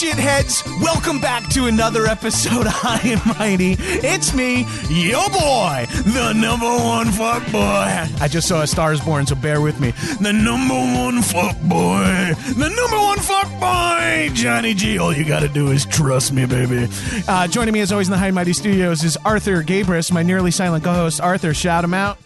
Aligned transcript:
Shitheads? 0.00 0.64
Welcome 0.80 1.20
back 1.20 1.46
to 1.50 1.66
another 1.66 2.06
episode 2.06 2.64
of 2.66 2.72
High 2.72 3.06
and 3.06 3.38
Mighty. 3.38 3.76
It's 3.78 4.32
me, 4.32 4.66
your 4.88 5.28
boy, 5.28 5.84
the 5.90 6.32
number 6.32 6.64
one 6.64 7.08
fuck 7.08 7.44
boy. 7.52 8.08
I 8.18 8.26
just 8.26 8.48
saw 8.48 8.62
A 8.62 8.66
Star 8.66 8.94
is 8.94 9.00
Born, 9.00 9.26
so 9.26 9.34
bear 9.34 9.60
with 9.60 9.78
me. 9.78 9.90
The 10.22 10.32
number 10.32 10.74
one 10.74 11.20
fuck 11.20 11.54
boy, 11.62 12.32
the 12.56 12.72
number 12.74 12.96
one 12.96 13.18
fuck 13.18 13.50
boy, 13.60 14.30
Johnny 14.32 14.72
G. 14.72 14.98
All 14.98 15.14
you 15.14 15.26
gotta 15.26 15.48
do 15.48 15.70
is 15.70 15.84
trust 15.84 16.32
me, 16.32 16.46
baby. 16.46 16.88
Uh, 17.28 17.46
joining 17.46 17.74
me 17.74 17.80
as 17.80 17.92
always 17.92 18.08
in 18.08 18.12
the 18.12 18.18
High 18.18 18.28
and 18.28 18.34
Mighty 18.34 18.54
studios 18.54 19.04
is 19.04 19.18
Arthur 19.18 19.62
Gabris, 19.62 20.10
my 20.10 20.22
nearly 20.22 20.50
silent 20.50 20.82
co-host. 20.82 21.20
Arthur, 21.20 21.52
shout 21.52 21.84
him 21.84 21.92
out. 21.92 22.16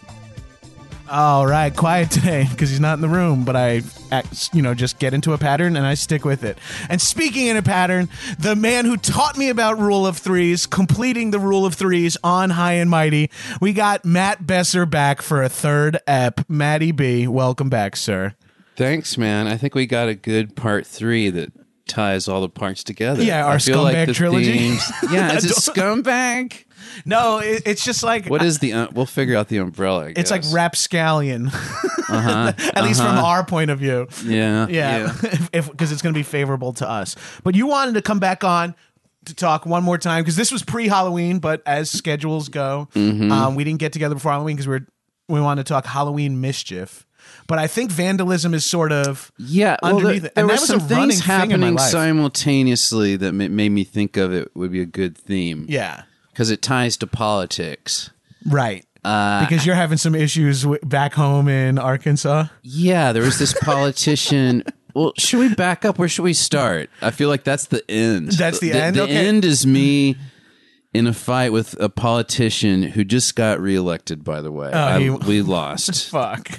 All 1.09 1.45
right, 1.45 1.75
quiet 1.75 2.09
today 2.09 2.47
because 2.49 2.69
he's 2.69 2.79
not 2.79 2.93
in 2.93 3.01
the 3.01 3.09
room, 3.09 3.43
but 3.43 3.57
I, 3.57 3.81
you 4.53 4.61
know, 4.61 4.73
just 4.73 4.99
get 4.99 5.13
into 5.13 5.33
a 5.33 5.37
pattern 5.37 5.75
and 5.75 5.85
I 5.85 5.93
stick 5.93 6.25
with 6.25 6.43
it. 6.43 6.57
And 6.89 7.01
speaking 7.01 7.47
in 7.47 7.57
a 7.57 7.61
pattern, 7.61 8.09
the 8.39 8.55
man 8.55 8.85
who 8.85 8.97
taught 8.97 9.37
me 9.37 9.49
about 9.49 9.79
rule 9.79 10.05
of 10.07 10.17
threes, 10.17 10.65
completing 10.65 11.31
the 11.31 11.39
rule 11.39 11.65
of 11.65 11.73
threes 11.75 12.17
on 12.23 12.51
High 12.51 12.73
and 12.73 12.89
Mighty, 12.89 13.29
we 13.61 13.73
got 13.73 14.05
Matt 14.05 14.45
Besser 14.45 14.85
back 14.85 15.21
for 15.21 15.41
a 15.43 15.49
third 15.49 15.97
ep. 16.07 16.41
Matty 16.49 16.91
B, 16.91 17.27
welcome 17.27 17.69
back, 17.69 17.95
sir. 17.95 18.35
Thanks, 18.75 19.17
man. 19.17 19.47
I 19.47 19.55
think 19.57 19.73
we 19.75 19.85
got 19.85 20.09
a 20.09 20.15
good 20.15 20.55
part 20.55 20.85
three 20.85 21.29
that 21.29 21.53
ties 21.87 22.27
all 22.27 22.41
the 22.41 22.49
parts 22.49 22.83
together. 22.83 23.23
Yeah, 23.23 23.45
our 23.45 23.53
I 23.53 23.57
feel 23.59 23.85
scumbag 23.85 24.07
the 24.07 24.13
trilogy. 24.13 24.57
themes- 24.57 24.91
yeah, 25.11 25.33
it's 25.33 25.45
a 25.45 25.71
scumbag? 25.71 26.64
No, 27.05 27.39
it, 27.39 27.63
it's 27.65 27.83
just 27.83 28.03
like 28.03 28.27
What 28.27 28.41
is 28.43 28.59
the? 28.59 28.73
Uh, 28.73 28.87
we'll 28.93 29.05
figure 29.05 29.35
out 29.37 29.47
the 29.47 29.57
umbrella. 29.57 30.05
I 30.07 30.13
it's 30.15 30.31
like 30.31 30.41
guess. 30.43 30.53
rapscallion, 30.53 31.47
Uh-huh. 32.09 32.53
at 32.57 32.83
least 32.83 33.01
from 33.01 33.17
our 33.17 33.43
point 33.45 33.71
of 33.71 33.79
view. 33.79 34.07
Yeah, 34.23 34.67
Yeah, 34.67 35.13
if 35.53 35.69
because 35.69 35.91
it's 35.91 36.01
going 36.01 36.13
to 36.13 36.17
be 36.19 36.23
favorable 36.23 36.73
to 36.73 36.89
us. 36.89 37.15
But 37.43 37.55
you 37.55 37.67
wanted 37.67 37.95
to 37.95 38.01
come 38.01 38.19
back 38.19 38.43
on 38.43 38.75
to 39.25 39.33
talk 39.33 39.65
one 39.65 39.83
more 39.83 39.97
time 39.97 40.21
because 40.23 40.35
this 40.35 40.51
was 40.51 40.61
pre-Halloween, 40.63 41.39
but 41.39 41.61
as 41.65 41.89
schedules 41.89 42.47
go, 42.49 42.87
Mm-hmm. 42.93 43.31
um, 43.31 43.55
we 43.55 43.63
didn't 43.63 43.79
get 43.79 43.91
together 43.91 44.13
before 44.15 44.31
Halloween 44.31 44.55
because 44.55 44.67
we 44.67 44.75
are 44.75 44.87
we 45.27 45.41
wanted 45.41 45.65
to 45.65 45.73
talk 45.73 45.85
Halloween 45.87 46.39
mischief. 46.41 47.05
But 47.47 47.57
I 47.57 47.65
think 47.65 47.89
vandalism 47.89 48.53
is 48.53 48.63
sort 48.63 48.91
of 48.91 49.31
Yeah, 49.39 49.77
well, 49.81 49.95
underneath 49.97 50.21
there, 50.21 50.29
it. 50.29 50.35
there 50.35 50.41
And 50.43 50.47
were 50.47 50.53
that 50.53 50.61
was 50.61 50.67
some 50.69 50.79
a 50.79 50.83
running 50.83 51.09
things 51.09 51.25
thing 51.25 51.31
in 51.51 51.59
my 51.59 51.65
happening 51.65 51.75
life. 51.75 51.89
simultaneously 51.89 53.15
that 53.15 53.31
ma- 53.33 53.47
made 53.47 53.69
me 53.69 53.83
think 53.83 54.17
of 54.17 54.31
it 54.31 54.55
would 54.55 54.71
be 54.71 54.81
a 54.81 54.85
good 54.85 55.17
theme. 55.17 55.65
yeah, 55.67 56.03
because 56.35 56.49
it 56.51 56.61
ties 56.61 56.97
to 56.97 57.07
politics. 57.07 58.09
right. 58.45 58.85
Uh, 59.05 59.41
because 59.47 59.65
you're 59.67 59.75
having 59.75 59.99
some 59.99 60.15
issues 60.15 60.63
w- 60.63 60.79
back 60.83 61.13
home 61.13 61.47
in 61.47 61.77
Arkansas. 61.77 62.45
Yeah, 62.63 63.11
there 63.13 63.21
was 63.21 63.37
this 63.37 63.53
politician. 63.61 64.63
well, 64.95 65.13
should 65.15 65.39
we 65.41 65.53
back 65.53 65.85
up? 65.85 65.99
Where 65.99 66.09
should 66.09 66.23
we 66.23 66.33
start? 66.33 66.89
I 67.03 67.11
feel 67.11 67.29
like 67.29 67.43
that's 67.43 67.67
the 67.67 67.83
end. 67.89 68.31
That's 68.31 68.59
the 68.59 68.71
end? 68.73 68.95
The 68.95 69.03
Okay. 69.03 69.27
end 69.27 69.45
is 69.45 69.65
me 69.67 70.15
in 70.91 71.05
a 71.05 71.13
fight 71.13 71.51
with 71.51 71.79
a 71.79 71.87
politician 71.87 72.81
who 72.81 73.03
just 73.03 73.35
got 73.35 73.59
reelected. 73.61 74.23
By 74.23 74.41
the 74.41 74.51
way, 74.51 74.71
I- 74.71 74.95
Oh, 74.95 74.99
he- 74.99 75.09
we 75.11 75.41
lost, 75.43 76.09
Fuck. 76.09 76.49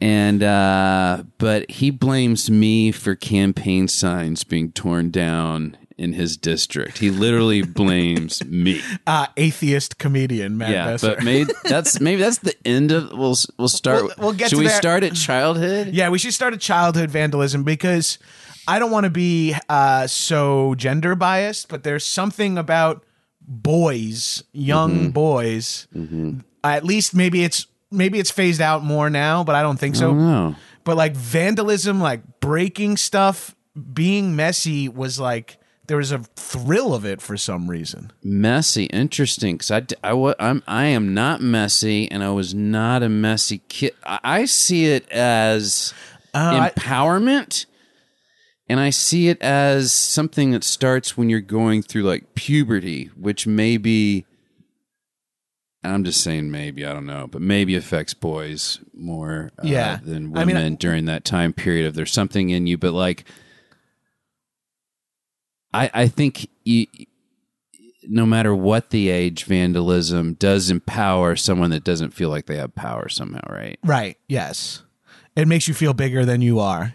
and 0.00 0.42
uh, 0.42 1.24
but 1.36 1.70
he 1.70 1.90
blames 1.90 2.50
me 2.50 2.90
for 2.90 3.14
campaign 3.14 3.86
signs 3.88 4.44
being 4.44 4.72
torn 4.72 5.10
down 5.10 5.76
in 5.98 6.12
his 6.12 6.36
district. 6.36 6.98
He 6.98 7.10
literally 7.10 7.62
blames 7.80 8.44
me. 8.44 8.80
uh, 9.06 9.26
atheist 9.36 9.98
comedian 9.98 10.58
Matt 10.58 10.70
yeah, 10.70 10.86
Besser. 10.86 11.14
but 11.16 11.24
maybe 11.24 11.50
that's 11.64 12.00
maybe 12.00 12.20
that's 12.22 12.38
the 12.38 12.54
end 12.66 12.92
of. 12.92 13.10
We'll 13.12 13.36
we'll 13.58 13.68
start. 13.68 14.02
We'll- 14.02 14.14
we'll 14.18 14.32
get 14.32 14.50
should 14.50 14.58
we 14.58 14.66
that. 14.66 14.76
start 14.76 15.02
at 15.04 15.14
childhood? 15.14 15.88
Yeah, 15.94 16.10
we 16.10 16.18
should 16.18 16.34
start 16.34 16.52
a 16.54 16.58
childhood 16.58 17.10
vandalism 17.10 17.64
because 17.64 18.18
I 18.68 18.78
don't 18.78 18.90
want 18.90 19.04
to 19.04 19.10
be 19.10 19.54
uh, 19.68 20.06
so 20.06 20.74
gender 20.74 21.14
biased, 21.14 21.68
but 21.68 21.82
there's 21.82 22.04
something 22.04 22.58
about 22.58 23.04
boys, 23.40 24.42
young 24.52 24.92
Mm-hmm. 24.92 25.10
boys. 25.10 25.86
At 26.64 26.84
least 26.84 27.14
maybe 27.14 27.44
it's 27.44 27.66
maybe 27.90 28.18
it's 28.18 28.30
phased 28.30 28.60
out 28.60 28.82
more 28.82 29.08
now, 29.08 29.44
but 29.44 29.54
I 29.54 29.62
don't 29.62 29.78
think 29.78 29.94
so. 29.96 30.54
But 30.84 30.96
like 30.96 31.14
vandalism, 31.16 32.00
like 32.00 32.40
breaking 32.40 32.96
stuff, 32.96 33.54
being 33.92 34.36
messy 34.36 34.88
was 34.88 35.18
like 35.20 35.58
there 35.86 35.96
was 35.96 36.12
a 36.12 36.18
thrill 36.36 36.94
of 36.94 37.04
it 37.04 37.20
for 37.20 37.36
some 37.36 37.68
reason. 37.70 38.12
messy 38.22 38.84
interesting 38.86 39.56
because 39.56 39.70
I, 40.02 40.12
wa- 40.12 40.34
I'm, 40.38 40.62
I 40.66 40.86
am 40.86 41.14
not 41.14 41.40
messy 41.40 42.10
and 42.10 42.22
i 42.24 42.30
was 42.30 42.54
not 42.54 43.02
a 43.02 43.08
messy 43.08 43.58
kid 43.68 43.92
i, 44.04 44.18
I 44.24 44.44
see 44.46 44.86
it 44.86 45.08
as 45.10 45.92
I- 46.34 46.70
empowerment 46.70 47.66
and 48.68 48.80
i 48.80 48.90
see 48.90 49.28
it 49.28 49.40
as 49.42 49.92
something 49.92 50.50
that 50.52 50.64
starts 50.64 51.16
when 51.16 51.30
you're 51.30 51.40
going 51.40 51.82
through 51.82 52.02
like 52.02 52.34
puberty 52.34 53.06
which 53.16 53.46
maybe 53.46 54.26
i'm 55.84 56.02
just 56.04 56.22
saying 56.22 56.50
maybe 56.50 56.84
i 56.84 56.92
don't 56.92 57.06
know 57.06 57.26
but 57.30 57.40
maybe 57.40 57.76
affects 57.76 58.12
boys 58.14 58.80
more 58.92 59.50
uh, 59.58 59.62
Yeah. 59.64 59.98
than 60.02 60.36
I 60.36 60.40
women 60.44 60.56
mean, 60.56 60.76
during 60.76 61.04
that 61.06 61.24
time 61.24 61.52
period 61.52 61.86
if 61.86 61.94
there's 61.94 62.12
something 62.12 62.50
in 62.50 62.66
you 62.66 62.76
but 62.76 62.92
like 62.92 63.24
i 65.76 65.90
i 65.94 66.08
think 66.08 66.48
you 66.64 66.86
no 68.08 68.26
matter 68.26 68.54
what 68.54 68.90
the 68.90 69.08
age, 69.08 69.44
vandalism 69.44 70.34
does 70.34 70.70
empower 70.70 71.36
someone 71.36 71.70
that 71.70 71.84
doesn't 71.84 72.14
feel 72.14 72.28
like 72.28 72.46
they 72.46 72.56
have 72.56 72.74
power 72.74 73.08
somehow, 73.08 73.40
right? 73.50 73.78
Right. 73.84 74.16
Yes. 74.28 74.82
It 75.34 75.48
makes 75.48 75.68
you 75.68 75.74
feel 75.74 75.92
bigger 75.92 76.24
than 76.24 76.40
you 76.40 76.60
are. 76.60 76.94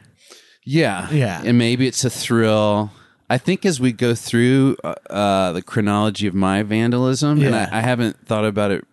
Yeah. 0.66 1.10
Yeah. 1.12 1.42
And 1.44 1.58
maybe 1.58 1.88
it's 1.88 2.04
a 2.06 2.10
thrill. 2.10 2.92
I 3.30 3.38
think 3.38 3.66
as 3.66 3.80
we 3.80 3.92
go 3.92 4.14
through 4.16 4.78
uh, 4.84 4.96
uh, 5.10 5.52
the 5.54 5.62
chronology 5.62 6.28
of 6.28 6.34
my 6.34 6.64
vandalism, 6.64 7.42
and 7.42 7.56
I, 7.56 7.70
I 7.72 7.82
haven't 7.82 8.26
thought 8.26 8.46
about 8.46 8.72
it 8.72 8.86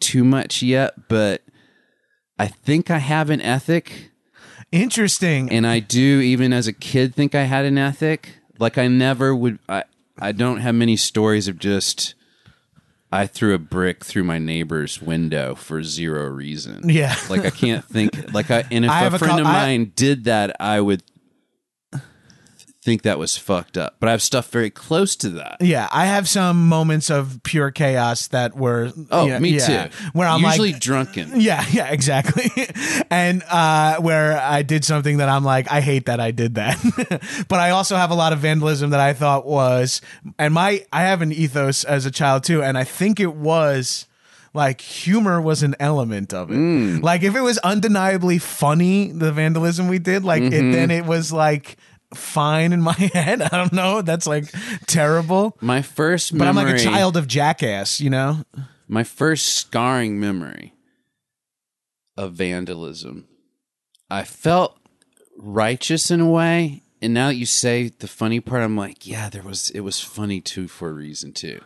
too 0.00 0.24
much 0.24 0.62
yet, 0.62 1.08
but 1.08 1.42
I 2.38 2.48
think 2.48 2.90
I 2.90 2.98
have 2.98 3.30
an 3.30 3.40
ethic, 3.40 4.10
Interesting. 4.72 5.50
and 5.50 5.66
I 5.66 5.78
do 5.78 6.20
even 6.20 6.52
as 6.52 6.66
a 6.66 6.72
kid 6.72 7.14
think 7.14 7.34
I 7.34 7.44
had 7.44 7.64
an 7.64 7.78
ethic. 7.78 8.38
Like 8.58 8.78
I 8.78 8.88
never 8.88 9.34
would. 9.34 9.58
I 9.68 9.84
I 10.18 10.32
don't 10.32 10.58
have 10.58 10.74
many 10.74 10.96
stories 10.96 11.48
of 11.48 11.58
just. 11.58 12.14
I 13.14 13.26
threw 13.26 13.52
a 13.54 13.58
brick 13.58 14.04
through 14.06 14.24
my 14.24 14.38
neighbor's 14.38 15.02
window 15.02 15.54
for 15.54 15.82
zero 15.82 16.24
reason. 16.30 16.88
Yeah. 16.88 17.14
like 17.28 17.44
I 17.44 17.50
can't 17.50 17.84
think. 17.84 18.32
Like 18.32 18.50
I 18.50 18.64
and 18.70 18.86
if 18.86 18.90
I 18.90 19.00
have 19.00 19.12
a 19.12 19.16
a 19.16 19.18
friend 19.18 19.34
cou- 19.34 19.40
of 19.42 19.46
I- 19.46 19.52
mine 19.52 19.92
did 19.94 20.24
that, 20.24 20.56
I 20.60 20.80
would 20.80 21.02
think 22.82 23.02
that 23.02 23.18
was 23.18 23.38
fucked 23.38 23.78
up. 23.78 23.96
But 24.00 24.08
I 24.08 24.12
have 24.12 24.22
stuff 24.22 24.50
very 24.50 24.68
close 24.70 25.14
to 25.16 25.30
that. 25.30 25.58
Yeah, 25.60 25.88
I 25.92 26.06
have 26.06 26.28
some 26.28 26.68
moments 26.68 27.10
of 27.10 27.40
pure 27.44 27.70
chaos 27.70 28.26
that 28.28 28.56
were. 28.56 28.92
Oh, 29.10 29.26
yeah, 29.26 29.38
me 29.38 29.50
yeah, 29.56 29.86
too. 29.86 29.96
Where 30.12 30.26
I'm 30.26 30.40
usually 30.40 30.72
like, 30.72 30.82
drunken. 30.82 31.30
yeah, 31.40 31.64
yeah, 31.70 31.90
exactly. 31.92 32.50
and 33.10 33.44
uh, 33.48 34.00
where 34.00 34.36
I 34.40 34.62
did 34.62 34.84
something 34.84 35.18
that 35.18 35.28
I'm 35.28 35.44
like, 35.44 35.70
I 35.70 35.80
hate 35.80 36.06
that 36.06 36.18
I 36.18 36.32
did 36.32 36.56
that. 36.56 36.76
but 37.48 37.60
I 37.60 37.70
also 37.70 37.96
have 37.96 38.10
a 38.10 38.14
lot 38.16 38.32
of 38.32 38.40
vandalism 38.40 38.90
that 38.90 39.00
I 39.00 39.12
thought 39.12 39.46
was, 39.46 40.00
and 40.38 40.52
my 40.52 40.84
I 40.92 41.02
have 41.02 41.22
an 41.22 41.32
ethos 41.32 41.84
as 41.84 42.04
a 42.04 42.10
child 42.10 42.42
too, 42.44 42.62
and 42.62 42.76
I 42.76 42.84
think 42.84 43.20
it 43.20 43.34
was 43.34 44.06
like 44.54 44.80
humor 44.80 45.40
was 45.40 45.62
an 45.62 45.74
element 45.80 46.34
of 46.34 46.50
it. 46.50 46.54
Mm. 46.54 47.02
Like 47.02 47.22
if 47.22 47.34
it 47.34 47.40
was 47.40 47.58
undeniably 47.58 48.38
funny, 48.38 49.10
the 49.12 49.32
vandalism 49.32 49.88
we 49.88 49.98
did, 49.98 50.24
like 50.24 50.42
Mm-hmm. 50.42 50.70
it, 50.70 50.72
then 50.72 50.90
it 50.90 51.06
was 51.06 51.32
like 51.32 51.76
fine 52.14 52.72
in 52.72 52.80
my 52.80 52.92
head. 53.14 53.42
I 53.42 53.48
don't 53.48 53.72
know. 53.72 54.02
That's 54.02 54.26
like 54.26 54.52
terrible. 54.86 55.56
My 55.60 55.82
first 55.82 56.36
But 56.36 56.48
I'm 56.48 56.56
like 56.56 56.74
a 56.74 56.78
child 56.78 57.16
of 57.16 57.26
jackass, 57.26 58.00
you 58.00 58.10
know? 58.10 58.44
My 58.88 59.04
first 59.04 59.54
scarring 59.54 60.20
memory 60.20 60.74
of 62.16 62.34
vandalism. 62.34 63.26
I 64.10 64.24
felt 64.24 64.78
righteous 65.38 66.10
in 66.10 66.20
a 66.20 66.28
way, 66.28 66.82
and 67.00 67.14
now 67.14 67.28
that 67.28 67.36
you 67.36 67.46
say 67.46 67.88
the 67.88 68.08
funny 68.08 68.40
part, 68.40 68.62
I'm 68.62 68.76
like, 68.76 69.06
yeah, 69.06 69.30
there 69.30 69.42
was. 69.42 69.70
It 69.70 69.80
was 69.80 70.00
funny 70.00 70.40
too 70.40 70.68
for 70.68 70.90
a 70.90 70.92
reason 70.92 71.32
too. 71.32 71.60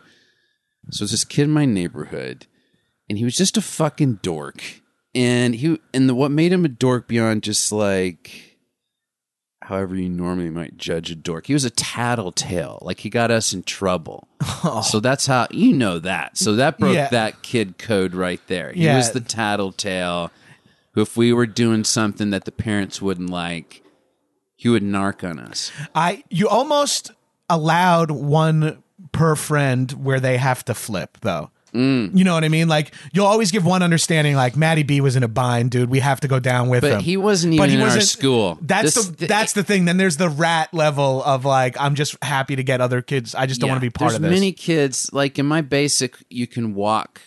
So 0.91 1.03
it's 1.03 1.11
this 1.11 1.25
kid 1.25 1.43
in 1.43 1.51
my 1.51 1.65
neighborhood, 1.65 2.47
and 3.09 3.17
he 3.17 3.25
was 3.25 3.35
just 3.35 3.57
a 3.57 3.61
fucking 3.61 4.19
dork. 4.21 4.63
And 5.13 5.55
he 5.55 5.79
and 5.93 6.07
the, 6.07 6.15
what 6.15 6.31
made 6.31 6.53
him 6.53 6.63
a 6.63 6.69
dork 6.69 7.07
beyond 7.07 7.43
just 7.43 7.71
like 7.71 8.46
however 9.67 9.95
you 9.95 10.09
normally 10.09 10.49
might 10.49 10.77
judge 10.77 11.11
a 11.11 11.15
dork. 11.15 11.47
He 11.47 11.53
was 11.53 11.65
a 11.65 11.69
tattletale. 11.69 12.79
Like 12.81 13.01
he 13.01 13.09
got 13.09 13.31
us 13.31 13.53
in 13.53 13.63
trouble. 13.63 14.27
So 14.83 14.99
that's 14.99 15.27
how 15.27 15.47
you 15.51 15.71
know 15.73 15.99
that. 15.99 16.37
So 16.37 16.55
that 16.55 16.77
broke 16.79 16.95
Yeah. 16.95 17.09
that 17.09 17.41
kid 17.41 17.77
code 17.77 18.13
right 18.15 18.41
there. 18.47 18.71
He 18.71 18.85
Yeah. 18.85 18.97
was 18.97 19.11
the 19.11 19.19
tattletale 19.21 20.31
who 20.93 21.01
if 21.01 21.15
we 21.15 21.31
were 21.31 21.45
doing 21.45 21.83
something 21.83 22.31
that 22.31 22.45
the 22.45 22.51
parents 22.51 23.01
wouldn't 23.01 23.29
like, 23.29 23.83
he 24.55 24.67
would 24.69 24.83
narc 24.83 25.27
on 25.29 25.37
us. 25.39 25.71
I 25.93 26.23
you 26.29 26.47
almost 26.49 27.11
allowed 27.49 28.09
one 28.11 28.81
per 29.11 29.35
friend 29.35 29.91
where 29.91 30.19
they 30.19 30.37
have 30.37 30.65
to 30.65 30.73
flip 30.73 31.17
though. 31.21 31.51
Mm. 31.73 32.17
You 32.17 32.23
know 32.23 32.33
what 32.33 32.43
I 32.43 32.49
mean? 32.49 32.67
Like 32.67 32.93
you'll 33.13 33.25
always 33.25 33.51
give 33.51 33.65
one 33.65 33.83
understanding. 33.83 34.35
Like 34.35 34.55
Matty 34.55 34.83
B 34.83 35.01
was 35.01 35.15
in 35.15 35.23
a 35.23 35.27
bind, 35.27 35.71
dude. 35.71 35.89
We 35.89 35.99
have 35.99 36.19
to 36.21 36.27
go 36.27 36.39
down 36.39 36.69
with 36.69 36.83
it. 36.83 36.89
But 36.89 36.93
him. 36.97 37.01
he 37.01 37.17
wasn't 37.17 37.53
even 37.53 37.69
in 37.69 37.81
our 37.81 37.99
school. 38.01 38.57
That's 38.61 38.95
This- 38.95 39.07
the 39.09 39.25
that's 39.27 39.53
the 39.53 39.63
thing. 39.63 39.85
Then 39.85 39.97
there's 39.97 40.17
the 40.17 40.29
rat 40.29 40.73
level 40.73 41.23
of 41.23 41.45
like 41.45 41.75
I'm 41.79 41.95
just 41.95 42.15
happy 42.23 42.55
to 42.55 42.63
get 42.63 42.81
other 42.81 43.01
kids. 43.01 43.35
I 43.35 43.45
just 43.45 43.59
don't 43.59 43.67
Yeah, 43.67 43.73
want 43.73 43.81
to 43.83 43.85
be 43.85 43.91
part 43.91 44.15
of 44.15 44.21
this. 44.21 44.31
Many 44.31 44.51
kids, 44.51 45.09
like 45.13 45.37
in 45.37 45.45
my 45.45 45.61
basic, 45.61 46.15
you 46.29 46.47
can 46.47 46.73
walk 46.73 47.21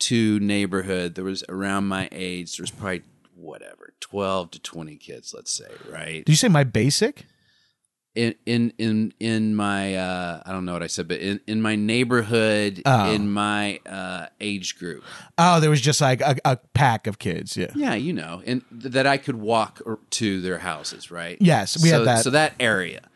to 0.00 0.38
neighborhood. 0.40 1.14
There 1.14 1.24
was 1.24 1.44
around 1.48 1.86
my 1.86 2.08
age. 2.12 2.56
There 2.56 2.62
was 2.64 2.70
probably 2.70 3.02
whatever, 3.36 3.92
twelve 4.00 4.50
to 4.52 4.58
twenty 4.60 4.96
kids, 4.96 5.32
let's 5.34 5.52
say, 5.52 5.68
right? 5.90 6.24
Did 6.24 6.28
you 6.32 6.36
say 6.36 6.48
my 6.48 6.64
basic? 6.64 7.26
In 8.14 8.34
in 8.46 8.72
in 8.78 9.12
in 9.18 9.56
my 9.56 9.96
uh 9.96 10.42
I 10.46 10.52
don't 10.52 10.64
know 10.64 10.72
what 10.72 10.82
I 10.82 10.86
said, 10.86 11.08
but 11.08 11.18
in 11.20 11.40
in 11.46 11.60
my 11.60 11.74
neighborhood, 11.76 12.82
Oh. 12.86 13.10
in 13.12 13.30
my 13.32 13.80
uh 13.86 14.26
age 14.40 14.78
group, 14.78 15.02
Oh, 15.36 15.58
there 15.60 15.70
was 15.70 15.80
just 15.80 16.00
like 16.00 16.20
a, 16.20 16.36
a 16.44 16.56
pack 16.74 17.06
of 17.06 17.18
kids. 17.18 17.56
Yeah. 17.56 17.72
yeah, 17.74 17.94
you 17.94 18.12
know, 18.12 18.40
and 18.46 18.62
th- 18.70 18.92
that 18.94 19.06
I 19.06 19.16
could 19.16 19.36
walk 19.36 19.82
or- 19.84 19.98
to 20.10 20.40
their 20.40 20.58
houses, 20.58 21.10
right? 21.10 21.36
Yes, 21.40 21.82
we 21.82 21.88
so, 21.88 21.98
had 21.98 22.06
that. 22.06 22.24
So 22.24 22.30
that 22.30 22.54
area. 22.60 23.08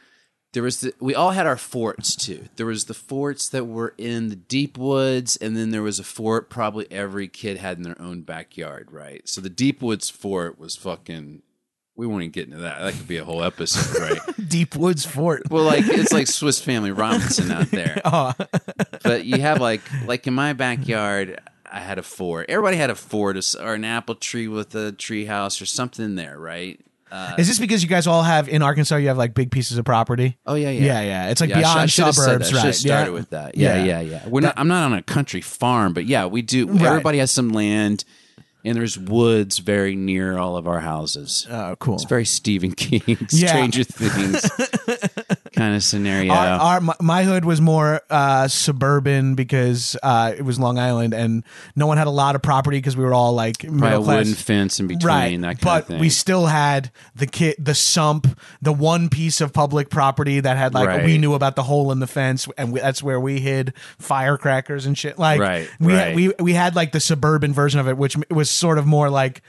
There 0.54 0.62
was 0.62 0.80
the, 0.80 0.94
we 0.98 1.14
all 1.14 1.32
had 1.32 1.46
our 1.46 1.58
forts 1.58 2.16
too. 2.16 2.46
There 2.56 2.64
was 2.66 2.86
the 2.86 2.94
forts 2.94 3.50
that 3.50 3.66
were 3.66 3.94
in 3.98 4.30
the 4.30 4.34
deep 4.36 4.78
woods, 4.78 5.36
and 5.36 5.54
then 5.54 5.70
there 5.70 5.82
was 5.82 5.98
a 5.98 6.04
fort 6.04 6.48
probably 6.48 6.90
every 6.90 7.28
kid 7.28 7.58
had 7.58 7.76
in 7.76 7.82
their 7.82 8.00
own 8.00 8.22
backyard, 8.22 8.88
right? 8.90 9.28
So 9.28 9.42
the 9.42 9.50
deep 9.50 9.82
woods 9.82 10.08
fort 10.08 10.58
was 10.58 10.74
fucking. 10.74 11.42
We 11.98 12.06
won't 12.06 12.22
even 12.22 12.30
get 12.30 12.46
into 12.46 12.58
that. 12.58 12.80
That 12.80 12.94
could 12.94 13.08
be 13.08 13.16
a 13.16 13.24
whole 13.24 13.42
episode, 13.42 14.00
right? 14.00 14.20
Deep 14.48 14.76
Woods 14.76 15.04
Fort. 15.04 15.42
Well, 15.50 15.64
like 15.64 15.84
it's 15.84 16.12
like 16.12 16.28
Swiss 16.28 16.60
Family 16.60 16.92
Robinson 16.92 17.50
out 17.50 17.70
there. 17.72 18.00
Oh. 18.04 18.32
but 19.02 19.24
you 19.26 19.40
have 19.40 19.60
like 19.60 19.80
like 20.06 20.26
in 20.28 20.32
my 20.34 20.52
backyard, 20.52 21.40
I 21.70 21.80
had 21.80 21.98
a 21.98 22.02
fort. 22.04 22.46
Everybody 22.48 22.76
had 22.76 22.90
a 22.90 22.94
fort 22.94 23.36
or 23.60 23.74
an 23.74 23.84
apple 23.84 24.14
tree 24.14 24.46
with 24.46 24.74
a 24.76 24.92
tree 24.92 25.24
house 25.24 25.60
or 25.60 25.66
something 25.66 26.14
there, 26.14 26.38
right? 26.38 26.80
Uh, 27.10 27.34
Is 27.38 27.48
this 27.48 27.58
because 27.58 27.82
you 27.82 27.88
guys 27.88 28.06
all 28.06 28.22
have 28.22 28.48
in 28.48 28.62
Arkansas? 28.62 28.96
You 28.96 29.08
have 29.08 29.18
like 29.18 29.34
big 29.34 29.50
pieces 29.50 29.76
of 29.78 29.84
property. 29.84 30.36
oh 30.46 30.54
yeah, 30.54 30.70
yeah, 30.70 30.84
Yeah, 30.84 31.00
yeah. 31.00 31.30
It's 31.30 31.40
like 31.40 31.50
Yeah, 31.50 31.56
I 31.56 31.60
should- 31.60 31.68
I 31.68 31.74
beyond 31.74 31.90
should 31.90 32.14
suburbs, 32.14 32.26
that. 32.26 32.40
I 32.42 32.44
should 32.46 32.54
right? 32.56 32.64
have 32.66 32.76
started 32.76 33.06
yeah. 33.06 33.14
with 33.14 33.30
that. 33.30 33.56
Yeah, 33.56 33.76
Yeah. 33.76 33.84
yeah, 33.84 34.00
yeah. 34.00 34.28
We're 34.28 34.42
not. 34.42 34.54
I'm 34.56 34.68
not 34.68 34.84
on 34.84 34.92
a 34.92 35.02
country 35.02 35.40
farm, 35.40 35.94
but 35.94 36.06
yeah, 36.06 36.26
we 36.26 36.42
do. 36.42 36.68
Right. 36.68 36.82
Everybody 36.82 37.18
has 37.18 37.30
some 37.32 37.48
land, 37.48 38.04
and 38.68 38.76
there's 38.76 38.98
woods 38.98 39.58
very 39.58 39.96
near 39.96 40.36
all 40.38 40.56
of 40.56 40.68
our 40.68 40.80
houses. 40.80 41.46
Oh, 41.50 41.76
cool. 41.78 41.94
It's 41.94 42.04
very 42.04 42.24
Stephen 42.24 42.72
King. 42.72 43.26
Stranger 43.28 43.84
Things 43.84 44.48
kind 45.58 45.74
of 45.74 45.82
scenario. 45.82 46.32
Our, 46.32 46.46
our 46.60 46.80
my, 46.80 46.94
my 47.00 47.24
hood 47.24 47.44
was 47.44 47.60
more 47.60 48.00
uh, 48.08 48.48
suburban 48.48 49.34
because 49.34 49.96
uh, 50.02 50.32
it 50.36 50.42
was 50.42 50.58
Long 50.58 50.78
Island, 50.78 51.12
and 51.14 51.44
no 51.76 51.86
one 51.86 51.98
had 51.98 52.06
a 52.06 52.10
lot 52.10 52.34
of 52.36 52.42
property 52.42 52.78
because 52.78 52.96
we 52.96 53.04
were 53.04 53.12
all 53.14 53.32
like 53.32 53.58
Probably 53.58 53.80
middle 53.80 54.02
a 54.02 54.04
class. 54.04 54.16
wooden 54.18 54.34
fence 54.34 54.80
in 54.80 54.86
between 54.86 55.06
right, 55.06 55.40
that 55.40 55.46
kind 55.46 55.60
but 55.62 55.82
of 55.82 55.86
thing. 55.88 56.00
we 56.00 56.08
still 56.10 56.46
had 56.46 56.90
the 57.14 57.26
kit, 57.26 57.62
the 57.62 57.74
sump, 57.74 58.26
the 58.62 58.72
one 58.72 59.08
piece 59.08 59.40
of 59.40 59.52
public 59.52 59.90
property 59.90 60.40
that 60.40 60.56
had 60.56 60.74
like 60.74 60.88
Right. 60.88 61.04
we 61.04 61.18
knew 61.18 61.34
about 61.34 61.56
the 61.56 61.64
hole 61.64 61.92
in 61.92 61.98
the 61.98 62.06
fence, 62.06 62.46
and 62.56 62.72
we, 62.72 62.80
that's 62.80 63.02
where 63.02 63.20
we 63.20 63.40
hid 63.40 63.74
firecrackers 63.98 64.86
and 64.86 64.96
shit. 64.96 65.18
Like, 65.18 65.40
Right, 65.40 65.68
we 65.80 65.92
right. 65.94 66.14
we 66.14 66.32
we 66.38 66.52
had 66.54 66.74
like 66.76 66.92
the 66.92 67.00
suburban 67.00 67.52
version 67.52 67.80
of 67.80 67.88
it, 67.88 67.96
which 67.98 68.16
was 68.30 68.48
sort 68.50 68.78
of 68.78 68.86
more 68.86 69.10
like. 69.10 69.42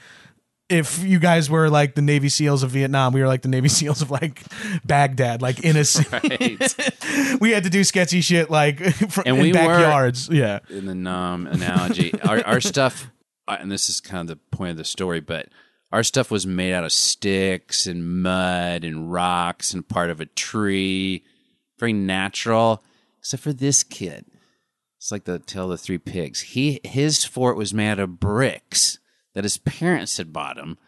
If 0.70 1.02
you 1.02 1.18
guys 1.18 1.50
were 1.50 1.68
like 1.68 1.94
the 1.94 2.02
Navy 2.02 2.28
SEALs 2.28 2.62
of 2.62 2.70
Vietnam, 2.70 3.12
we 3.12 3.20
were 3.20 3.26
like 3.26 3.42
the 3.42 3.48
Navy 3.48 3.68
SEAls 3.76 4.02
of 4.02 4.10
like 4.10 4.42
Baghdad, 4.84 5.42
like 5.42 5.64
innocent. 5.64 6.10
Right. 6.12 6.76
we 7.40 7.50
had 7.50 7.64
to 7.64 7.70
do 7.70 7.82
sketchy 7.84 8.20
shit 8.20 8.50
like 8.50 8.78
fr- 9.10 9.22
And 9.26 9.36
in 9.36 9.42
we 9.42 9.48
were- 9.48 9.54
backyards. 9.58 10.28
yeah. 10.30 10.60
in 10.68 10.86
the 10.86 10.94
numb 10.94 11.46
analogy. 11.46 12.12
our, 12.22 12.44
our 12.46 12.60
stuff, 12.60 13.10
and 13.48 13.70
this 13.70 13.90
is 13.90 14.00
kind 14.00 14.30
of 14.30 14.38
the 14.38 14.56
point 14.56 14.70
of 14.70 14.76
the 14.76 14.84
story, 14.84 15.20
but 15.20 15.48
our 15.92 16.02
stuff 16.04 16.30
was 16.30 16.46
made 16.46 16.72
out 16.72 16.84
of 16.84 16.92
sticks 16.92 17.86
and 17.86 18.22
mud 18.22 18.84
and 18.84 19.10
rocks 19.12 19.74
and 19.74 19.88
part 19.88 20.08
of 20.10 20.20
a 20.20 20.26
tree. 20.26 21.24
Very 21.80 21.92
natural, 21.92 22.84
except 23.18 23.42
for 23.42 23.52
this 23.52 23.82
kid. 23.82 24.24
It's 24.98 25.10
like 25.10 25.24
the 25.24 25.38
tale 25.38 25.64
of 25.64 25.70
the 25.70 25.78
three 25.78 25.98
pigs. 25.98 26.42
He 26.42 26.78
his 26.84 27.24
fort 27.24 27.56
was 27.56 27.72
made 27.74 27.90
out 27.92 27.98
of 28.00 28.20
bricks 28.20 28.98
that 29.34 29.44
his 29.44 29.58
parents 29.58 30.16
had 30.16 30.32
bought 30.32 30.58
him. 30.58 30.78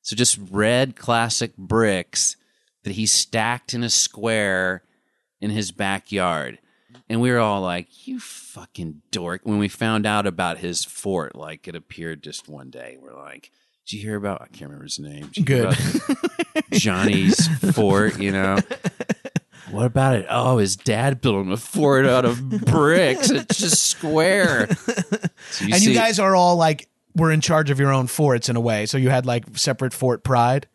So 0.00 0.16
just 0.16 0.38
red 0.50 0.96
classic 0.96 1.56
bricks 1.56 2.36
that 2.84 2.94
he 2.94 3.06
stacked 3.06 3.74
in 3.74 3.84
a 3.84 3.90
square 3.90 4.82
in 5.40 5.50
his 5.50 5.70
backyard. 5.70 6.58
And 7.08 7.20
we 7.20 7.30
were 7.30 7.38
all 7.38 7.60
like, 7.60 8.06
you 8.06 8.18
fucking 8.20 9.02
dork. 9.10 9.42
When 9.44 9.58
we 9.58 9.68
found 9.68 10.06
out 10.06 10.26
about 10.26 10.58
his 10.58 10.84
fort, 10.84 11.34
like 11.36 11.68
it 11.68 11.76
appeared 11.76 12.22
just 12.22 12.48
one 12.48 12.70
day, 12.70 12.98
we're 13.00 13.16
like, 13.16 13.50
did 13.86 13.96
you 13.96 14.02
hear 14.02 14.16
about, 14.16 14.42
I 14.42 14.46
can't 14.46 14.70
remember 14.70 14.84
his 14.84 14.98
name. 14.98 15.30
You 15.34 15.44
Good. 15.44 15.76
Johnny's 16.72 17.46
fort, 17.74 18.20
you 18.20 18.32
know? 18.32 18.58
What 19.70 19.86
about 19.86 20.16
it? 20.16 20.26
Oh, 20.28 20.58
his 20.58 20.76
dad 20.76 21.20
built 21.20 21.36
him 21.36 21.52
a 21.52 21.56
fort 21.56 22.06
out 22.06 22.24
of 22.24 22.48
bricks. 22.50 23.30
It's 23.30 23.58
just 23.58 23.82
square. 23.84 24.68
So 25.50 25.64
and 25.64 25.82
you 25.82 25.92
guys 25.92 26.20
are 26.20 26.36
all 26.36 26.56
like 26.56 26.88
were 27.14 27.30
in 27.30 27.40
charge 27.40 27.70
of 27.70 27.78
your 27.78 27.92
own 27.92 28.06
forts 28.06 28.48
in 28.48 28.56
a 28.56 28.60
way. 28.60 28.86
So 28.86 28.98
you 28.98 29.10
had 29.10 29.26
like 29.26 29.44
separate 29.56 29.92
fort 29.92 30.24
pride. 30.24 30.66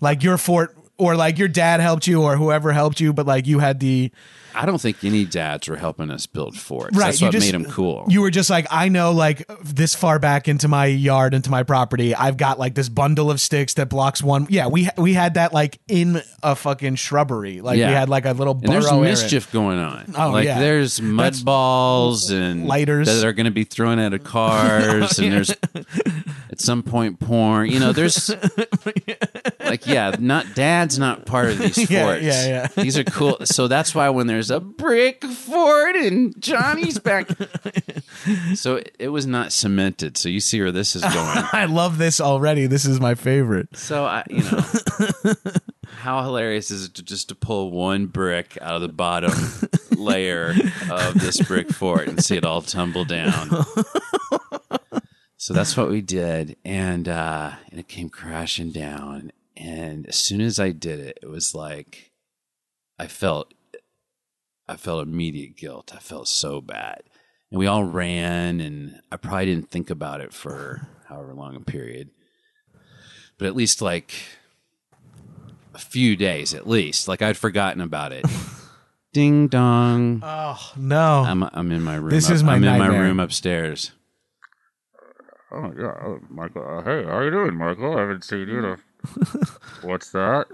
Like 0.00 0.22
your 0.22 0.36
fort 0.36 0.76
or 0.98 1.16
like 1.16 1.38
your 1.38 1.48
dad 1.48 1.80
helped 1.80 2.06
you 2.06 2.22
or 2.22 2.36
whoever 2.36 2.72
helped 2.72 3.00
you, 3.00 3.12
but 3.12 3.26
like 3.26 3.46
you 3.46 3.58
had 3.58 3.80
the 3.80 4.10
I 4.58 4.64
don't 4.64 4.80
think 4.80 5.04
any 5.04 5.26
dads 5.26 5.68
were 5.68 5.76
helping 5.76 6.10
us 6.10 6.24
build 6.26 6.56
forts. 6.56 6.96
Right, 6.96 7.08
That's 7.08 7.20
you 7.20 7.26
what 7.26 7.32
just- 7.32 7.46
made 7.52 7.52
them 7.62 7.70
cool. 7.70 8.06
you 8.08 8.22
were 8.22 8.30
just 8.30 8.48
like, 8.48 8.66
I 8.70 8.88
know 8.88 9.12
like 9.12 9.46
this 9.62 9.94
far 9.94 10.18
back 10.18 10.48
into 10.48 10.66
my 10.66 10.86
yard, 10.86 11.34
into 11.34 11.50
my 11.50 11.62
property, 11.62 12.14
I've 12.14 12.38
got 12.38 12.58
like 12.58 12.74
this 12.74 12.88
bundle 12.88 13.30
of 13.30 13.38
sticks 13.38 13.74
that 13.74 13.90
blocks 13.90 14.22
one. 14.22 14.46
Yeah, 14.48 14.68
we 14.68 14.88
we 14.96 15.12
had 15.12 15.34
that 15.34 15.52
like 15.52 15.78
in 15.88 16.22
a 16.42 16.56
fucking 16.56 16.94
shrubbery. 16.94 17.60
Like 17.60 17.76
Yeah. 17.78 17.88
we 17.88 17.92
had 17.94 18.08
like 18.08 18.24
a 18.24 18.32
little 18.32 18.54
and 18.54 18.62
burrow 18.62 18.72
there's 18.72 18.86
area. 18.90 19.02
mischief 19.02 19.52
going 19.52 19.78
on. 19.78 20.14
Oh, 20.16 20.30
like 20.30 20.46
yeah. 20.46 20.58
there's 20.58 21.02
mud 21.02 21.24
That's- 21.26 21.42
balls 21.42 22.30
and 22.30 22.66
Lighters. 22.66 23.08
that 23.08 23.26
are 23.26 23.34
going 23.34 23.44
to 23.44 23.50
be 23.50 23.64
thrown 23.64 23.98
out 23.98 24.14
of 24.14 24.24
cars, 24.24 25.18
and 25.18 25.32
there's 25.34 25.54
at 26.50 26.60
some 26.60 26.82
point 26.82 27.20
porn. 27.20 27.70
You 27.70 27.80
know, 27.80 27.92
there's 27.92 28.30
like 29.64 29.86
yeah, 29.86 30.14
not 30.18 30.54
dad's 30.54 30.98
not 30.98 31.26
part 31.26 31.50
of 31.50 31.58
these 31.58 31.76
forts. 31.76 31.88
Yeah, 31.88 32.18
yeah, 32.20 32.46
yeah. 32.46 32.66
These 32.82 32.98
are 32.98 33.04
cool. 33.04 33.38
So 33.44 33.68
that's 33.68 33.94
why 33.94 34.08
when 34.10 34.26
there's 34.26 34.50
a 34.50 34.60
brick 34.60 35.24
fort 35.24 35.96
and 35.96 36.40
Johnny's 36.40 36.98
back, 36.98 37.28
so 38.54 38.76
it, 38.76 38.94
it 38.98 39.08
was 39.08 39.26
not 39.26 39.52
cemented. 39.52 40.16
So 40.16 40.28
you 40.28 40.40
see 40.40 40.60
where 40.60 40.72
this 40.72 40.96
is 40.96 41.02
going. 41.02 41.14
I 41.52 41.66
love 41.66 41.98
this 41.98 42.20
already. 42.20 42.66
This 42.66 42.84
is 42.84 43.00
my 43.00 43.14
favorite. 43.14 43.76
So 43.76 44.04
I, 44.04 44.24
you 44.28 44.42
know, 44.42 45.34
how 45.98 46.22
hilarious 46.22 46.70
is 46.70 46.86
it 46.86 46.94
to 46.94 47.02
just 47.02 47.28
to 47.30 47.34
pull 47.34 47.70
one 47.70 48.06
brick 48.06 48.58
out 48.60 48.76
of 48.76 48.82
the 48.82 48.88
bottom 48.88 49.32
layer 49.96 50.54
of 50.90 51.14
this 51.14 51.40
brick 51.40 51.70
fort 51.70 52.08
and 52.08 52.22
see 52.22 52.36
it 52.36 52.44
all 52.44 52.62
tumble 52.62 53.04
down? 53.04 53.48
So 55.46 55.54
that's 55.54 55.76
what 55.76 55.90
we 55.90 56.00
did, 56.00 56.56
and 56.64 57.08
uh, 57.08 57.52
and 57.70 57.78
it 57.78 57.88
came 57.88 58.08
crashing 58.08 58.72
down. 58.72 59.32
And 59.56 60.06
as 60.06 60.16
soon 60.16 60.40
as 60.40 60.58
I 60.58 60.72
did 60.72 60.98
it, 61.00 61.18
it 61.22 61.28
was 61.28 61.54
like 61.54 62.10
I 62.98 63.06
felt, 63.06 63.54
I 64.68 64.76
felt 64.76 65.06
immediate 65.06 65.56
guilt. 65.56 65.92
I 65.94 65.98
felt 65.98 66.28
so 66.28 66.60
bad, 66.60 67.02
and 67.50 67.58
we 67.60 67.66
all 67.66 67.84
ran, 67.84 68.60
and 68.60 69.00
I 69.12 69.16
probably 69.16 69.46
didn't 69.46 69.70
think 69.70 69.88
about 69.88 70.20
it 70.20 70.32
for 70.32 70.88
however 71.08 71.32
long 71.32 71.54
a 71.54 71.60
period 71.60 72.10
but 73.38 73.46
at 73.46 73.56
least 73.56 73.82
like 73.82 74.12
a 75.74 75.78
few 75.78 76.16
days 76.16 76.54
at 76.54 76.66
least. 76.66 77.08
Like 77.08 77.22
I'd 77.22 77.36
forgotten 77.36 77.80
about 77.80 78.12
it. 78.12 78.24
Ding 79.12 79.48
dong. 79.48 80.20
Oh 80.22 80.72
no. 80.76 81.24
I'm 81.26 81.42
I'm 81.42 81.72
in 81.72 81.82
my 81.82 81.96
room. 81.96 82.10
This 82.10 82.28
up- 82.28 82.34
is 82.34 82.42
my 82.42 82.54
I'm 82.54 82.64
in 82.64 82.78
my 82.78 82.88
room 82.88 83.20
upstairs. 83.20 83.92
Oh 85.52 85.72
yeah, 85.78 85.92
oh, 86.04 86.18
Michael. 86.28 86.66
Uh, 86.66 86.82
hey, 86.82 87.04
how 87.04 87.20
you 87.20 87.30
doing, 87.30 87.54
Michael? 87.54 87.96
I 87.96 88.00
haven't 88.00 88.24
seen 88.24 88.48
you. 88.48 88.64
In. 88.64 88.78
What's 89.82 90.10
that? 90.10 90.46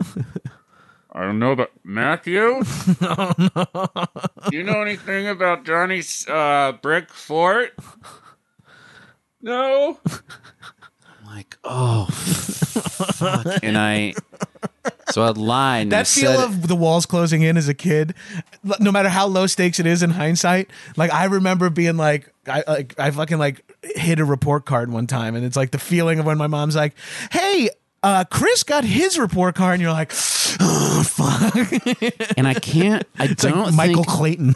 I 1.12 1.22
don't 1.22 1.38
know, 1.38 1.56
but 1.56 1.72
Matthew. 1.84 2.62
Do 4.50 4.56
you 4.56 4.62
know 4.62 4.82
anything 4.82 5.28
about 5.28 5.64
Johnny's 5.64 6.26
uh, 6.28 6.72
brick 6.80 7.10
fort? 7.10 7.72
No. 9.44 9.98
Like, 11.34 11.56
oh, 11.64 12.06
fuck. 12.06 13.46
and 13.62 13.78
I. 13.78 14.14
So 15.10 15.22
I'd 15.22 15.36
lie. 15.38 15.78
And 15.78 15.92
I 15.92 15.98
that 15.98 16.06
feel 16.06 16.34
said, 16.34 16.44
of 16.44 16.68
the 16.68 16.76
walls 16.76 17.06
closing 17.06 17.42
in 17.42 17.56
as 17.56 17.68
a 17.68 17.74
kid, 17.74 18.14
l- 18.68 18.76
no 18.80 18.92
matter 18.92 19.08
how 19.08 19.26
low 19.26 19.46
stakes 19.46 19.78
it 19.80 19.86
is 19.86 20.02
in 20.02 20.10
hindsight, 20.10 20.68
like 20.96 21.12
I 21.12 21.24
remember 21.24 21.70
being 21.70 21.96
like, 21.96 22.32
I 22.46 22.62
like 22.66 22.94
I 22.98 23.10
fucking 23.10 23.38
like 23.38 23.64
hit 23.82 24.18
a 24.20 24.24
report 24.24 24.64
card 24.66 24.92
one 24.92 25.06
time, 25.06 25.34
and 25.34 25.44
it's 25.44 25.56
like 25.56 25.70
the 25.70 25.78
feeling 25.78 26.18
of 26.18 26.26
when 26.26 26.36
my 26.38 26.48
mom's 26.48 26.76
like, 26.76 26.94
"Hey, 27.30 27.70
uh, 28.02 28.24
Chris 28.30 28.62
got 28.62 28.84
his 28.84 29.18
report 29.18 29.54
card," 29.54 29.74
and 29.74 29.82
you're 29.82 29.92
like, 29.92 30.12
"Oh 30.60 31.02
fuck!" 31.06 31.54
and 32.36 32.46
I 32.48 32.54
can't. 32.54 33.06
I 33.18 33.24
It's 33.30 33.42
don't 33.42 33.66
like 33.66 33.74
Michael 33.74 34.04
think, 34.04 34.08
Clayton. 34.08 34.54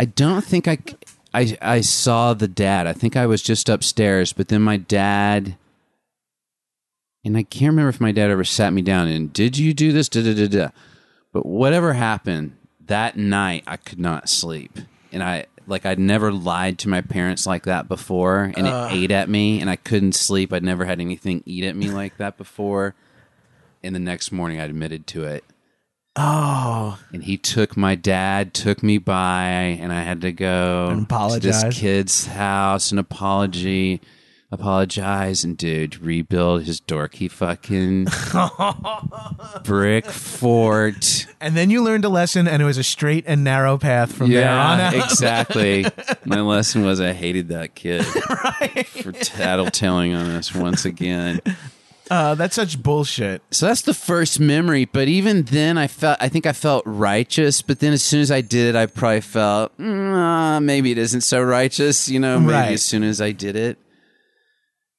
I 0.00 0.04
don't 0.04 0.44
think 0.44 0.68
I. 0.68 0.76
c- 0.76 0.96
I 1.34 1.56
I 1.60 1.80
saw 1.80 2.34
the 2.34 2.48
dad. 2.48 2.86
I 2.86 2.92
think 2.92 3.16
I 3.16 3.26
was 3.26 3.42
just 3.42 3.68
upstairs, 3.68 4.32
but 4.32 4.48
then 4.48 4.62
my 4.62 4.76
dad 4.76 5.56
and 7.24 7.36
I 7.36 7.42
can't 7.42 7.72
remember 7.72 7.90
if 7.90 8.00
my 8.00 8.12
dad 8.12 8.30
ever 8.30 8.44
sat 8.44 8.72
me 8.72 8.82
down 8.82 9.08
and 9.08 9.32
did 9.32 9.58
you 9.58 9.74
do 9.74 9.92
this? 9.92 10.08
Da, 10.08 10.22
da, 10.22 10.34
da, 10.34 10.46
da. 10.46 10.68
But 11.32 11.44
whatever 11.44 11.92
happened 11.92 12.56
that 12.86 13.16
night, 13.16 13.64
I 13.66 13.76
could 13.76 14.00
not 14.00 14.28
sleep, 14.28 14.78
and 15.12 15.22
I 15.22 15.46
like 15.66 15.84
I'd 15.84 15.98
never 15.98 16.32
lied 16.32 16.78
to 16.80 16.88
my 16.88 17.02
parents 17.02 17.46
like 17.46 17.64
that 17.64 17.88
before, 17.88 18.52
and 18.56 18.66
it 18.66 18.92
ate 18.92 19.10
at 19.10 19.28
me, 19.28 19.60
and 19.60 19.68
I 19.68 19.76
couldn't 19.76 20.14
sleep. 20.14 20.52
I'd 20.52 20.62
never 20.62 20.86
had 20.86 21.00
anything 21.00 21.42
eat 21.44 21.64
at 21.64 21.76
me 21.76 21.90
like 21.90 22.16
that 22.16 22.38
before. 22.38 22.94
And 23.82 23.94
the 23.94 24.00
next 24.00 24.32
morning, 24.32 24.58
I 24.58 24.64
admitted 24.64 25.06
to 25.08 25.24
it 25.24 25.44
Oh, 26.20 26.98
and 27.12 27.22
he 27.22 27.36
took 27.38 27.76
my 27.76 27.94
dad 27.94 28.52
took 28.54 28.82
me 28.82 28.98
by 28.98 29.44
and 29.80 29.92
i 29.92 30.02
had 30.02 30.20
to 30.22 30.32
go 30.32 30.88
And 30.90 31.00
to 31.08 31.14
apologize. 31.14 31.62
this 31.62 31.78
kid's 31.78 32.26
house 32.26 32.90
and 32.90 32.98
apology 32.98 34.00
apologize 34.50 35.44
and 35.44 35.56
dude 35.58 35.98
rebuild 36.00 36.62
his 36.64 36.80
dorky 36.80 37.30
fucking 37.30 38.06
brick 39.64 40.06
fort. 40.06 41.26
And 41.40 41.54
then 41.54 41.68
you 41.68 41.82
learned 41.84 42.06
a 42.06 42.08
lesson, 42.08 42.48
and 42.48 42.62
it 42.62 42.64
was 42.64 42.78
a 42.78 42.82
straight 42.82 43.24
and 43.26 43.44
narrow 43.44 43.76
path 43.76 44.10
from 44.12 44.30
there 44.30 44.48
on 44.48 44.80
out. 44.80 44.94
exactly. 44.94 45.84
My 46.24 46.40
lesson 46.40 46.82
was 46.84 46.98
i 47.00 47.12
hated 47.12 47.48
that 47.48 47.74
kid 47.74 48.04
for 48.06 49.12
tattletelling 49.12 50.18
on 50.18 50.26
us 50.30 50.54
once 50.54 50.84
again 50.86 51.40
Uh, 52.10 52.34
that's 52.34 52.54
such 52.56 52.82
bullshit. 52.82 53.42
So 53.50 53.66
that's 53.66 53.82
the 53.82 53.92
first 53.94 54.40
memory, 54.40 54.84
but 54.86 55.08
even 55.08 55.42
then, 55.42 55.76
I 55.76 55.86
felt 55.88 56.16
I 56.20 56.28
think 56.28 56.46
I 56.46 56.52
felt 56.52 56.82
righteous. 56.86 57.60
But 57.62 57.80
then, 57.80 57.92
as 57.92 58.02
soon 58.02 58.20
as 58.20 58.30
I 58.30 58.40
did 58.40 58.68
it, 58.74 58.76
I 58.76 58.86
probably 58.86 59.20
felt 59.20 59.76
"Mm, 59.78 60.14
uh, 60.14 60.60
maybe 60.60 60.90
it 60.90 60.98
isn't 60.98 61.20
so 61.22 61.42
righteous. 61.42 62.08
You 62.08 62.20
know, 62.20 62.38
maybe 62.40 62.52
Right. 62.52 62.72
as 62.72 62.82
soon 62.82 63.02
as 63.02 63.20
I 63.20 63.32
did 63.32 63.56
it. 63.56 63.78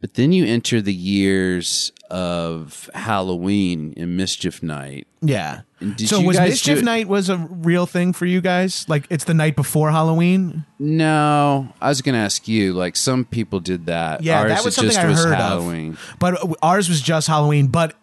But 0.01 0.13
then 0.13 0.31
you 0.31 0.45
enter 0.45 0.81
the 0.81 0.93
years 0.93 1.91
of 2.09 2.89
Halloween 2.93 3.93
and 3.97 4.15
Mischief 4.15 4.63
Night. 4.63 5.07
Yeah. 5.21 5.61
So 5.97 6.19
was 6.21 6.37
Mischief 6.37 6.81
Night 6.81 7.07
was 7.07 7.29
a 7.29 7.37
real 7.37 7.85
thing 7.85 8.11
for 8.13 8.25
you 8.25 8.41
guys? 8.41 8.87
Like 8.89 9.05
it's 9.09 9.23
the 9.23 9.33
night 9.33 9.55
before 9.55 9.91
Halloween? 9.91 10.65
No, 10.77 11.73
I 11.81 11.87
was 11.89 12.01
going 12.01 12.13
to 12.13 12.19
ask 12.19 12.47
you. 12.47 12.73
Like 12.73 12.95
some 12.95 13.23
people 13.25 13.59
did 13.61 13.85
that. 13.85 14.21
Yeah, 14.21 14.41
Ours 14.41 14.49
that 14.51 14.65
was 14.65 14.75
something 14.75 14.89
just 14.91 14.99
I 14.99 15.07
was 15.07 15.23
heard 15.23 15.35
Halloween. 15.35 15.93
of. 15.93 16.15
But 16.19 16.43
uh, 16.43 16.53
ours 16.61 16.89
was 16.89 17.01
just 17.01 17.27
Halloween, 17.27 17.67
but 17.67 17.95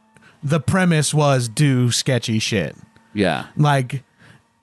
the 0.42 0.60
premise 0.60 1.12
was 1.12 1.48
do 1.48 1.90
sketchy 1.90 2.38
shit. 2.38 2.76
Yeah, 3.12 3.46
Like 3.56 4.04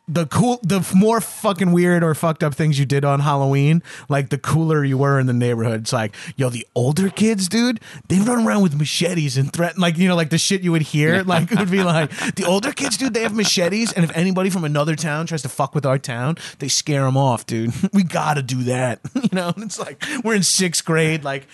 the 0.08 0.26
cool 0.26 0.60
the 0.64 0.86
more 0.94 1.22
fucking 1.22 1.72
weird 1.72 2.04
or 2.04 2.14
fucked 2.14 2.44
up 2.44 2.54
things 2.54 2.78
you 2.78 2.86
did 2.86 3.06
on 3.06 3.22
Halloween, 3.22 3.82
like 4.10 4.30
the 4.30 4.38
cooler 4.38 4.84
you 4.84 4.98
were 4.98 5.18
in 5.20 5.28
the 5.28 5.34
neighborhood. 5.34 5.82
It's 5.82 5.94
like, 5.94 6.14
yo, 6.36 6.50
the 6.50 6.68
older 6.76 7.10
kids, 7.10 7.48
dude, 7.48 7.80
they 8.10 8.20
run 8.20 8.46
around 8.46 8.64
with 8.64 8.76
machetes 8.78 9.38
and 9.38 9.52
threaten 9.52 9.80
like, 9.82 9.98
you 9.98 10.08
know, 10.10 10.16
like 10.16 10.30
the 10.30 10.38
shit 10.38 10.62
you 10.62 10.74
would 10.74 10.82
hear. 10.82 11.24
Like 11.24 11.52
it 11.52 11.58
would 11.58 11.72
be 11.72 11.84
like, 11.84 12.12
the 12.36 12.44
older 12.46 12.74
kids, 12.74 12.98
dude, 12.98 13.14
they 13.14 13.22
have 13.24 13.34
machetes, 13.34 13.94
and 13.94 14.04
if 14.04 14.16
anybody 14.16 14.50
from 14.50 14.66
another 14.66 14.96
town 14.98 15.26
tries 15.26 15.42
to 15.44 15.50
fuck 15.50 15.74
with 15.74 15.86
our 15.86 15.98
town, 15.98 16.38
they 16.60 16.68
scare 16.68 17.04
them 17.04 17.16
off, 17.18 17.46
dude. 17.46 17.72
We 17.94 18.04
gotta 18.04 18.42
do 18.44 18.64
that. 18.64 19.00
You 19.24 19.30
know, 19.32 19.54
And 19.56 19.64
it's 19.64 19.80
like 19.80 20.04
we're 20.24 20.36
in 20.36 20.44
sixth 20.44 20.84
grade, 20.84 21.24
like 21.24 21.48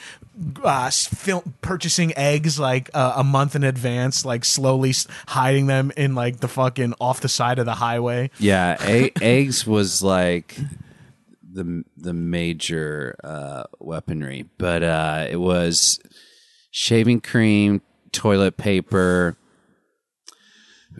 uh, 0.63 0.86
s- 0.86 1.06
fil- 1.06 1.44
purchasing 1.62 2.13
eggs 2.18 2.60
like 2.60 2.89
uh, 2.94 3.13
a 3.18 3.24
month 3.24 3.56
in 3.56 3.63
advance, 3.63 4.25
like 4.25 4.44
slowly 4.44 4.89
s- 4.91 5.06
hiding 5.27 5.68
them 5.68 5.91
in 5.96 6.15
like 6.15 6.39
the 6.39 6.48
fucking 6.48 6.94
off 7.00 7.20
the 7.22 7.29
side 7.29 7.60
of 7.60 7.65
the 7.65 7.75
highway. 7.75 8.32
Yeah, 8.39 8.77
a- 8.81 9.12
eggs 9.22 9.67
was 9.67 10.01
like 10.01 10.58
the 11.51 11.84
the 11.98 12.13
major 12.13 13.15
uh, 13.24 13.63
weaponry, 13.79 14.46
but 14.58 14.84
uh, 14.84 15.27
it 15.29 15.38
was 15.38 16.00
shaving 16.72 17.22
cream, 17.22 17.81
toilet 18.12 18.58
paper, 18.58 19.36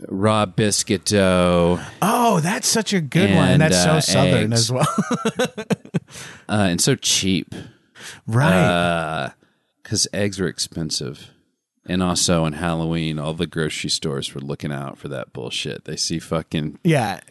raw 0.08 0.46
biscuit 0.46 1.06
dough, 1.06 1.80
Oh, 2.02 2.40
that's 2.40 2.68
such 2.68 2.94
a 2.94 3.02
good 3.02 3.34
one. 3.36 3.50
And, 3.50 3.62
That's 3.62 3.84
so 3.84 3.92
uh, 3.92 4.02
southern 4.02 4.54
eggs. 4.54 4.62
as 4.62 4.72
well. 4.72 4.88
uh, 6.50 6.68
and 6.70 6.82
so 6.82 6.96
cheap 6.96 7.54
right. 8.28 9.32
because 9.82 10.08
eggs 10.14 10.40
were 10.40 10.48
expensive. 10.48 11.32
And 11.90 12.04
also 12.04 12.44
on 12.44 12.54
Halloween, 12.54 13.18
all 13.18 13.34
the 13.34 13.48
grocery 13.48 13.90
stores 13.90 14.36
were 14.36 14.42
looking 14.42 14.72
out 14.72 15.00
for 15.00 15.08
that 15.08 15.34
bullshit. 15.34 15.86
They 15.86 15.96
see 15.96 16.20
fucking 16.20 16.78
yeah. 16.84 17.22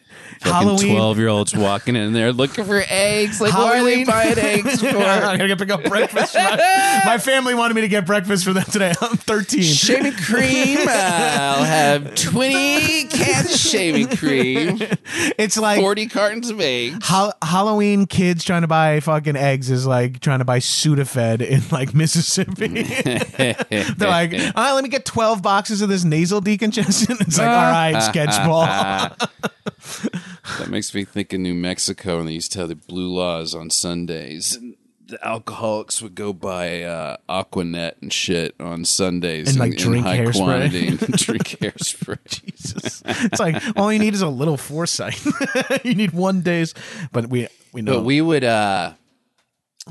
Halloween. 0.41 0.93
twelve 0.95 1.17
year 1.17 1.27
olds 1.27 1.55
walking 1.55 1.95
in 1.95 2.13
there 2.13 2.31
looking 2.31 2.63
for 2.65 2.81
eggs. 2.87 3.41
Like, 3.41 3.53
what 3.53 3.75
are 3.77 3.83
they 3.83 4.03
buying 4.05 4.37
eggs 4.37 4.81
for? 4.81 4.87
I 4.87 5.37
gotta 5.37 5.55
pick 5.57 5.69
up 5.69 5.83
breakfast. 5.83 6.35
My, 6.35 7.01
my 7.05 7.17
family 7.17 7.53
wanted 7.55 7.73
me 7.73 7.81
to 7.81 7.87
get 7.87 8.05
breakfast 8.05 8.45
for 8.45 8.53
them 8.53 8.63
today. 8.65 8.93
I'm 9.01 9.17
13. 9.17 9.61
shaving 9.63 10.13
cream. 10.13 10.77
I'll 10.87 11.63
have 11.63 12.15
20 12.15 13.05
cans 13.05 13.51
of 13.53 13.59
shaving 13.59 14.07
cream, 14.15 14.79
It's 15.37 15.57
like 15.57 15.79
40 15.79 16.07
cartons 16.07 16.49
of 16.49 16.59
eggs. 16.61 17.05
Hal- 17.07 17.33
Halloween 17.41 18.05
kids 18.05 18.43
trying 18.43 18.61
to 18.61 18.67
buy 18.67 18.99
fucking 19.01 19.35
eggs 19.35 19.69
is 19.69 19.85
like 19.85 20.19
trying 20.21 20.39
to 20.39 20.45
buy 20.45 20.59
Sudafed 20.59 21.41
in 21.41 21.61
like 21.71 21.93
Mississippi. 21.93 22.67
They're 23.93 24.09
like, 24.09 24.33
all 24.33 24.39
right, 24.55 24.71
let 24.73 24.83
me 24.83 24.89
get 24.89 25.05
12 25.05 25.41
boxes 25.41 25.81
of 25.81 25.89
this 25.89 26.03
nasal 26.03 26.41
decongestant. 26.41 27.21
It's 27.21 27.37
like, 27.37 27.47
all 27.47 27.71
right, 27.71 27.95
sketchball. 28.13 29.29
That 30.57 30.69
makes 30.69 30.93
me 30.93 31.05
think 31.05 31.33
of 31.33 31.39
New 31.39 31.53
Mexico, 31.55 32.19
and 32.19 32.27
they 32.27 32.33
used 32.33 32.51
to 32.53 32.59
have 32.59 32.69
the 32.69 32.75
blue 32.75 33.07
laws 33.09 33.53
on 33.55 33.69
Sundays. 33.69 34.55
And 34.55 34.75
the 35.07 35.25
alcoholics 35.25 36.01
would 36.01 36.13
go 36.15 36.33
buy 36.33 36.83
uh, 36.83 37.17
Aqua 37.27 37.63
Net 37.63 37.97
and 38.01 38.13
shit 38.13 38.53
on 38.59 38.85
Sundays 38.85 39.49
And, 39.49 39.59
like, 39.59 39.71
in, 39.71 39.77
drink 39.77 40.05
high 40.05 40.19
hairspray. 40.19 40.33
quantity 40.35 40.87
and 40.87 40.99
drink 40.99 41.43
hairspray. 41.59 42.19
Jesus. 42.45 43.01
It's 43.05 43.39
like, 43.39 43.61
all 43.75 43.91
you 43.91 43.99
need 43.99 44.13
is 44.13 44.21
a 44.21 44.27
little 44.29 44.57
foresight. 44.57 45.19
you 45.83 45.95
need 45.95 46.11
one 46.11 46.41
day's, 46.41 46.73
but 47.11 47.27
we, 47.27 47.47
we 47.73 47.81
know. 47.81 47.95
But 47.95 48.03
we 48.03 48.21
would. 48.21 48.43
uh 48.43 48.93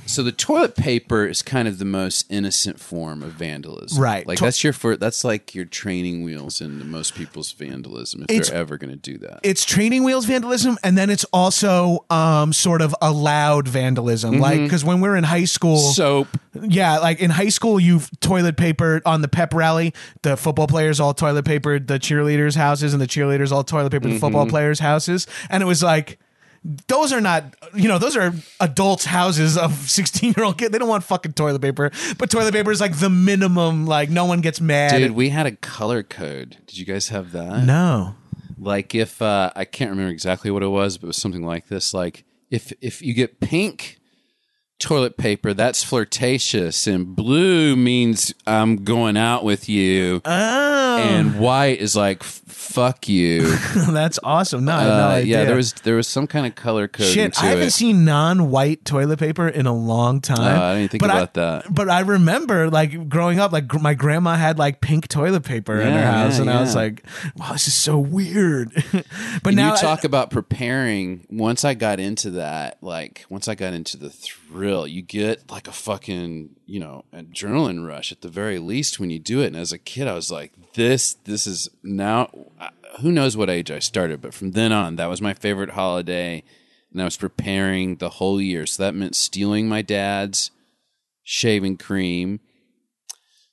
So 0.07 0.23
the 0.23 0.33
toilet 0.33 0.77
paper 0.77 1.27
is 1.27 1.43
kind 1.43 1.69
of 1.69 1.79
the 1.79 1.85
most 1.85 2.27
innocent 2.31 2.81
form 2.81 3.23
of 3.23 3.33
vandalism, 3.33 4.01
Right. 4.03 4.27
Like 4.27 4.39
To- 4.39 4.45
that's 4.45 4.65
your 4.65 4.73
first. 4.73 5.01
That's 5.01 5.25
like 5.25 5.55
your 5.55 5.65
training 5.65 6.23
wheels 6.25 6.61
into 6.61 6.85
most 6.85 7.15
people's 7.15 7.53
vandalism 7.53 8.23
if 8.23 8.31
It's- 8.31 8.49
they're 8.51 8.59
ever 8.59 8.79
going 8.79 8.91
to 8.91 8.97
do 8.97 9.19
that. 9.19 9.41
it's 9.43 9.65
training 9.65 10.05
wheels 10.05 10.25
vandalism 10.25 10.79
and 10.83 10.97
then 10.97 11.11
it's 11.11 11.25
also 11.33 12.05
um 12.11 12.53
sort 12.53 12.81
of 12.83 12.95
allowed 13.03 13.69
vandalism 13.69 14.39
like 14.39 14.61
because 14.61 14.85
when 14.85 15.01
we're 15.01 15.17
in 15.17 15.25
high 15.25 15.45
school 15.45 15.79
Soap. 15.79 16.29
yeah 16.63 16.99
like 16.99 17.21
in 17.21 17.31
high 17.31 17.49
school 17.49 17.79
you 17.79 18.01
toilet 18.21 18.57
paper 18.57 19.01
on 19.05 19.23
the 19.23 19.29
pep 19.29 19.55
rally 19.55 19.93
the 20.23 20.37
football 20.37 20.67
players 20.67 21.01
all 21.01 21.15
toilet 21.15 21.45
papered 21.45 21.87
the 21.89 21.99
cheerleaders 21.99 22.55
houses 22.57 22.93
and 22.93 23.01
the 23.03 23.07
cheerleaders 23.07 23.53
all 23.53 23.65
toilet 23.65 23.91
papered 23.91 24.13
the 24.13 24.19
football 24.19 24.47
players 24.47 24.79
houses 24.81 25.27
and 25.51 25.63
it 25.63 25.67
was 25.67 25.83
like 25.83 26.19
those 26.87 27.13
are 27.13 27.21
not, 27.21 27.55
you 27.75 27.89
know, 27.89 27.99
those 27.99 28.17
are 28.17 28.33
adults' 28.61 29.05
houses 29.07 29.57
of 29.57 29.73
16 29.91 30.35
year 30.37 30.45
old 30.45 30.59
kids. 30.59 30.71
They 30.71 30.79
don't 30.79 30.89
want 30.89 31.05
fucking 31.05 31.33
toilet 31.33 31.63
paper, 31.63 31.91
but 32.19 32.31
toilet 32.31 32.53
paper 32.53 32.71
is 32.71 32.81
like 32.81 32.99
the 32.99 33.11
minimum. 33.11 33.87
Like, 33.87 34.11
no 34.11 34.27
one 34.27 34.41
gets 34.41 34.61
mad. 34.61 34.99
Dude, 34.99 35.13
we 35.13 35.31
had 35.31 35.47
a 35.47 35.53
color 35.53 36.03
code. 36.03 36.59
Did 36.67 36.79
you 36.79 36.85
guys 36.85 37.09
have 37.09 37.33
that? 37.33 37.65
no. 37.65 38.15
Like 38.61 38.93
if 38.93 39.23
uh, 39.23 39.53
I 39.55 39.65
can't 39.65 39.91
remember 39.91 40.11
exactly 40.11 40.51
what 40.51 40.65
it 40.65 40.69
was, 40.69 40.99
but 40.99 41.05
it 41.05 41.07
was 41.09 41.17
something 41.17 41.47
like 41.47 41.69
this. 41.69 41.95
Like 41.95 42.25
if 42.51 42.73
if 42.81 43.01
you 43.01 43.15
get 43.15 43.39
pink 43.39 44.01
toilet 44.79 45.17
paper, 45.17 45.53
that's 45.55 45.83
flirtatious, 45.85 46.87
and 46.87 47.15
blue 47.17 47.77
means 47.77 48.33
I'm 48.47 48.85
going 48.85 49.17
out 49.17 49.45
with 49.45 49.69
you, 49.69 50.21
Oh, 50.25 50.97
and 50.99 51.39
white 51.41 51.79
is 51.81 51.95
like 51.97 52.23
fuck 52.23 53.09
you. 53.09 53.57
that's 53.91 54.19
awesome. 54.23 54.65
No, 54.67 54.73
I 54.75 54.85
no 54.85 54.91
Uh, 54.91 55.09
idea. 55.11 55.39
yeah, 55.39 55.45
there 55.45 55.57
was 55.57 55.73
there 55.85 55.97
was 55.97 56.07
some 56.07 56.27
kind 56.27 56.47
of 56.47 56.55
color 56.55 56.87
code 56.87 57.07
Shit, 57.07 57.43
I 57.43 57.47
haven't 57.47 57.69
it. 57.69 57.71
seen 57.73 58.05
non-white 58.05 58.85
toilet 58.85 59.19
paper 59.19 59.49
in 59.49 59.67
a 59.67 59.75
long 59.75 60.21
time. 60.21 60.39
Uh, 60.61 60.65
I 60.65 60.75
didn't 60.75 60.91
think 60.91 61.01
But 61.01 61.11
about 61.11 61.35
that. 61.35 61.65
But 61.75 61.89
I 61.89 62.01
remember, 62.01 62.69
like 62.71 63.09
growing 63.09 63.39
up, 63.41 63.53
like 63.53 63.67
gr- 63.67 63.79
my 63.79 63.95
grandma 63.95 64.37
had 64.37 64.59
like 64.59 64.81
pink 64.81 65.09
toilet 65.09 65.45
paper 65.45 65.81
in 65.81 65.93
her 65.93 66.03
house, 66.03 66.37
yeah, 66.37 66.43
and 66.43 66.51
I 66.51 66.61
was 66.61 66.75
like, 66.75 67.03
"Wow, 67.37 67.53
this 67.53 67.69
is 67.69 67.75
so 67.75 67.99
weird." 67.99 68.71
but 68.93 69.47
And 69.47 69.57
now 69.57 69.73
you 69.73 69.79
talk 69.81 70.05
about 70.05 70.31
preparing. 70.31 71.27
Once 71.31 71.65
I 71.65 71.75
got 71.75 72.01
into 72.01 72.31
that, 72.33 72.79
like 72.83 73.25
once 73.31 73.49
I 73.49 73.55
got 73.55 73.73
into 73.73 73.97
the 73.97 74.11
thrill, 74.49 74.87
you 74.87 75.03
get 75.03 75.51
like 75.51 75.69
a 75.69 75.73
fucking 75.73 76.57
you 76.67 76.81
know 76.81 77.05
adrenaline 77.13 77.87
rush 77.87 78.11
at 78.13 78.23
the 78.23 78.29
very 78.29 78.59
least 78.59 78.99
when 78.99 79.11
you 79.11 79.19
do 79.19 79.41
it. 79.41 79.49
And 79.49 79.57
as 79.57 79.73
a 79.73 79.79
kid, 79.79 80.09
I 80.09 80.15
was 80.15 80.31
like, 80.31 80.53
this 80.75 81.15
this 81.25 81.47
is 81.47 81.69
now. 81.83 82.31
Who 83.01 83.13
knows 83.13 83.37
what 83.37 83.51
age 83.51 83.71
I 83.71 83.79
started, 83.79 84.21
but 84.21 84.35
from 84.35 84.53
then 84.53 84.73
on, 84.73 84.97
that 84.97 85.11
was 85.11 85.23
my 85.23 85.35
favorite 85.35 85.71
holiday, 85.71 86.43
and 86.91 87.01
I 87.01 87.05
was 87.05 87.17
preparing 87.17 87.97
the 87.97 88.09
whole 88.09 88.41
year. 88.41 88.67
So 88.67 88.83
that 88.83 88.95
meant 88.95 89.15
stealing 89.15 89.69
my 89.69 89.83
dad's 89.83 90.51
shaving 91.23 91.77
cream. 91.77 92.41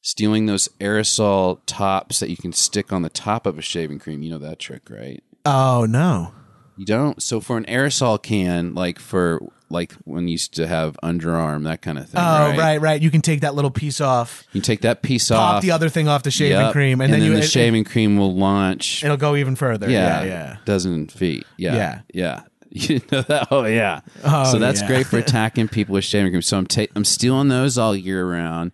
Stealing 0.02 0.46
those 0.46 0.68
aerosol 0.80 1.60
tops 1.66 2.20
that 2.20 2.30
you 2.30 2.38
can 2.38 2.54
stick 2.54 2.94
on 2.94 3.02
the 3.02 3.10
top 3.10 3.48
of 3.48 3.58
a 3.58 3.64
shaving 3.64 3.98
cream. 3.98 4.22
You 4.22 4.30
know 4.32 4.38
that 4.38 4.60
trick, 4.60 4.90
right? 4.90 5.24
oh 5.46 5.86
no, 5.88 6.34
You 6.77 6.86
don't. 6.86 7.22
So 7.22 7.39
for 7.39 7.58
an 7.58 7.65
aerosol 7.65 8.22
can, 8.22 8.74
like 8.74 9.00
for 9.00 9.41
like 9.70 9.94
when 10.03 10.27
you 10.27 10.34
used 10.34 10.53
to 10.55 10.67
have 10.67 10.98
underarm, 11.03 11.63
that 11.63 11.82
kind 11.82 11.98
of 11.98 12.08
thing. 12.10 12.20
Oh, 12.20 12.50
right? 12.50 12.58
right, 12.58 12.77
right. 12.82 13.01
You 13.01 13.10
can 13.10 13.22
take 13.22 13.41
that 13.41 13.55
little 13.55 13.72
piece 13.72 14.00
off, 14.01 14.44
You 14.53 14.62
take 14.62 14.82
that 14.82 15.01
piece 15.01 15.29
pop 15.29 15.39
off. 15.39 15.53
Pop 15.55 15.62
the 15.63 15.72
other 15.72 15.89
thing 15.89 16.08
off 16.08 16.24
the 16.24 16.32
shaving 16.32 16.58
Yep. 16.60 16.72
cream, 16.74 17.01
and, 17.01 17.12
then, 17.12 17.22
you 17.24 17.32
the 17.34 17.39
it- 17.39 17.50
shaving 17.50 17.84
cream 17.84 18.17
will 18.17 18.36
launch. 18.36 19.03
It'll 19.03 19.17
go 19.17 19.36
even 19.36 19.55
further. 19.55 19.89
yeah, 19.89 20.22
Yeah, 20.22 20.25
yeah. 20.27 20.58
dozen 20.65 21.08
feet. 21.08 21.46
Yeah, 21.58 21.75
Yeah. 21.75 22.01
yeah. 22.13 22.41
You 22.77 23.00
know 23.10 23.22
that? 23.22 23.48
Oh 23.51 23.63
yeah. 23.63 24.01
Oh, 24.25 24.51
so 24.51 24.60
that's 24.60 24.82
yeah. 24.82 24.88
great 24.88 25.05
for 25.08 25.17
attacking 25.25 25.70
people 25.70 25.94
with 25.94 26.03
shaving 26.03 26.32
cream. 26.34 26.41
So 26.41 26.58
I'm 26.58 26.67
ta- 26.67 26.88
I'm 26.94 27.05
stealing 27.05 27.48
those 27.48 27.77
all 27.77 27.96
year 27.96 28.29
round. 28.29 28.74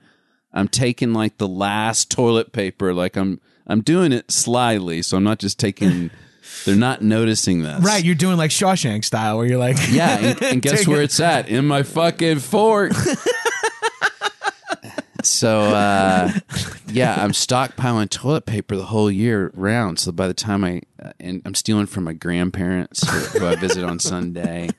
I'm 0.54 0.68
taking 0.68 1.14
like 1.14 1.38
the 1.38 1.48
last 1.48 2.10
toilet 2.10 2.52
paper. 2.52 2.96
Like 2.96 3.16
I'm 3.16 3.40
I'm 3.68 3.82
doing 3.82 4.12
it 4.12 4.32
slyly, 4.32 5.04
so 5.04 5.18
I'm 5.18 5.24
not 5.24 5.38
just 5.40 5.60
taking. 5.60 6.10
they're 6.66 6.76
not 6.76 7.02
noticing 7.02 7.64
this. 7.64 7.84
Right, 7.84 8.04
you're 8.04 8.16
doing 8.16 8.38
like 8.38 8.52
Shawshank 8.52 9.06
style, 9.06 9.38
where 9.38 9.46
you're 9.48 9.58
like, 9.58 9.78
Yeah, 9.90 10.18
and, 10.18 10.42
and 10.44 10.62
guess 10.62 10.88
where 10.88 11.02
it's 11.02 11.20
at? 11.20 11.50
In 11.50 11.66
my 11.68 11.84
fucking 11.84 12.40
fort. 12.40 12.94
so 15.24 15.60
uh, 15.62 16.32
yeah, 16.88 17.16
I'm 17.22 17.32
stockpiling 17.32 18.10
toilet 18.10 18.46
paper 18.46 18.76
the 18.76 18.86
whole 18.86 19.12
year 19.12 19.52
round. 19.54 20.00
So 20.00 20.12
by 20.12 20.28
the 20.28 20.34
time 20.34 20.64
I 20.64 20.82
uh, 21.02 21.12
and 21.20 21.42
I'm 21.46 21.56
stealing 21.56 21.86
from 21.86 22.04
my 22.06 22.14
grandparents 22.14 23.08
who, 23.10 23.40
who 23.40 23.48
I 23.48 23.56
visit 23.56 23.84
on 23.84 24.00
Sunday. 24.00 24.70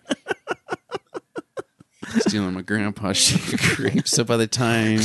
Stealing 2.19 2.53
my 2.53 2.61
grandpa's 2.63 3.17
shaving 3.19 3.59
cream. 3.59 4.03
So 4.05 4.23
by 4.23 4.37
the 4.37 4.47
time 4.47 5.01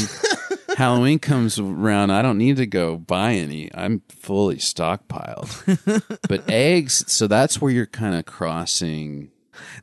Halloween 0.77 1.17
comes 1.17 1.57
around, 1.57 2.11
I 2.11 2.21
don't 2.21 2.37
need 2.37 2.57
to 2.57 2.67
go 2.67 2.97
buy 2.97 3.33
any. 3.33 3.73
I'm 3.73 4.03
fully 4.09 4.57
stockpiled. 4.57 6.19
but 6.29 6.47
eggs, 6.47 7.03
so 7.11 7.25
that's 7.25 7.59
where 7.59 7.71
you're 7.71 7.87
kind 7.87 8.13
of 8.15 8.25
crossing 8.25 9.31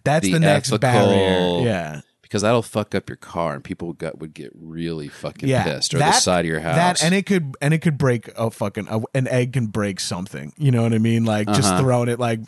that's 0.05 0.25
the, 0.25 0.35
the 0.35 0.39
next 0.41 0.69
ethical- 0.73 0.79
barrier. 0.79 1.67
Yeah. 1.67 2.01
because 2.23 2.43
that'll 2.43 2.63
fuck 2.63 2.95
up 2.95 3.09
your 3.11 3.17
car 3.17 3.55
and 3.55 3.65
people 3.65 3.93
got, 3.93 4.21
would 4.21 4.35
get 4.35 4.53
really 4.55 5.09
fucking 5.09 5.49
Yeah, 5.49 5.65
pissed 5.65 5.95
or 5.95 5.99
that- 5.99 6.15
the 6.15 6.21
side 6.21 6.45
of 6.45 6.49
your 6.49 6.61
house. 6.61 6.77
That 6.77 7.03
and 7.05 7.13
it 7.13 7.27
could 7.27 7.57
and 7.61 7.75
it 7.75 7.79
could 7.79 7.99
break 7.99 8.29
a 8.39 8.53
fucking 8.53 8.87
a, 8.89 9.01
an 9.15 9.27
egg 9.27 9.55
can 9.55 9.67
break 9.67 9.99
something. 9.99 10.53
You 10.57 10.71
know 10.71 10.83
what 10.85 10.95
I 10.95 10.99
mean? 10.99 11.25
Like 11.25 11.49
just 11.49 11.65
Uh-huh. 11.73 11.81
throwing 11.81 12.09
it 12.09 12.21
like. 12.21 12.39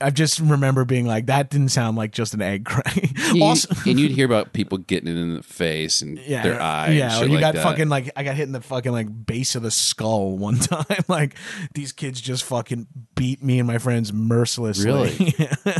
I 0.00 0.10
just 0.10 0.40
remember 0.40 0.84
being 0.84 1.06
like, 1.06 1.26
that 1.26 1.50
didn't 1.50 1.68
sound 1.68 1.96
like 1.96 2.12
just 2.12 2.32
an 2.34 2.40
egg 2.40 2.64
crack. 2.64 2.96
You- 3.34 3.44
also, 3.44 3.68
and 3.88 4.00
you'd 4.00 4.12
hear 4.12 4.24
about 4.24 4.52
people 4.52 4.78
getting 4.78 5.08
it 5.14 5.20
in 5.20 5.34
the 5.34 5.42
face 5.42 6.00
and 6.00 6.18
yeah, 6.18 6.42
their 6.42 6.60
eye. 6.60 6.90
Yeah, 6.92 7.20
you 7.22 7.28
like 7.28 7.40
got 7.40 7.54
that. 7.54 7.62
fucking 7.62 7.88
like 7.88 8.10
I 8.16 8.22
got 8.22 8.34
hit 8.34 8.44
in 8.44 8.52
the 8.52 8.60
fucking 8.60 8.92
like 8.92 9.26
base 9.26 9.54
of 9.54 9.62
the 9.62 9.70
skull 9.70 10.38
one 10.38 10.56
time. 10.58 10.84
like 11.08 11.34
these 11.74 11.92
kids 11.92 12.20
just 12.20 12.44
fucking 12.44 12.86
beat 13.14 13.42
me 13.42 13.58
and 13.58 13.66
my 13.66 13.78
friends 13.78 14.12
mercilessly. 14.12 14.86
Really? 14.86 15.34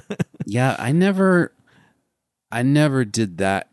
Yeah, 0.47 0.75
I 0.79 0.91
never, 0.91 1.53
I 2.51 2.63
never 2.63 3.05
did 3.05 3.39
that. 3.39 3.69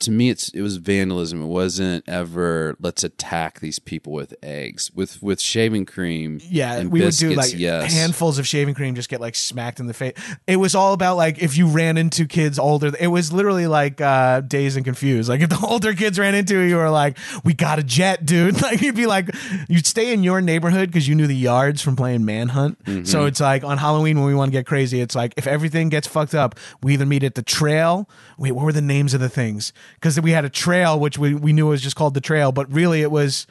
To 0.00 0.10
me, 0.10 0.28
it's 0.28 0.50
it 0.50 0.60
was 0.60 0.76
vandalism. 0.76 1.42
It 1.42 1.46
wasn't 1.46 2.04
ever 2.08 2.76
let's 2.80 3.02
attack 3.02 3.60
these 3.60 3.78
people 3.78 4.12
with 4.12 4.34
eggs 4.42 4.90
with 4.94 5.22
with 5.22 5.40
shaving 5.40 5.86
cream. 5.86 6.38
Yeah, 6.42 6.84
we 6.84 7.00
biscuits, 7.00 7.22
would 7.22 7.28
do 7.30 7.36
like 7.36 7.58
yes. 7.58 7.94
handfuls 7.94 8.38
of 8.38 8.46
shaving 8.46 8.74
cream, 8.74 8.94
just 8.94 9.08
get 9.08 9.20
like 9.20 9.34
smacked 9.34 9.80
in 9.80 9.86
the 9.86 9.94
face. 9.94 10.12
It 10.46 10.56
was 10.56 10.74
all 10.74 10.92
about 10.92 11.16
like 11.16 11.38
if 11.38 11.56
you 11.56 11.66
ran 11.66 11.96
into 11.96 12.26
kids 12.26 12.58
older. 12.58 12.92
It 12.98 13.08
was 13.08 13.32
literally 13.32 13.66
like 13.66 14.00
uh 14.00 14.42
Dazed 14.42 14.76
and 14.76 14.84
Confused. 14.84 15.28
Like 15.28 15.40
if 15.40 15.48
the 15.48 15.58
older 15.66 15.94
kids 15.94 16.18
ran 16.18 16.34
into 16.34 16.54
you, 16.54 16.60
you 16.60 16.76
were 16.76 16.90
like, 16.90 17.16
"We 17.42 17.54
got 17.54 17.78
a 17.78 17.82
jet, 17.82 18.24
dude." 18.26 18.56
Like 18.66 18.80
you'd 18.80 18.96
be 18.96 19.06
like, 19.06 19.30
you'd 19.68 19.86
stay 19.86 20.12
in 20.12 20.24
your 20.24 20.40
neighborhood 20.40 20.88
because 20.88 21.06
you 21.06 21.14
knew 21.14 21.28
the 21.28 21.36
yards 21.36 21.80
from 21.82 21.94
playing 21.94 22.24
Manhunt. 22.24 22.82
Mm-hmm. 22.84 23.04
So 23.04 23.26
it's 23.26 23.38
like 23.38 23.62
on 23.62 23.78
Halloween 23.78 24.18
when 24.18 24.26
we 24.26 24.34
want 24.34 24.50
to 24.50 24.58
get 24.58 24.66
crazy, 24.66 25.00
it's 25.00 25.14
like 25.14 25.34
if 25.36 25.46
everything 25.46 25.88
gets 25.88 26.08
fucked 26.08 26.34
up, 26.34 26.58
we 26.82 26.94
either 26.94 27.06
meet 27.06 27.22
at 27.22 27.36
the 27.36 27.42
trail. 27.42 28.08
Wait, 28.38 28.52
what 28.52 28.64
were 28.64 28.72
the 28.72 28.82
names 28.82 29.14
of 29.14 29.20
the 29.20 29.28
things? 29.28 29.72
Because 29.96 30.20
we 30.20 30.30
had 30.30 30.44
a 30.44 30.50
trail 30.50 31.00
which 31.00 31.18
we 31.18 31.34
we 31.34 31.52
knew 31.52 31.66
was 31.66 31.82
just 31.82 31.96
called 31.96 32.14
the 32.14 32.20
trail, 32.20 32.52
but 32.52 32.72
really 32.72 33.02
it 33.02 33.10
was 33.10 33.46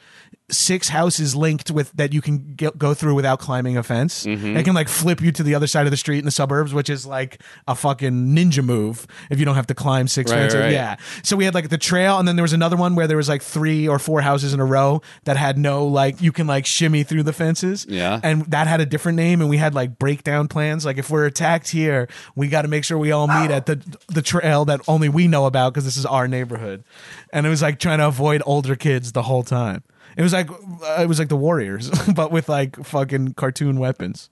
six 0.48 0.88
houses 0.90 1.34
linked 1.34 1.70
with 1.72 1.90
that 1.94 2.12
you 2.12 2.20
can 2.20 2.54
get, 2.54 2.78
go 2.78 2.94
through 2.94 3.14
without 3.14 3.40
climbing 3.40 3.76
a 3.76 3.82
fence. 3.82 4.24
Mm-hmm. 4.24 4.54
They 4.54 4.62
can 4.62 4.74
like 4.74 4.88
flip 4.88 5.20
you 5.20 5.32
to 5.32 5.42
the 5.42 5.54
other 5.56 5.66
side 5.66 5.86
of 5.86 5.90
the 5.90 5.96
street 5.96 6.20
in 6.20 6.24
the 6.24 6.30
suburbs, 6.30 6.72
which 6.72 6.88
is 6.88 7.04
like 7.04 7.42
a 7.66 7.74
fucking 7.74 8.12
ninja 8.34 8.64
move 8.64 9.06
if 9.28 9.38
you 9.40 9.44
don't 9.44 9.56
have 9.56 9.66
to 9.66 9.74
climb 9.74 10.06
six 10.06 10.30
Right, 10.30 10.38
fences. 10.42 10.60
right. 10.60 10.72
Yeah. 10.72 10.96
So 11.24 11.36
we 11.36 11.44
had 11.44 11.54
like 11.54 11.68
the 11.68 11.78
trail, 11.78 12.18
and 12.18 12.28
then 12.28 12.36
there 12.36 12.44
was 12.44 12.52
another 12.52 12.76
one 12.76 12.94
where 12.94 13.08
there 13.08 13.16
was 13.16 13.28
like 13.28 13.42
three 13.42 13.88
or 13.88 13.98
four 13.98 14.20
houses 14.20 14.54
in 14.54 14.60
a 14.60 14.64
row 14.64 15.02
that 15.24 15.36
had 15.36 15.58
no 15.58 15.84
like 15.86 16.20
you 16.22 16.30
can 16.30 16.46
like 16.46 16.64
shimmy 16.64 17.02
through 17.02 17.24
the 17.24 17.32
fences. 17.32 17.84
Yeah. 17.88 18.20
And 18.22 18.42
that 18.46 18.68
had 18.68 18.80
a 18.80 18.86
different 18.86 19.16
name, 19.16 19.40
and 19.40 19.50
we 19.50 19.56
had 19.56 19.74
like 19.74 19.98
breakdown 19.98 20.46
plans. 20.46 20.84
Like 20.86 20.98
if 20.98 21.10
we're 21.10 21.26
attacked 21.26 21.70
here, 21.70 22.06
we 22.36 22.46
got 22.48 22.62
to 22.62 22.68
make 22.68 22.84
sure 22.84 22.98
we 22.98 23.10
all 23.10 23.26
meet 23.26 23.50
at 23.50 23.66
the 23.66 23.82
the 24.08 24.22
trail 24.22 24.64
that 24.66 24.80
only 24.86 25.08
we 25.08 25.26
know 25.26 25.46
about 25.46 25.72
because 25.74 25.84
this 25.84 25.96
is 25.96 26.06
our 26.06 26.28
neighborhood. 26.28 26.84
And 27.32 27.46
it 27.46 27.50
was 27.50 27.62
like 27.62 27.80
trying 27.80 27.98
to 27.98 28.06
avoid 28.06 28.42
older 28.46 28.76
kids 28.76 29.10
the 29.10 29.22
whole 29.22 29.42
time. 29.42 29.82
It 30.16 30.22
was 30.22 30.32
like 30.32 30.50
uh, 30.50 30.98
it 31.02 31.08
was 31.08 31.18
like 31.18 31.28
the 31.28 31.36
Warriors, 31.36 31.90
but 32.14 32.30
with 32.32 32.48
like 32.48 32.76
fucking 32.84 33.34
cartoon 33.34 33.78
weapons. 33.78 34.30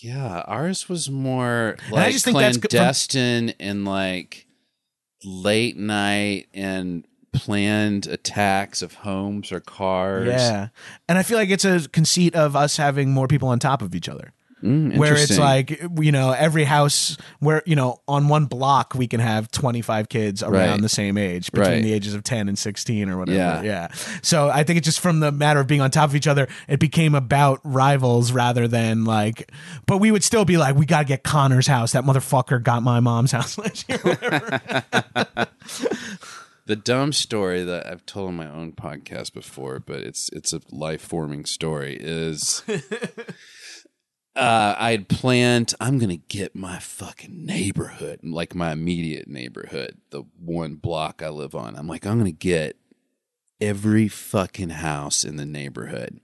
Yeah, 0.00 0.42
ours 0.46 0.88
was 0.88 1.10
more 1.10 1.76
like 1.90 1.92
I 1.92 2.04
like 2.04 2.12
just 2.12 2.24
think 2.24 2.38
that's 2.38 2.56
from- 2.58 2.68
clandestine 2.68 3.54
and 3.58 3.84
like 3.84 4.46
late 5.24 5.76
night 5.76 6.46
and 6.54 7.04
planned 7.32 8.06
attacks 8.06 8.80
of 8.80 8.94
homes 8.94 9.50
or 9.50 9.60
cars. 9.60 10.28
Yeah, 10.28 10.68
and 11.08 11.18
I 11.18 11.22
feel 11.22 11.36
like 11.38 11.50
it's 11.50 11.64
a 11.64 11.88
conceit 11.88 12.34
of 12.36 12.54
us 12.54 12.76
having 12.76 13.10
more 13.10 13.26
people 13.26 13.48
on 13.48 13.58
top 13.58 13.82
of 13.82 13.94
each 13.94 14.08
other. 14.08 14.32
Mm, 14.62 14.96
where 14.98 15.14
it's 15.14 15.38
like 15.38 15.70
you 16.00 16.10
know 16.10 16.32
every 16.32 16.64
house 16.64 17.16
where 17.38 17.62
you 17.64 17.76
know 17.76 18.00
on 18.08 18.26
one 18.26 18.46
block 18.46 18.92
we 18.96 19.06
can 19.06 19.20
have 19.20 19.48
25 19.52 20.08
kids 20.08 20.42
around 20.42 20.52
Right. 20.52 20.80
the 20.82 20.88
same 20.88 21.16
age 21.16 21.52
between 21.52 21.74
Right. 21.74 21.82
the 21.82 21.92
ages 21.92 22.12
of 22.14 22.24
10 22.24 22.48
and 22.48 22.58
16 22.58 23.08
or 23.08 23.18
whatever 23.18 23.38
Yeah. 23.38 23.62
yeah 23.62 23.88
so 24.20 24.48
i 24.48 24.64
think 24.64 24.78
it's 24.78 24.84
just 24.86 24.98
from 24.98 25.20
the 25.20 25.30
matter 25.30 25.60
of 25.60 25.68
being 25.68 25.80
on 25.80 25.92
top 25.92 26.10
of 26.10 26.16
each 26.16 26.26
other 26.26 26.48
it 26.66 26.80
became 26.80 27.14
about 27.14 27.60
rivals 27.62 28.32
rather 28.32 28.66
than 28.66 29.04
like 29.04 29.52
but 29.86 29.98
we 29.98 30.10
would 30.10 30.24
still 30.24 30.44
be 30.44 30.56
like 30.56 30.74
we 30.74 30.86
gotta 30.86 31.04
get 31.04 31.22
connor's 31.22 31.68
house 31.68 31.92
that 31.92 32.02
motherfucker 32.02 32.60
got 32.60 32.82
my 32.82 32.98
mom's 32.98 33.30
house 33.30 33.58
last 33.58 33.88
year 33.88 33.98
the 36.66 36.76
dumb 36.76 37.12
story 37.12 37.62
that 37.64 37.86
I've 37.86 38.04
told 38.06 38.28
on 38.28 38.36
my 38.36 38.50
own 38.50 38.72
podcast 38.72 39.32
before, 39.32 39.78
but 39.80 40.00
it's 40.00 40.28
it's 40.34 40.52
a 40.52 40.60
life 40.70 41.00
forming 41.00 41.46
story. 41.46 41.96
Is 41.98 42.62
uh, 44.36 44.74
I 44.78 44.92
had 44.92 45.08
planned 45.08 45.74
I'm 45.80 45.98
gonna 45.98 46.16
get 46.16 46.54
my 46.54 46.78
fucking 46.78 47.44
neighborhood, 47.44 48.20
like 48.22 48.54
my 48.54 48.72
immediate 48.72 49.28
neighborhood, 49.28 49.98
the 50.10 50.24
one 50.38 50.76
block 50.76 51.22
I 51.22 51.28
live 51.30 51.54
on. 51.54 51.76
I'm 51.76 51.86
like 51.88 52.06
I'm 52.06 52.18
gonna 52.18 52.30
get 52.30 52.76
every 53.60 54.06
fucking 54.08 54.70
house 54.70 55.24
in 55.24 55.36
the 55.36 55.46
neighborhood. 55.46 56.20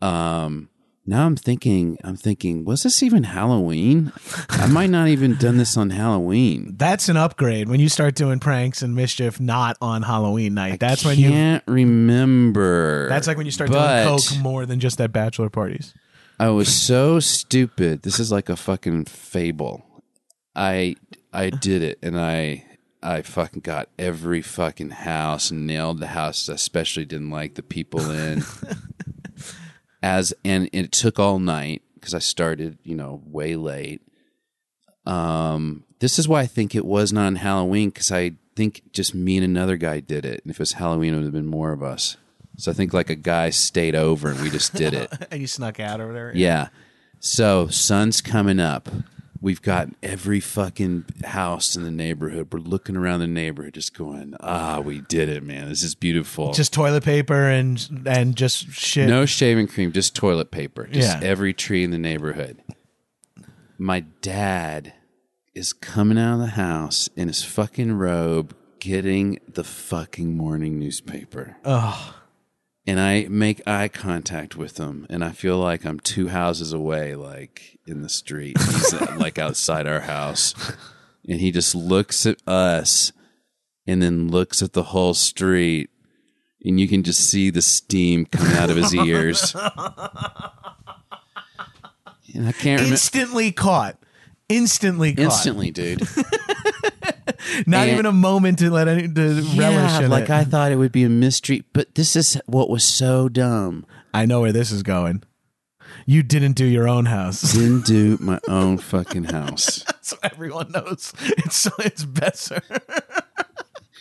Um. 0.00 0.68
Now 1.06 1.26
I'm 1.26 1.36
thinking, 1.36 1.98
I'm 2.02 2.16
thinking, 2.16 2.64
was 2.64 2.82
this 2.82 3.02
even 3.02 3.24
Halloween? 3.24 4.10
I 4.48 4.66
might 4.66 4.88
not 4.88 5.08
even 5.08 5.34
done 5.36 5.58
this 5.58 5.76
on 5.76 5.90
Halloween. 5.90 6.76
that's 6.78 7.10
an 7.10 7.18
upgrade 7.18 7.68
when 7.68 7.78
you 7.78 7.90
start 7.90 8.14
doing 8.14 8.40
pranks 8.40 8.80
and 8.80 8.94
mischief 8.94 9.38
not 9.38 9.76
on 9.82 10.00
halloween 10.00 10.54
night 10.54 10.80
that's 10.80 11.04
when 11.04 11.18
you 11.18 11.28
can't 11.28 11.62
remember. 11.66 13.06
that's 13.10 13.26
like 13.26 13.36
when 13.36 13.44
you 13.44 13.52
start 13.52 13.70
doing 13.70 13.82
coke 14.04 14.22
more 14.40 14.64
than 14.64 14.80
just 14.80 14.98
at 14.98 15.12
bachelor 15.12 15.50
parties 15.50 15.92
I 16.38 16.48
was 16.48 16.74
so 16.74 17.20
stupid. 17.20 18.02
This 18.02 18.18
is 18.18 18.32
like 18.32 18.48
a 18.48 18.56
fucking 18.56 19.04
fable. 19.04 19.84
I 20.54 20.96
I 21.32 21.50
did 21.50 21.82
it, 21.82 21.98
and 22.02 22.18
I 22.18 22.64
I 23.02 23.22
fucking 23.22 23.60
got 23.60 23.88
every 23.98 24.42
fucking 24.42 24.90
house, 24.90 25.50
and 25.50 25.66
nailed 25.66 26.00
the 26.00 26.08
houses. 26.08 26.48
I 26.48 26.54
especially 26.54 27.04
didn't 27.04 27.30
like 27.30 27.54
the 27.54 27.62
people 27.62 28.10
in. 28.10 28.42
As 30.02 30.34
and 30.44 30.68
it 30.72 30.92
took 30.92 31.18
all 31.18 31.38
night 31.38 31.82
because 31.94 32.14
I 32.14 32.18
started, 32.18 32.78
you 32.82 32.96
know, 32.96 33.22
way 33.24 33.56
late. 33.56 34.02
Um, 35.06 35.84
this 36.00 36.18
is 36.18 36.28
why 36.28 36.40
I 36.40 36.46
think 36.46 36.74
it 36.74 36.84
was 36.84 37.12
not 37.12 37.26
on 37.26 37.36
Halloween 37.36 37.90
because 37.90 38.10
I 38.10 38.32
think 38.56 38.82
just 38.92 39.14
me 39.14 39.36
and 39.36 39.44
another 39.44 39.76
guy 39.76 40.00
did 40.00 40.24
it. 40.24 40.42
And 40.42 40.50
if 40.50 40.56
it 40.56 40.60
was 40.60 40.72
Halloween, 40.74 41.14
it 41.14 41.16
would 41.16 41.24
have 41.24 41.32
been 41.32 41.46
more 41.46 41.72
of 41.72 41.82
us. 41.82 42.16
So 42.56 42.70
I 42.70 42.74
think 42.74 42.92
like 42.92 43.10
a 43.10 43.14
guy 43.16 43.50
stayed 43.50 43.94
over 43.94 44.30
and 44.30 44.40
we 44.40 44.50
just 44.50 44.74
did 44.74 44.94
it. 44.94 45.12
and 45.30 45.40
you 45.40 45.46
snuck 45.46 45.80
out 45.80 46.00
over 46.00 46.12
there 46.12 46.32
Yeah. 46.34 46.68
So 47.20 47.68
sun's 47.68 48.20
coming 48.20 48.60
up. 48.60 48.88
We've 49.40 49.60
got 49.60 49.88
every 50.02 50.40
fucking 50.40 51.04
house 51.24 51.76
in 51.76 51.82
the 51.82 51.90
neighborhood. 51.90 52.48
We're 52.50 52.60
looking 52.60 52.96
around 52.96 53.20
the 53.20 53.26
neighborhood, 53.26 53.74
just 53.74 53.94
going, 53.94 54.34
"Ah, 54.40 54.80
we 54.80 55.02
did 55.02 55.28
it, 55.28 55.42
man! 55.42 55.68
This 55.68 55.82
is 55.82 55.94
beautiful." 55.94 56.54
just 56.54 56.72
toilet 56.72 57.04
paper 57.04 57.50
and 57.50 58.04
and 58.06 58.36
just 58.36 58.70
shit. 58.72 59.06
no 59.06 59.26
shaving 59.26 59.66
cream, 59.66 59.92
just 59.92 60.14
toilet 60.16 60.50
paper. 60.50 60.86
Just 60.90 61.20
Yeah. 61.20 61.28
every 61.28 61.52
tree 61.52 61.84
in 61.84 61.90
the 61.90 61.98
neighborhood. 61.98 62.62
My 63.76 64.00
dad 64.22 64.94
is 65.54 65.74
coming 65.74 66.16
out 66.18 66.34
of 66.34 66.40
the 66.40 66.46
house 66.52 67.10
in 67.14 67.28
his 67.28 67.42
fucking 67.44 67.92
robe, 67.92 68.56
getting 68.80 69.40
the 69.46 69.64
fucking 69.64 70.34
morning 70.34 70.78
newspaper. 70.78 71.56
Ugh. 71.66 72.14
And 72.86 73.00
I 73.00 73.26
make 73.28 73.66
eye 73.66 73.88
contact 73.88 74.56
with 74.56 74.78
him, 74.78 75.06
and 75.08 75.24
I 75.24 75.30
feel 75.30 75.58
like 75.58 75.84
I'm 75.86 76.00
two 76.00 76.28
houses 76.28 76.72
away, 76.72 77.14
like 77.14 77.78
in 77.86 78.02
the 78.02 78.08
street. 78.08 78.58
He's 78.58 78.92
uh, 78.94 79.16
like 79.18 79.38
outside 79.38 79.86
our 79.86 80.00
house, 80.00 80.54
and 81.28 81.40
he 81.40 81.50
just 81.50 81.74
looks 81.74 82.26
at 82.26 82.36
us, 82.46 83.12
and 83.86 84.02
then 84.02 84.28
looks 84.28 84.62
at 84.62 84.74
the 84.74 84.82
whole 84.84 85.14
street, 85.14 85.90
and 86.62 86.78
you 86.78 86.88
can 86.88 87.02
just 87.02 87.20
see 87.20 87.50
the 87.50 87.62
steam 87.62 88.26
coming 88.26 88.56
out 88.56 88.70
of 88.70 88.76
his 88.76 88.94
ears. 89.06 89.54
And 92.34 92.48
I 92.48 92.52
can't 92.52 92.80
remember. 92.80 92.92
Instantly 92.92 93.52
caught. 93.52 93.96
Instantly 94.48 95.14
caught. 95.14 95.24
Instantly, 95.24 95.70
dude. 95.70 96.02
Not 97.66 97.82
And- 97.88 97.90
even 97.92 98.06
a 98.06 98.12
moment 98.12 98.58
to 98.60 98.70
let 98.70 98.88
any 98.88 99.08
to 99.08 99.42
relish 99.56 100.00
in 100.02 100.10
like 100.10 100.24
it. 100.24 100.30
I 100.30 100.44
thought 100.44 100.72
it 100.72 100.76
would 100.76 100.92
be 100.92 101.04
a 101.04 101.08
mystery, 101.08 101.64
but 101.72 101.94
this 101.94 102.16
is 102.16 102.40
what 102.46 102.68
was 102.70 102.84
so 102.84 103.28
dumb. 103.28 103.86
I 104.12 104.26
know 104.26 104.40
where 104.40 104.52
this 104.52 104.70
is 104.70 104.82
going. 104.82 105.22
You 106.06 106.22
didn't 106.22 106.52
do 106.52 106.64
your 106.64 106.88
own 106.88 107.06
house. 107.06 107.40
Didn't 107.54 107.84
do 107.86 108.18
my 108.20 108.38
own 108.48 108.78
fucking 108.78 109.24
house 109.24 109.84
so 110.02 110.16
everyone 110.22 110.70
knows 110.72 111.12
it's 111.38 111.56
so 111.56 111.70
it's 111.78 112.04
better. 112.04 112.60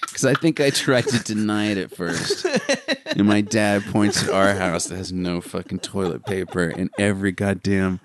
because 0.01 0.25
I 0.25 0.33
think 0.33 0.59
I 0.59 0.69
tried 0.69 1.07
to 1.07 1.19
deny 1.23 1.67
it 1.71 1.77
at 1.77 1.95
first, 1.95 2.45
and 3.05 3.25
my 3.25 3.41
dad 3.41 3.83
points 3.85 4.23
at 4.23 4.29
our 4.29 4.53
house 4.53 4.85
that 4.87 4.97
has 4.97 5.11
no 5.13 5.39
fucking 5.41 5.79
toilet 5.79 6.25
paper 6.25 6.67
and 6.69 6.89
every 6.99 7.31
goddamn. 7.31 7.99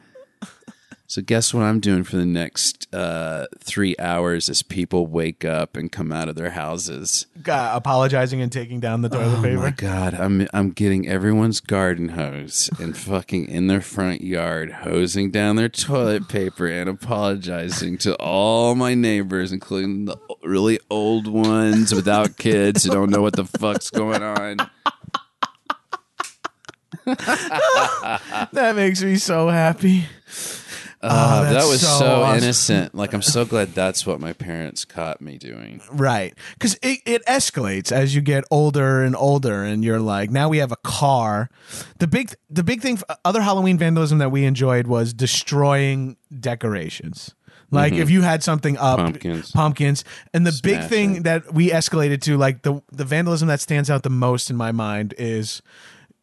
So 1.11 1.23
guess 1.23 1.55
what 1.55 1.63
I'm 1.63 1.81
doing 1.81 2.05
for 2.05 2.17
the 2.17 2.27
next 2.27 2.87
uh, 2.95 3.47
three 3.61 3.97
hours 3.99 4.51
as 4.51 4.63
people 4.63 5.07
wake 5.07 5.43
up 5.43 5.75
and 5.75 5.91
come 5.91 6.13
out 6.13 6.29
of 6.29 6.35
their 6.35 6.51
houses. 6.51 7.25
God, 7.43 7.75
apologizing 7.75 8.43
and 8.43 8.53
taking 8.53 8.79
down 8.79 9.01
the 9.01 9.09
toilet 9.09 9.39
Oh 9.39 9.43
paper. 9.43 9.59
Oh 9.59 9.63
my 9.63 9.71
god, 9.71 10.13
I'm 10.13 10.47
I'm 10.53 10.69
getting 10.69 11.09
everyone's 11.09 11.61
garden 11.61 12.11
hose 12.11 12.69
and 12.79 12.95
fucking 12.95 13.49
in 13.49 13.69
their 13.69 13.81
front 13.81 14.21
yard 14.21 14.71
hosing 14.71 15.31
down 15.31 15.57
their 15.57 15.71
toilet 15.71 16.29
paper 16.29 16.67
and 16.67 16.91
apologizing 16.91 17.97
to 17.99 18.15
all 18.17 18.75
my 18.75 18.93
neighbors, 18.93 19.51
including 19.51 20.05
the 20.05 20.19
really 20.43 20.79
old 20.91 21.27
ones 21.27 21.95
without 21.95 22.37
kids 22.37 22.85
who 22.85 22.91
don't 22.91 23.09
know 23.09 23.23
what 23.23 23.35
the 23.35 23.47
fuck's 23.47 23.89
going 23.89 24.23
on. 24.23 24.59
That 28.53 28.75
makes 28.77 29.03
me 29.03 29.17
so 29.17 29.49
happy. 29.49 30.05
Uh, 31.01 31.53
that 31.53 31.65
was 31.67 31.81
so 31.81 31.99
so, 31.99 32.23
awesome. 32.23 32.43
innocent. 32.43 32.95
Like 32.95 33.13
I'm 33.13 33.23
so 33.23 33.45
glad 33.45 33.69
that's 33.75 34.05
what 34.05 34.21
my 34.21 34.33
parents 34.33 34.85
caught 34.85 35.21
me 35.21 35.39
doing. 35.39 35.81
Right. 35.93 36.35
Because 36.55 36.75
it, 36.83 37.01
it 37.07 37.25
escalates 37.27 37.93
as 37.93 38.15
you 38.15 38.21
get 38.21 38.45
older 38.51 39.03
and 39.03 39.15
older, 39.15 39.63
and 39.63 39.85
you're 39.85 40.01
like, 40.01 40.31
now 40.31 40.49
we 40.49 40.59
have 40.59 40.73
a 40.73 40.77
car. 40.77 41.51
The 41.99 42.07
big 42.09 42.35
the 42.51 42.65
big 42.65 42.81
thing, 42.81 42.99
other 43.25 43.43
Halloween 43.43 43.79
vandalism 43.79 44.19
that 44.19 44.31
we 44.31 44.45
enjoyed 44.45 44.87
was 44.89 45.13
destroying 45.15 46.17
decorations. 46.41 47.35
Like 47.71 47.93
if 47.93 48.09
you 48.09 48.23
had 48.23 48.43
something 48.43 48.79
up, 48.79 48.99
Mm-hmm. 48.99 49.05
Pumpkins. 49.13 49.51
pumpkins, 49.53 50.05
and 50.33 50.47
the 50.47 50.59
big 50.63 50.85
thing 50.89 51.17
it. 51.17 51.23
that 51.25 51.53
we 51.53 51.71
escalated 51.71 52.23
to, 52.23 52.39
like 52.39 52.63
the 52.63 52.83
the 52.91 53.05
vandalism 53.05 53.49
that 53.49 53.61
stands 53.61 53.91
out 53.91 54.03
the 54.03 54.11
most 54.11 54.49
in 54.51 54.57
my 54.57 54.73
mind 54.73 55.13
is, 55.19 55.61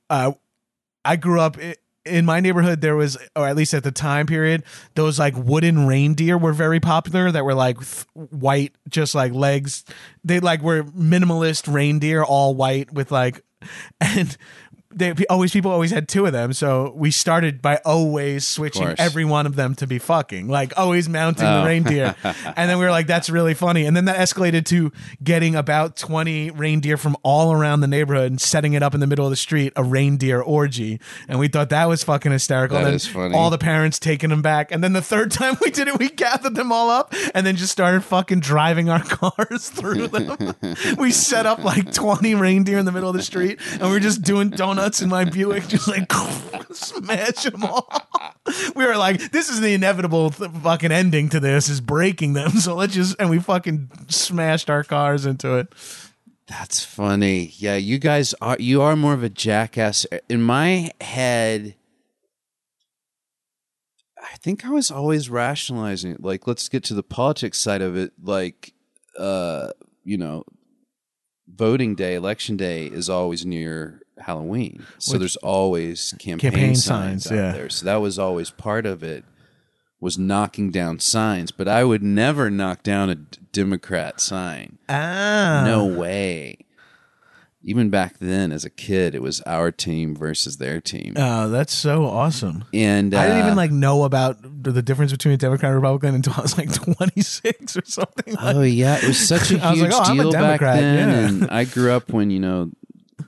uh, 0.09 0.31
I 1.05 1.15
grew 1.17 1.39
up. 1.39 1.57
In 2.05 2.25
my 2.25 2.39
neighborhood, 2.39 2.81
there 2.81 2.95
was, 2.95 3.17
or 3.35 3.47
at 3.47 3.55
least 3.55 3.73
at 3.73 3.83
the 3.83 3.91
time 3.91 4.27
period, 4.27 4.63
those 4.93 5.19
like 5.19 5.33
wooden 5.35 5.87
reindeer 5.87 6.37
were 6.37 6.53
very 6.53 6.79
popular. 6.79 7.31
That 7.31 7.45
were 7.45 7.53
like 7.53 7.79
th- 7.79 8.05
white, 8.13 8.75
just 8.89 9.15
like 9.15 9.33
legs. 9.33 9.83
They 10.23 10.39
like 10.39 10.61
were 10.61 10.83
minimalist 10.83 11.71
reindeer, 11.71 12.23
all 12.23 12.55
white 12.55 12.93
with 12.93 13.11
like, 13.11 13.41
and 14.01 14.37
they 14.95 15.13
always 15.29 15.51
people 15.51 15.71
always 15.71 15.91
had 15.91 16.07
two 16.07 16.25
of 16.25 16.31
them. 16.31 16.53
So 16.53 16.93
we 16.95 17.11
started 17.11 17.61
by 17.61 17.77
always 17.85 18.47
switching 18.47 18.83
course. 18.83 18.95
every 18.99 19.25
one 19.25 19.45
of 19.45 19.55
them 19.55 19.75
to 19.75 19.87
be 19.87 19.99
fucking, 19.99 20.47
like 20.47 20.73
always 20.77 21.09
mounting 21.09 21.45
Oh. 21.45 21.61
the 21.61 21.67
reindeer. 21.67 22.15
and 22.23 22.69
then 22.69 22.77
we 22.79 22.85
were 22.85 22.91
like, 22.91 23.05
that's 23.07 23.29
really 23.29 23.53
funny. 23.53 23.85
And 23.85 23.95
then 23.95 24.05
that 24.05 24.15
escalated 24.17 24.65
to 24.67 24.91
getting 25.23 25.55
about 25.55 25.97
twenty 25.97 26.49
reindeer 26.49 26.95
from 26.97 27.17
all 27.23 27.51
around 27.51 27.81
the 27.81 27.87
neighborhood 27.87 28.31
and 28.31 28.39
setting 28.41 28.73
it 28.73 28.81
up 28.81 28.93
in 28.93 28.99
the 29.01 29.07
middle 29.07 29.25
of 29.25 29.31
the 29.31 29.35
street, 29.35 29.73
a 29.75 29.83
reindeer 29.83 30.41
orgy. 30.41 30.99
And 31.27 31.39
we 31.39 31.49
thought 31.49 31.69
that 31.71 31.85
was 31.89 32.03
fucking 32.03 32.31
hysterical. 32.31 32.75
That 32.75 32.83
and 32.83 32.87
then 32.87 32.95
is 32.95 33.07
funny. 33.07 33.35
All 33.35 33.49
the 33.49 33.57
parents 33.57 33.99
taking 33.99 34.29
them 34.29 34.41
back. 34.41 34.71
And 34.71 34.83
then 34.83 34.93
the 34.93 35.01
third 35.01 35.29
time 35.31 35.57
we 35.61 35.71
did 35.71 35.87
it, 35.89 35.99
we 35.99 36.09
gathered 36.09 36.55
them 36.55 36.71
all 36.71 36.89
up 36.89 37.13
and 37.33 37.45
then 37.45 37.57
just 37.57 37.71
started 37.71 38.03
fucking 38.03 38.39
driving 38.39 38.89
our 38.89 39.03
cars 39.03 39.69
through 39.69 40.07
them. 40.07 40.55
we 40.97 41.11
set 41.11 41.45
up 41.45 41.59
like 41.63 41.91
20 41.93 42.33
reindeer 42.35 42.77
in 42.77 42.85
the 42.85 42.91
middle 42.91 43.09
of 43.09 43.15
the 43.15 43.21
street 43.23 43.59
and 43.73 43.81
we're 43.83 43.99
just 43.99 44.21
doing 44.21 44.49
donuts 44.49 44.84
in 45.01 45.09
my 45.09 45.25
Buick, 45.25 45.67
just 45.67 45.87
like 45.87 46.11
smash 46.71 47.43
them 47.43 47.63
all. 47.63 47.89
We 48.75 48.85
were 48.85 48.97
like, 48.97 49.31
this 49.31 49.49
is 49.49 49.61
the 49.61 49.73
inevitable 49.73 50.29
th- 50.29 50.51
fucking 50.51 50.91
ending 50.91 51.29
to 51.29 51.39
this 51.39 51.69
is 51.69 51.81
breaking 51.81 52.33
them. 52.33 52.51
So 52.65 52.75
let's 52.75 52.93
just, 52.93 53.15
and 53.19 53.29
we 53.29 53.39
fucking 53.39 53.91
smashed 54.07 54.69
our 54.69 54.83
cars 54.83 55.25
into 55.25 55.55
it. 55.55 55.73
That's 56.47 56.83
funny. 56.83 57.53
Yeah, 57.57 57.75
you 57.75 57.97
guys 57.99 58.33
are 58.41 58.57
you 58.59 58.81
are 58.81 58.95
more 58.95 59.13
of 59.13 59.23
a 59.23 59.29
jackass. 59.29 60.05
In 60.29 60.41
my 60.43 60.91
head, 61.01 61.75
I 64.21 64.37
think 64.37 64.65
I 64.65 64.69
was 64.69 64.91
always 64.91 65.29
rationalizing 65.29 66.11
it. 66.11 66.23
Like, 66.23 66.45
let's 66.45 66.69
get 66.69 66.83
to 66.85 66.93
the 66.93 67.03
politics 67.03 67.59
side 67.59 67.81
of 67.81 67.97
it. 67.97 68.13
Like, 68.21 68.73
uh, 69.17 69.69
you 70.03 70.17
know, 70.17 70.43
voting 71.47 71.95
day, 71.95 72.15
election 72.15 72.57
day 72.57 72.85
is 72.85 73.09
always 73.09 73.45
near 73.45 74.01
Halloween, 74.25 74.85
so 74.97 75.13
Which- 75.13 75.19
there's 75.19 75.35
always 75.37 76.13
campaign, 76.19 76.51
Campaign 76.51 76.75
signs, 76.75 77.23
signs, 77.25 77.31
out 77.31 77.35
yeah. 77.35 77.51
there. 77.53 77.69
So 77.69 77.85
that 77.85 77.97
was 77.97 78.17
always 78.19 78.49
part 78.49 78.85
of 78.85 79.03
it. 79.03 79.23
Was 80.01 80.17
knocking 80.19 80.69
down 80.71 80.99
signs, 80.99 81.51
but 81.51 81.67
I 81.67 81.83
would 81.83 82.03
never 82.03 82.51
knock 82.51 82.83
down 82.83 83.09
a 83.09 83.15
Democrat 83.15 84.19
sign. 84.21 84.77
Ah. 84.89 85.63
No 85.65 85.85
way. 85.85 86.57
Even 87.63 87.89
back 87.89 88.19
then, 88.19 88.51
as 88.51 88.63
a 88.63 88.69
kid, 88.69 89.15
it 89.15 89.23
was 89.23 89.41
our 89.41 89.71
team 89.71 90.15
versus 90.15 90.57
their 90.57 90.79
team. 90.79 91.13
Oh, 91.17 91.49
that's 91.49 91.73
so 91.73 92.05
awesome. 92.05 92.65
And 92.71 93.15
uh, 93.15 93.19
I 93.19 93.25
didn't 93.25 93.39
even 93.45 93.55
like 93.55 93.71
know 93.71 94.03
about 94.03 94.37
the 94.43 94.83
difference 94.83 95.11
between 95.11 95.33
a 95.33 95.37
Democrat 95.37 95.71
and 95.71 95.81
Republican 95.81 96.13
until 96.13 96.33
I 96.37 96.41
was 96.41 96.55
like 96.55 96.71
26 96.95 97.75
or 97.77 97.81
something. 97.85 98.35
Oh 98.39 98.61
yeah, 98.61 98.97
it 98.97 99.07
was 99.07 99.27
such 99.27 99.49
a 99.51 99.57
huge 99.71 99.89
like, 99.91 99.91
oh, 100.09 100.13
deal 100.13 100.31
back 100.31 100.59
then. 100.59 101.09
yeah. 101.09 101.27
And 101.27 101.49
I 101.49 101.63
grew 101.63 101.91
up 101.91 102.11
when 102.13 102.29
you 102.29 102.39
know 102.39 102.69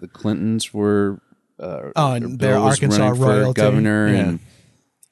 the 0.01 0.07
Clintons 0.07 0.73
were. 0.73 1.21
Uh, 1.59 1.91
Oh, 1.95 2.11
and 2.13 2.39
was 2.39 2.75
Arkansas 2.79 3.07
running 3.07 3.21
royalty. 3.21 3.61
governor, 3.61 4.07
Yeah. 4.07 4.19
and 4.19 4.39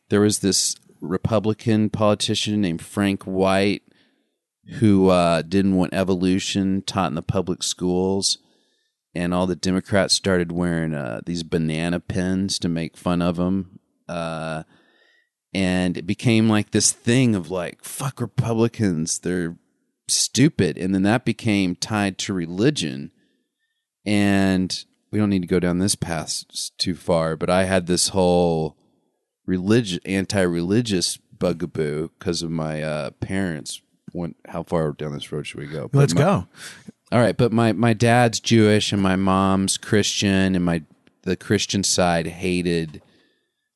there 0.09 0.21
was 0.21 0.39
this 0.39 0.75
Republican 1.01 1.89
politician 1.89 2.61
named 2.61 2.81
Frank 2.81 3.23
White 3.23 3.81
who 4.79 5.09
uh, 5.09 5.41
didn't 5.43 5.75
want 5.75 5.93
evolution 5.93 6.81
taught 6.83 7.09
in 7.09 7.15
the 7.15 7.21
public 7.21 7.61
schools. 7.63 8.39
And 9.13 9.33
all 9.33 9.47
the 9.47 9.55
Democrats 9.55 10.13
started 10.13 10.51
wearing 10.51 10.93
uh, 10.93 11.21
these 11.25 11.43
banana 11.43 11.99
pins 11.99 12.59
to 12.59 12.67
make 12.67 12.97
fun 12.97 13.21
of 13.21 13.37
him. 13.39 13.79
Uh, 14.09 14.63
and 15.53 15.97
it 15.97 16.05
became 16.05 16.49
like 16.49 16.71
this 16.71 16.91
thing 16.91 17.33
of 17.33 17.49
like, 17.49 17.83
fuck 17.83 18.19
Republicans, 18.19 19.19
they're 19.19 19.57
stupid. 20.07 20.77
And 20.77 20.93
then 20.93 21.03
that 21.03 21.23
became 21.25 21.75
tied 21.75 22.17
to 22.19 22.33
religion. 22.33 23.11
And 24.05 24.85
we 25.11 25.19
don't 25.19 25.29
need 25.29 25.41
to 25.41 25.47
go 25.47 25.59
down 25.59 25.79
this 25.79 25.95
path 25.95 26.43
too 26.77 26.95
far, 26.95 27.35
but 27.35 27.49
I 27.49 27.63
had 27.63 27.87
this 27.87 28.09
whole 28.09 28.75
religious, 29.45 29.99
anti-religious 30.05 31.17
bugaboo 31.17 32.09
because 32.19 32.41
of 32.41 32.51
my 32.51 32.81
uh, 32.81 33.11
parents. 33.19 33.81
Went, 34.13 34.37
how 34.47 34.63
far 34.63 34.91
down 34.91 35.13
this 35.13 35.31
road 35.31 35.45
should 35.45 35.59
we 35.59 35.67
go? 35.67 35.89
But 35.89 35.99
Let's 35.99 36.15
my- 36.15 36.21
go. 36.21 36.47
All 37.11 37.19
right, 37.19 37.37
but 37.37 37.51
my 37.51 37.71
my 37.71 37.93
dad's 37.93 38.39
Jewish 38.39 38.91
and 38.91 39.01
my 39.01 39.15
mom's 39.15 39.77
Christian, 39.77 40.55
and 40.55 40.65
my 40.65 40.81
the 41.21 41.35
Christian 41.35 41.83
side 41.83 42.25
hated 42.27 43.01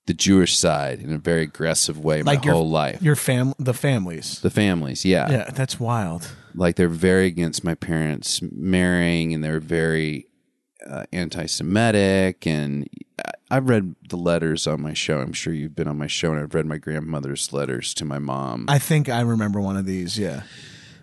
the 0.07 0.13
Jewish 0.15 0.57
side 0.57 0.99
in 0.99 1.13
a 1.13 1.19
very 1.19 1.43
aggressive 1.43 2.03
way 2.03 2.23
Like 2.23 2.39
my 2.39 2.45
your 2.45 2.53
whole 2.55 2.69
life. 2.69 3.01
Your 3.01 3.15
fam, 3.15 3.53
the 3.59 3.75
families. 3.75 4.39
The 4.39 4.49
families, 4.49 5.05
yeah. 5.05 5.29
Yeah, 5.29 5.49
that's 5.51 5.79
wild. 5.79 6.31
Like 6.55 6.75
they're 6.75 6.89
very 6.89 7.27
against 7.27 7.63
my 7.63 7.75
parents 7.75 8.41
marrying, 8.41 9.33
and 9.33 9.43
they're 9.43 9.59
very 9.59 10.27
uh, 10.89 11.05
anti-Semitic. 11.11 12.47
And 12.47 12.89
I've 13.51 13.67
read 13.69 13.95
the 14.09 14.17
letters 14.17 14.67
on 14.67 14.81
my 14.81 14.93
show. 14.93 15.19
I'm 15.19 15.33
sure 15.33 15.53
you've 15.53 15.75
been 15.75 15.87
on 15.87 15.97
my 15.97 16.07
show, 16.07 16.31
and 16.31 16.39
I've 16.41 16.53
read 16.53 16.65
my 16.65 16.77
grandmother's 16.77 17.51
letters 17.51 17.93
to 17.95 18.05
my 18.05 18.19
mom. 18.19 18.65
I 18.67 18.79
think 18.79 19.09
I 19.09 19.21
remember 19.21 19.59
one 19.59 19.77
of 19.77 19.85
these. 19.85 20.17
Yeah. 20.17 20.43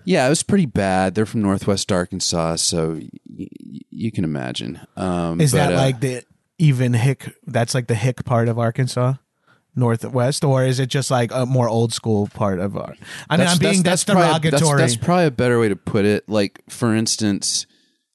Yeah, 0.04 0.26
it 0.26 0.28
was 0.28 0.44
pretty 0.44 0.66
bad. 0.66 1.16
They're 1.16 1.26
from 1.26 1.42
Northwest 1.42 1.90
Arkansas, 1.90 2.56
so 2.56 2.92
y- 2.92 3.09
y- 3.28 3.48
you 3.90 4.12
can 4.12 4.22
imagine. 4.22 4.80
Um, 4.96 5.40
Is 5.40 5.50
but, 5.50 5.59
that 5.59 5.72
uh, 5.72 5.76
like 5.76 5.98
the 5.98 6.22
even 6.59 6.94
hick? 6.94 7.35
That's 7.44 7.74
like 7.74 7.88
the 7.88 7.96
hick 7.96 8.24
part 8.24 8.48
of 8.48 8.56
Arkansas, 8.56 9.14
northwest, 9.76 10.42
or 10.44 10.64
is 10.64 10.80
it 10.80 10.88
just 10.88 11.10
like 11.10 11.30
a 11.32 11.46
more 11.46 11.68
old 11.68 11.92
school 11.92 12.28
part 12.28 12.58
of? 12.58 12.76
our? 12.76 12.94
I 13.30 13.36
mean, 13.36 13.46
I'm 13.46 13.58
being 13.58 13.82
that's, 13.82 14.04
probably- 14.04 14.24
derogatory. 14.24 14.78
That's, 14.80 14.94
that's 14.94 15.04
probably 15.04 15.26
a 15.26 15.30
better 15.30 15.60
way 15.60 15.68
to 15.68 15.76
put 15.76 16.04
it. 16.04 16.28
Like, 16.28 16.62
for 16.68 16.94
instance, 16.94 17.66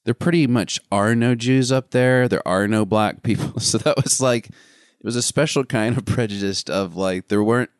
there 0.04 0.14
pretty 0.14 0.46
much 0.46 0.80
are 0.90 1.14
no 1.14 1.34
Jews 1.34 1.70
up 1.70 1.90
there. 1.90 2.28
There 2.28 2.46
are 2.46 2.66
no 2.66 2.84
black 2.84 3.22
people. 3.22 3.52
So 3.60 3.78
that 3.78 4.02
was 4.02 4.20
like 4.20 4.48
it 4.48 5.04
was 5.04 5.16
a 5.16 5.22
special 5.22 5.64
kind 5.64 5.96
of 5.96 6.04
prejudice 6.04 6.64
of 6.64 6.96
like 6.96 7.28
there 7.28 7.42
weren't 7.42 7.70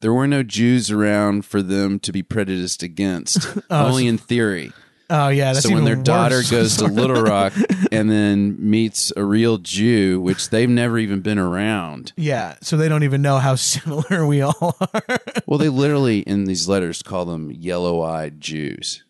there 0.00 0.12
were 0.12 0.26
no 0.26 0.42
Jews 0.42 0.90
around 0.90 1.44
for 1.44 1.62
them 1.62 1.98
to 2.00 2.12
be 2.12 2.22
prejudiced 2.22 2.82
against, 2.82 3.56
oh, 3.70 3.86
only 3.86 4.06
in 4.06 4.18
theory. 4.18 4.72
Oh 5.08 5.28
yeah, 5.28 5.52
that's 5.52 5.66
so 5.66 5.74
when 5.74 5.84
their 5.84 5.96
daughter 5.96 6.36
worse. 6.36 6.50
goes 6.50 6.76
to 6.78 6.84
Little 6.88 7.22
Rock 7.22 7.52
and 7.92 8.10
then 8.10 8.56
meets 8.58 9.12
a 9.16 9.24
real 9.24 9.58
Jew, 9.58 10.20
which 10.20 10.50
they've 10.50 10.68
never 10.68 10.98
even 10.98 11.20
been 11.20 11.38
around. 11.38 12.12
yeah, 12.16 12.56
so 12.60 12.76
they 12.76 12.88
don't 12.88 13.04
even 13.04 13.22
know 13.22 13.38
how 13.38 13.54
similar 13.56 14.26
we 14.26 14.40
all 14.40 14.76
are. 14.80 15.18
Well, 15.46 15.58
they 15.58 15.68
literally 15.68 16.20
in 16.20 16.44
these 16.44 16.68
letters 16.68 17.02
call 17.02 17.24
them 17.24 17.50
yellow-eyed 17.52 18.40
Jews. 18.40 19.04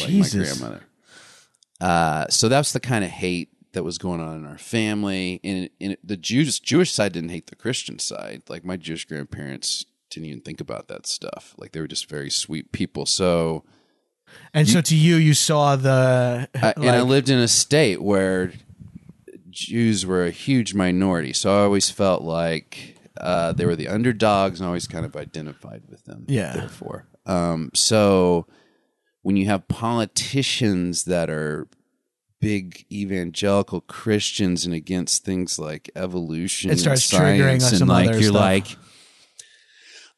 my 0.00 0.06
Jesus. 0.06 0.58
grandmother. 0.58 0.84
Uh, 1.80 2.26
so 2.28 2.48
that's 2.48 2.72
the 2.72 2.80
kind 2.80 3.04
of 3.04 3.10
hate 3.10 3.50
that 3.72 3.82
was 3.84 3.98
going 3.98 4.20
on 4.22 4.36
in 4.36 4.46
our 4.46 4.56
family, 4.56 5.38
and, 5.44 5.68
and 5.80 5.98
the 6.02 6.16
Jews 6.16 6.58
Jewish 6.58 6.90
side 6.92 7.12
didn't 7.12 7.28
hate 7.28 7.48
the 7.48 7.56
Christian 7.56 7.98
side. 7.98 8.42
Like 8.48 8.64
my 8.64 8.76
Jewish 8.78 9.04
grandparents 9.04 9.84
didn't 10.08 10.26
even 10.28 10.40
think 10.40 10.62
about 10.62 10.88
that 10.88 11.06
stuff. 11.06 11.54
Like 11.58 11.72
they 11.72 11.80
were 11.80 11.86
just 11.86 12.08
very 12.08 12.30
sweet 12.30 12.72
people. 12.72 13.04
So, 13.04 13.64
And 14.54 14.68
so 14.68 14.80
to 14.80 14.96
you, 14.96 15.16
you 15.16 15.34
saw 15.34 15.76
the 15.76 16.48
I, 16.54 16.72
and 16.76 16.90
I 16.90 17.02
lived 17.02 17.28
in 17.28 17.38
a 17.38 17.48
state 17.48 18.02
where 18.02 18.52
Jews 19.50 20.04
were 20.06 20.24
a 20.24 20.30
huge 20.30 20.74
minority, 20.74 21.32
so 21.32 21.54
I 21.54 21.62
always 21.64 21.90
felt 21.90 22.22
like 22.22 22.96
uh, 23.20 23.52
they 23.52 23.64
were 23.66 23.76
the 23.76 23.88
underdogs, 23.88 24.60
and 24.60 24.66
always 24.66 24.86
kind 24.86 25.06
of 25.06 25.16
identified 25.16 25.82
with 25.88 26.04
them. 26.04 26.24
Yeah. 26.28 26.52
Therefore, 26.54 27.06
um, 27.26 27.70
so 27.74 28.46
when 29.22 29.36
you 29.36 29.46
have 29.46 29.68
politicians 29.68 31.04
that 31.04 31.30
are 31.30 31.68
big 32.40 32.84
evangelical 32.92 33.80
Christians 33.80 34.66
and 34.66 34.74
against 34.74 35.24
things 35.24 35.58
like 35.58 35.90
evolution, 35.96 36.70
It 36.70 36.78
starts 36.78 37.12
and 37.12 37.22
triggering 37.22 37.60
science, 37.60 37.80
and 37.80 37.88
like 37.88 38.10
you're 38.10 38.22
stuff. 38.24 38.34
like, 38.34 38.76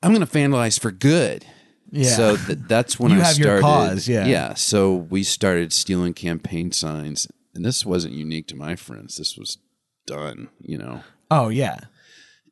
I'm 0.02 0.12
going 0.12 0.26
to 0.26 0.32
vandalize 0.32 0.78
for 0.78 0.90
good. 0.90 1.46
Yeah. 1.90 2.10
So 2.10 2.36
th- 2.36 2.58
that's 2.68 2.98
when 2.98 3.12
You 3.12 3.20
I 3.20 3.24
have 3.24 3.38
your 3.38 3.58
started. 3.58 3.62
cause, 3.94 4.08
yeah. 4.08 4.26
Yeah. 4.26 4.54
So 4.54 4.94
we 4.94 5.22
started 5.22 5.72
stealing 5.72 6.14
campaign 6.14 6.72
signs, 6.72 7.26
and 7.54 7.64
this 7.64 7.84
wasn't 7.86 8.14
unique 8.14 8.46
to 8.48 8.56
my 8.56 8.76
friends. 8.76 9.16
This 9.16 9.36
was 9.36 9.58
done, 10.06 10.48
you 10.60 10.78
know. 10.78 11.02
oh 11.30 11.48
yeah, 11.48 11.78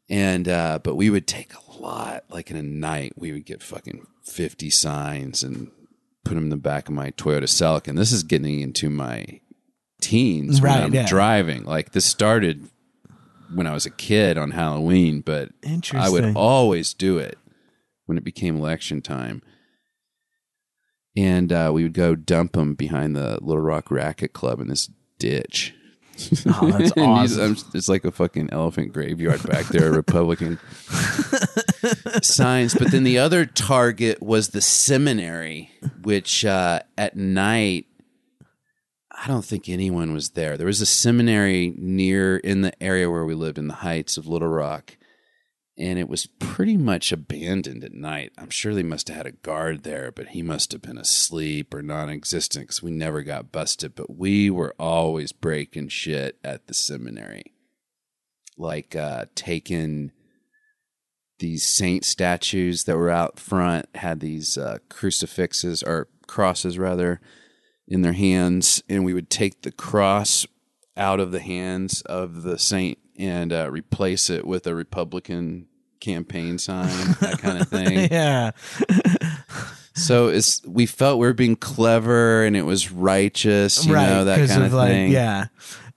And 0.08 0.48
uh, 0.48 0.78
but 0.82 0.94
we 0.96 1.10
would 1.10 1.26
take 1.26 1.52
a 1.54 1.80
lot. 1.80 2.24
Like 2.30 2.50
in 2.50 2.56
a 2.56 2.62
night, 2.62 3.12
we 3.16 3.32
would 3.32 3.44
get 3.46 3.62
fucking 3.62 4.06
fifty 4.24 4.70
signs 4.70 5.42
and 5.42 5.70
put 6.24 6.34
them 6.34 6.44
in 6.44 6.50
the 6.50 6.56
back 6.56 6.88
of 6.88 6.94
my 6.94 7.10
Toyota 7.12 7.44
Celica. 7.44 7.88
And 7.88 7.96
this 7.98 8.12
is 8.12 8.22
getting 8.24 8.60
into 8.60 8.90
my 8.90 9.40
teens 10.00 10.60
Right, 10.60 10.74
when 10.74 10.82
I'm 10.84 10.94
yeah. 10.94 11.06
driving. 11.06 11.64
Like 11.64 11.92
this 11.92 12.04
started 12.04 12.68
when 13.54 13.66
I 13.66 13.72
was 13.74 13.86
a 13.86 13.90
kid 13.90 14.36
on 14.36 14.50
Halloween, 14.50 15.20
but 15.20 15.50
I 15.94 16.08
would 16.10 16.34
always 16.36 16.92
do 16.94 17.18
it 17.18 17.38
when 18.06 18.16
it 18.18 18.24
became 18.24 18.56
election 18.56 19.02
time. 19.02 19.42
And 21.16 21.52
uh, 21.52 21.70
we 21.72 21.82
would 21.82 21.94
go 21.94 22.14
dump 22.14 22.52
them 22.52 22.74
behind 22.74 23.16
the 23.16 23.38
Little 23.40 23.62
Rock 23.62 23.90
Racquet 23.90 24.32
Club 24.32 24.60
in 24.60 24.68
this 24.68 24.90
ditch. 25.18 25.74
Oh, 26.46 26.70
that's 26.70 26.92
awesome. 26.96 27.56
It's 27.74 27.88
like 27.88 28.04
a 28.04 28.10
fucking 28.10 28.50
elephant 28.52 28.92
graveyard 28.92 29.42
back 29.44 29.66
there, 29.66 29.92
Republican 29.92 30.58
signs. 32.22 32.74
But 32.74 32.90
then 32.90 33.04
the 33.04 33.18
other 33.18 33.46
target 33.46 34.22
was 34.22 34.48
the 34.48 34.60
seminary, 34.60 35.70
which 36.02 36.44
uh, 36.44 36.80
at 36.96 37.16
night, 37.16 37.86
I 39.10 39.26
don't 39.26 39.44
think 39.44 39.68
anyone 39.68 40.12
was 40.12 40.30
there. 40.30 40.56
There 40.56 40.66
was 40.66 40.80
a 40.80 40.86
seminary 40.86 41.74
near 41.76 42.36
in 42.36 42.60
the 42.60 42.82
area 42.82 43.10
where 43.10 43.24
we 43.24 43.34
lived 43.34 43.58
in 43.58 43.68
the 43.68 43.74
heights 43.74 44.16
of 44.16 44.26
Little 44.26 44.48
Rock. 44.48 44.96
And 45.78 45.98
it 45.98 46.08
was 46.08 46.26
pretty 46.26 46.78
much 46.78 47.12
abandoned 47.12 47.84
at 47.84 47.92
night. 47.92 48.32
I'm 48.38 48.48
sure 48.48 48.74
they 48.74 48.82
must 48.82 49.08
have 49.08 49.18
had 49.18 49.26
a 49.26 49.32
guard 49.32 49.82
there, 49.82 50.10
but 50.10 50.28
he 50.28 50.40
must 50.40 50.72
have 50.72 50.80
been 50.80 50.96
asleep 50.96 51.74
or 51.74 51.82
non 51.82 52.08
existent 52.08 52.64
because 52.64 52.82
we 52.82 52.90
never 52.90 53.22
got 53.22 53.52
busted. 53.52 53.94
But 53.94 54.16
we 54.16 54.48
were 54.48 54.74
always 54.78 55.32
breaking 55.32 55.88
shit 55.88 56.38
at 56.42 56.66
the 56.66 56.74
seminary. 56.74 57.52
Like 58.56 58.96
uh, 58.96 59.26
taking 59.34 60.12
these 61.38 61.66
saint 61.66 62.04
statues 62.04 62.84
that 62.84 62.96
were 62.96 63.10
out 63.10 63.38
front, 63.38 63.86
had 63.94 64.20
these 64.20 64.56
uh, 64.56 64.78
crucifixes 64.88 65.82
or 65.82 66.08
crosses 66.26 66.78
rather 66.78 67.20
in 67.86 68.02
their 68.02 68.14
hands, 68.14 68.82
and 68.88 69.04
we 69.04 69.14
would 69.14 69.30
take 69.30 69.62
the 69.62 69.72
cross 69.72 70.46
out 70.96 71.20
of 71.20 71.30
the 71.30 71.40
hands 71.40 72.00
of 72.02 72.42
the 72.42 72.58
saint 72.58 72.98
and 73.18 73.52
uh, 73.52 73.70
replace 73.70 74.30
it 74.30 74.46
with 74.46 74.66
a 74.66 74.74
Republican 74.74 75.66
campaign 76.00 76.58
sign, 76.58 76.88
that 77.20 77.38
kind 77.40 77.60
of 77.60 77.68
thing. 77.70 78.08
yeah. 78.10 78.52
So 79.94 80.28
it's 80.28 80.62
we 80.66 80.84
felt 80.84 81.18
we 81.18 81.26
were 81.26 81.32
being 81.32 81.56
clever 81.56 82.44
and 82.44 82.54
it 82.54 82.62
was 82.62 82.92
righteous, 82.92 83.86
you 83.86 83.94
right, 83.94 84.06
know, 84.06 84.24
that 84.26 84.46
kind 84.48 84.62
of 84.62 84.66
of 84.66 84.74
like, 84.74 84.90
thing. 84.90 85.10
Yeah, 85.10 85.46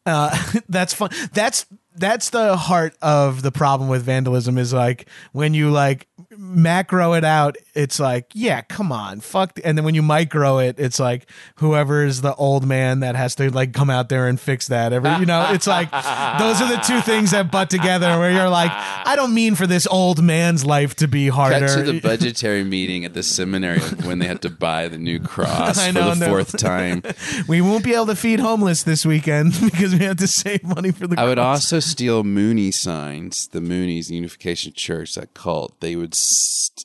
uh, 0.06 0.52
that's 0.70 0.94
fun. 0.94 1.10
That's 1.34 1.66
that's 1.96 2.30
the 2.30 2.56
heart 2.56 2.96
of 3.02 3.42
the 3.42 3.52
problem 3.52 3.90
with 3.90 4.04
vandalism 4.04 4.58
is 4.58 4.72
like 4.74 5.08
when 5.32 5.54
you 5.54 5.70
like 5.70 6.08
macro 6.38 7.14
it 7.14 7.24
out, 7.24 7.58
it's 7.74 8.00
like 8.00 8.28
yeah, 8.34 8.62
come 8.62 8.92
on, 8.92 9.20
fuck. 9.20 9.56
th- 9.56 9.66
And 9.66 9.78
then 9.78 9.84
when 9.86 9.96
you 9.96 10.02
micro 10.02 10.60
it, 10.60 10.80
it's 10.80 11.00
like 11.00 11.30
whoever 11.56 12.06
is 12.06 12.22
the 12.22 12.34
old 12.36 12.66
man 12.66 13.02
that 13.02 13.16
has 13.16 13.36
to 13.36 13.50
like 13.50 13.74
come 13.74 13.90
out 13.90 14.10
there 14.10 14.28
and 14.28 14.40
fix 14.40 14.68
that. 14.68 14.94
Every 14.94 15.12
you 15.16 15.26
know, 15.26 15.52
it's 15.52 15.68
like 15.68 15.92
those 15.92 16.62
are 16.62 16.70
the 16.70 16.82
two 16.86 17.02
things 17.02 17.32
that 17.32 17.52
butt 17.52 17.70
together 17.70 18.18
where 18.20 18.32
you're 18.32 18.50
like, 18.50 18.72
I 18.72 19.16
don't 19.16 19.34
mean 19.34 19.56
for 19.56 19.68
this 19.68 19.88
old 19.88 20.24
man's 20.24 20.66
life 20.66 20.96
to 20.98 21.08
be 21.08 21.28
harder. 21.28 21.68
Cut 21.68 21.78
to 21.86 21.92
the 21.92 22.00
budgetary 22.02 22.64
meeting 22.64 23.04
at 23.06 23.14
the 23.14 23.24
seminary 23.24 23.80
when 23.80 24.20
they 24.20 24.28
had 24.28 24.42
to 24.44 24.50
buy 24.50 24.88
the 24.88 24.98
new 24.98 25.20
cross 25.20 25.86
for 25.88 25.92
know, 25.94 26.14
the 26.14 26.20
no. 26.20 26.28
fourth 26.28 26.56
time. 26.58 27.02
we 27.48 27.62
won't 27.62 27.84
be 27.84 27.94
able 27.94 28.06
to 28.08 28.16
feed 28.16 28.40
homeless 28.40 28.84
this 28.84 29.06
weekend 29.06 29.54
because 29.60 29.94
we 29.94 30.06
have 30.06 30.18
to 30.18 30.28
save 30.28 30.64
money 30.64 30.92
for 30.92 31.08
the. 31.08 31.20
I 31.20 31.26
would 31.26 31.38
cross. 31.38 31.68
Also 31.80 31.92
steal 31.92 32.24
Moonie 32.24 32.74
signs. 32.74 33.48
The 33.48 33.60
Moonies 33.60 34.10
Unification 34.10 34.74
Church, 34.74 35.16
that 35.16 35.34
cult, 35.34 35.80
they 35.80 35.96
would 35.96 36.14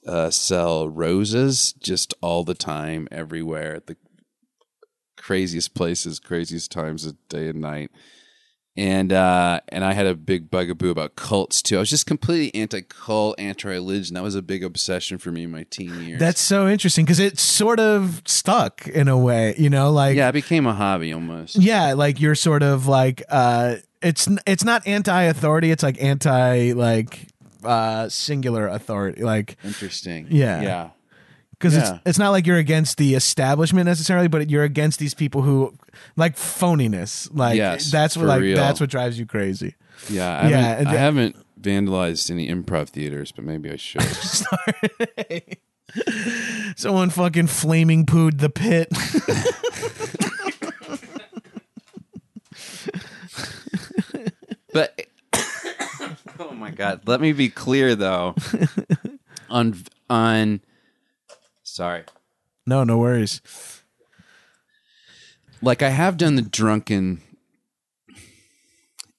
uh, 0.07 0.31
sell 0.31 0.89
roses 0.89 1.73
just 1.73 2.15
all 2.21 2.45
the 2.45 2.55
time, 2.55 3.09
everywhere, 3.11 3.75
at 3.75 3.89
the 3.89 3.97
craziest 5.17 5.75
places, 5.75 6.21
craziest 6.21 6.71
times 6.71 7.07
of 7.07 7.17
day 7.29 7.49
and 7.49 7.61
night. 7.61 7.91
And 8.77 9.13
uh, 9.13 9.61
and 9.69 9.85
I 9.85 9.93
had 9.95 10.07
a 10.07 10.15
big 10.15 10.51
bugaboo 10.51 10.91
about 10.91 11.15
cults 11.15 11.63
too. 11.63 11.77
I 11.77 11.81
was 11.81 11.91
just 11.91 12.07
completely 12.07 12.61
anti-cult, 12.61 13.39
anti-religion. 13.39 14.15
That 14.15 14.23
was 14.25 14.35
a 14.35 14.43
big 14.43 14.65
obsession 14.65 15.19
for 15.19 15.31
me 15.31 15.45
in 15.45 15.51
my 15.53 15.65
teen 15.71 16.03
years. 16.03 16.19
That's 16.19 16.41
so 16.41 16.69
interesting 16.69 17.05
because 17.05 17.21
it 17.21 17.39
sort 17.39 17.79
of 17.79 18.23
stuck 18.27 18.87
in 18.89 19.07
a 19.07 19.17
way, 19.17 19.55
you 19.59 19.71
know, 19.71 19.93
like 19.93 20.17
yeah, 20.17 20.29
it 20.29 20.33
became 20.33 20.67
a 20.67 20.75
hobby 20.75 21.13
almost. 21.13 21.57
yeah, 21.57 21.95
like 21.95 22.21
you're 22.21 22.35
sort 22.35 22.65
of 22.65 22.89
like 22.89 23.23
uh 23.29 23.77
it's 24.05 24.29
it's 24.47 24.63
not 24.65 24.87
anti-authority, 24.87 25.71
it's 25.71 25.83
like 25.83 26.01
anti 26.03 26.73
like 26.73 27.29
uh 27.65 28.09
singular 28.11 28.69
authority 28.69 29.23
like 29.23 29.57
Interesting. 29.65 30.27
Yeah. 30.31 30.61
yeah. 30.63 30.89
because 31.53 31.75
Yeah. 31.75 31.95
it's 31.95 32.01
it's 32.07 32.19
not 32.19 32.31
like 32.31 32.47
you're 32.47 32.59
against 32.59 32.99
the 32.99 33.15
establishment 33.15 33.87
necessarily, 33.87 34.29
but 34.29 34.51
you're 34.51 34.65
against 34.65 34.99
these 34.99 35.15
people 35.15 35.43
who 35.43 35.75
like 36.17 36.37
phoniness. 36.37 37.29
Like 37.33 37.57
Yes, 37.57 37.91
that's 37.91 38.17
what 38.17 38.27
like 38.27 38.43
real. 38.43 38.57
that's 38.57 38.81
what 38.81 38.91
drives 38.91 39.19
you 39.19 39.27
crazy. 39.27 39.75
Yeah, 40.11 40.39
I 40.39 40.49
Yeah, 40.51 40.61
haven't, 40.61 40.87
I 40.89 40.93
haven't 40.97 41.37
vandalized 41.61 42.31
any 42.31 42.49
improv 42.49 42.89
theaters, 42.91 43.33
but 43.33 43.45
maybe 43.45 43.71
I 43.71 43.77
should. 43.77 44.03
Someone 46.77 47.09
fucking 47.11 47.47
flaming 47.47 48.05
pooed 48.05 48.39
the 48.41 48.51
pit. 48.51 48.89
But 54.75 55.01
oh 56.39 56.53
my 56.53 56.71
god, 56.71 57.01
let 57.07 57.23
me 57.23 57.33
be 57.33 57.49
clear 57.49 57.95
though. 57.95 58.35
on 59.49 59.83
on 60.11 60.61
sorry. 61.63 62.03
no, 62.67 62.85
no 62.85 62.99
worries. 62.99 63.41
Like 65.63 65.83
I 65.83 65.89
have 65.89 66.19
done 66.19 66.35
the 66.35 66.43
drunken 66.43 67.23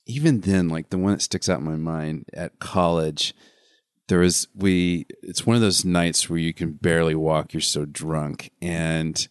even 0.05 0.41
then 0.41 0.69
like 0.69 0.89
the 0.89 0.97
one 0.97 1.13
that 1.13 1.21
sticks 1.21 1.49
out 1.49 1.59
in 1.59 1.65
my 1.65 1.75
mind 1.75 2.25
at 2.33 2.59
college 2.59 3.33
there 4.07 4.19
was 4.19 4.47
we 4.53 5.05
it's 5.23 5.45
one 5.45 5.55
of 5.55 5.61
those 5.61 5.83
nights 5.83 6.29
where 6.29 6.39
you 6.39 6.53
can 6.53 6.73
barely 6.73 7.15
walk 7.15 7.53
you're 7.53 7.61
so 7.61 7.85
drunk 7.85 8.51
and 8.61 9.27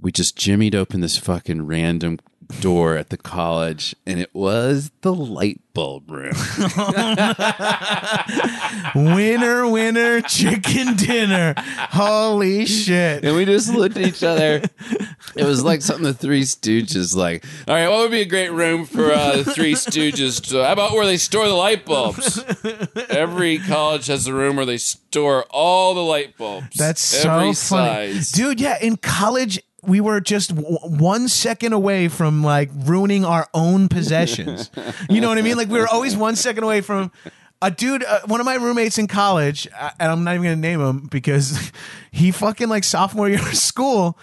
we 0.00 0.10
just 0.10 0.36
jimmied 0.36 0.74
open 0.74 1.00
this 1.00 1.18
fucking 1.18 1.66
random 1.66 2.18
door 2.60 2.96
at 2.96 3.10
the 3.10 3.16
college, 3.16 3.94
and 4.06 4.20
it 4.20 4.34
was 4.34 4.90
the 5.02 5.12
light 5.14 5.60
bulb 5.74 6.10
room. 6.10 6.32
winner, 8.94 9.68
winner, 9.68 10.20
chicken 10.22 10.96
dinner. 10.96 11.54
Holy 11.90 12.66
shit. 12.66 13.24
and 13.24 13.36
we 13.36 13.44
just 13.44 13.72
looked 13.72 13.96
at 13.96 14.06
each 14.06 14.22
other. 14.22 14.62
It 15.34 15.44
was 15.44 15.62
like 15.64 15.82
something 15.82 16.04
the 16.04 16.14
Three 16.14 16.42
Stooges 16.42 17.14
like. 17.14 17.44
All 17.68 17.74
right, 17.74 17.88
what 17.88 17.98
would 18.00 18.10
be 18.10 18.22
a 18.22 18.26
great 18.26 18.52
room 18.52 18.86
for 18.86 19.12
uh, 19.12 19.36
the 19.36 19.44
Three 19.44 19.74
Stooges? 19.74 20.40
To, 20.48 20.64
how 20.64 20.72
about 20.72 20.92
where 20.92 21.06
they 21.06 21.16
store 21.18 21.46
the 21.48 21.54
light 21.54 21.84
bulbs? 21.84 22.42
Every 23.10 23.58
college 23.58 24.06
has 24.06 24.26
a 24.26 24.34
room 24.34 24.56
where 24.56 24.66
they 24.66 24.78
store 24.78 25.44
all 25.50 25.94
the 25.94 26.00
light 26.02 26.36
bulbs. 26.38 26.76
That's 26.76 27.00
so 27.02 27.28
Every 27.30 27.52
funny, 27.52 27.54
size. 27.54 28.32
dude. 28.32 28.60
Yeah, 28.60 28.78
in 28.80 28.96
college 28.96 29.60
we 29.86 30.00
were 30.00 30.20
just 30.20 30.54
w- 30.54 30.78
one 30.78 31.28
second 31.28 31.72
away 31.72 32.08
from 32.08 32.42
like 32.42 32.70
ruining 32.74 33.24
our 33.24 33.48
own 33.54 33.88
possessions. 33.88 34.70
you 35.08 35.20
know 35.20 35.28
what 35.28 35.38
I 35.38 35.42
mean? 35.42 35.56
Like 35.56 35.68
we 35.68 35.78
were 35.78 35.88
always 35.88 36.16
one 36.16 36.36
second 36.36 36.64
away 36.64 36.80
from. 36.80 37.12
A 37.62 37.70
dude, 37.70 38.04
uh, 38.04 38.20
one 38.26 38.38
of 38.38 38.44
my 38.44 38.56
roommates 38.56 38.98
in 38.98 39.06
college, 39.06 39.66
uh, 39.74 39.90
and 39.98 40.12
I'm 40.12 40.24
not 40.24 40.34
even 40.34 40.44
gonna 40.44 40.56
name 40.56 40.78
him 40.78 41.08
because 41.10 41.72
he 42.12 42.30
fucking 42.30 42.68
like 42.68 42.84
sophomore 42.84 43.30
year 43.30 43.40
of 43.40 43.56
school. 43.56 44.18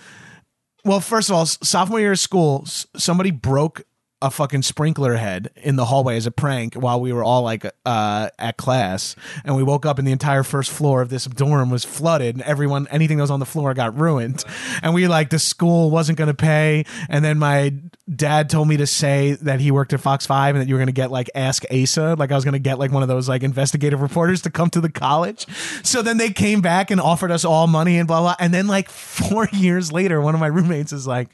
Well, 0.86 1.00
first 1.00 1.32
of 1.32 1.36
all, 1.36 1.48
sophomore 1.48 2.00
year 2.00 2.12
of 2.12 2.20
school, 2.20 2.64
somebody 2.96 3.32
broke 3.32 3.82
a 4.24 4.32
fucking 4.32 4.62
sprinkler 4.62 5.16
head 5.16 5.52
in 5.58 5.76
the 5.76 5.86
hallway 5.86 6.16
as 6.16 6.26
a 6.26 6.32
prank 6.32 6.76
while 6.76 7.00
we 7.00 7.12
were 7.12 7.24
all 7.24 7.44
like 7.44 7.66
uh, 7.86 8.30
at 8.40 8.56
class, 8.56 9.18
and 9.44 9.56
we 9.56 9.62
woke 9.62 9.86
up 9.86 10.00
and 10.00 10.08
the 10.08 10.14
entire 10.14 10.44
first 10.44 10.72
floor 10.72 11.02
of 11.02 11.10
this 11.10 11.26
dorm 11.26 11.70
was 11.70 11.84
flooded, 11.84 12.36
and 12.36 12.44
everyone, 12.44 12.88
anything 12.90 13.18
that 13.18 13.24
was 13.24 13.32
on 13.32 13.42
the 13.42 13.46
floor 13.46 13.74
got 13.74 13.96
ruined, 14.00 14.44
and 14.82 14.94
we 14.94 15.08
like 15.08 15.30
the 15.30 15.40
school 15.40 15.92
wasn't 15.92 16.18
going 16.18 16.30
to 16.30 16.34
pay, 16.34 16.86
and 17.10 17.24
then 17.24 17.38
my 17.38 17.74
dad 18.14 18.50
told 18.50 18.68
me 18.68 18.78
to 18.78 18.88
say 18.88 19.34
that 19.42 19.60
he 19.60 19.72
worked 19.72 19.94
at 19.94 20.00
Fox 20.00 20.26
Five 20.26 20.56
and 20.56 20.62
that 20.62 20.68
you 20.68 20.76
were 20.76 20.80
going 20.80 20.88
to 20.88 20.94
get 20.94 21.12
like 21.12 21.30
Ask 21.36 21.64
Asa, 21.72 22.16
like 22.18 22.32
I 22.32 22.36
was 22.36 22.46
going 22.46 22.54
to 22.54 22.60
get 22.60 22.80
like 22.80 22.92
one 22.92 23.04
of 23.04 23.10
those 23.10 23.28
like 23.28 23.44
investigative 23.44 24.02
reporters 24.02 24.42
to 24.44 24.50
come 24.50 24.70
to 24.72 24.82
the 24.82 24.92
college. 24.92 25.46
So 25.84 26.02
then 26.02 26.18
they 26.18 26.30
came 26.30 26.62
back 26.62 26.92
and 26.92 27.00
offered 27.02 27.32
us 27.32 27.44
all 27.44 27.68
money 27.68 27.98
and 27.98 28.08
blah 28.08 28.22
blah. 28.22 28.36
And 28.40 28.54
then 28.54 28.68
like 28.68 28.90
four 28.90 29.50
years 29.54 29.92
later, 29.92 30.22
one 30.22 30.34
of 30.34 30.40
my 30.40 30.48
roommates 30.48 30.94
is 30.94 31.08
like, 31.08 31.30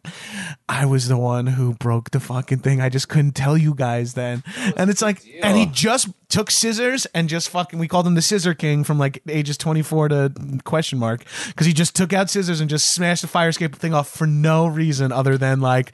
"I 0.68 0.86
was 0.86 1.08
the 1.08 1.18
one 1.18 1.48
who 1.48 1.76
broke 1.76 2.12
the 2.12 2.20
fucking 2.20 2.60
thing. 2.60 2.79
I 2.82 2.90
just 2.90 3.10
couldn't 3.10 3.34
tell 3.34 3.58
you 3.58 3.74
guys 3.76 4.14
then." 4.14 4.44
And 4.78 4.90
it's 4.90 5.02
like, 5.02 5.22
and 5.44 5.58
he 5.58 5.66
just 5.68 6.10
took 6.30 6.52
scissors 6.52 7.06
and 7.14 7.30
just 7.30 7.50
fucking. 7.50 7.80
We 7.80 7.88
called 7.88 8.08
him 8.08 8.16
the 8.16 8.22
Scissor 8.22 8.54
King 8.54 8.84
from 8.84 8.98
like 9.00 9.22
ages 9.28 9.58
twenty 9.58 9.82
four 9.82 10.08
to 10.10 10.32
question 10.64 11.00
mark 11.00 11.24
because 11.48 11.68
he 11.68 11.74
just 11.74 11.96
took 11.96 12.14
out 12.14 12.30
scissors 12.30 12.62
and 12.62 12.70
just 12.70 12.94
smashed 12.94 13.22
the 13.22 13.28
fire 13.28 13.50
escape 13.50 13.76
thing 13.76 13.94
off 13.94 14.10
for 14.10 14.28
no 14.28 14.68
reason 14.68 15.12
other 15.12 15.38
than 15.38 15.62
like. 15.62 15.92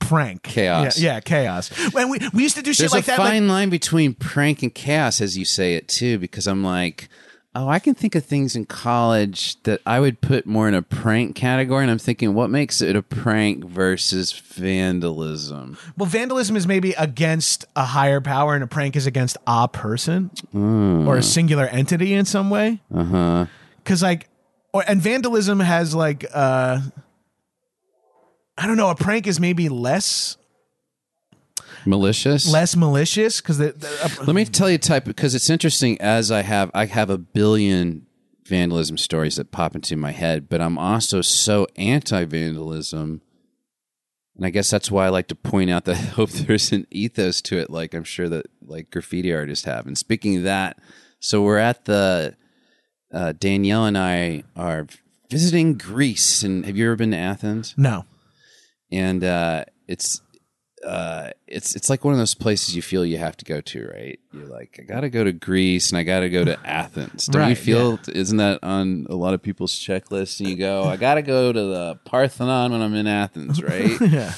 Prank 0.00 0.42
Chaos. 0.42 0.98
yeah, 0.98 1.14
yeah, 1.14 1.20
chaos. 1.20 1.68
When 1.92 2.08
we 2.08 2.18
we 2.32 2.42
used 2.42 2.56
to 2.56 2.62
do 2.62 2.72
shit 2.72 2.78
There's 2.78 2.92
like 2.92 3.04
a 3.04 3.06
that, 3.08 3.18
like- 3.18 3.28
fine 3.32 3.48
line 3.48 3.68
between 3.68 4.14
prank 4.14 4.62
and 4.62 4.72
chaos, 4.74 5.20
as 5.20 5.36
you 5.36 5.44
say 5.44 5.74
it 5.74 5.86
too, 5.88 6.18
because 6.18 6.46
I'm 6.46 6.62
like, 6.64 7.08
oh, 7.58 7.68
I 7.68 7.80
can 7.80 7.94
think 7.94 8.14
of 8.14 8.24
things 8.24 8.54
in 8.54 8.66
college 8.66 9.60
that 9.64 9.80
I 9.84 9.98
would 9.98 10.20
put 10.20 10.46
more 10.46 10.68
in 10.68 10.74
a 10.74 10.82
prank 10.82 11.34
category, 11.34 11.82
and 11.82 11.90
I'm 11.90 11.98
thinking, 11.98 12.32
what 12.32 12.50
makes 12.50 12.80
it 12.80 12.94
a 12.94 13.02
prank 13.02 13.64
versus 13.64 14.32
vandalism? 14.32 15.76
Well, 15.96 16.06
vandalism 16.06 16.54
is 16.54 16.68
maybe 16.68 16.92
against 16.92 17.64
a 17.74 17.84
higher 17.84 18.20
power, 18.20 18.54
and 18.54 18.62
a 18.62 18.68
prank 18.68 18.94
is 18.94 19.06
against 19.06 19.36
a 19.46 19.66
person 19.66 20.30
or 20.54 21.16
a 21.16 21.22
singular 21.22 21.66
entity 21.66 22.14
in 22.14 22.24
some 22.24 22.48
way. 22.48 22.80
Uh 22.94 23.04
huh. 23.04 23.46
Because 23.78 24.02
like, 24.02 24.28
or 24.72 24.84
and 24.86 25.02
vandalism 25.02 25.58
has 25.58 25.94
like, 25.94 26.24
uh 26.32 26.80
I 28.56 28.66
don't 28.66 28.76
know, 28.76 28.90
a 28.90 28.94
prank 28.94 29.26
is 29.26 29.38
maybe 29.38 29.68
less 29.68 30.36
Malicious. 31.88 32.50
less 32.50 32.76
malicious 32.76 33.40
because 33.40 33.58
the- 33.58 34.22
Let 34.26 34.34
me 34.34 34.44
tell 34.44 34.70
you 34.70 34.78
type 34.78 35.04
because 35.04 35.34
it's 35.34 35.48
interesting 35.50 36.00
as 36.00 36.30
I 36.30 36.42
have 36.42 36.70
I 36.74 36.84
have 36.86 37.10
a 37.10 37.18
billion 37.18 38.06
vandalism 38.46 38.96
stories 38.96 39.36
that 39.36 39.50
pop 39.50 39.74
into 39.74 39.96
my 39.96 40.10
head, 40.12 40.48
but 40.48 40.60
I'm 40.60 40.78
also 40.78 41.20
so 41.20 41.66
anti 41.76 42.24
vandalism. 42.24 43.22
And 44.36 44.46
I 44.46 44.50
guess 44.50 44.70
that's 44.70 44.90
why 44.90 45.06
I 45.06 45.08
like 45.08 45.28
to 45.28 45.34
point 45.34 45.70
out 45.70 45.84
that 45.86 45.96
I 45.96 46.00
hope 46.00 46.30
there's 46.30 46.72
an 46.72 46.86
ethos 46.90 47.40
to 47.42 47.58
it, 47.58 47.70
like 47.70 47.94
I'm 47.94 48.04
sure 48.04 48.28
that 48.28 48.46
like 48.64 48.90
graffiti 48.90 49.32
artists 49.34 49.64
have. 49.64 49.86
And 49.86 49.96
speaking 49.98 50.36
of 50.36 50.42
that, 50.44 50.78
so 51.20 51.42
we're 51.42 51.58
at 51.58 51.86
the 51.86 52.36
uh, 53.12 53.32
Danielle 53.32 53.86
and 53.86 53.98
I 53.98 54.44
are 54.54 54.86
visiting 55.30 55.74
Greece. 55.74 56.42
And 56.42 56.64
have 56.66 56.76
you 56.76 56.86
ever 56.86 56.96
been 56.96 57.10
to 57.12 57.16
Athens? 57.16 57.74
no. 57.76 58.04
and 58.92 59.22
uh, 59.24 59.64
it's 59.86 60.22
uh, 60.86 61.30
it's 61.46 61.74
it's 61.76 61.90
like 61.90 62.04
one 62.04 62.14
of 62.14 62.18
those 62.18 62.34
places 62.34 62.74
you 62.76 62.82
feel 62.82 63.04
you 63.04 63.18
have 63.18 63.36
to 63.38 63.44
go 63.44 63.60
to, 63.60 63.86
right? 63.88 64.18
You're 64.32 64.46
like, 64.46 64.78
I 64.80 64.82
got 64.84 65.00
to 65.00 65.10
go 65.10 65.24
to 65.24 65.32
Greece 65.32 65.90
and 65.90 65.98
I 65.98 66.02
got 66.04 66.20
to 66.20 66.28
go 66.30 66.44
to 66.44 66.58
Athens. 66.64 67.26
Don't 67.26 67.42
you 67.42 67.48
Right, 67.48 67.58
feel? 67.58 67.98
Isn't 68.08 68.36
that 68.38 68.60
on 68.62 69.06
a 69.10 69.16
lot 69.16 69.34
of 69.34 69.42
people's 69.42 69.74
checklists? 69.74 70.40
And 70.40 70.48
you 70.48 70.56
go, 70.56 70.84
I 70.84 70.96
got 70.96 71.14
to 71.14 71.22
go 71.22 71.52
to 71.52 71.60
the 71.60 71.98
Parthenon 72.04 72.72
when 72.72 72.80
I'm 72.80 72.94
in 72.94 73.06
Athens, 73.06 73.62
right? 73.62 74.00
Yeah. 74.00 74.34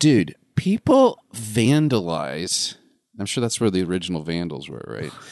Dude, 0.00 0.36
people 0.54 1.18
vandalize. 1.34 2.76
I'm 3.18 3.26
sure 3.26 3.40
that's 3.42 3.60
where 3.60 3.70
the 3.70 3.82
original 3.82 4.22
Vandals 4.22 4.68
were, 4.68 4.84
right? 4.86 5.12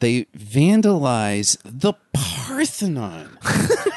They 0.00 0.26
vandalize 0.26 1.58
the 1.64 1.94
Parthenon. 2.14 3.36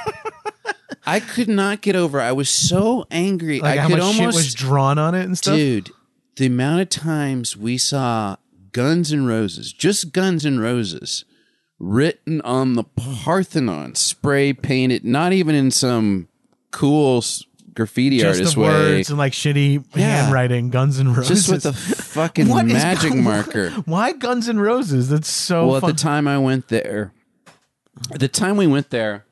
I 1.05 1.19
could 1.19 1.47
not 1.49 1.81
get 1.81 1.95
over. 1.95 2.19
I 2.21 2.31
was 2.31 2.49
so 2.49 3.05
angry. 3.11 3.59
Like 3.59 3.79
I 3.79 3.81
how 3.83 3.87
could 3.89 3.99
much 3.99 4.15
shit 4.15 4.25
was 4.27 4.53
drawn 4.53 4.97
on 4.97 5.15
it 5.15 5.23
and 5.25 5.37
stuff. 5.37 5.55
dude. 5.55 5.89
The 6.37 6.45
amount 6.47 6.81
of 6.81 6.89
times 6.89 7.57
we 7.57 7.77
saw 7.77 8.37
Guns 8.71 9.11
N' 9.11 9.25
Roses, 9.25 9.73
just 9.73 10.13
Guns 10.13 10.45
N' 10.45 10.59
Roses, 10.59 11.25
written 11.79 12.39
on 12.41 12.73
the 12.73 12.83
Parthenon, 12.83 13.95
spray 13.95 14.53
painted, 14.53 15.03
not 15.03 15.33
even 15.33 15.55
in 15.55 15.71
some 15.71 16.27
cool 16.71 17.23
graffiti 17.73 18.19
Just 18.19 18.39
artist 18.39 18.53
the 18.55 18.61
way, 18.61 18.67
words 18.67 19.09
and 19.09 19.17
like 19.17 19.33
shitty 19.33 19.83
Yeah. 19.95 20.23
handwriting, 20.23 20.69
Guns 20.69 20.99
and 20.99 21.15
Roses. 21.15 21.47
just 21.47 21.51
with 21.51 21.65
a 21.65 21.73
fucking 22.03 22.47
magic 22.67 23.13
marker. 23.15 23.71
Why 23.85 24.13
Guns 24.13 24.47
and 24.47 24.61
Roses? 24.61 25.09
That's 25.09 25.29
so 25.29 25.67
well, 25.67 25.75
at 25.77 25.83
the 25.85 25.93
time 25.93 26.27
I 26.27 26.37
went 26.37 26.67
there, 26.69 27.11
at 28.13 28.19
the 28.19 28.27
time 28.27 28.57
we 28.57 28.67
went 28.67 28.89
there, 28.89 29.25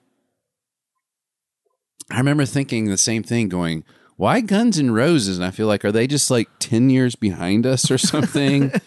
I 2.11 2.17
remember 2.17 2.45
thinking 2.45 2.85
the 2.85 2.97
same 2.97 3.23
thing, 3.23 3.49
going, 3.49 3.83
"Why 4.17 4.41
Guns 4.41 4.77
and 4.77 4.93
Roses?" 4.93 5.37
And 5.37 5.45
I 5.45 5.51
feel 5.51 5.67
like, 5.67 5.85
are 5.85 5.91
they 5.91 6.07
just 6.07 6.31
like 6.31 6.49
ten 6.59 6.89
years 6.89 7.15
behind 7.15 7.65
us 7.65 7.89
or 7.91 7.97
something? 7.97 8.71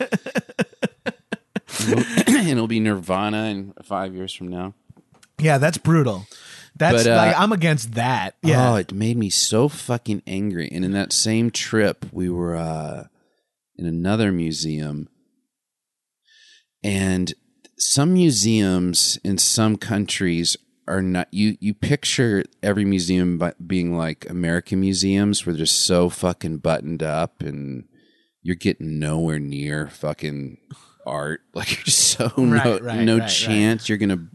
and 2.27 2.49
it'll 2.49 2.67
be 2.67 2.81
Nirvana 2.81 3.45
in 3.45 3.73
five 3.83 4.15
years 4.15 4.33
from 4.33 4.49
now. 4.49 4.75
yeah, 5.39 5.59
that's 5.59 5.79
brutal. 5.79 6.27
That's 6.77 7.05
But, 7.05 7.13
uh, 7.13 7.17
like 7.17 7.39
I'm 7.39 7.53
against 7.53 7.95
that. 7.95 8.37
Yeah. 8.43 8.73
Oh, 8.73 8.77
it 8.77 8.93
made 8.93 9.17
me 9.17 9.31
so 9.31 9.69
fucking 9.69 10.23
angry. 10.27 10.69
And 10.73 10.85
in 10.85 10.93
that 10.93 11.13
same 11.13 11.51
trip, 11.51 12.07
we 12.13 12.31
were 12.31 12.57
uh, 12.57 13.05
in 13.77 13.87
another 13.87 14.33
museum, 14.33 15.09
and 16.83 17.35
some 17.79 18.15
museums 18.15 19.19
in 19.25 19.39
some 19.39 19.77
countries 19.77 20.57
are 20.89 21.03
not. 21.03 21.29
You 21.33 21.57
you 21.61 21.75
picture 21.75 22.45
every 22.63 22.85
museum 22.85 23.41
being 23.67 23.97
like 23.97 24.29
American 24.29 24.81
museums, 24.81 25.45
where 25.47 25.55
they're 25.55 25.65
just 25.65 25.83
so 25.85 26.09
fucking 26.09 26.59
buttoned 26.59 27.03
up, 27.03 27.43
and 27.43 27.85
you're 28.43 28.57
getting 28.57 28.99
nowhere 28.99 29.39
near 29.39 29.89
fucking 29.89 30.59
art. 31.07 31.41
Like 31.55 31.71
you're 31.77 31.85
just 31.85 31.99
so 31.99 32.33
no 32.37 32.79
Right, 32.79 33.05
no 33.05 33.15
right, 33.15 33.21
right. 33.21 33.27
chance 33.29 33.89
you're 33.89 33.99
gonna 33.99 34.27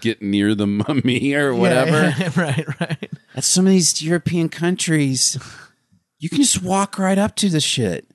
get 0.00 0.20
near 0.22 0.54
the 0.54 0.66
mummy 0.66 1.34
or 1.34 1.54
whatever. 1.54 1.90
Yeah, 1.90 2.14
yeah, 2.18 2.40
right, 2.40 2.80
right. 2.80 3.10
At 3.34 3.44
some 3.44 3.66
of 3.66 3.72
these 3.72 4.02
European 4.02 4.48
countries, 4.48 5.38
you 6.18 6.28
can 6.28 6.38
just 6.38 6.62
walk 6.62 6.98
right 6.98 7.18
up 7.18 7.36
to 7.36 7.48
the 7.48 7.60
shit. 7.60 8.06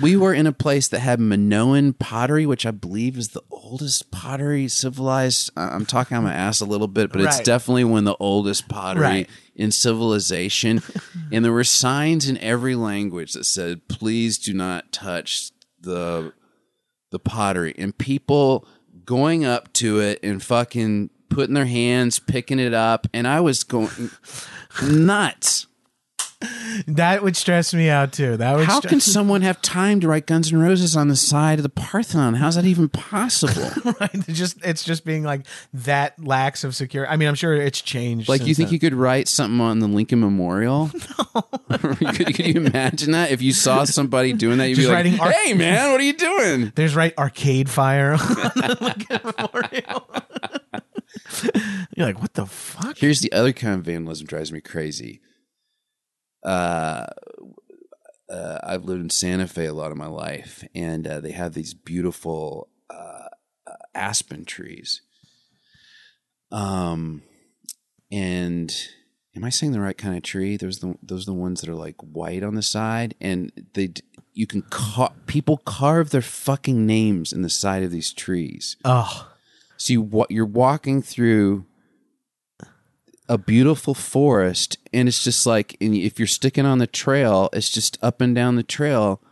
We 0.00 0.16
were 0.16 0.32
in 0.34 0.46
a 0.46 0.52
place 0.52 0.88
that 0.88 1.00
had 1.00 1.20
Minoan 1.20 1.92
pottery, 1.92 2.46
which 2.46 2.64
I 2.66 2.70
believe 2.70 3.16
is 3.18 3.28
the 3.28 3.42
oldest 3.50 4.10
pottery 4.10 4.68
civilized. 4.68 5.50
I'm 5.56 5.86
talking 5.86 6.16
on 6.16 6.24
my 6.24 6.32
ass 6.34 6.60
a 6.60 6.64
little 6.64 6.88
bit, 6.88 7.12
but 7.12 7.20
it's 7.20 7.40
definitely 7.40 7.84
one 7.84 8.00
of 8.00 8.04
the 8.04 8.16
oldest 8.18 8.68
pottery 8.68 9.02
Right. 9.02 9.30
in 9.54 9.70
civilization. 9.70 10.82
and 11.32 11.44
there 11.44 11.52
were 11.52 11.64
signs 11.64 12.28
in 12.28 12.38
every 12.38 12.74
language 12.74 13.32
that 13.34 13.44
said, 13.44 13.86
"Please 13.88 14.38
do 14.38 14.52
not 14.54 14.92
touch 14.92 15.50
the 15.80 16.32
the 17.10 17.18
pottery." 17.18 17.74
And 17.78 17.96
people 17.96 18.66
going 19.04 19.44
up 19.44 19.72
to 19.74 20.00
it 20.00 20.18
and 20.22 20.42
fucking 20.42 21.10
putting 21.28 21.54
their 21.54 21.66
hands, 21.66 22.18
picking 22.18 22.58
it 22.58 22.74
up, 22.74 23.06
and 23.14 23.26
I 23.26 23.40
was 23.40 23.62
going 23.64 24.10
nuts. 24.82 25.66
That 26.86 27.22
would 27.22 27.36
stress 27.36 27.74
me 27.74 27.90
out 27.90 28.12
too. 28.12 28.36
That 28.38 28.56
would. 28.56 28.66
How 28.66 28.80
can 28.80 29.00
someone 29.00 29.42
have 29.42 29.60
time 29.60 30.00
to 30.00 30.08
write 30.08 30.26
Guns 30.26 30.52
N' 30.52 30.58
Roses 30.58 30.96
on 30.96 31.08
the 31.08 31.16
side 31.16 31.58
of 31.58 31.62
the 31.62 31.68
Parthenon? 31.68 32.34
How's 32.34 32.54
that 32.54 32.64
even 32.64 32.88
possible? 32.88 33.92
right? 34.00 34.10
It's 34.14 34.38
just 34.38 34.64
it's 34.64 34.82
just 34.82 35.04
being 35.04 35.22
like 35.22 35.46
that 35.74 36.22
lax 36.22 36.64
of 36.64 36.74
security. 36.74 37.12
I 37.12 37.16
mean, 37.16 37.28
I'm 37.28 37.34
sure 37.34 37.54
it's 37.54 37.82
changed. 37.82 38.28
Like, 38.28 38.46
you 38.46 38.54
think 38.54 38.68
then. 38.68 38.74
you 38.74 38.78
could 38.78 38.94
write 38.94 39.28
something 39.28 39.60
on 39.60 39.80
the 39.80 39.86
Lincoln 39.86 40.20
Memorial? 40.20 40.90
could, 41.70 42.34
could 42.34 42.46
you 42.46 42.62
imagine 42.62 43.12
that? 43.12 43.30
If 43.30 43.42
you 43.42 43.52
saw 43.52 43.84
somebody 43.84 44.32
doing 44.32 44.58
that, 44.58 44.68
you'd 44.68 44.76
Just 44.76 44.88
be 44.88 44.94
like, 44.94 45.20
ar- 45.20 45.32
hey, 45.32 45.54
man, 45.54 45.92
what 45.92 46.00
are 46.00 46.04
you 46.04 46.14
doing? 46.14 46.72
There's 46.74 46.96
right 46.96 47.16
Arcade 47.18 47.68
Fire. 47.68 48.12
on 48.12 48.18
the 48.18 48.78
Lincoln 48.80 49.20
Memorial. 49.24 50.08
You're 51.96 52.06
like, 52.06 52.20
what 52.20 52.34
the 52.34 52.46
fuck? 52.46 52.98
Here's 52.98 53.20
the 53.20 53.32
other 53.32 53.52
kind 53.52 53.74
of 53.74 53.84
vandalism 53.84 54.26
drives 54.26 54.52
me 54.52 54.60
crazy. 54.60 55.20
Uh, 56.42 57.06
uh, 58.28 58.58
I've 58.62 58.84
lived 58.84 59.02
in 59.02 59.10
Santa 59.10 59.46
Fe 59.46 59.66
a 59.66 59.74
lot 59.74 59.90
of 59.90 59.98
my 59.98 60.06
life, 60.06 60.64
and 60.74 61.06
uh, 61.06 61.20
they 61.20 61.32
have 61.32 61.52
these 61.54 61.74
beautiful 61.74 62.68
uh, 62.88 63.28
uh, 63.66 63.72
aspen 63.94 64.44
trees. 64.44 65.02
Um, 66.52 67.22
and 68.10 68.74
am 69.36 69.44
I 69.44 69.50
saying 69.50 69.72
the 69.72 69.80
right 69.80 69.96
kind 69.98 70.16
of 70.16 70.22
tree? 70.22 70.56
Those 70.56 70.78
the 70.80 70.96
those 71.02 71.22
are 71.24 71.32
the 71.32 71.38
ones 71.38 71.60
that 71.60 71.70
are 71.70 71.74
like 71.74 71.96
white 72.00 72.42
on 72.42 72.54
the 72.54 72.62
side, 72.62 73.14
and 73.20 73.52
they 73.74 73.92
you 74.32 74.46
can 74.46 74.62
ca- 74.62 75.12
people 75.26 75.58
carve 75.58 76.10
their 76.10 76.22
fucking 76.22 76.86
names 76.86 77.32
in 77.32 77.42
the 77.42 77.50
side 77.50 77.82
of 77.82 77.90
these 77.90 78.12
trees. 78.12 78.76
Oh, 78.84 79.28
So 79.76 79.92
you 79.92 80.02
wa- 80.02 80.26
you're 80.30 80.46
walking 80.46 81.02
through 81.02 81.66
a 83.30 83.38
beautiful 83.38 83.94
forest, 83.94 84.76
and 84.92 85.08
it's 85.08 85.24
just 85.24 85.46
like, 85.46 85.76
and 85.80 85.94
if 85.94 86.18
you're 86.18 86.26
sticking 86.26 86.66
on 86.66 86.78
the 86.78 86.86
trail, 86.86 87.48
it's 87.52 87.70
just 87.70 87.96
up 88.02 88.20
and 88.20 88.34
down 88.34 88.56
the 88.56 88.62
trail, 88.62 89.22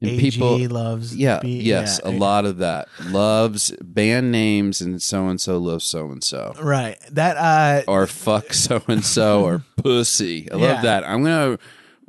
and 0.00 0.12
AG 0.12 0.20
people, 0.30 0.56
loves. 0.68 1.14
yeah, 1.16 1.40
B- 1.40 1.60
yes, 1.60 2.00
yeah. 2.04 2.10
a 2.10 2.12
lot 2.12 2.44
of 2.46 2.58
that 2.58 2.86
loves 3.06 3.72
band 3.82 4.30
names, 4.30 4.80
and 4.80 5.02
so 5.02 5.26
and 5.28 5.40
so 5.40 5.58
loves 5.58 5.84
so 5.84 6.10
and 6.12 6.22
so, 6.22 6.54
Right. 6.62 6.96
That 7.10 7.36
uh 7.36 7.90
or 7.90 8.06
fuck 8.06 8.52
so 8.54 8.80
and 8.86 9.04
so, 9.04 9.42
or 9.44 9.62
pussy. 9.76 10.48
I 10.50 10.54
love 10.54 10.62
Yeah. 10.62 10.82
that. 10.82 11.04
I'm 11.04 11.24
gonna 11.24 11.58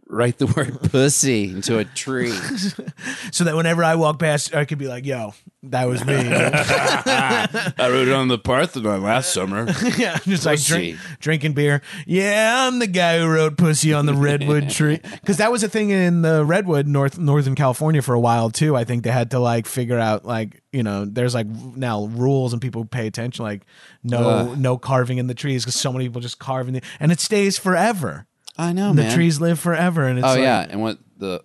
write 0.09 0.39
the 0.39 0.47
word 0.47 0.81
pussy 0.91 1.51
into 1.51 1.77
a 1.77 1.85
tree. 1.85 2.31
so 3.31 3.43
that 3.43 3.55
whenever 3.55 3.83
I 3.83 3.95
walk 3.95 4.19
past 4.19 4.53
I 4.53 4.65
could 4.65 4.77
be 4.77 4.87
like, 4.87 5.05
"Yo, 5.05 5.33
that 5.63 5.87
was 5.87 6.03
me." 6.03 6.15
I 6.17 7.47
wrote 7.79 8.07
it 8.07 8.13
on 8.13 8.27
the 8.27 8.39
Parthenon 8.39 9.03
last 9.03 9.37
uh, 9.37 9.41
summer. 9.41 9.65
yeah, 9.97 10.17
just 10.19 10.45
like 10.45 10.57
Pussy. 10.57 10.73
drink, 10.73 10.97
drinking 11.19 11.53
beer. 11.53 11.81
Yeah, 12.05 12.67
I'm 12.67 12.79
the 12.79 12.87
guy 12.87 13.19
who 13.19 13.27
wrote 13.27 13.57
"Pussy" 13.57 13.93
on 13.93 14.05
the 14.05 14.13
redwood 14.13 14.69
tree 14.69 14.99
because 15.21 15.37
that 15.37 15.51
was 15.51 15.63
a 15.63 15.69
thing 15.69 15.91
in 15.91 16.23
the 16.23 16.43
redwood, 16.43 16.87
North 16.87 17.17
Northern 17.17 17.55
California, 17.55 18.01
for 18.01 18.15
a 18.15 18.19
while 18.19 18.49
too. 18.49 18.75
I 18.75 18.83
think 18.83 19.03
they 19.03 19.11
had 19.11 19.31
to 19.31 19.39
like 19.39 19.67
figure 19.67 19.99
out 19.99 20.25
like 20.25 20.61
you 20.71 20.83
know, 20.83 21.05
there's 21.05 21.33
like 21.33 21.47
now 21.47 22.05
rules 22.05 22.53
and 22.53 22.61
people 22.61 22.85
pay 22.85 23.07
attention, 23.07 23.43
like 23.43 23.65
no 24.03 24.29
Ugh. 24.29 24.57
no 24.57 24.77
carving 24.77 25.17
in 25.17 25.27
the 25.27 25.33
trees 25.33 25.63
because 25.63 25.79
so 25.79 25.91
many 25.91 26.05
people 26.05 26.21
just 26.21 26.39
carve 26.39 26.67
in 26.67 26.75
the 26.75 26.81
and 26.99 27.11
it 27.11 27.19
stays 27.19 27.57
forever. 27.57 28.25
I 28.59 28.73
know, 28.73 28.87
man. 28.87 28.95
the 28.97 29.01
man. 29.03 29.15
trees 29.15 29.39
live 29.41 29.59
forever, 29.59 30.03
and 30.03 30.19
it's 30.19 30.27
oh 30.27 30.31
like, 30.31 30.39
yeah, 30.41 30.67
and 30.69 30.81
what 30.81 30.97
the 31.17 31.43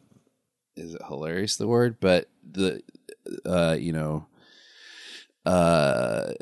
is 0.77 0.95
it 0.95 1.03
hilarious 1.07 1.57
the 1.57 1.67
word, 1.69 1.97
but 2.01 2.29
the 2.51 2.83
uh 3.47 3.77
you 3.79 3.93
know 3.93 4.27
uh 5.47 6.33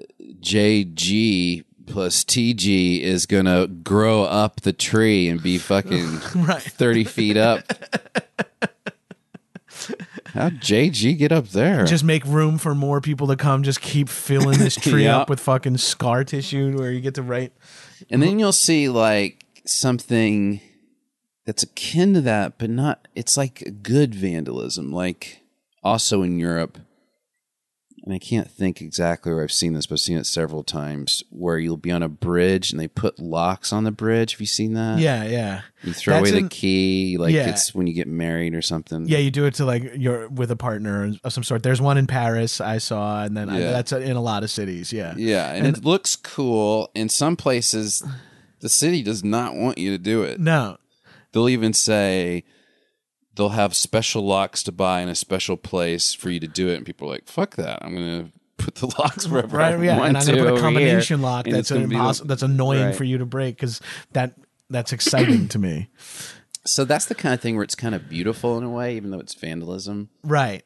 JG 0.40 1.64
plus 1.86 2.24
TG 2.24 3.00
is 3.00 3.26
gonna 3.26 3.66
grow 3.66 4.22
up 4.24 4.60
the 4.62 4.72
tree 4.72 5.28
and 5.28 5.42
be 5.42 5.58
fucking 5.58 6.20
right. 6.36 6.62
thirty 6.62 7.04
feet 7.04 7.36
up. 7.36 7.64
How'd 10.34 10.60
JG 10.60 11.18
get 11.18 11.30
up 11.32 11.48
there? 11.48 11.84
Just 11.84 12.04
make 12.04 12.24
room 12.24 12.56
for 12.56 12.74
more 12.74 13.00
people 13.02 13.26
to 13.26 13.36
come. 13.36 13.62
Just 13.62 13.82
keep 13.82 14.08
filling 14.08 14.58
this 14.58 14.76
tree 14.80 15.04
Yeah. 15.04 15.18
up 15.18 15.28
with 15.28 15.40
fucking 15.40 15.76
scar 15.78 16.24
tissue 16.24 16.78
where 16.78 16.90
you 16.90 17.00
get 17.02 17.14
to 17.16 17.22
write. 17.22 17.52
and 18.10 18.22
then 18.22 18.38
you'll 18.38 18.52
see 18.52 18.88
like 18.88 19.41
something 19.64 20.60
that's 21.46 21.62
akin 21.62 22.14
to 22.14 22.20
that, 22.22 22.58
but 22.58 22.70
not. 22.70 23.08
It's 23.14 23.36
like 23.36 23.82
good 23.82 24.14
vandalism, 24.14 24.92
like 24.92 25.40
also 25.82 26.22
in 26.22 26.38
Europe. 26.38 26.78
And 28.04 28.12
I 28.12 28.18
can't 28.18 28.50
think 28.50 28.80
exactly 28.80 29.32
where 29.32 29.44
I've 29.44 29.52
seen 29.52 29.74
this, 29.74 29.86
but 29.86 29.94
I've 29.94 30.00
seen 30.00 30.18
it 30.18 30.26
several 30.26 30.64
times. 30.64 31.22
Where 31.30 31.56
you'll 31.56 31.76
be 31.76 31.92
on 31.92 32.02
a 32.02 32.08
bridge 32.08 32.72
and 32.72 32.80
they 32.80 32.88
put 32.88 33.20
locks 33.20 33.72
on 33.72 33.84
the 33.84 33.92
bridge. 33.92 34.32
Have 34.32 34.40
you 34.40 34.46
seen 34.46 34.74
that? 34.74 34.98
Yeah, 34.98 35.22
yeah. 35.22 35.60
You 35.84 35.92
throw 35.92 36.14
That's 36.14 36.30
away 36.30 36.38
in- 36.38 36.44
the 36.46 36.50
key, 36.50 37.16
like 37.16 37.32
Yeah. 37.32 37.48
it's 37.50 37.72
when 37.72 37.86
you 37.86 37.92
get 37.94 38.08
married 38.08 38.56
or 38.56 38.62
something. 38.62 39.06
Yeah, 39.06 39.18
you 39.18 39.30
do 39.30 39.44
it 39.44 39.54
to 39.54 39.64
like 39.64 39.92
you're 39.94 40.28
with 40.28 40.50
a 40.50 40.56
partner 40.56 41.12
of 41.22 41.32
some 41.32 41.44
sort. 41.44 41.62
There's 41.62 41.80
one 41.80 41.96
in 41.96 42.08
Paris 42.08 42.60
I 42.60 42.78
saw, 42.78 43.22
and 43.22 43.36
then 43.36 43.48
I, 43.48 43.60
that's 43.60 43.92
in 43.92 44.16
a 44.16 44.20
lot 44.22 44.42
of 44.42 44.50
cities. 44.50 44.92
Yeah, 44.92 45.14
Yeah, 45.16 45.52
and, 45.52 45.64
it 45.64 45.84
looks 45.84 46.16
cool. 46.16 46.90
In 46.96 47.08
some 47.08 47.36
places, 47.36 48.02
the 48.62 48.68
city 48.70 49.02
does 49.02 49.22
not 49.22 49.54
want 49.54 49.76
you 49.76 49.90
to 49.90 49.98
do 49.98 50.22
it. 50.22 50.40
no, 50.40 50.78
They'll 51.32 51.48
even 51.50 51.72
say 51.74 52.44
they'll 53.34 53.50
have 53.50 53.74
special 53.74 54.24
locks 54.24 54.62
to 54.64 54.72
buy 54.72 55.00
in 55.02 55.08
a 55.08 55.14
special 55.14 55.56
place 55.56 56.14
for 56.14 56.30
you 56.30 56.40
to 56.40 56.48
do 56.48 56.68
it, 56.68 56.76
and 56.76 56.86
people 56.86 57.08
are 57.08 57.12
like, 57.12 57.26
"Fuck 57.28 57.56
that! 57.56 57.78
I'm 57.82 57.94
gonna 57.94 58.30
put 58.58 58.76
the 58.76 58.86
locks 58.98 59.26
wherever 59.28 59.56
right? 59.56 59.74
I 59.74 59.82
Yeah, 59.82 59.96
want 59.98 60.08
and 60.10 60.18
I'm 60.18 60.24
to 60.26 60.32
gonna 60.36 60.50
put 60.50 60.58
a 60.58 60.60
combination 60.62 61.18
here, 61.18 61.24
lock 61.24 61.44
that's 61.46 61.58
it's 61.58 61.70
gonna 61.70 61.86
be 61.88 61.96
the- 61.96 62.22
That's 62.24 62.42
annoying 62.42 62.86
Right. 62.86 62.94
for 62.96 63.04
you 63.04 63.18
to 63.18 63.26
break 63.26 63.56
because 63.56 63.80
that 64.12 64.34
that's 64.70 64.92
exciting 64.92 65.48
to 65.48 65.58
me. 65.58 65.88
So 66.64 66.84
that's 66.84 67.06
the 67.06 67.14
kind 67.16 67.34
of 67.34 67.40
thing 67.40 67.56
where 67.56 67.64
it's 67.64 67.74
kind 67.74 67.94
of 67.94 68.08
beautiful 68.08 68.56
in 68.56 68.62
a 68.64 68.70
way, 68.70 68.96
even 68.96 69.10
though 69.10 69.18
it's 69.18 69.34
vandalism. 69.34 70.10
Right. 70.22 70.62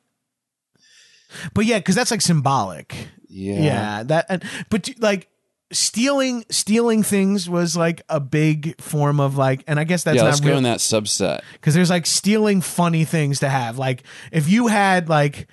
But 1.55 1.65
yeah, 1.65 1.79
because 1.79 1.95
that's 1.95 2.11
like 2.11 2.21
symbolic. 2.21 3.09
Yeah, 3.29 3.61
Yeah, 3.61 4.03
that 4.05 4.27
and 4.29 4.45
but 4.71 4.89
like 4.99 5.29
stealing 5.73 6.45
stealing 6.49 7.03
things 7.03 7.51
was 7.51 7.77
like 7.77 8.03
a 8.09 8.21
big 8.21 8.81
form 8.81 9.19
of 9.19 9.37
like 9.37 9.65
and 9.67 9.81
I 9.81 9.85
guess 9.85 10.05
that's 10.05 10.17
yeah. 10.17 10.23
not 10.23 10.29
Let's 10.29 10.41
go 10.41 10.57
in 10.57 10.63
that 10.63 10.79
subset. 10.79 11.41
because 11.55 11.75
there's 11.75 11.91
like 11.91 12.07
stealing 12.07 12.61
funny 12.61 13.05
things 13.05 13.41
to 13.41 13.49
have. 13.49 13.79
Like 13.79 14.05
if 14.31 14.49
you 14.49 14.69
had 14.69 15.09
like 15.09 15.49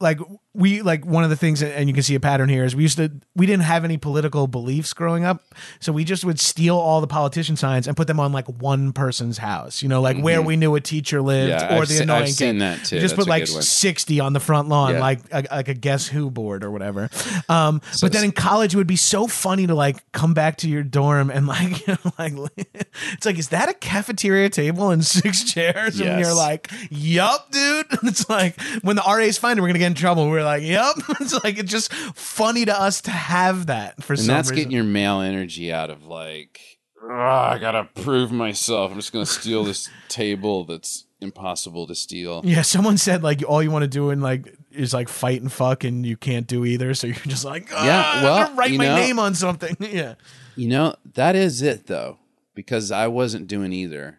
like 0.00 0.20
we 0.56 0.80
like 0.82 1.04
one 1.04 1.22
of 1.22 1.30
the 1.30 1.36
things 1.36 1.62
and 1.62 1.88
you 1.88 1.94
can 1.94 2.02
see 2.02 2.14
a 2.14 2.20
pattern 2.20 2.48
here 2.48 2.64
is 2.64 2.74
we 2.74 2.82
used 2.82 2.96
to 2.96 3.12
we 3.34 3.46
didn't 3.46 3.64
have 3.64 3.84
any 3.84 3.98
political 3.98 4.46
beliefs 4.46 4.92
growing 4.94 5.24
up. 5.24 5.42
So 5.80 5.92
we 5.92 6.04
just 6.04 6.24
would 6.24 6.40
steal 6.40 6.76
all 6.78 7.00
the 7.00 7.06
politician 7.06 7.56
signs 7.56 7.86
and 7.86 7.96
put 7.96 8.06
them 8.06 8.18
on 8.18 8.32
like 8.32 8.46
one 8.46 8.92
person's 8.92 9.38
house 9.38 9.82
you 9.82 9.88
know 9.88 10.00
like 10.00 10.16
where 10.18 10.40
we 10.40 10.56
knew 10.56 10.74
a 10.74 10.80
teacher 10.80 11.20
lived 11.22 11.36
Mm-hmm. 11.52 11.70
Yeah, 11.72 11.76
or 11.78 11.82
I've 11.82 11.88
the 11.88 11.94
se- 11.94 12.02
annoying 12.04 12.22
I've 12.22 12.30
seen 12.30 12.58
that 12.58 12.78
too. 12.84 12.98
Just 13.00 13.14
That's 13.14 13.26
put 13.26 13.28
like 13.28 13.46
60 13.46 14.20
on 14.20 14.32
the 14.32 14.40
front 14.40 14.68
lawn 14.68 14.94
Yeah. 14.94 15.00
like 15.00 15.20
a, 15.30 15.44
like 15.50 15.68
a 15.68 15.74
guess 15.74 16.06
who 16.08 16.30
board 16.30 16.64
or 16.64 16.70
whatever. 16.70 17.10
Um 17.48 17.80
So 17.92 18.06
but 18.06 18.12
then 18.12 18.24
in 18.24 18.32
college 18.32 18.74
it 18.74 18.76
would 18.78 18.86
be 18.86 18.96
so 18.96 19.26
funny 19.26 19.66
to 19.66 19.74
like 19.74 20.10
come 20.12 20.32
back 20.34 20.56
to 20.58 20.68
your 20.68 20.82
dorm 20.82 21.30
and 21.30 21.46
like 21.56 21.86
you 21.86 21.94
know, 22.04 22.12
like 22.18 22.32
it's 23.12 23.26
like 23.26 23.38
is 23.38 23.48
that 23.50 23.68
a 23.68 23.74
cafeteria 23.74 24.48
table 24.48 24.90
and 24.90 25.04
six 25.04 25.44
chairs? 25.44 26.00
And 26.00 26.18
you're 26.20 26.34
like 26.34 26.70
yup 26.90 27.50
dude. 27.52 27.86
It's 28.04 28.28
like 28.30 28.60
when 28.82 28.96
the 28.96 29.02
RAs 29.06 29.36
find 29.38 29.58
it 29.58 29.62
we're 29.62 29.68
gonna 29.68 29.78
get 29.78 29.88
in 29.88 29.94
trouble. 29.94 30.28
We're 30.30 30.42
like 30.46 30.62
yep. 30.62 30.94
it's 31.20 31.34
like 31.44 31.58
it's 31.58 31.70
just 31.70 31.92
funny 31.92 32.64
to 32.64 32.80
us 32.80 33.00
to 33.02 33.10
have 33.10 33.66
that 33.66 34.02
for 34.02 34.14
And 34.14 34.20
some 34.20 34.34
that's 34.34 34.50
reason 34.50 34.56
getting 34.64 34.72
your 34.76 34.84
male 34.84 35.20
energy 35.20 35.72
out 35.72 35.90
of 35.90 36.06
like, 36.06 36.60
"Ugh, 37.02 37.10
I 37.10 37.58
gotta 37.58 37.84
prove 37.94 38.32
myself. 38.32 38.90
I'm 38.90 38.96
just 38.98 39.12
gonna 39.12 39.26
steal 39.26 39.64
this 39.64 39.88
table 40.08 40.64
that's 40.64 41.04
impossible 41.20 41.86
to 41.86 41.94
steal. 41.94 42.42
yeah 42.44 42.60
someone 42.60 42.98
said 42.98 43.22
like 43.22 43.42
all 43.48 43.62
you 43.62 43.70
want 43.70 43.82
to 43.82 43.88
do 43.88 44.10
and 44.10 44.22
like 44.22 44.54
is 44.70 44.92
like 44.92 45.08
fight 45.08 45.40
and 45.40 45.50
fuck 45.50 45.82
and 45.82 46.04
you 46.04 46.14
can't 46.14 46.46
do 46.46 46.66
either 46.66 46.92
so 46.92 47.06
you're 47.06 47.16
just 47.26 47.42
like 47.44 47.68
ah, 47.72 47.84
Yeah, 47.86 48.22
well, 48.22 48.34
I'm 48.50 48.56
write 48.56 48.72
my 48.76 48.84
know- 48.86 48.96
name 48.96 49.18
on 49.18 49.34
something 49.34 49.74
yeah 49.80 50.16
You 50.56 50.68
know, 50.68 50.94
that 51.14 51.34
is 51.34 51.62
it 51.62 51.86
though, 51.86 52.18
because 52.54 52.92
I 52.92 53.06
wasn't 53.06 53.46
doing 53.48 53.72
either. 53.72 54.18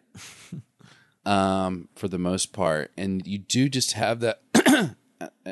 um, 1.26 1.90
for 1.96 2.08
the 2.08 2.18
most 2.18 2.54
part. 2.54 2.92
And 2.98 3.26
you 3.28 3.38
do 3.38 3.70
just 3.70 3.92
have 3.94 4.20
that 4.22 4.42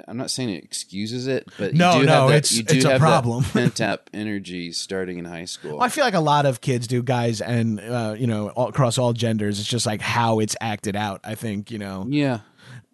I'm 0.07 0.17
not 0.17 0.29
saying 0.29 0.49
it 0.49 0.63
excuses 0.63 1.25
it, 1.27 1.47
but 1.57 1.73
you 1.73 1.79
No, 1.79 1.99
do 1.99 2.05
no, 2.05 2.11
have 2.11 2.29
that, 2.29 2.35
it's- 2.35 2.51
you 2.53 2.63
do 2.63 2.75
it's 2.75 2.85
a 2.85 2.99
problem. 2.99 3.43
pent 3.53 3.81
up 3.81 4.09
energy 4.13 4.71
starting 4.71 5.17
in 5.17 5.25
high 5.25 5.45
school. 5.45 5.77
Well, 5.77 5.83
I 5.83 5.89
feel 5.89 6.03
like 6.03 6.13
a 6.13 6.19
lot 6.19 6.45
of 6.45 6.61
kids 6.61 6.85
do, 6.87 7.01
guys, 7.01 7.41
and 7.41 7.79
uh, 7.79 8.15
you 8.17 8.27
know, 8.27 8.49
all, 8.49 8.67
across 8.69 8.97
all 8.97 9.13
genders. 9.13 9.59
It's 9.59 9.67
just 9.69 9.85
like 9.85 10.01
how 10.01 10.39
it's 10.39 10.55
acted 10.61 10.95
out. 10.95 11.21
I 11.23 11.35
think 11.35 11.71
you 11.71 11.79
know. 11.79 12.05
yeah. 12.07 12.39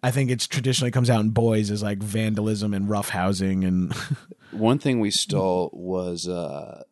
I 0.04 0.10
think 0.10 0.30
it's 0.32 0.48
traditionally 0.48 0.90
comes 0.90 1.08
out 1.10 1.20
in 1.20 1.30
boys 1.30 1.70
as 1.70 1.80
like 1.82 1.98
vandalism 2.02 2.74
and 2.74 2.88
roughhousing 2.88 3.64
and 3.66 3.94
One 4.50 4.78
thing 4.80 4.98
we 4.98 5.12
stole 5.12 5.70
was 5.72 6.26
uh, 6.28 6.82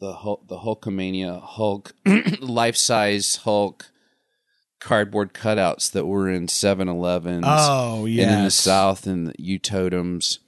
the 0.00 0.12
Hulk, 0.14 0.48
the 0.48 0.56
Hulkamania 0.58 1.42
Hulk 1.42 1.92
life 2.40 2.76
size 2.76 3.36
Hulk 3.36 3.91
cardboard 4.82 5.32
cutouts 5.32 5.90
that 5.92 6.06
were 6.06 6.28
in 6.28 6.46
7-Elevens. 6.46 7.44
oh 7.46 8.04
yeah, 8.06 8.24
And 8.24 8.38
in 8.38 8.44
the 8.44 8.50
South, 8.50 9.06
in 9.06 9.24
the 9.24 9.34
U 9.38 9.58
totems 9.58 10.38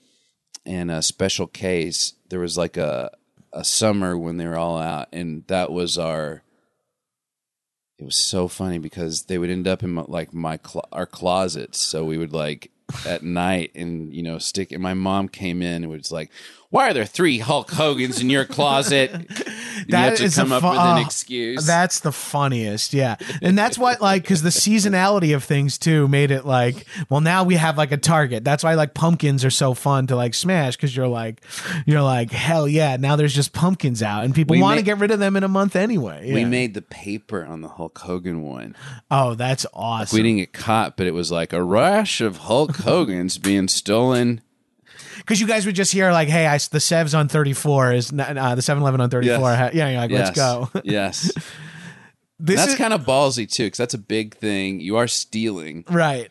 and 0.67 0.91
a 0.91 1.03
special 1.03 1.47
case, 1.47 2.15
there 2.29 2.41
was 2.41 2.57
like 2.59 2.77
a 2.77 3.11
a 3.53 3.63
summer 3.65 4.19
when 4.19 4.37
they 4.37 4.47
were 4.47 4.59
all 4.59 4.79
out, 4.79 5.07
and 5.13 5.45
that 5.47 5.71
was 5.71 5.97
our 5.97 6.43
it 7.99 8.05
was 8.05 8.19
so 8.19 8.49
funny 8.49 8.79
because 8.79 9.25
they 9.25 9.39
would 9.39 9.51
end 9.51 9.69
up 9.69 9.85
in 9.85 9.91
my, 9.93 10.05
like 10.09 10.35
my 10.35 10.57
clo- 10.57 10.89
our 10.91 11.07
closets. 11.07 11.79
So 11.79 12.05
we 12.05 12.19
would 12.19 12.33
like 12.33 12.73
at 13.07 13.23
night 13.45 13.71
and 13.77 14.13
you 14.13 14.23
know 14.23 14.39
stick. 14.39 14.73
And 14.73 14.83
my 14.83 14.95
mom 14.95 15.29
came 15.29 15.63
in 15.63 15.85
and 15.85 15.93
was 15.93 16.11
like, 16.11 16.31
"Why 16.75 16.91
are 16.91 16.93
there 16.93 17.07
three 17.07 17.39
Hulk 17.39 17.71
Hogan's 17.71 18.21
in 18.21 18.29
your 18.31 18.45
closet?" 18.45 19.31
You 19.87 19.97
have 19.97 20.17
to 20.17 20.25
is 20.25 20.37
come 20.37 20.53
up 20.53 20.63
with 20.63 20.73
an 20.73 20.99
oh, 20.99 21.01
excuse. 21.01 21.67
That's 21.67 22.01
the 22.01 22.13
funniest, 22.13 22.95
yeah. 22.95 23.17
And 23.43 23.59
that's 23.59 23.77
why, 23.77 23.97
like, 24.01 24.23
because 24.23 24.43
the 24.43 24.51
seasonality 24.51 25.35
of 25.35 25.45
things 25.45 25.79
too 25.79 26.09
made 26.09 26.31
it 26.31 26.47
like, 26.47 26.87
well, 27.11 27.21
now 27.21 27.45
we 27.45 27.57
have 27.57 27.77
like 27.77 27.93
a 27.93 27.97
target. 27.97 28.45
That's 28.45 28.65
why 28.65 28.75
like 28.75 28.95
pumpkins 28.95 29.45
are 29.45 29.51
so 29.51 29.75
fun 29.75 30.07
to 30.07 30.17
like 30.17 30.33
smash 30.33 30.77
because 30.77 30.97
you're 30.97 31.09
like, 31.09 31.43
you're 31.87 32.03
like, 32.03 32.31
hell 32.31 32.67
yeah, 32.67 32.97
now 32.97 33.17
there's 33.17 33.35
just 33.35 33.53
pumpkins 33.53 34.03
out, 34.03 34.25
and 34.25 34.35
people 34.35 34.59
want 34.59 34.79
to 34.79 34.85
get 34.85 34.99
rid 34.99 35.11
of 35.11 35.19
them 35.19 35.37
in 35.37 35.45
a 35.45 35.49
month 35.49 35.77
anyway. 35.77 36.33
We 36.33 36.45
made 36.45 36.75
the 36.75 36.83
paper 36.83 37.45
on 37.45 37.61
the 37.61 37.69
Hulk 37.69 37.99
Hogan 37.99 38.43
one. 38.43 38.77
oh, 39.11 39.35
that's 39.35 39.67
awesome. 39.75 40.17
We 40.17 40.23
didn't 40.23 40.39
get 40.39 40.53
caught, 40.53 40.97
but 40.97 41.07
it 41.07 41.13
was 41.13 41.31
like 41.31 41.53
a 41.53 41.63
rush 41.63 42.21
of 42.21 42.39
Hulk 42.39 42.77
Hogan's 42.79 43.39
being 43.39 43.69
stolen. 43.69 44.41
Because 45.19 45.41
you 45.41 45.47
guys 45.47 45.67
would 45.67 45.75
just 45.75 45.93
hear 45.93 46.13
like, 46.13 46.29
hey, 46.29 46.47
I, 46.47 46.59
the 46.59 46.79
Sevs 46.79 47.17
on 47.19 47.29
34 47.29 47.93
is 47.93 48.13
not, 48.13 48.37
uh, 48.37 48.55
the 48.55 48.63
7-Eleven 48.63 49.01
on 49.01 49.11
34. 49.11 49.39
Yes. 49.39 49.75
Yeah, 49.75 49.89
you're 49.89 50.01
like, 50.01 50.11
let's 50.11 50.31
go. 50.31 50.71
yes. 50.85 51.31
This 52.41 52.57
That's 52.57 52.73
is 52.73 52.79
kind 52.79 52.93
of 52.93 53.03
ballsy 53.05 53.51
too, 53.51 53.67
because 53.67 53.79
that's 53.79 53.95
a 53.95 53.99
big 53.99 54.37
thing. 54.37 54.81
You 54.81 54.97
are 54.97 55.07
stealing. 55.07 55.85
right. 55.89 56.31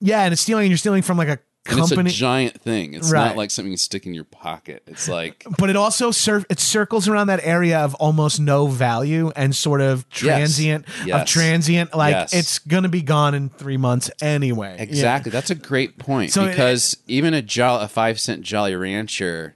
Yeah, 0.00 0.22
and 0.22 0.32
it's 0.32 0.40
stealing. 0.40 0.70
You're 0.70 0.78
stealing 0.78 1.02
from 1.02 1.18
like 1.18 1.28
a 1.28 1.38
And 1.68 1.78
it's 1.78 1.90
a 1.92 1.94
company. 1.94 2.10
giant 2.10 2.60
thing. 2.62 2.94
It's 2.94 3.12
Right. 3.12 3.26
not 3.28 3.36
like 3.36 3.50
something 3.50 3.70
you 3.70 3.76
stick 3.76 4.06
in 4.06 4.14
your 4.14 4.24
pocket. 4.24 4.82
It's 4.86 5.08
like 5.08 5.44
but 5.58 5.68
it 5.68 5.76
also 5.76 6.10
sur- 6.10 6.44
it 6.48 6.58
circles 6.58 7.06
around 7.06 7.26
that 7.26 7.40
area 7.44 7.78
of 7.78 7.94
almost 7.96 8.40
no 8.40 8.66
value 8.66 9.30
and 9.36 9.54
sort 9.54 9.82
of 9.82 10.08
transient 10.08 10.86
of 11.02 11.06
Yes. 11.06 11.28
transient 11.30 11.94
like 11.94 12.12
Yes. 12.14 12.32
it's 12.32 12.58
gonna 12.60 12.88
be 12.88 13.02
gone 13.02 13.34
in 13.34 13.50
three 13.50 13.76
months 13.76 14.10
anyway 14.22 14.74
Yeah. 14.78 14.82
exactly. 14.82 15.30
That's 15.30 15.50
a 15.50 15.54
great 15.54 15.98
point 15.98 16.32
So 16.32 16.44
it- 16.46 16.50
because 16.50 16.96
even 17.06 17.34
a 17.34 17.42
jolly, 17.42 17.84
a 17.84 17.88
five 17.88 18.18
cent 18.18 18.40
Jolly 18.42 18.74
Rancher 18.74 19.54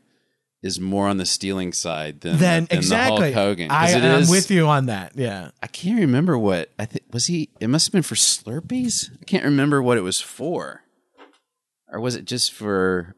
is 0.62 0.78
more 0.78 1.08
on 1.08 1.16
the 1.16 1.26
stealing 1.26 1.72
side 1.72 2.20
than, 2.20 2.38
then 2.38 2.66
than 2.66 2.78
exactly 2.78 3.30
the 3.30 3.34
Hulk 3.34 3.48
Hogan. 3.48 3.70
I, 3.70 3.90
it 3.90 3.96
i'm 4.04 4.20
is- 4.22 4.30
with 4.30 4.50
you 4.50 4.66
on 4.66 4.86
that 4.86 5.12
yeah 5.14 5.50
I 5.62 5.66
can't 5.68 5.98
remember 6.00 6.38
what 6.38 6.70
I 6.78 6.84
think 6.84 7.04
was 7.12 7.26
he. 7.26 7.48
It 7.60 7.68
must 7.68 7.86
have 7.86 7.92
been 7.92 8.02
for 8.02 8.14
Slurpees. 8.14 9.10
I 9.20 9.24
can't 9.24 9.44
remember 9.44 9.82
what 9.82 9.96
it 9.96 10.02
was 10.02 10.20
for, 10.20 10.82
or 11.94 12.00
was 12.00 12.16
it 12.16 12.24
just 12.26 12.52
for 12.52 13.14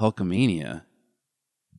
Hulkamania? 0.00 0.82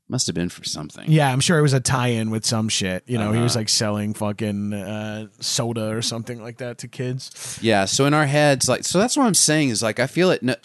Must 0.09 0.27
have 0.27 0.35
been 0.35 0.49
for 0.49 0.63
something. 0.65 1.09
yeah 1.09 1.31
i'm 1.31 1.39
sure 1.39 1.57
it 1.57 1.61
was 1.63 1.73
a 1.73 1.79
tie-in 1.79 2.29
with 2.29 2.45
some 2.45 2.69
shit 2.69 3.03
you 3.07 3.17
know 3.17 3.31
he 3.31 3.39
was 3.39 3.53
Uh-huh. 3.55 3.61
like 3.61 3.69
selling 3.69 4.13
fucking 4.13 4.73
uh, 4.73 5.27
soda 5.39 5.89
or 5.89 6.01
something 6.03 6.39
like 6.43 6.57
that 6.57 6.77
to 6.79 6.87
kids 6.87 7.57
Yeah, 7.61 7.85
so 7.85 8.05
in 8.05 8.13
our 8.13 8.25
heads, 8.27 8.67
like, 8.69 8.83
so 8.83 8.99
that's 8.99 9.15
what 9.17 9.25
I'm 9.25 9.33
saying 9.33 9.69
is 9.69 9.81
like, 9.81 9.99
I 9.99 10.05
feel 10.07 10.29
it. 10.29 10.43
No, 10.43 10.55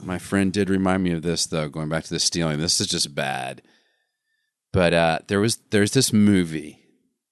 my 0.00 0.18
friend 0.18 0.52
did 0.52 0.70
remind 0.70 1.02
me 1.02 1.12
of 1.12 1.22
this 1.22 1.44
though. 1.44 1.68
Going 1.68 1.88
back 1.90 2.04
to 2.04 2.10
the 2.14 2.20
stealing, 2.20 2.58
this 2.60 2.80
is 2.80 2.86
just 2.86 3.14
bad. 3.14 3.60
But 4.72 4.94
uh, 4.94 5.18
there 5.26 5.40
was 5.40 5.58
there's 5.70 5.90
this 5.92 6.12
movie 6.12 6.80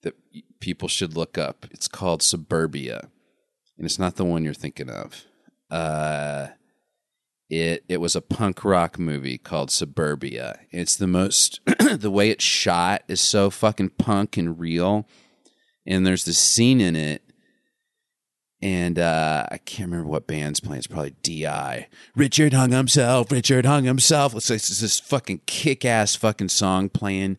that 0.03 0.15
people 0.61 0.89
should 0.89 1.17
look 1.17 1.39
up. 1.39 1.65
It's 1.71 1.89
called 1.89 2.23
Suburbia, 2.23 3.09
and 3.79 3.87
it's 3.87 3.99
not 3.99 4.17
the 4.17 4.25
one 4.25 4.45
you're 4.45 4.53
thinking 4.55 4.91
of. 4.91 5.25
Uh, 5.71 6.49
it 7.53 7.85
it 7.87 7.99
was 7.99 8.17
a 8.17 8.23
punk 8.23 8.65
rock 8.65 8.99
movie 8.99 9.37
called 9.37 9.71
Suburbia. 9.71 10.61
It's 10.71 10.97
the 10.97 11.07
most 11.07 11.61
the 11.67 12.11
way 12.11 12.31
it's 12.31 12.43
shot 12.43 13.03
is 13.09 13.21
so 13.21 13.51
fucking 13.51 13.91
punk 13.91 14.39
and 14.39 14.59
real. 14.59 15.07
And 15.87 16.07
there's 16.07 16.25
this 16.25 16.39
scene 16.39 16.81
in 16.81 16.97
it 16.97 17.23
and 18.63 18.99
uh, 18.99 19.45
I 19.51 19.59
can't 19.59 19.91
remember 19.91 20.09
what 20.09 20.27
band's 20.27 20.61
playing. 20.61 20.79
It's 20.79 20.87
probably 20.87 21.17
Di. 21.23 21.89
Richard 22.17 22.55
hung 22.55 22.71
himself. 22.71 23.31
Richard 23.31 23.67
hung 23.67 23.85
himself. 23.85 24.35
It's, 24.35 24.51
it's 24.51 24.81
this 24.81 25.01
fucking 25.01 25.43
kick 25.47 25.85
ass 25.85 26.15
fucking 26.15 26.49
song 26.49 26.89
playing. 26.89 27.37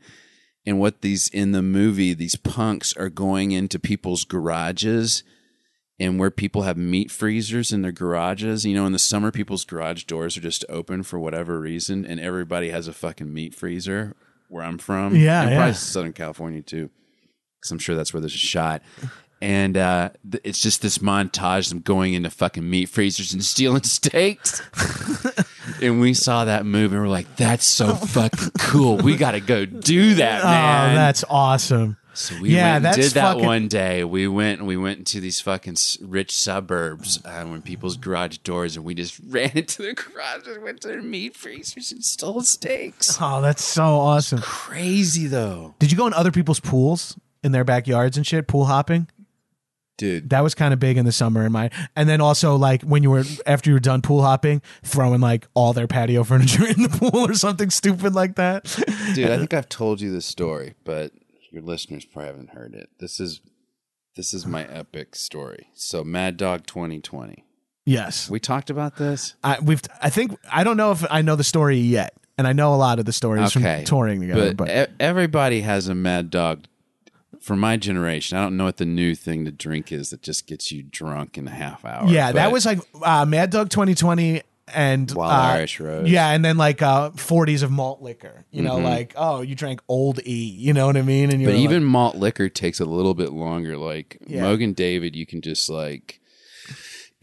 And 0.65 0.79
what 0.79 1.01
these 1.01 1.29
in 1.29 1.53
the 1.53 1.61
movie, 1.61 2.13
these 2.13 2.35
punks 2.35 2.95
are 2.97 3.09
going 3.09 3.51
into 3.51 3.79
people's 3.79 4.25
garages 4.25 5.23
and 5.99 6.19
where 6.19 6.31
people 6.31 6.63
have 6.63 6.77
meat 6.77 7.11
freezers 7.11 7.71
in 7.71 7.81
their 7.81 7.91
garages. 7.91 8.65
You 8.65 8.75
know, 8.75 8.85
in 8.85 8.93
the 8.93 8.99
summer, 8.99 9.31
people's 9.31 9.65
garage 9.65 10.03
doors 10.03 10.37
are 10.37 10.41
just 10.41 10.65
open 10.69 11.03
for 11.03 11.19
whatever 11.19 11.59
reason, 11.59 12.05
and 12.05 12.19
everybody 12.19 12.69
has 12.69 12.87
a 12.87 12.93
fucking 12.93 13.33
meat 13.33 13.53
freezer 13.53 14.15
where 14.49 14.63
I'm 14.63 14.77
from. 14.77 15.15
Yeah, 15.15 15.41
and 15.41 15.51
yeah. 15.51 15.57
probably 15.57 15.73
Southern 15.73 16.13
California 16.13 16.61
too, 16.61 16.89
because 17.59 17.71
I'm 17.71 17.79
sure 17.79 17.95
that's 17.95 18.13
where 18.13 18.21
there's 18.21 18.35
a 18.35 18.37
shot. 18.37 18.81
And 19.41 19.75
uh, 19.75 20.11
th- 20.31 20.41
it's 20.45 20.61
just 20.61 20.81
this 20.81 20.99
montage 20.99 21.65
of 21.65 21.69
them 21.69 21.79
going 21.81 22.13
into 22.13 22.29
fucking 22.29 22.67
meat 22.67 22.87
freezers 22.87 23.33
and 23.33 23.43
stealing 23.45 23.83
steaks. 23.83 24.61
and 25.81 25.99
we 25.99 26.13
saw 26.13 26.45
that 26.45 26.65
movie 26.65 26.95
and 26.95 27.03
we're 27.03 27.09
like, 27.09 27.35
that's 27.35 27.65
so 27.65 27.93
fucking 27.95 28.51
cool. 28.57 28.97
We 28.97 29.17
got 29.17 29.31
to 29.31 29.41
go 29.41 29.65
do 29.65 30.15
that, 30.15 30.45
man. 30.45 30.91
oh 30.91 30.95
that's 30.95 31.25
awesome 31.29 31.97
So 32.15 32.35
we 32.39 32.49
Yeah, 32.55 32.73
went 32.73 32.85
and 32.85 32.95
did 32.95 33.11
that 33.13 33.33
fucking- 33.33 33.45
one 33.45 33.67
day. 33.67 34.03
We 34.03 34.27
went 34.27 34.59
and 34.59 34.67
we 34.67 34.77
went 34.77 34.99
into 34.99 35.19
these 35.19 35.41
fucking 35.41 35.77
rich 36.01 36.31
suburbs 36.35 37.19
uh, 37.25 37.43
when 37.45 37.61
people's 37.61 37.97
garage 37.97 38.37
doors, 38.39 38.75
and 38.75 38.85
we 38.85 38.93
just 38.93 39.19
ran 39.27 39.51
into 39.55 39.81
their 39.81 39.93
garages, 39.95 40.59
went 40.59 40.81
to 40.81 40.87
their 40.89 41.01
meat 41.01 41.35
freezers, 41.35 41.91
and 41.91 42.03
stole 42.03 42.41
steaks. 42.41 43.17
oh 43.21 43.41
that's 43.41 43.63
so 43.63 43.83
awesome 43.83 44.39
Crazy 44.41 45.27
though, 45.27 45.75
did 45.79 45.91
you 45.91 45.97
go 45.97 46.07
in 46.07 46.13
other 46.13 46.31
people's 46.31 46.59
pools 46.59 47.17
in 47.43 47.51
their 47.51 47.63
backyards 47.63 48.15
and 48.17 48.25
shit 48.25 48.47
pool 48.47 48.65
hopping 48.65 49.07
dude. 49.97 50.29
That 50.31 50.41
was 50.41 50.55
kind 50.55 50.73
of 50.73 50.79
big 50.79 50.97
in 50.97 51.05
the 51.05 51.11
summer 51.11 51.45
in 51.45 51.51
my 51.51 51.69
and 51.95 52.07
then 52.09 52.21
also 52.21 52.55
like 52.55 52.81
when 52.83 53.03
you 53.03 53.11
were 53.11 53.23
after 53.45 53.69
you 53.69 53.75
were 53.75 53.79
done 53.79 54.01
pool 54.01 54.21
hopping, 54.21 54.61
throwing 54.83 55.21
like 55.21 55.47
all 55.53 55.73
their 55.73 55.87
patio 55.87 56.23
furniture 56.31 56.65
in 56.65 56.81
the 56.83 56.89
pool 56.89 57.29
or 57.29 57.33
something 57.33 57.69
stupid 57.69 58.13
like 58.15 58.35
that. 58.35 58.63
Dude, 59.13 59.29
I 59.29 59.37
think 59.39 59.53
I've 59.53 59.69
told 59.69 60.01
you 60.01 60.11
this 60.11 60.25
story, 60.25 60.73
but 60.83 61.11
your 61.53 61.61
listeners 61.63 62.03
probably 62.03 62.27
haven't 62.27 62.49
heard 62.49 62.73
it. 62.73 62.89
This 62.99 63.19
is 63.19 63.41
this 64.15 64.33
is 64.33 64.45
my 64.45 64.65
epic 64.65 65.15
story. 65.15 65.67
So, 65.73 66.03
Mad 66.03 66.37
Dog 66.37 66.65
2020. 66.67 67.45
yes. 67.85 68.29
We 68.29 68.39
talked 68.39 68.69
about 68.69 68.97
this. 68.97 69.35
I 69.43 69.59
we've 69.59 69.81
I 70.01 70.09
think 70.09 70.37
I 70.51 70.63
don't 70.63 70.77
know 70.77 70.91
if 70.91 71.05
I 71.09 71.21
know 71.21 71.35
the 71.35 71.43
story 71.43 71.77
yet. 71.77 72.13
And 72.35 72.47
I 72.47 72.53
know 72.53 72.73
a 72.73 72.77
lot 72.77 72.97
of 72.97 73.05
the 73.05 73.13
stories 73.13 73.55
Okay, 73.55 73.77
from 73.77 73.85
touring 73.85 74.19
together, 74.21 74.55
but, 74.55 74.65
but, 74.65 74.91
everybody 74.99 75.61
has 75.61 75.87
a 75.87 75.93
Mad 75.93 76.31
Dog. 76.31 76.65
For 77.39 77.55
my 77.55 77.77
generation, 77.77 78.37
I 78.37 78.41
don't 78.41 78.57
know 78.57 78.63
what 78.63 78.77
the 78.77 78.85
new 78.85 79.13
thing 79.13 79.45
to 79.45 79.51
drink 79.51 79.91
is 79.91 80.09
that 80.09 80.23
just 80.23 80.47
gets 80.47 80.71
you 80.71 80.81
drunk 80.81 81.37
in 81.37 81.47
a 81.47 81.51
half 81.51 81.85
hour. 81.85 82.07
yeah, 82.07 82.31
that 82.31 82.51
was 82.51 82.65
like 82.65 82.79
uh, 83.03 83.25
Mad 83.25 83.51
Dog 83.51 83.69
2020 83.69 84.41
and 84.73 85.11
Wild 85.11 85.31
uh, 85.31 85.57
Irish 85.57 85.79
Rose. 85.79 86.09
Yeah, 86.09 86.29
and 86.29 86.43
then 86.43 86.57
like 86.57 86.81
uh 86.81 87.09
40s 87.11 87.63
of 87.63 87.71
malt 87.71 88.01
liquor. 88.01 88.45
You 88.51 88.61
know, 88.61 88.77
Mhm. 88.77 88.83
like 88.83 89.13
oh, 89.17 89.41
you 89.41 89.55
drank 89.55 89.81
Old 89.87 90.19
E, 90.25 90.33
you 90.33 90.73
know 90.73 90.85
what 90.85 90.97
I 90.97 91.01
mean? 91.01 91.31
And 91.31 91.41
you 91.41 91.47
But 91.47 91.55
even 91.55 91.83
malt 91.83 92.15
liquor 92.15 92.49
takes 92.49 92.79
a 92.79 92.85
little 92.85 93.13
bit 93.13 93.31
longer. 93.33 93.77
Like 93.77 94.17
Yeah. 94.27 94.43
Mogen 94.43 94.75
David, 94.75 95.15
you 95.15 95.25
can 95.25 95.41
just 95.41 95.69
like. 95.69 96.19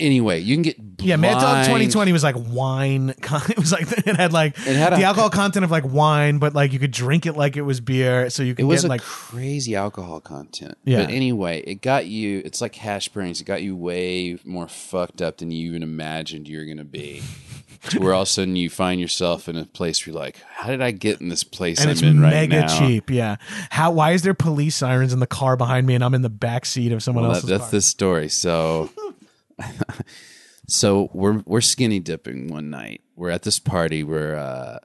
Anyway, 0.00 0.40
you 0.40 0.56
can 0.56 0.62
get 0.62 0.76
Yeah, 1.00 1.16
Mad 1.16 1.34
Dog 1.34 1.64
2020 1.66 2.12
was 2.12 2.22
like 2.24 2.36
wine. 2.38 3.10
It 3.50 3.58
was 3.58 3.70
like 3.72 3.90
it 4.06 4.16
had 4.16 4.32
like 4.32 4.56
It 4.66 4.76
had 4.76 4.92
a- 4.92 4.96
the 4.96 5.04
alcohol 5.04 5.30
content 5.30 5.64
of 5.64 5.70
like 5.70 5.84
wine, 5.84 6.38
but 6.38 6.54
like 6.54 6.72
you 6.72 6.78
could 6.78 6.90
drink 6.90 7.26
it 7.26 7.34
like 7.34 7.56
it 7.56 7.62
was 7.62 7.80
beer, 7.80 8.30
so 8.30 8.42
you 8.42 8.54
It 8.58 8.64
was 8.64 8.82
get 8.82 8.88
a 8.88 8.90
like 8.90 9.02
crazy 9.02 9.76
alcohol 9.76 10.20
content. 10.20 10.76
Yeah. 10.84 11.04
But 11.04 11.10
anyway, 11.10 11.60
it 11.60 11.82
got 11.82 12.06
you. 12.06 12.42
It's 12.44 12.60
like 12.60 12.74
hash 12.74 13.08
browns. 13.08 13.40
It 13.40 13.44
got 13.44 13.62
you 13.62 13.76
way 13.76 14.38
more 14.44 14.68
fucked 14.68 15.22
up 15.22 15.38
than 15.38 15.50
you 15.50 15.68
even 15.68 15.82
imagined 15.82 16.48
you 16.48 16.58
were 16.58 16.64
gonna 16.66 16.84
be. 16.84 17.22
where 17.98 18.12
all 18.12 18.22
of 18.22 18.28
a 18.28 18.30
sudden 18.30 18.56
you 18.56 18.68
find 18.68 19.00
yourself 19.00 19.48
in 19.48 19.56
a 19.56 19.64
place 19.64 20.06
where 20.06 20.12
you're 20.12 20.22
like, 20.22 20.36
"How 20.52 20.68
did 20.68 20.82
I 20.82 20.90
get 20.90 21.22
in 21.22 21.30
this 21.30 21.42
place 21.44 21.78
and 21.80 21.86
I'm 21.88 21.92
it's 21.92 22.02
in 22.02 22.20
right 22.20 22.30
mega 22.30 22.60
now?" 22.62 22.78
cheap. 22.78 23.08
Yeah. 23.08 23.36
How? 23.70 23.90
Why 23.90 24.10
is 24.12 24.20
there 24.20 24.34
police 24.34 24.76
sirens 24.76 25.14
in 25.14 25.18
the 25.20 25.26
car 25.26 25.56
behind 25.56 25.86
me 25.86 25.94
and 25.94 26.04
I'm 26.04 26.12
in 26.12 26.20
the 26.20 26.28
back 26.28 26.66
seat 26.66 26.92
of 26.92 27.02
someone 27.02 27.24
Well, 27.26 27.40
that, 27.40 27.46
that's 27.46 27.62
car? 27.62 27.70
the 27.70 27.80
story. 27.80 28.28
So, 28.28 28.90
so 30.68 31.10
we're 31.12 31.42
we're 31.46 31.60
skinny 31.60 32.00
dipping 32.00 32.48
one 32.48 32.70
night. 32.70 33.02
We're 33.16 33.30
at 33.30 33.42
this 33.42 33.58
party. 33.58 34.02
We're 34.02 34.36
uh, 34.36 34.78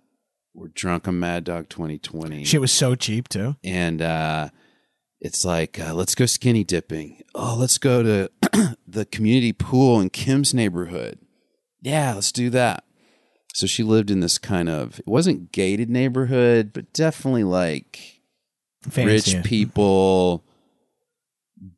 we're 0.54 0.70
drunk 0.70 1.08
on 1.08 1.20
Mad 1.20 1.44
Dog 1.44 1.70
2020. 1.70 2.44
Shit 2.46 2.62
was 2.62 2.72
so 2.72 2.96
cheap 2.96 3.28
too. 3.28 3.56
and 3.64 4.02
uh, 4.02 4.50
it's 5.20 5.44
like 5.46 5.80
uh, 5.80 5.94
let's 5.94 6.16
go 6.16 6.26
skinny 6.26 6.64
dipping. 6.64 7.22
Oh, 7.34 7.56
let's 7.58 7.78
go 7.78 8.04
to 8.04 8.78
the 8.88 9.06
community 9.06 9.54
pool 9.54 10.00
in 10.00 10.10
Kim's 10.10 10.54
neighborhood. 10.54 11.20
Yeah, 11.82 12.14
let's 12.14 12.32
do 12.32 12.50
that. 12.52 12.84
So 13.54 13.68
she 13.68 13.84
lived 13.84 14.12
in 14.12 14.20
this 14.20 14.38
kind 14.38 14.70
of 14.70 15.00
it 15.00 15.08
wasn't 15.08 15.52
gated 15.52 15.90
neighborhood, 15.90 16.72
but 16.74 16.92
definitely 16.94 17.44
like 17.44 18.22
Fancy. 18.82 19.36
rich 19.36 19.46
people. 19.46 20.45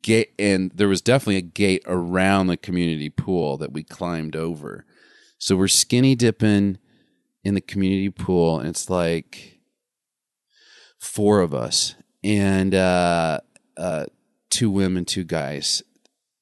Gate 0.02 0.32
and 0.38 0.70
there 0.74 0.88
was 0.88 1.00
definitely 1.00 1.36
a 1.36 1.42
gate 1.42 1.82
around 1.86 2.46
the 2.46 2.56
community 2.56 3.10
pool 3.10 3.56
that 3.58 3.72
we 3.72 3.82
climbed 3.82 4.36
over. 4.36 4.84
So 5.38 5.56
we're 5.56 5.68
skinny 5.68 6.14
dipping 6.14 6.78
in 7.44 7.54
the 7.54 7.60
community 7.60 8.10
pool, 8.10 8.58
and 8.58 8.68
it's 8.68 8.90
like 8.90 9.60
four 10.98 11.40
of 11.40 11.54
us, 11.54 11.94
and 12.24 12.74
uh, 12.74 13.40
uh, 13.76 14.06
two 14.50 14.70
women, 14.70 15.04
two 15.04 15.24
guys. 15.24 15.82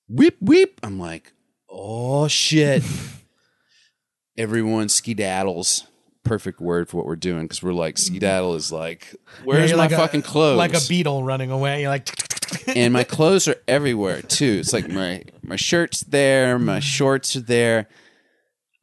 Weep, 0.08 0.36
weep. 0.40 0.80
I'm 0.82 0.98
like, 0.98 1.32
oh 1.68 2.28
shit. 2.28 2.82
Everyone 4.38 4.88
skedaddles. 4.88 5.84
Perfect 6.26 6.60
word 6.60 6.88
for 6.88 6.96
what 6.98 7.06
we're 7.06 7.16
doing 7.16 7.42
because 7.42 7.62
we're 7.62 7.72
like, 7.72 7.94
mm-hmm. 7.94 8.14
skedaddle 8.14 8.54
is 8.54 8.72
like, 8.72 9.14
where's 9.44 9.72
my 9.72 9.78
like 9.78 9.92
a- 9.92 9.96
fucking 9.96 10.22
clothes? 10.22 10.58
Like 10.58 10.74
a 10.74 10.80
beetle 10.88 11.22
running 11.22 11.50
away. 11.50 11.82
You're 11.82 11.90
like, 11.90 12.10
and 12.68 12.92
my 12.92 13.04
clothes 13.04 13.48
are 13.48 13.56
everywhere 13.68 14.22
too. 14.22 14.58
It's 14.60 14.72
like 14.72 14.88
my 14.88 15.22
my 15.42 15.56
shirt's 15.56 16.00
there, 16.00 16.58
my 16.58 16.74
mm-hmm. 16.74 16.80
shorts 16.80 17.36
are 17.36 17.40
there. 17.40 17.88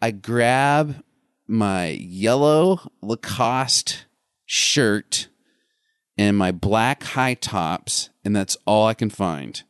I 0.02 0.12
grab 0.12 1.04
my 1.48 1.88
yellow 1.88 2.80
Lacoste 3.02 4.06
shirt 4.46 5.28
and 6.18 6.38
my 6.38 6.52
black 6.52 7.04
high 7.04 7.34
tops, 7.34 8.10
and 8.24 8.36
that's 8.36 8.58
all 8.66 8.88
I 8.88 8.94
can 8.94 9.10
find. 9.10 9.64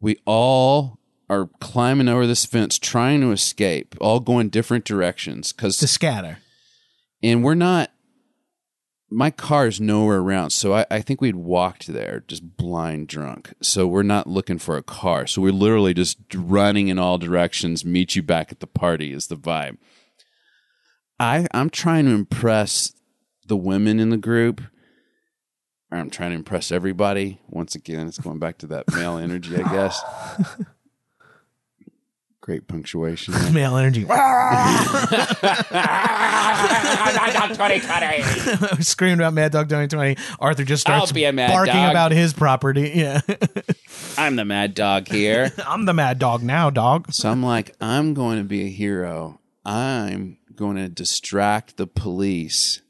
We 0.00 0.18
all 0.24 0.99
are 1.30 1.48
climbing 1.60 2.08
over 2.08 2.26
this 2.26 2.44
fence 2.44 2.76
trying 2.76 3.20
to 3.20 3.30
escape, 3.30 3.94
all 4.00 4.18
going 4.18 4.48
different 4.48 4.84
directions 4.84 5.52
because 5.52 5.76
to 5.78 5.86
scatter. 5.86 6.38
and 7.22 7.44
we're 7.44 7.54
not 7.54 7.92
my 9.12 9.30
car 9.30 9.66
is 9.66 9.80
nowhere 9.80 10.18
around 10.18 10.50
so 10.50 10.74
I, 10.74 10.86
I 10.90 11.00
think 11.00 11.20
we'd 11.20 11.36
walked 11.36 11.86
there 11.86 12.24
just 12.26 12.56
blind 12.56 13.08
drunk. 13.08 13.54
So 13.62 13.86
we're 13.86 14.02
not 14.02 14.26
looking 14.26 14.58
for 14.58 14.76
a 14.76 14.84
car. 14.84 15.26
So 15.26 15.42
we're 15.42 15.52
literally 15.52 15.94
just 15.94 16.18
running 16.34 16.88
in 16.88 16.98
all 16.98 17.18
directions 17.18 17.84
meet 17.84 18.14
you 18.16 18.22
back 18.22 18.52
at 18.52 18.60
the 18.60 18.66
party 18.66 19.12
is 19.12 19.28
the 19.28 19.36
vibe. 19.36 19.78
I 21.20 21.46
i'm 21.54 21.70
trying 21.70 22.06
to 22.06 22.10
impress 22.10 22.92
the 23.46 23.56
women 23.56 24.00
in 24.00 24.10
the 24.10 24.16
group 24.16 24.62
or 25.92 25.98
i'm 25.98 26.10
trying 26.10 26.30
to 26.30 26.36
impress 26.36 26.72
everybody. 26.72 27.40
Once 27.48 27.76
again 27.76 28.08
it's 28.08 28.18
going 28.18 28.40
back 28.40 28.58
to 28.58 28.66
that 28.66 28.92
male 28.92 29.16
energy 29.16 29.56
i 29.56 29.72
guess 29.72 30.02
great 32.50 32.66
punctuation 32.66 33.32
there. 33.32 33.52
Male 33.52 33.76
energy. 33.76 34.04
Mad 34.04 34.88
Dog 37.32 37.50
2020. 37.50 38.82
Screamed 38.82 39.20
about 39.20 39.34
Mad 39.34 39.52
Dog 39.52 39.68
2020. 39.68 40.16
Arthur 40.40 40.64
just 40.64 40.80
starts 40.80 41.12
I'll 41.12 41.14
be 41.14 41.26
a 41.26 41.32
mad 41.32 41.52
barking 41.52 41.74
dog. 41.74 41.92
about 41.92 42.10
his 42.10 42.32
property. 42.32 42.90
Yeah. 42.92 43.20
i'm 44.18 44.34
the 44.34 44.44
mad 44.44 44.74
dog 44.74 45.06
here 45.06 45.52
I'm 45.66 45.84
the 45.84 45.94
mad 45.94 46.18
dog 46.18 46.42
now, 46.42 46.70
dog. 46.70 47.12
So 47.12 47.30
I'm 47.30 47.40
like, 47.40 47.76
I'm 47.80 48.14
going 48.14 48.38
to 48.38 48.44
be 48.44 48.64
a 48.64 48.68
hero. 48.68 49.38
I'm 49.64 50.38
going 50.56 50.76
to 50.76 50.88
distract 50.88 51.76
the 51.76 51.86
police 51.86 52.80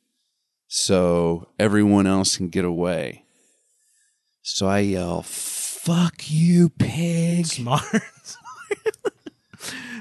so 0.68 1.48
everyone 1.58 2.06
else 2.06 2.38
can 2.38 2.48
get 2.48 2.64
away. 2.64 3.26
So 4.40 4.66
I 4.68 4.78
yell, 4.78 5.20
fuck 5.20 6.30
you, 6.30 6.70
pig. 6.70 7.44
Smart. 7.44 7.84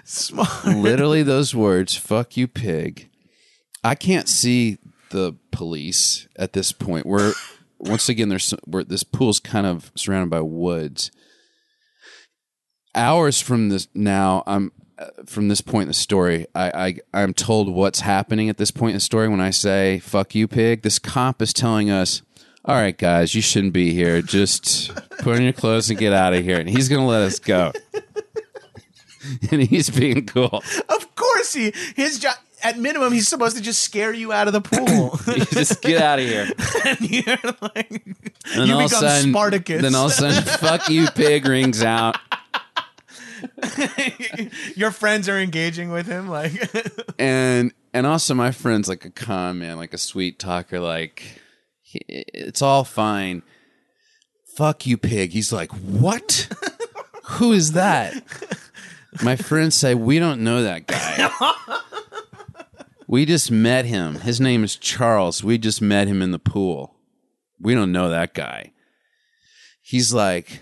Smart. 0.10 0.66
Literally 0.66 1.22
those 1.22 1.54
words, 1.54 1.96
fuck 1.96 2.36
you, 2.36 2.48
pig. 2.48 3.12
I 3.84 3.94
can't 3.94 4.28
see 4.28 4.80
the 5.12 5.36
police 5.52 6.28
at 6.36 6.54
this 6.54 6.72
point. 6.72 7.06
We're 7.06 7.34
once 7.78 8.10
again 8.10 8.30
there's 8.30 8.56
we're, 8.66 8.84
this 8.84 9.04
pool's 9.04 9.40
kind 9.40 9.68
of 9.68 9.92
surrounded 9.94 10.32
by 10.32 10.42
woods. 10.42 11.12
Hours 12.96 13.40
from 13.40 13.70
this 13.70 13.88
now, 13.94 14.42
I'm 14.48 14.72
uh, 14.98 15.10
from 15.28 15.48
this 15.48 15.62
point 15.62 15.84
in 15.84 15.90
the 15.90 15.94
story. 15.94 16.48
I, 16.56 16.96
I 17.14 17.22
I'm 17.22 17.36
told 17.36 17.70
what's 17.70 18.00
happening 18.00 18.50
at 18.50 18.58
this 18.58 18.72
point 18.72 18.94
in 18.94 18.98
the 18.98 19.02
story 19.02 19.30
when 19.30 19.40
I 19.40 19.52
say 19.52 20.00
"fuck 20.00 20.34
you, 20.34 20.48
pig." 20.48 20.82
This 20.82 20.98
cop 20.98 21.40
is 21.40 21.54
telling 21.54 21.92
us, 21.92 22.24
"All 22.66 22.76
right, 22.76 22.98
guys, 22.98 23.36
you 23.36 23.44
shouldn't 23.44 23.74
be 23.74 23.94
here. 23.94 24.24
Just 24.24 24.92
put 25.20 25.36
on 25.36 25.44
your 25.44 25.54
clothes 25.54 25.92
and 25.92 26.00
get 26.00 26.14
out 26.14 26.34
of 26.34 26.44
here." 26.44 26.60
And 26.60 26.68
he's 26.68 26.90
gonna 26.90 27.06
let 27.06 27.22
us 27.22 27.38
go. 27.38 27.74
and 29.52 29.62
he's 29.64 29.90
being 29.90 30.26
cool. 30.26 30.64
Of 30.90 31.16
course 31.16 31.54
he 31.54 31.74
his 31.96 32.20
job 32.20 32.36
at 32.64 32.78
minimum 32.78 33.14
he's 33.14 33.28
supposed 33.28 33.56
to 33.56 33.64
just 33.64 33.82
scare 33.82 34.14
you 34.14 34.32
out 34.34 34.48
of 34.48 34.54
the 34.54 34.62
pool. 34.62 35.20
You 35.36 35.46
just 35.46 35.82
get 35.82 36.02
out 36.02 36.20
of 36.20 36.26
here. 36.26 36.48
and 36.86 37.02
you're 37.10 37.38
like 37.62 37.92
And 38.56 38.68
you 38.68 38.76
become 38.76 38.88
sudden, 38.88 39.32
Spartacus. 39.32 39.82
Then 39.82 39.96
all 39.96 40.08
of 40.08 40.12
a 40.12 40.16
sudden, 40.16 40.44
fuck 40.44 40.90
you, 40.90 41.08
pig 41.08 41.46
rings 41.46 41.84
out. 41.84 42.18
Your 44.76 44.92
friends 44.92 45.30
are 45.30 45.40
engaging 45.40 45.92
with 45.92 46.08
him 46.08 46.28
like 46.28 46.52
And 47.18 47.72
and 47.94 48.06
also 48.06 48.34
my 48.34 48.52
friend's 48.52 48.90
like 48.90 49.06
a 49.06 49.10
con 49.12 49.60
man, 49.60 49.78
like 49.78 49.94
a 49.94 49.98
sweet 49.98 50.40
talker, 50.40 50.80
like 50.80 51.24
he- 51.82 52.04
it's 52.08 52.62
all 52.62 52.84
fine. 52.84 53.44
Fuck 54.56 54.86
you, 54.86 54.98
pig. 54.98 55.32
He's 55.32 55.54
like, 55.54 55.72
what? 55.72 56.50
Who 57.24 57.54
is 57.54 57.74
that? 57.74 58.22
My 59.24 59.36
friends 59.36 59.76
say 59.76 59.96
we 59.96 60.20
don't 60.20 60.42
know 60.42 60.64
that 60.64 60.88
guy. 60.88 61.30
We 63.08 63.26
just 63.26 63.50
met 63.50 63.86
him. 63.86 64.20
His 64.20 64.40
name 64.40 64.64
is 64.64 64.76
Charles. 64.76 65.44
We 65.44 65.58
just 65.58 65.82
met 65.82 66.08
him 66.08 66.22
in 66.22 66.30
the 66.30 66.38
pool. 66.38 66.96
We 67.60 67.74
don't 67.74 67.92
know 67.92 68.10
that 68.10 68.36
guy. 68.36 68.72
He's 69.82 70.14
like, 70.14 70.62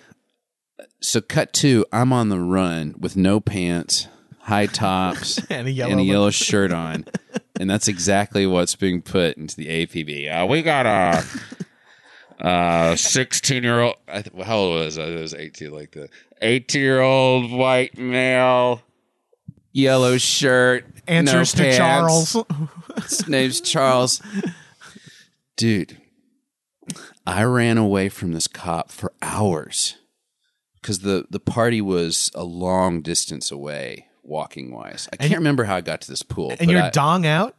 so 1.01 1.19
cut 1.19 1.51
two. 1.51 1.85
I'm 1.91 2.13
on 2.13 2.29
the 2.29 2.39
run 2.39 2.95
with 2.97 3.17
no 3.17 3.41
pants, 3.41 4.07
high 4.39 4.67
tops, 4.67 5.41
And 5.49 5.67
a 5.67 5.71
yellow 5.71 5.91
and 5.91 5.99
a 5.99 6.03
yellow 6.03 6.29
shirt 6.29 6.71
on, 6.71 7.03
and 7.59 7.69
that's 7.69 7.89
exactly 7.89 8.47
what's 8.47 8.75
being 8.75 9.01
put 9.01 9.35
into 9.35 9.57
the 9.57 9.67
APB. 9.67 10.31
Uh, 10.31 10.45
we 10.45 10.61
got 10.61 10.85
a 10.85 11.25
uh, 12.39 12.95
sixteen 12.95 13.63
year 13.63 13.79
old. 13.81 13.95
I 14.07 14.21
th- 14.21 14.45
how 14.45 14.57
old 14.57 14.79
was 14.79 14.97
I? 14.97 15.03
I 15.03 15.15
was 15.15 15.33
eighteen, 15.33 15.71
like 15.71 15.91
the 15.91 16.09
eighteen 16.41 16.81
year 16.81 17.01
old 17.01 17.51
white 17.51 17.97
male, 17.97 18.81
yellow 19.71 20.17
shirt, 20.17 20.85
answers 21.07 21.55
no 21.55 21.63
to 21.63 21.63
pants. 21.63 21.77
Charles. 21.77 22.37
His 23.03 23.27
name's 23.27 23.61
Charles. 23.61 24.21
Dude, 25.55 25.97
I 27.25 27.43
ran 27.43 27.77
away 27.77 28.09
from 28.09 28.33
this 28.33 28.47
cop 28.47 28.91
for 28.91 29.11
hours 29.21 29.95
because 30.81 30.99
the, 30.99 31.25
the 31.29 31.39
party 31.39 31.81
was 31.81 32.29
a 32.35 32.43
long 32.43 33.01
distance 33.01 33.51
away, 33.51 34.07
walking 34.23 34.71
wise. 34.71 35.09
I 35.11 35.15
can't 35.17 35.35
remember 35.39 35.63
how 35.65 35.75
I 35.75 35.81
got 35.81 36.01
to 36.01 36.09
this 36.09 36.21
pool. 36.23 36.51
and 36.51 36.59
but 36.59 36.69
you're 36.69 36.81
I- 36.83 36.89
dong 36.91 37.25
out? 37.25 37.55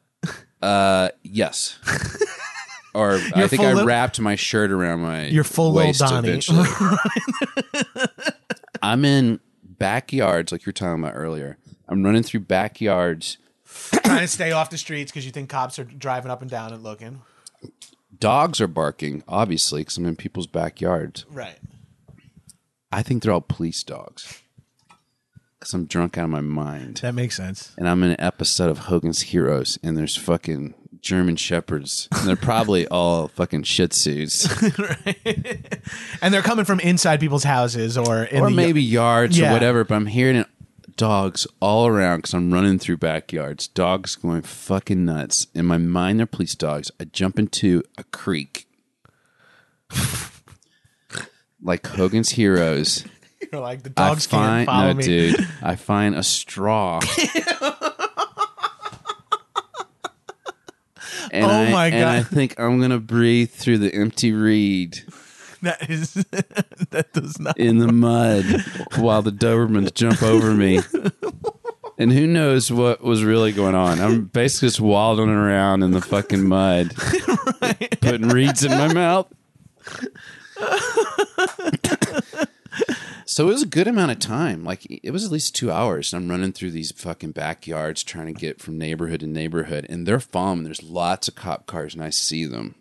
uh, 0.63 1.09
yes. 1.23 1.79
Or 2.95 3.21
I 3.35 3.47
think 3.49 3.63
I 3.63 3.85
wrapped 3.85 4.21
my 4.21 4.35
shirt 4.35 4.71
around 4.71 5.01
my 5.01 5.27
You're 5.27 5.45
full 5.45 5.73
little 5.73 5.89
waist 5.89 6.01
Donnie. 6.01 6.29
eventually. 6.29 6.67
I'm 8.83 9.05
in 9.05 9.41
backyards 9.63 10.53
like 10.53 10.63
you 10.63 10.71
were 10.71 10.73
talking 10.73 11.03
about 11.03 11.15
earlier. 11.15 11.59
I'm 11.89 12.05
running 12.05 12.23
through 12.23 12.41
backyards. 12.41 13.39
Trying 14.05 14.21
to 14.21 14.29
stay 14.29 14.53
off 14.53 14.71
the 14.71 14.79
streets 14.79 15.11
because 15.13 15.27
you 15.27 15.33
think 15.33 15.51
cops 15.51 15.79
are 15.79 15.85
driving 15.85 16.31
up 16.31 16.43
and 16.43 16.51
down 16.51 16.73
and 16.73 16.83
looking. 16.83 17.23
Dogs 18.19 18.61
are 18.61 18.67
barking, 18.67 19.23
obviously, 19.29 19.83
because 19.83 19.97
I'm 19.97 20.07
in 20.07 20.17
people's 20.17 20.47
backyards. 20.47 21.25
Right. 21.31 21.59
I 22.91 23.03
think 23.03 23.23
they're 23.23 23.33
all 23.33 23.41
police 23.43 23.83
dogs. 23.83 24.43
Because 25.59 25.75
I'm 25.75 25.87
drunk 25.87 26.17
out 26.17 26.25
of 26.25 26.31
my 26.31 26.41
mind. 26.41 26.99
That 26.99 27.15
makes 27.15 27.37
sense. 27.37 27.75
And 27.77 27.89
I'm 27.89 28.03
in 28.03 28.13
an 28.13 28.21
episode 28.21 28.71
of 28.71 28.79
Hogan's 28.79 29.23
Heroes, 29.23 29.79
and 29.83 29.97
there's 29.97 30.17
fucking 30.17 30.75
German 31.01 31.37
Shepherds. 31.37 32.09
And 32.13 32.29
they're 32.29 32.37
probably 32.37 32.87
all 32.91 33.29
fucking 33.29 33.63
Shih 33.65 33.89
Tzus. 33.89 34.49
And 36.23 36.35
they're 36.35 36.43
coming 36.43 36.65
from 36.65 36.81
inside 36.81 37.21
people's 37.21 37.45
houses 37.45 37.97
or 37.97 38.25
in 38.25 38.41
or 38.43 38.51
the 38.51 38.57
maybe 38.57 38.83
yards 38.83 39.39
Yeah. 39.39 39.51
or 39.51 39.53
whatever, 39.55 39.85
but 39.85 39.95
I'm 39.95 40.07
hearing 40.07 40.37
it, 40.37 40.47
dogs 40.97 41.47
all 41.61 41.87
around 41.87 42.19
because 42.19 42.35
I'm 42.35 42.53
running 42.53 42.79
through 42.79 42.97
backyards. 42.99 43.69
Dogs 43.69 44.17
going 44.17 44.43
fucking 44.43 45.05
nuts. 45.05 45.47
In 45.55 45.65
my 45.67 45.79
mind, 45.79 46.19
they're 46.19 46.27
police 46.27 46.55
dogs. 46.57 46.91
I 47.01 47.05
jump 47.05 47.39
into 47.39 47.83
a 47.97 48.05
creek. 48.05 48.67
like 51.63 51.87
Hogan's 51.87 52.31
Heroes. 52.31 53.05
You're 53.53 53.61
like 53.63 53.83
the 53.85 53.93
I 53.97 54.09
dogs 54.09 54.27
find 54.27 54.67
can't 54.67 54.77
follow 54.77 54.89
no, 54.93 54.95
me. 54.95 55.05
dude. 55.05 55.49
I 55.63 55.77
find 55.77 56.15
a 56.17 56.23
straw. 56.25 57.01
And 61.43 61.51
Oh 61.51 61.55
I, 61.55 61.71
my 61.71 61.91
god! 61.91 61.97
And 61.97 62.09
I 62.09 62.23
think 62.23 62.59
I'm 62.59 62.81
gonna 62.81 62.99
breathe 63.01 63.51
through 63.51 63.79
the 63.79 63.95
empty 63.95 64.33
reed 64.33 65.03
That 65.63 65.91
is 65.91 66.15
that 66.91 67.09
does 67.13 67.41
not. 67.41 67.59
in 67.59 67.79
the 67.79 67.91
mud 67.93 68.45
while 68.97 69.23
the 69.23 69.33
Dobermans 69.33 69.93
jump 69.93 70.23
over 70.23 70.53
me. 70.55 70.81
And 71.99 72.13
who 72.13 72.29
knows 72.29 72.71
what 72.71 73.03
was 73.03 73.25
really 73.25 73.51
going 73.51 73.75
on? 73.75 74.01
I'm 74.01 74.27
basically 74.27 74.69
just 74.69 74.81
waddling 74.81 75.31
around 75.31 75.83
in 75.83 75.91
the 75.91 76.01
fucking 76.01 76.47
mud, 76.47 76.95
putting 78.01 78.29
reeds 78.29 78.63
in 78.63 78.71
my 78.71 78.93
mouth. 78.93 79.27
So 83.29 83.45
it 83.49 83.53
was 83.53 83.63
a 83.63 83.67
good 83.67 83.87
amount 83.87 84.11
of 84.11 84.19
time. 84.19 84.65
Like 84.65 84.87
it 84.89 85.11
was 85.11 85.25
at 85.25 85.31
least 85.31 85.55
two 85.55 85.71
hours. 85.71 86.13
And 86.13 86.23
I'm 86.23 86.31
running 86.31 86.53
through 86.53 86.71
these 86.71 86.93
fucking 86.93 87.33
backyards 87.33 88.03
trying 88.03 88.27
to 88.27 88.33
get 88.33 88.61
from 88.61 88.79
neighborhood 88.79 89.21
to 89.21 89.27
neighborhood, 89.27 89.85
and 89.91 90.07
they're 90.07 90.19
me. 90.19 90.65
There's 90.65 90.83
lots 90.83 91.29
of 91.29 91.35
cop 91.35 91.67
cars, 91.67 91.95
and 91.95 92.03
I 92.03 92.09
see 92.09 92.47
them. 92.47 92.75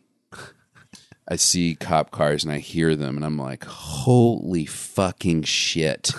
I 1.30 1.36
see 1.36 1.76
cop 1.76 2.12
cars 2.12 2.46
and 2.46 2.54
I 2.54 2.60
hear 2.60 2.96
them 2.96 3.18
and 3.18 3.26
I'm 3.26 3.38
like, 3.38 3.66
holy 3.66 4.66
fucking 4.66 5.44
shit. 5.44 6.12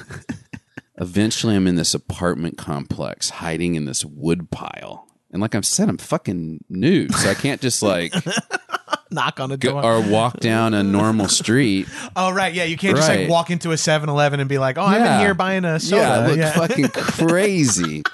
Eventually, 1.01 1.57
I'm 1.57 1.67
in 1.67 1.77
this 1.77 1.95
apartment 1.95 2.59
complex 2.59 3.31
hiding 3.31 3.75
in 3.75 3.87
this 3.87 4.05
wood 4.05 4.51
pile. 4.51 5.09
And 5.31 5.41
like 5.41 5.55
I've 5.55 5.65
said, 5.65 5.89
I'm 5.89 5.97
fucking 5.97 6.65
nude. 6.69 7.15
So 7.15 7.31
I 7.31 7.35
can't 7.35 7.63
just 7.63 7.83
like 7.83 8.13
Knock 9.11 9.41
on 9.41 9.49
the 9.51 9.57
go, 9.57 9.73
door. 9.81 9.83
or 9.85 10.01
walk 10.03 10.39
down 10.41 10.75
a 10.75 10.83
normal 10.83 11.29
street. 11.29 11.89
oh, 12.17 12.31
right. 12.33 12.53
Yeah. 12.53 12.65
You 12.65 12.77
can't 12.77 12.97
just 12.97 13.09
like 13.09 13.29
walk 13.29 13.51
into 13.51 13.71
a 13.73 13.77
7 13.77 14.09
Eleven 14.09 14.41
and 14.41 14.49
be 14.49 14.59
like, 14.59 14.77
oh, 14.79 14.83
I'm 14.83 14.97
in 14.97 15.03
Yeah. 15.05 15.21
here 15.21 15.35
buying 15.35 15.65
a 15.65 15.81
soda. 15.81 16.03
yeah, 16.03 16.13
I 16.21 16.27
look 16.27 16.37
Yeah. 16.39 16.53
fucking 16.53 16.89
crazy. 16.89 18.03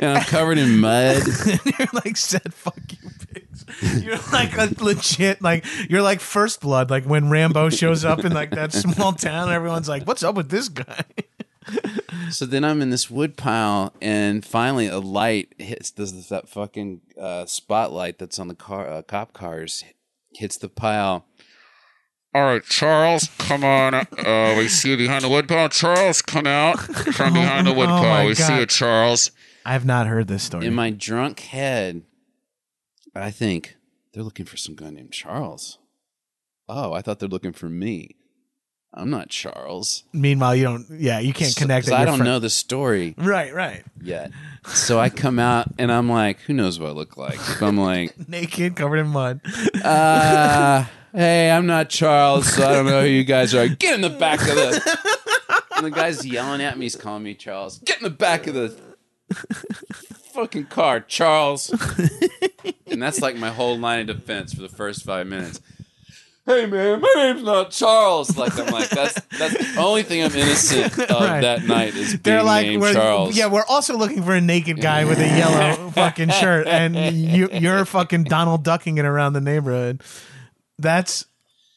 and 0.00 0.18
I'm 0.18 0.24
covered 0.24 0.58
in 0.58 0.78
mud. 0.78 1.22
you're 1.46 1.88
like, 1.92 2.16
said 2.16 2.54
fuck 2.54 2.78
you, 2.90 3.10
pigs. 3.32 3.64
You're 4.02 4.18
like 4.32 4.56
a 4.56 4.70
legit, 4.82 5.42
like, 5.42 5.64
you're 5.88 6.02
like 6.02 6.20
first 6.20 6.60
blood. 6.60 6.90
Like 6.90 7.04
when 7.04 7.28
Rambo 7.30 7.68
shows 7.70 8.04
up 8.04 8.24
in 8.24 8.32
like 8.32 8.50
that 8.52 8.72
small 8.72 9.12
town, 9.12 9.50
everyone's 9.52 9.88
like, 9.88 10.04
what's 10.06 10.22
up 10.22 10.34
with 10.34 10.48
this 10.50 10.68
guy? 10.68 11.04
So 12.30 12.46
then 12.46 12.64
I'm 12.64 12.80
in 12.80 12.90
this 12.90 13.10
wood 13.10 13.36
pile, 13.36 13.92
and 14.00 14.44
finally 14.44 14.86
a 14.86 14.98
light 15.00 15.52
hits 15.58 15.90
this 15.90 16.12
that 16.28 16.48
fucking 16.48 17.00
uh, 17.20 17.44
spotlight 17.46 18.18
that's 18.18 18.38
on 18.38 18.46
the 18.46 18.54
car 18.54 18.88
uh, 18.88 19.02
cop 19.02 19.32
cars 19.32 19.82
hits 20.34 20.56
the 20.56 20.68
pile. 20.68 21.26
All 22.32 22.42
right, 22.44 22.62
Charles, 22.62 23.28
come 23.38 23.64
on. 23.64 23.94
Uh, 23.94 24.54
we 24.56 24.68
see 24.68 24.90
you 24.90 24.96
behind 24.96 25.24
the 25.24 25.28
woodpile. 25.28 25.68
Charles, 25.70 26.22
come 26.22 26.46
out 26.46 26.78
from 26.78 27.32
behind 27.34 27.66
the 27.66 27.70
Oh, 27.72 27.74
my 27.74 27.80
woodpile. 27.80 28.26
we 28.26 28.34
see 28.36 28.46
God. 28.48 28.60
you, 28.60 28.66
Charles. 28.66 29.32
I 29.66 29.72
have 29.72 29.84
not 29.84 30.06
heard 30.06 30.28
this 30.28 30.44
story. 30.44 30.66
In 30.66 30.74
my 30.74 30.90
drunk 30.90 31.40
head, 31.40 32.02
I 33.14 33.32
think 33.32 33.76
they're 34.12 34.22
looking 34.22 34.46
for 34.46 34.56
some 34.56 34.76
guy 34.76 34.90
named 34.90 35.10
Charles. 35.12 35.78
Oh, 36.68 36.92
I 36.92 37.02
thought 37.02 37.18
they're 37.18 37.28
looking 37.28 37.52
for 37.52 37.68
me. 37.68 38.14
I'm 38.92 39.08
not 39.10 39.28
Charles. 39.28 40.02
Meanwhile, 40.12 40.56
you 40.56 40.64
don't, 40.64 40.86
yeah, 40.90 41.20
you 41.20 41.32
can't 41.32 41.54
connect. 41.54 41.90
I 41.92 42.04
don't 42.04 42.24
know 42.24 42.38
the 42.40 42.50
story 42.50 43.14
Right, 43.16 43.54
right. 43.54 43.84
yet. 44.02 44.32
So 44.66 44.98
I 44.98 45.08
come 45.10 45.38
out 45.38 45.68
and 45.78 45.92
I'm 45.92 46.08
like, 46.08 46.40
who 46.40 46.52
knows 46.52 46.78
what 46.80 46.88
I 46.90 46.92
look 46.92 47.16
like? 47.16 47.34
If 47.36 47.62
I'm 47.62 47.76
like, 47.78 48.14
Naked, 48.28 48.74
covered 48.76 48.98
in 48.98 49.06
mud. 49.08 49.40
uh, 49.84 50.84
hey, 51.14 51.50
I'm 51.50 51.66
not 51.66 51.88
Charles, 51.88 52.52
so 52.52 52.68
I 52.68 52.72
don't 52.74 52.86
know 52.86 53.02
who 53.02 53.06
you 53.08 53.24
guys 53.24 53.54
are. 53.54 53.68
Get 53.68 53.94
in 53.94 54.00
the 54.00 54.10
back 54.10 54.40
of 54.40 54.54
the. 54.56 54.98
And 55.76 55.86
the 55.86 55.96
guy's 55.96 56.26
yelling 56.26 56.60
at 56.60 56.76
me. 56.76 56.84
He's 56.84 56.94
calling 56.96 57.22
me 57.22 57.32
Charles. 57.32 57.78
Get 57.78 57.96
in 57.96 58.02
the 58.04 58.10
back 58.10 58.46
of 58.46 58.52
the 58.52 58.76
fucking 60.34 60.66
car, 60.66 61.00
Charles. 61.00 61.70
And 62.86 63.00
that's 63.00 63.22
like 63.22 63.36
my 63.36 63.48
whole 63.48 63.78
line 63.78 64.00
of 64.10 64.14
defense 64.18 64.52
for 64.52 64.60
the 64.60 64.68
first 64.68 65.04
five 65.04 65.26
minutes. 65.26 65.58
Hey 66.50 66.66
man, 66.66 67.00
my 67.00 67.12
name's 67.16 67.42
not 67.44 67.70
Charles. 67.70 68.36
Like 68.36 68.58
I'm 68.58 68.66
like 68.72 68.88
that's 68.90 69.14
that's 69.38 69.74
the 69.74 69.80
only 69.80 70.02
thing 70.02 70.24
I'm 70.24 70.34
innocent 70.34 70.98
of 70.98 71.10
Right. 71.10 71.40
that 71.42 71.62
night 71.64 71.94
is 71.94 72.08
being 72.10 72.20
They're 72.22 72.42
like, 72.42 72.66
named 72.66 72.82
we're, 72.82 72.92
Charles. 72.92 73.36
yeah, 73.36 73.46
we're 73.46 73.64
also 73.68 73.96
looking 73.96 74.22
for 74.22 74.34
a 74.34 74.40
naked 74.40 74.80
guy 74.80 75.04
with 75.04 75.18
a 75.20 75.26
yellow 75.28 75.90
fucking 75.94 76.30
shirt, 76.30 76.66
and 76.66 76.96
you, 77.16 77.48
you're 77.52 77.84
fucking 77.84 78.24
Donald 78.24 78.64
ducking 78.64 78.98
it 78.98 79.04
around 79.04 79.34
the 79.34 79.40
neighborhood. 79.40 80.02
That's, 80.78 81.24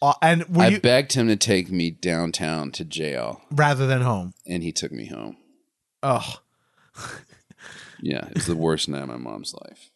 aw- 0.02 0.18
and 0.22 0.44
were 0.50 0.64
I 0.64 0.68
you 0.70 0.80
begged 0.80 1.14
him 1.14 1.28
to 1.28 1.36
take 1.36 1.70
me 1.70 1.92
downtown 1.92 2.72
to 2.72 2.84
jail, 2.86 3.42
rather 3.52 3.86
than 3.86 4.02
home? 4.02 4.34
and 4.48 4.64
he 4.64 4.72
took 4.72 4.92
me 4.92 5.06
home. 5.06 5.38
Oh, 6.02 6.34
Yeah, 8.06 8.28
it's 8.32 8.48
the 8.48 8.56
worst 8.58 8.90
night 8.90 9.04
of 9.04 9.08
my 9.08 9.16
mom's 9.16 9.54
life. 9.54 9.90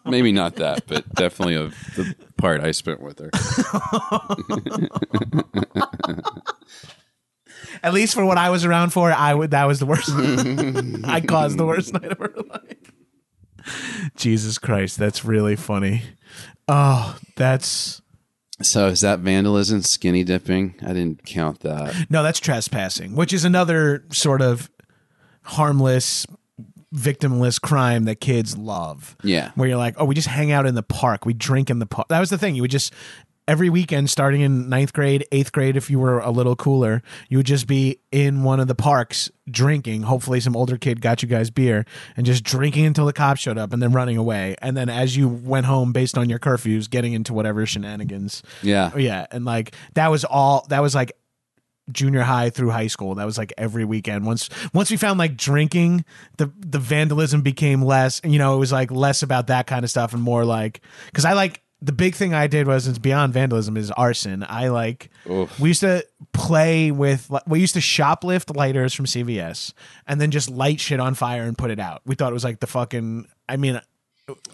Maybe 0.04 0.32
not 0.32 0.56
that, 0.56 0.88
but 0.88 1.08
definitely 1.14 1.54
of 1.54 1.70
the 1.94 2.12
part 2.36 2.60
I 2.60 2.72
spent 2.72 3.00
with 3.00 3.20
her. 3.20 3.30
at 7.84 7.94
least 7.94 8.14
for 8.14 8.24
what 8.24 8.36
I 8.36 8.50
was 8.50 8.64
around 8.64 8.90
for, 8.90 9.12
I 9.12 9.32
would. 9.32 9.52
That 9.52 9.66
was 9.66 9.78
the 9.78 9.86
worst. 9.86 10.10
I 11.04 11.20
caused 11.20 11.56
the 11.56 11.64
worst 11.64 11.92
night 11.92 12.10
of 12.10 12.18
her 12.18 12.34
life. 12.50 12.92
Jesus 14.16 14.58
Christ, 14.58 14.98
that's 14.98 15.24
really 15.24 15.54
funny. 15.54 16.02
Oh, 16.66 17.16
that's 17.36 18.02
So 18.60 18.88
is 18.88 19.02
that 19.02 19.20
vandalism, 19.20 19.82
skinny 19.82 20.24
dipping? 20.24 20.74
I 20.82 20.94
didn't 20.94 21.24
count 21.24 21.60
that. 21.60 22.10
no, 22.10 22.24
that's 22.24 22.40
trespassing, 22.40 23.14
which 23.14 23.32
is 23.32 23.44
another 23.44 24.04
sort 24.10 24.42
of 24.42 24.68
harmless, 25.42 26.26
victimless 26.94 27.60
crime 27.60 28.04
that 28.04 28.16
kids 28.16 28.56
love. 28.56 29.16
Yeah. 29.22 29.52
where 29.54 29.68
you're 29.68 29.78
like, 29.78 29.94
oh, 29.98 30.04
we 30.04 30.14
just 30.14 30.28
hang 30.28 30.52
out 30.52 30.66
in 30.66 30.74
the 30.74 30.82
park, 30.82 31.26
we 31.26 31.34
drink 31.34 31.70
in 31.70 31.78
the 31.78 31.86
park. 31.86 32.08
That 32.08 32.20
was 32.20 32.30
the 32.30 32.38
thing. 32.38 32.54
You 32.54 32.62
would 32.62 32.70
just 32.70 32.92
every 33.48 33.70
weekend, 33.70 34.10
starting 34.10 34.42
in 34.42 34.68
ninth 34.68 34.92
grade, 34.92 35.26
eighth 35.32 35.50
grade, 35.50 35.74
if 35.74 35.90
you 35.90 35.98
were 35.98 36.20
a 36.20 36.30
little 36.30 36.54
cooler, 36.54 37.02
you 37.28 37.38
would 37.38 37.46
just 37.46 37.66
be 37.66 37.98
in 38.12 38.44
one 38.44 38.60
of 38.60 38.68
the 38.68 38.74
parks 38.74 39.30
drinking. 39.50 40.02
Hopefully, 40.02 40.38
some 40.38 40.54
older 40.54 40.76
kid 40.76 41.00
got 41.00 41.22
you 41.22 41.28
guys 41.28 41.50
beer 41.50 41.86
and 42.16 42.26
just 42.26 42.44
drinking 42.44 42.84
until 42.84 43.06
the 43.06 43.12
cops 43.12 43.40
showed 43.40 43.58
up, 43.58 43.72
and 43.72 43.82
then 43.82 43.92
running 43.92 44.18
away. 44.18 44.54
And 44.60 44.76
then 44.76 44.88
as 44.88 45.16
you 45.16 45.28
went 45.28 45.66
home, 45.66 45.92
based 45.92 46.16
on 46.16 46.28
your 46.28 46.38
curfews, 46.38 46.88
getting 46.88 47.14
into 47.14 47.32
whatever 47.32 47.64
shenanigans. 47.66 48.42
Yeah. 48.62 48.96
Yeah, 48.96 49.26
and 49.32 49.44
like 49.44 49.74
that 49.94 50.10
was 50.10 50.24
all. 50.24 50.66
That 50.68 50.82
was 50.82 50.94
like 50.94 51.12
junior 51.90 52.22
high 52.22 52.50
through 52.50 52.70
high 52.70 52.86
school. 52.86 53.14
That 53.14 53.24
was 53.24 53.38
like 53.38 53.52
every 53.56 53.84
weekend. 53.84 54.26
Once 54.26 54.48
once 54.72 54.90
we 54.90 54.96
found 54.96 55.18
like 55.18 55.36
drinking, 55.36 56.04
the 56.36 56.52
the 56.58 56.78
vandalism 56.78 57.42
became 57.42 57.82
less. 57.82 58.20
You 58.24 58.38
know, 58.38 58.54
it 58.54 58.58
was 58.58 58.72
like 58.72 58.90
less 58.90 59.22
about 59.22 59.48
that 59.48 59.66
kind 59.66 59.84
of 59.84 59.90
stuff 59.90 60.12
and 60.12 60.22
more 60.22 60.44
like 60.44 60.80
because 61.06 61.24
I 61.24 61.32
like 61.32 61.62
the 61.80 61.92
big 61.92 62.14
thing 62.14 62.34
I 62.34 62.48
did 62.48 62.66
was 62.66 62.88
it's 62.88 62.98
beyond 62.98 63.32
vandalism 63.32 63.76
is 63.76 63.90
arson. 63.92 64.44
I 64.48 64.68
like 64.68 65.10
Oof. 65.30 65.60
we 65.60 65.68
used 65.68 65.80
to 65.80 66.04
play 66.32 66.90
with 66.90 67.30
we 67.46 67.60
used 67.60 67.74
to 67.74 67.80
shoplift 67.80 68.54
lighters 68.56 68.94
from 68.94 69.06
CVS 69.06 69.72
and 70.06 70.20
then 70.20 70.30
just 70.30 70.50
light 70.50 70.80
shit 70.80 70.98
on 70.98 71.14
fire 71.14 71.44
and 71.44 71.56
put 71.56 71.70
it 71.70 71.78
out. 71.78 72.02
We 72.04 72.14
thought 72.14 72.30
it 72.30 72.34
was 72.34 72.44
like 72.44 72.60
the 72.60 72.66
fucking. 72.66 73.28
I 73.48 73.56
mean, 73.56 73.80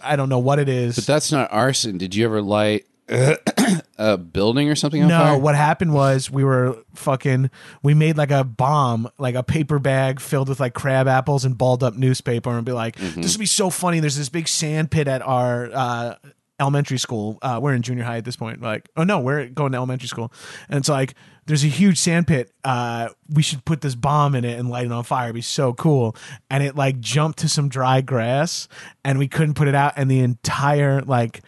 I 0.03 0.17
don't 0.17 0.29
know 0.29 0.39
what 0.39 0.59
it 0.59 0.69
is. 0.69 0.97
But 0.97 1.07
that's 1.07 1.33
not 1.33 1.53
arson. 1.53 1.99
Did 1.99 2.15
you 2.15 2.27
ever 2.27 2.43
light 2.43 2.87
a 3.99 4.17
building 4.19 4.69
or 4.69 4.75
something 4.75 5.03
on 5.03 5.09
No, 5.09 5.19
fire? 5.19 5.39
what 5.39 5.55
happened 5.55 5.93
was 5.95 6.31
we 6.31 6.43
were 6.45 6.77
fucking. 6.95 7.51
We 7.83 7.95
made 7.95 8.17
like 8.17 8.31
a 8.31 8.43
bomb, 8.45 9.09
like 9.19 9.35
a 9.35 9.43
paper 9.43 9.79
bag 9.79 10.21
filled 10.21 10.49
with 10.49 10.61
like 10.61 10.75
crab 10.75 11.07
apples 11.07 11.45
and 11.45 11.57
balled 11.57 11.83
up 11.85 11.95
newspaper, 11.95 12.51
and 12.51 12.65
be 12.65 12.73
like, 12.73 12.97
Mm-hmm. 12.97 13.23
"This 13.23 13.35
would 13.35 13.41
be 13.41 13.47
so 13.47 13.71
funny." 13.71 14.01
There's 14.01 14.17
this 14.17 14.29
big 14.29 14.49
sand 14.49 14.91
pit 14.91 15.07
at 15.09 15.23
our 15.23 15.71
uh, 15.73 16.15
elementary 16.61 16.99
school. 16.99 17.39
Uh, 17.43 17.59
we're 17.63 17.75
in 17.75 17.83
junior 17.83 18.05
high 18.05 18.17
at 18.19 18.25
this 18.25 18.37
point. 18.37 18.61
Like, 18.61 18.89
oh 18.97 19.05
no, 19.05 19.21
we're 19.21 19.47
going 19.47 19.73
to 19.73 19.77
elementary 19.77 20.09
school, 20.09 20.33
and 20.69 20.79
it's 20.79 20.89
like 20.89 21.15
there's 21.47 21.63
a 21.63 21.69
huge 21.69 21.99
sand 21.99 22.27
pit. 22.27 22.51
Uh, 22.65 23.11
we 23.29 23.43
should 23.43 23.65
put 23.65 23.81
this 23.83 23.95
bomb 23.95 24.35
in 24.35 24.45
it 24.45 24.59
and 24.59 24.71
light 24.71 24.87
it 24.87 24.93
on 24.93 25.05
fire. 25.05 25.27
It'd 25.27 25.35
be 25.35 25.41
so 25.43 25.73
cool. 25.75 26.17
And 26.51 26.63
it 26.65 26.75
like 26.75 26.99
jumped 27.01 27.39
to 27.41 27.49
some 27.49 27.69
dry 27.69 28.01
grass, 28.01 28.67
and 29.05 29.19
we 29.19 29.29
couldn't 29.29 29.55
put 29.55 29.69
it 29.69 29.75
out, 29.75 29.93
and 29.97 30.11
the 30.11 30.21
entire 30.21 31.01
like 31.03 31.43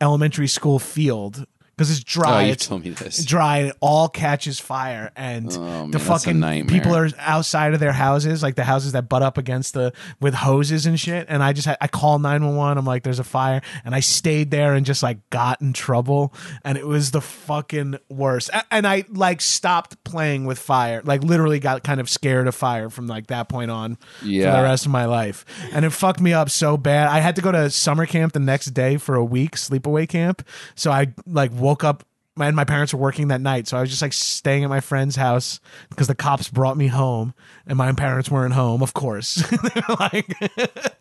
elementary 0.00 0.46
school 0.48 0.78
field 0.78 1.44
because 1.78 1.90
it's 1.96 2.00
Oh, 2.16 2.20
dry. 2.22 2.42
you 2.42 2.54
told 2.56 2.84
me 2.84 2.90
this. 2.90 3.24
dry. 3.24 3.58
And 3.58 3.68
it 3.68 3.76
all 3.80 4.08
catches 4.08 4.58
fire. 4.60 5.12
And 5.16 5.50
Oh, 5.52 5.60
man, 5.60 5.90
the 5.92 5.98
fucking 6.00 6.66
people 6.66 6.94
are 6.94 7.08
outside 7.18 7.72
of 7.72 7.80
their 7.80 7.92
houses 7.92 8.42
like 8.42 8.56
the 8.56 8.64
houses 8.64 8.92
that 8.92 9.08
butt 9.08 9.22
up 9.22 9.38
against 9.38 9.74
the 9.74 9.92
with 10.20 10.34
hoses 10.34 10.84
and 10.86 10.98
shit. 10.98 11.26
And 11.28 11.42
i 11.42 11.52
just 11.52 11.68
i 11.68 11.86
call 11.86 12.18
911 12.18 12.78
i'm 12.78 12.84
like 12.84 13.04
there's 13.04 13.20
a 13.20 13.24
fire. 13.24 13.62
And 13.84 13.94
i 13.94 14.00
stayed 14.00 14.50
there 14.50 14.74
and 14.74 14.84
just 14.84 15.02
like 15.02 15.18
got 15.30 15.60
in 15.62 15.72
trouble. 15.72 16.34
And 16.64 16.76
it 16.76 16.86
was 16.86 17.12
the 17.12 17.20
fucking 17.20 17.96
worst. 18.08 18.50
And 18.70 18.86
i 18.86 19.04
like 19.08 19.40
stopped 19.40 20.02
playing 20.04 20.44
with 20.46 20.58
fire. 20.58 21.00
Like 21.04 21.22
literally 21.22 21.60
got 21.60 21.84
kind 21.84 22.00
of 22.00 22.10
scared 22.10 22.48
of 22.48 22.54
fire 22.56 22.90
from 22.90 23.06
like 23.06 23.28
that 23.28 23.48
point 23.48 23.70
on 23.70 23.96
for 24.18 24.26
Yeah. 24.26 24.56
the 24.56 24.62
rest 24.64 24.84
of 24.84 24.90
my 24.92 25.04
life. 25.04 25.44
And 25.72 25.84
it 25.84 25.90
fucked 25.90 26.20
me 26.20 26.32
up 26.32 26.50
so 26.50 26.76
bad. 26.76 27.08
I 27.08 27.20
had 27.20 27.36
to 27.36 27.42
go 27.42 27.52
to 27.52 27.70
summer 27.70 28.04
camp 28.06 28.32
the 28.32 28.40
next 28.40 28.66
day 28.72 28.96
for 28.96 29.14
a 29.14 29.24
week 29.24 29.54
sleepaway 29.56 30.08
camp. 30.08 30.46
So 30.74 30.90
i 30.90 31.12
like 31.26 31.52
woke 31.68 31.84
up 31.84 32.04
and 32.40 32.54
my 32.54 32.64
parents 32.64 32.94
were 32.94 33.00
working 33.00 33.28
that 33.28 33.40
night. 33.40 33.66
So 33.66 33.76
i 33.76 33.80
was 33.80 33.90
just 33.90 34.00
like 34.00 34.12
staying 34.12 34.64
at 34.64 34.70
my 34.70 34.80
friend's 34.80 35.16
house 35.16 35.60
because 35.90 36.06
the 36.06 36.14
cops 36.14 36.48
brought 36.48 36.76
me 36.76 36.86
home 36.86 37.34
and 37.66 37.76
my 37.76 37.92
parents 37.92 38.30
weren't 38.30 38.54
home 38.54 38.82
of 38.82 38.94
course. 38.94 39.34
They're 39.74 39.96
like 40.00 40.32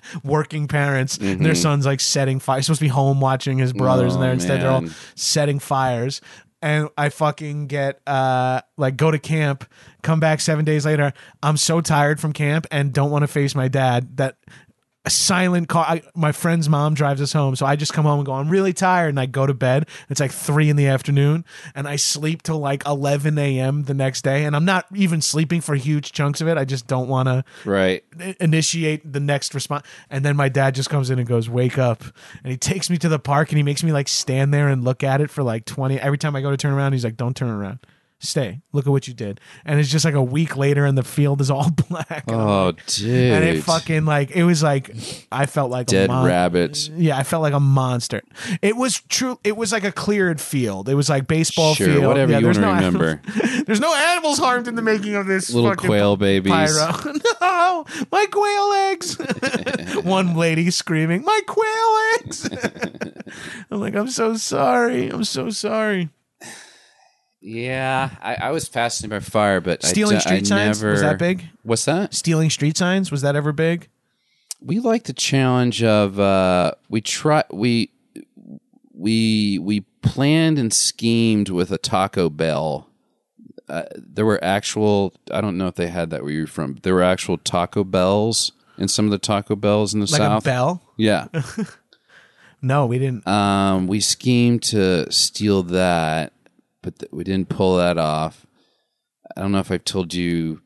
working 0.23 0.67
parents. 0.67 1.17
And 1.17 1.45
their 1.45 1.55
son's 1.55 1.85
like 1.85 1.99
setting 1.99 2.39
fire 2.39 2.61
supposed 2.61 2.79
to 2.79 2.85
be 2.85 2.89
home 2.89 3.21
watching 3.21 3.57
his 3.57 3.73
brothers 3.73 4.13
and 4.15 4.23
Oh, 4.23 4.25
there 4.25 4.33
instead 4.33 4.61
they're 4.61 4.71
all 4.71 4.85
setting 5.15 5.59
fires. 5.59 6.21
And 6.61 6.89
I 6.97 7.09
fucking 7.09 7.67
get 7.67 8.01
uh 8.07 8.61
like 8.77 8.97
go 8.97 9.11
to 9.11 9.19
camp, 9.19 9.69
come 10.01 10.19
back 10.19 10.41
seven 10.41 10.65
days 10.65 10.85
later. 10.85 11.13
I'm 11.43 11.57
so 11.57 11.81
tired 11.81 12.19
from 12.19 12.33
camp 12.33 12.65
and 12.71 12.91
don't 12.91 13.11
want 13.11 13.23
to 13.23 13.27
face 13.27 13.53
my 13.53 13.67
dad 13.67 14.17
that 14.17 14.37
a 15.07 15.09
silent 15.09 15.69
car. 15.69 15.85
I, 15.87 16.01
my 16.15 16.33
friend's 16.33 16.67
mom 16.67 16.93
drives 16.93 17.21
us 17.21 17.31
home, 17.31 17.55
so 17.55 17.65
I 17.65 17.77
just 17.77 17.93
come 17.93 18.03
home 18.03 18.19
and 18.19 18.25
go, 18.25 18.33
I'm 18.33 18.49
really 18.49 18.73
tired, 18.73 19.07
and 19.09 19.19
I 19.19 19.25
go 19.25 19.45
to 19.47 19.53
bed. 19.53 19.87
It's 20.09 20.19
like 20.19 20.31
three 20.33 20.69
in 20.69 20.75
the 20.75 20.87
afternoon, 20.87 21.45
and 21.73 21.87
I 21.87 21.95
sleep 21.95 22.43
till 22.43 22.59
like 22.59 22.85
11 22.85 23.37
a.m. 23.37 23.83
the 23.83 23.93
next 23.93 24.23
day, 24.23 24.43
and 24.43 24.53
I'm 24.53 24.65
not 24.65 24.85
even 24.93 25.21
sleeping 25.21 25.61
for 25.61 25.75
huge 25.75 26.11
chunks 26.11 26.41
of 26.41 26.49
it. 26.49 26.57
I 26.57 26.65
just 26.65 26.87
don't 26.87 27.07
want 27.07 27.27
to 27.27 27.45
Right. 27.63 28.03
initiate 28.41 29.11
the 29.13 29.21
next 29.21 29.53
response. 29.55 29.85
And 30.09 30.25
then 30.25 30.35
my 30.35 30.49
dad 30.49 30.75
just 30.75 30.89
comes 30.89 31.09
in 31.09 31.19
and 31.19 31.27
goes, 31.27 31.49
"Wake 31.49 31.77
up!" 31.77 32.03
And 32.43 32.51
he 32.51 32.57
takes 32.57 32.89
me 32.89 32.97
to 32.97 33.07
the 33.07 33.17
park, 33.19 33.49
and 33.49 33.57
he 33.57 33.63
makes 33.63 33.83
me 33.83 33.93
like 33.93 34.09
stand 34.09 34.53
there 34.53 34.67
and 34.67 34.83
look 34.83 35.03
at 35.03 35.21
it 35.21 35.29
for 35.29 35.41
like 35.41 35.63
20. 35.63 35.99
Every 35.99 36.17
time 36.17 36.35
I 36.35 36.41
go 36.41 36.51
to 36.51 36.57
turn 36.57 36.73
around, 36.73 36.91
he's 36.91 37.05
like, 37.05 37.15
"Don't 37.17 37.35
turn 37.35 37.49
around." 37.49 37.79
Stay. 38.19 38.61
Look 38.73 38.87
at 38.87 38.89
what 38.89 39.07
you 39.07 39.13
did. 39.13 39.39
And 39.63 39.79
it's 39.79 39.89
just 39.89 40.03
like 40.03 40.15
a 40.15 40.23
week 40.23 40.57
later, 40.57 40.85
and 40.85 40.97
the 40.97 41.03
field 41.03 41.39
is 41.39 41.51
all 41.51 41.69
black. 41.89 42.23
Oh, 42.27 42.65
like- 42.75 42.85
dude. 42.87 43.31
and 43.33 43.43
it 43.45 43.61
fucking 43.63 44.05
like 44.05 44.31
it 44.31 44.43
was 44.43 44.63
like 44.63 44.89
I 45.31 45.45
felt 45.45 45.69
like 45.69 45.87
a 45.89 45.91
Dead 45.91 46.09
mon- 46.09 46.25
rabbits. 46.25 46.89
Yeah, 46.89 47.15
I 47.15 47.21
felt 47.21 47.43
like 47.43 47.53
a 47.53 47.59
monster. 47.59 48.23
It 48.63 48.75
was 48.75 48.99
true. 49.01 49.39
It 49.43 49.55
was 49.55 49.71
like 49.71 49.83
a 49.83 49.91
cleared 49.91 50.41
field. 50.41 50.89
It 50.89 50.95
was 50.95 51.09
like 51.09 51.27
baseball 51.27 51.75
Sure, 51.75 51.87
field. 51.87 52.05
whatever 52.07 52.31
Yeah, 52.31 52.39
you 52.39 52.45
there's 52.45 52.57
wanna 52.57 52.71
no 52.71 52.75
remember. 52.87 53.21
Animals, 53.35 53.63
there's 53.67 53.79
no 53.79 53.93
animals 53.93 54.39
harmed 54.39 54.67
in 54.67 54.73
the 54.73 54.81
making 54.81 55.13
of 55.13 55.27
this 55.27 55.51
Little 55.53 55.69
fucking 55.69 55.87
quail 55.87 56.17
babies. 56.17 56.51
pyro. 56.51 57.13
no, 57.41 57.85
my 58.11 58.25
quail 58.31 58.71
eggs. 58.91 59.15
One 60.03 60.35
lady 60.35 60.71
screaming, 60.71 61.23
"My 61.23 61.41
quail 61.45 61.97
eggs!" 62.25 62.49
I'm 63.69 63.79
like, 63.79 63.93
I'm 63.95 64.09
so 64.09 64.35
sorry. 64.37 65.09
I'm 65.09 65.23
so 65.23 65.51
sorry. 65.51 66.09
Yeah, 67.39 68.09
I, 68.21 68.35
I 68.35 68.51
was 68.51 68.67
fascinated 68.67 69.11
by 69.11 69.19
fire, 69.29 69.61
but 69.61 69.83
Stealing 69.83 70.17
d- 70.17 70.21
street 70.21 70.37
I 70.37 70.43
signs 70.43 70.81
never, 70.81 70.91
was 70.91 71.01
that 71.01 71.19
big? 71.19 71.43
What's 71.63 71.85
that? 71.85 72.13
Stealing 72.13 72.49
street 72.49 72.77
signs 72.77 73.11
was 73.11 73.21
that 73.21 73.35
ever 73.35 73.51
big? 73.51 73.89
We 74.59 74.79
like 74.79 75.03
the 75.03 75.13
challenge 75.13 75.83
of 75.83 76.19
uh, 76.19 76.71
we 76.89 77.01
try 77.01 77.43
we 77.51 77.91
we 78.93 79.59
we 79.59 79.81
planned 80.01 80.57
and 80.57 80.73
schemed 80.73 81.49
with 81.49 81.71
a 81.71 81.77
Taco 81.77 82.29
Bell. 82.29 82.89
Uh, 83.69 83.83
there 83.95 84.25
were 84.25 84.43
actual. 84.43 85.13
I 85.31 85.41
don't 85.41 85.57
know 85.57 85.67
if 85.67 85.75
they 85.75 85.87
had 85.89 86.09
that 86.09 86.23
where 86.23 86.31
you're 86.31 86.47
from. 86.47 86.77
There 86.81 86.95
were 86.95 87.03
actual 87.03 87.37
Taco 87.37 87.83
Bells 87.83 88.51
in 88.79 88.87
some 88.87 89.05
of 89.05 89.11
the 89.11 89.17
Taco 89.19 89.55
Bells 89.55 89.93
in 89.93 89.99
the 89.99 90.07
Like 90.11 90.17
South. 90.17 90.43
a 90.43 90.45
bell? 90.45 90.81
Yeah. 90.97 91.27
No, 92.59 92.87
we 92.87 92.97
didn't. 92.97 93.25
Um, 93.27 93.85
we 93.85 93.99
schemed 93.99 94.63
to 94.63 95.11
steal 95.11 95.61
that, 95.63 96.33
but 96.87 96.99
th- 96.99 97.11
we 97.11 97.25
didn't 97.25 97.49
pull 97.49 97.75
that 97.77 97.97
off. 97.97 98.45
I 99.35 99.41
don't 99.41 99.51
know 99.51 99.59
if 99.59 99.71
I've 99.71 99.83
told 99.83 100.13
you. 100.13 100.61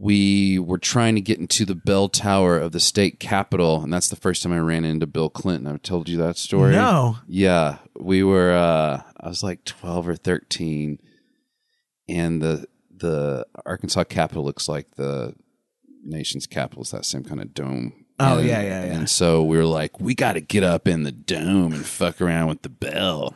We 0.00 0.58
were 0.58 0.78
trying 0.78 1.14
to 1.14 1.20
get 1.20 1.38
into 1.38 1.64
the 1.64 1.74
bell 1.76 2.08
tower 2.08 2.58
of 2.58 2.72
the 2.72 2.80
state 2.80 3.20
capitol, 3.20 3.82
and 3.82 3.92
that's 3.92 4.08
the 4.08 4.16
first 4.16 4.42
time 4.42 4.52
I 4.52 4.58
ran 4.58 4.84
into 4.84 5.06
Bill 5.06 5.28
Clinton. 5.30 5.66
I've 5.72 5.82
told 5.82 6.08
you 6.08 6.16
that 6.18 6.36
story. 6.36 6.72
No. 6.72 7.18
Yeah, 7.28 7.78
we 8.00 8.24
were. 8.24 8.52
Uh, 8.52 9.02
I 9.20 9.28
was 9.28 9.42
like 9.44 9.64
twelve 9.64 10.08
or 10.08 10.16
thirteen, 10.16 10.98
and 12.08 12.40
the 12.42 12.66
the 12.96 13.46
Arkansas 13.66 14.04
Capitol 14.04 14.44
looks 14.44 14.68
like 14.68 14.96
the 14.96 15.34
nation's 16.02 16.46
capital. 16.46 16.82
It's 16.82 16.90
that 16.90 17.04
same 17.04 17.22
kind 17.24 17.40
of 17.40 17.52
dome. 17.54 17.92
Oh, 18.18 18.38
And- 18.38 18.48
yeah, 18.48 18.62
yeah, 18.62 18.84
yeah. 18.86 18.92
And 18.94 19.08
so 19.10 19.44
we 19.44 19.56
were 19.58 19.64
like, 19.64 20.00
we 20.00 20.14
got 20.14 20.32
to 20.32 20.40
get 20.40 20.62
up 20.64 20.88
in 20.88 21.02
the 21.04 21.12
dome 21.12 21.72
and 21.72 21.84
fuck 21.86 22.20
around 22.20 22.48
with 22.48 22.62
the 22.62 22.68
bell. 22.68 23.34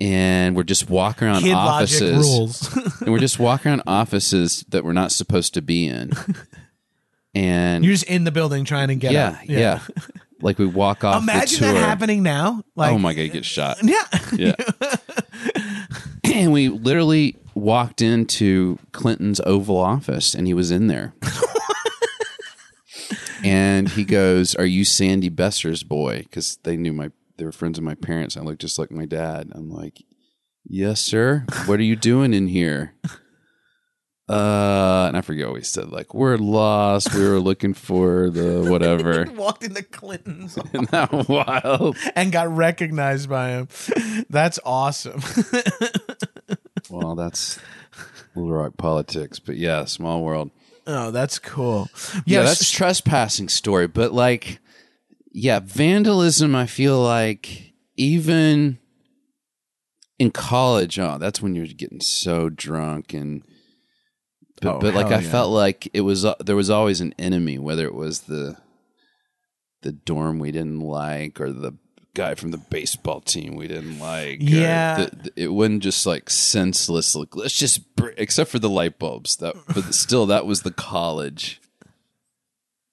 And 0.00 0.56
we're 0.56 0.62
just 0.62 0.88
walking 0.88 1.28
around 1.28 1.42
Kid 1.42 1.52
offices, 1.52 2.74
and 3.00 3.12
we're 3.12 3.18
just 3.18 3.38
walking 3.38 3.70
around 3.70 3.82
offices 3.86 4.64
that 4.70 4.82
we're 4.82 4.94
not 4.94 5.12
supposed 5.12 5.52
to 5.54 5.62
be 5.62 5.86
in. 5.86 6.12
And 7.34 7.84
You're 7.84 7.94
just 7.94 8.04
in 8.04 8.24
the 8.24 8.32
building 8.32 8.64
trying 8.64 8.88
to 8.88 8.96
get 8.96 9.12
yeah, 9.12 9.28
up. 9.28 9.38
yeah, 9.44 9.80
like 10.40 10.58
we 10.58 10.66
walk 10.66 11.04
off. 11.04 11.22
Imagine 11.22 11.60
that 11.60 11.76
happening 11.76 12.22
now. 12.22 12.62
Like, 12.74 12.92
oh 12.92 12.98
my 12.98 13.14
god, 13.14 13.30
get 13.30 13.44
shot. 13.44 13.78
yeah. 13.82 14.02
Yeah. 14.32 14.54
and 16.24 16.52
we 16.52 16.68
literally 16.68 17.36
walked 17.54 18.02
into 18.02 18.78
Clinton's 18.92 19.40
Oval 19.46 19.76
Office 19.76 20.34
and 20.34 20.46
he 20.46 20.54
was 20.54 20.70
in 20.70 20.88
there. 20.88 21.14
and 23.44 23.88
he 23.90 24.04
goes, 24.04 24.54
Are 24.56 24.66
you 24.66 24.84
Sandy 24.84 25.28
Besser's 25.28 25.82
boy? 25.82 26.20
Because 26.22 26.58
they 26.64 26.76
knew 26.76 26.92
my, 26.92 27.10
they 27.40 27.44
were 27.46 27.52
friends 27.52 27.78
of 27.78 27.82
my 27.84 27.94
parents. 27.96 28.36
I 28.36 28.42
looked 28.42 28.60
just 28.60 28.78
like 28.78 28.92
my 28.92 29.06
dad. 29.06 29.50
I'm 29.54 29.68
like, 29.70 30.02
Yes, 30.64 31.00
sir. 31.00 31.46
What 31.66 31.80
are 31.80 31.84
you 31.84 31.96
doing 31.96 32.32
in 32.34 32.46
here? 32.46 32.94
Uh, 34.28 35.06
and 35.08 35.16
I 35.16 35.22
forget 35.22 35.48
what 35.48 35.56
he 35.56 35.64
said. 35.64 35.88
Like, 35.90 36.14
we're 36.14 36.36
lost. 36.36 37.12
We 37.12 37.28
were 37.28 37.40
looking 37.40 37.74
for 37.74 38.30
the 38.30 38.64
whatever. 38.70 39.24
Walked 39.34 39.64
into 39.64 39.82
Clinton's 39.82 40.56
Isn't 40.72 40.88
that 40.92 41.28
wild? 41.28 41.96
and 42.14 42.30
got 42.30 42.48
recognized 42.48 43.28
by 43.28 43.48
him. 43.48 43.66
That's 44.30 44.60
awesome. 44.64 45.20
Well, 46.88 47.16
that's 47.16 47.58
Little 48.36 48.52
Rock 48.52 48.76
politics, 48.76 49.40
but 49.40 49.56
yeah, 49.56 49.84
small 49.86 50.22
world. 50.22 50.52
oh, 50.86 51.10
that's 51.10 51.40
cool. 51.40 51.88
Yeah, 52.14 52.20
Yeah, 52.24 52.42
that's 52.44 52.62
s- 52.62 52.70
trespassing 52.70 53.48
story, 53.48 53.88
but 53.88 54.12
like, 54.12 54.60
yeah, 55.32 55.60
vandalism. 55.60 56.54
I 56.54 56.66
feel 56.66 57.00
like 57.00 57.72
even 57.96 58.78
in 60.18 60.30
college, 60.30 60.98
oh, 60.98 61.18
that's 61.18 61.40
when 61.40 61.54
you're 61.54 61.66
getting 61.66 62.00
so 62.00 62.48
drunk 62.48 63.12
and. 63.14 63.42
But, 64.62 64.74
Oh, 64.76 64.78
but 64.78 64.92
like 64.94 65.06
I 65.06 65.20
yeah. 65.20 65.30
felt 65.30 65.50
like 65.52 65.88
it 65.94 66.02
was 66.02 66.24
uh, 66.26 66.34
there 66.38 66.54
was 66.56 66.68
always 66.68 67.00
an 67.00 67.14
enemy, 67.18 67.58
whether 67.58 67.86
it 67.86 67.94
was 67.94 68.22
the 68.22 68.58
the 69.80 69.92
dorm 69.92 70.38
we 70.38 70.52
didn't 70.52 70.80
like 70.80 71.40
or 71.40 71.50
the 71.50 71.72
guy 72.12 72.34
from 72.34 72.50
the 72.50 72.58
baseball 72.58 73.22
team 73.22 73.56
we 73.56 73.66
didn't 73.68 73.98
like. 74.00 74.36
Yeah. 74.42 75.06
the, 75.06 75.16
the- 75.30 75.42
it 75.44 75.48
wasn't 75.48 75.82
just 75.82 76.04
like 76.04 76.28
senseless. 76.28 77.14
Like 77.16 77.34
let's 77.34 77.56
just 77.56 77.96
br- 77.96 78.10
except 78.18 78.50
for 78.50 78.58
the 78.58 78.68
light 78.68 78.98
bulbs. 78.98 79.36
That 79.36 79.54
but 79.68 79.94
still 79.94 80.26
that 80.26 80.44
was 80.44 80.60
the 80.60 80.72
college. 80.72 81.58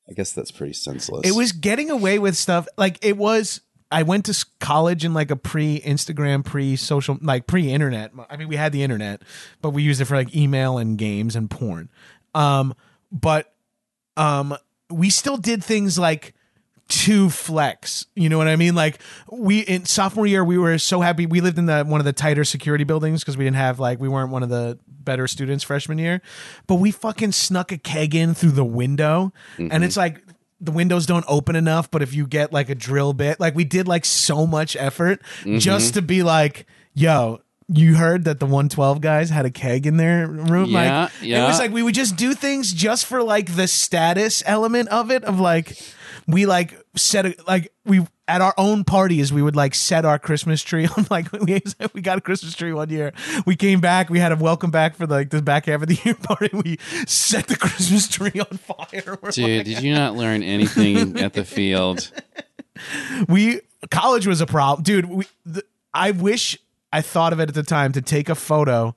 I 0.10 0.14
guess 0.14 0.32
that's 0.32 0.51
pretty 0.51 0.74
senseless. 0.74 1.28
it 1.28 1.36
was 1.36 1.51
getting 1.51 1.89
away 1.89 2.20
with 2.20 2.36
stuff. 2.36 2.68
Like 2.78 3.03
it 3.03 3.18
was. 3.18 3.62
I 3.89 4.03
went 4.03 4.26
to 4.26 4.45
college 4.60 5.05
in 5.05 5.14
like 5.14 5.32
a 5.32 5.38
pre 5.38 5.80
Instagram, 5.80 6.43
pre 6.43 6.76
social, 6.76 7.18
like 7.22 7.47
pre 7.47 7.72
internet. 7.72 8.12
I 8.30 8.36
mean, 8.36 8.49
we 8.49 8.58
had 8.58 8.74
the 8.74 8.84
internet, 8.84 9.22
but 9.62 9.70
we 9.70 9.82
used 9.82 10.01
it 10.01 10.05
for 10.05 10.18
like 10.18 10.36
email 10.36 10.78
and 10.78 10.97
games 10.97 11.38
and 11.38 11.49
porn. 11.49 11.89
Um, 12.36 12.74
but 13.12 13.53
um, 14.18 14.58
we 14.89 15.10
still 15.10 15.38
did 15.38 15.64
things 15.64 15.97
like 15.97 16.34
to 16.88 17.30
flex. 17.30 18.06
You 18.16 18.30
know 18.30 18.38
what 18.38 18.48
I 18.48 18.56
mean? 18.56 18.76
Like 18.76 19.00
we 19.30 19.60
in 19.60 19.86
sophomore 19.86 20.26
year, 20.26 20.44
we 20.44 20.58
were 20.58 20.78
so 20.78 21.02
happy. 21.02 21.26
We 21.26 21.42
lived 21.42 21.58
in 21.58 21.66
the 21.66 21.84
one 21.84 22.00
of 22.00 22.06
the 22.06 22.14
tighter 22.14 22.44
security 22.44 22.84
buildings 22.84 23.22
because 23.22 23.38
we 23.38 23.44
didn't 23.44 23.58
have 23.58 23.80
like 23.80 24.00
we 24.00 24.08
weren't 24.08 24.32
one 24.32 24.44
of 24.44 24.50
the 24.50 24.80
better 24.88 25.28
students 25.28 25.64
freshman 25.64 25.98
year. 25.98 26.22
But 26.66 26.76
we 26.76 26.92
fucking 26.92 27.34
snuck 27.34 27.72
a 27.72 27.78
keg 27.78 28.16
in 28.16 28.34
through 28.34 28.52
the 28.52 28.66
window, 28.66 29.34
and 29.58 29.72
mm-hmm. 29.72 29.84
it's 29.84 29.98
like 29.98 30.24
the 30.62 30.72
windows 30.72 31.06
don't 31.06 31.26
open 31.28 31.56
enough. 31.56 31.92
But 31.92 32.02
if 32.02 32.14
you 32.14 32.26
get 32.26 32.54
like 32.54 32.70
a 32.70 32.76
drill 32.76 33.14
bit, 33.14 33.40
like 33.40 33.56
we 33.56 33.66
did 33.66 33.88
like 33.88 34.06
so 34.06 34.48
much 34.48 34.76
effort 34.78 35.22
mm-hmm. 35.42 35.58
just 35.58 35.96
to 35.96 36.02
be 36.02 36.24
like, 36.24 36.66
yo. 36.94 37.42
You 37.70 37.96
heard 37.96 38.24
that 38.24 38.40
the 38.40 38.46
112 38.46 39.02
guys 39.02 39.30
had 39.30 39.46
a 39.46 39.50
keg 39.50 39.86
in 39.86 39.98
their 39.98 40.26
room. 40.26 40.70
Yeah, 40.70 41.02
like, 41.02 41.12
It 41.44 41.48
was 41.50 41.60
like 41.60 41.72
we 41.74 41.84
would 41.84 41.96
just 41.96 42.16
do 42.16 42.34
things 42.34 42.72
just 42.72 43.06
for 43.06 43.22
like 43.22 43.58
the 43.58 43.68
status 43.68 44.42
element 44.46 44.88
of 44.88 45.12
it 45.12 45.26
of 45.26 45.42
like 45.42 45.78
we 46.28 46.45
like 46.45 46.78
set 46.95 47.25
a, 47.25 47.36
like 47.47 47.71
we 47.86 48.05
at 48.28 48.41
our 48.41 48.53
own 48.57 48.84
parties 48.84 49.32
we 49.32 49.41
would 49.41 49.55
like 49.55 49.73
set 49.73 50.03
our 50.03 50.19
christmas 50.19 50.61
tree 50.61 50.86
on 50.97 51.07
like 51.09 51.32
we, 51.32 51.61
we 51.93 52.01
got 52.01 52.17
a 52.17 52.21
christmas 52.21 52.53
tree 52.53 52.73
one 52.73 52.89
year. 52.89 53.13
We 53.45 53.55
came 53.55 53.80
back 53.80 54.09
we 54.09 54.19
had 54.19 54.32
a 54.32 54.36
welcome 54.36 54.69
back 54.69 54.95
for 54.95 55.07
like 55.07 55.30
the 55.30 55.41
back 55.41 55.65
half 55.65 55.82
of 55.82 55.88
the 55.88 55.99
year 56.03 56.15
party. 56.21 56.49
We 56.53 56.78
set 57.07 57.47
the 57.47 57.55
christmas 57.55 58.07
tree 58.07 58.39
on 58.39 58.57
fire. 58.57 59.17
We're 59.21 59.32
Dude, 59.32 59.57
like- 59.57 59.65
did 59.65 59.82
you 59.82 59.93
not 59.93 60.15
learn 60.15 60.43
anything 60.43 61.17
at 61.19 61.34
the 61.34 61.45
field? 61.45 62.11
we 63.28 63.61
college 63.89 64.28
was 64.28 64.41
a 64.41 64.45
problem. 64.45 64.84
Dude 64.84 65.05
we 65.05 65.25
the, 65.45 65.63
i 65.93 66.11
wish 66.11 66.57
i 66.91 67.01
thought 67.01 67.34
of 67.34 67.39
it 67.39 67.49
at 67.49 67.55
the 67.55 67.63
time 67.63 67.91
to 67.93 68.01
take 68.01 68.30
a 68.30 68.36
photo 68.36 68.95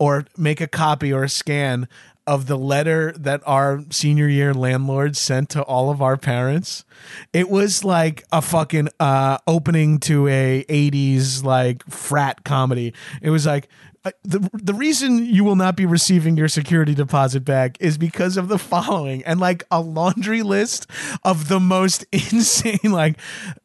or 0.00 0.24
make 0.36 0.60
a 0.60 0.66
copy 0.66 1.12
or 1.12 1.22
a 1.22 1.28
scan 1.28 1.86
of 2.26 2.46
the 2.46 2.56
letter 2.56 3.12
that 3.18 3.42
our 3.44 3.84
senior 3.90 4.28
year 4.28 4.54
landlord 4.54 5.16
sent 5.16 5.48
to 5.50 5.62
all 5.62 5.90
of 5.90 6.00
our 6.00 6.16
parents. 6.16 6.84
It 7.32 7.50
was 7.50 7.84
like 7.84 8.24
a 8.32 8.40
fucking 8.42 8.88
uh 8.98 9.38
opening 9.46 9.98
to 10.00 10.26
a 10.28 10.64
80s 10.68 11.44
like 11.44 11.84
frat 11.88 12.44
comedy. 12.44 12.94
It 13.20 13.30
was 13.30 13.46
like 13.46 13.68
The 14.02 14.48
the 14.54 14.72
reason 14.72 15.26
you 15.26 15.44
will 15.44 15.56
not 15.56 15.76
be 15.76 15.84
receiving 15.84 16.34
your 16.34 16.48
security 16.48 16.94
deposit 16.94 17.44
back 17.44 17.76
is 17.80 17.98
because 17.98 18.38
of 18.38 18.48
the 18.48 18.58
following. 18.58 19.22
And 19.24 19.38
like 19.38 19.62
a 19.70 19.82
laundry 19.82 20.42
list 20.42 20.86
of 21.22 21.48
the 21.48 21.60
most 21.60 22.06
insane 22.12 22.78
like 22.84 23.18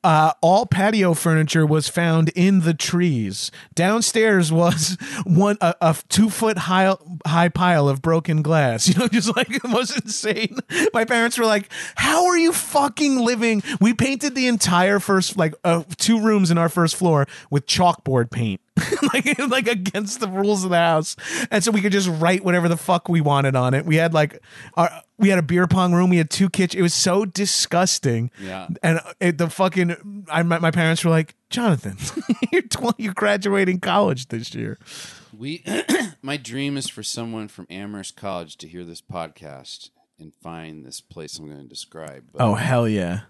uh 0.03 0.33
all 0.41 0.65
patio 0.65 1.13
furniture 1.13 1.65
was 1.65 1.87
found 1.87 2.29
in 2.35 2.61
the 2.61 2.73
trees. 2.73 3.49
Downstairs 3.75 4.51
was 4.51 4.97
one 5.25 5.57
a, 5.61 5.73
a 5.79 5.95
two 6.09 6.29
foot 6.29 6.57
high 6.57 6.93
high 7.25 7.49
pile 7.49 7.87
of 7.87 8.01
broken 8.01 8.41
glass. 8.41 8.89
You 8.95 8.99
know 8.99 9.07
just 9.07 9.35
like 9.35 9.61
the 9.61 9.67
most 9.67 9.97
insane. 9.97 10.57
My 10.93 11.05
parents 11.05 11.37
were 11.37 11.45
like 11.45 11.71
how 11.95 12.25
are 12.25 12.37
you 12.37 12.51
fucking 12.51 13.19
living? 13.19 13.63
We 13.79 13.93
painted 13.93 14.35
the 14.35 14.47
entire 14.47 14.99
first 14.99 15.37
like 15.37 15.53
uh, 15.63 15.83
two 15.95 16.19
rooms 16.19 16.51
in 16.51 16.57
our 16.57 16.69
first 16.69 16.97
floor 16.97 17.25
with 17.49 17.67
chalkboard 17.67 18.31
paint 18.31 18.59
like 19.13 19.39
like 19.49 19.67
against 19.67 20.19
the 20.19 20.27
rules 20.27 20.63
of 20.63 20.69
the 20.69 20.77
house. 20.77 21.15
And 21.49 21.63
so 21.63 21.71
we 21.71 21.81
could 21.81 21.91
just 21.91 22.09
write 22.09 22.43
whatever 22.43 22.67
the 22.67 22.77
fuck 22.77 23.07
we 23.07 23.21
wanted 23.21 23.55
on 23.55 23.73
it. 23.73 23.85
We 23.85 23.95
had 23.95 24.13
like 24.13 24.41
our 24.75 24.91
we 25.17 25.29
had 25.29 25.39
a 25.39 25.43
beer 25.43 25.67
pong 25.67 25.93
room. 25.93 26.09
We 26.09 26.17
had 26.17 26.29
two 26.29 26.49
kitchen. 26.49 26.79
It 26.79 26.83
was 26.83 26.93
so 26.93 27.25
disgusting. 27.25 28.31
Yeah. 28.39 28.67
and 28.83 28.99
it, 29.19 29.37
the 29.37 29.49
fucking 29.49 30.25
I 30.29 30.43
my, 30.43 30.59
my 30.59 30.71
parents 30.71 31.03
were 31.05 31.11
like 31.11 31.35
Jonathan 31.49 31.97
you're 32.51 32.61
20 32.63 33.01
you're 33.01 33.13
graduating 33.13 33.79
college 33.79 34.27
this 34.27 34.53
year. 34.53 34.77
We, 35.37 35.63
my 36.21 36.37
dream 36.37 36.77
is 36.77 36.89
for 36.89 37.03
someone 37.03 37.49
from 37.49 37.67
Amherst 37.69 38.15
College 38.15 38.57
to 38.57 38.67
hear 38.67 38.85
this 38.85 39.01
podcast 39.01 39.89
and 40.17 40.33
find 40.33 40.85
this 40.85 41.01
place 41.01 41.37
I'm 41.37 41.49
going 41.49 41.61
to 41.61 41.67
describe. 41.67 42.25
But 42.31 42.41
oh 42.41 42.55
hell 42.55 42.87
yeah. 42.87 43.21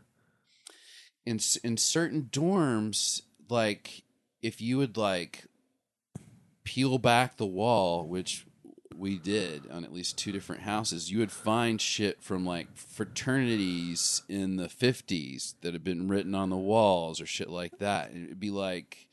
In 1.25 1.39
in 1.63 1.77
certain 1.77 2.29
dorms, 2.31 3.21
like 3.49 4.03
if 4.45 4.61
you 4.61 4.77
would 4.77 4.95
like 4.95 5.45
peel 6.63 6.99
back 6.99 7.37
the 7.37 7.47
wall, 7.47 8.05
which 8.05 8.45
we 8.95 9.17
did 9.17 9.63
on 9.71 9.83
at 9.83 9.91
least 9.91 10.19
two 10.19 10.31
different 10.31 10.61
houses, 10.61 11.11
you 11.11 11.17
would 11.17 11.31
find 11.31 11.81
shit 11.81 12.21
from 12.21 12.45
like 12.45 12.67
fraternities 12.77 14.21
in 14.29 14.57
the 14.57 14.67
50s 14.67 15.55
that 15.61 15.73
had 15.73 15.83
been 15.83 16.07
written 16.07 16.35
on 16.35 16.51
the 16.51 16.55
walls 16.55 17.19
or 17.19 17.25
shit 17.25 17.49
like 17.49 17.79
that. 17.79 18.11
And 18.11 18.27
It'd 18.27 18.39
be 18.39 18.51
like 18.51 19.04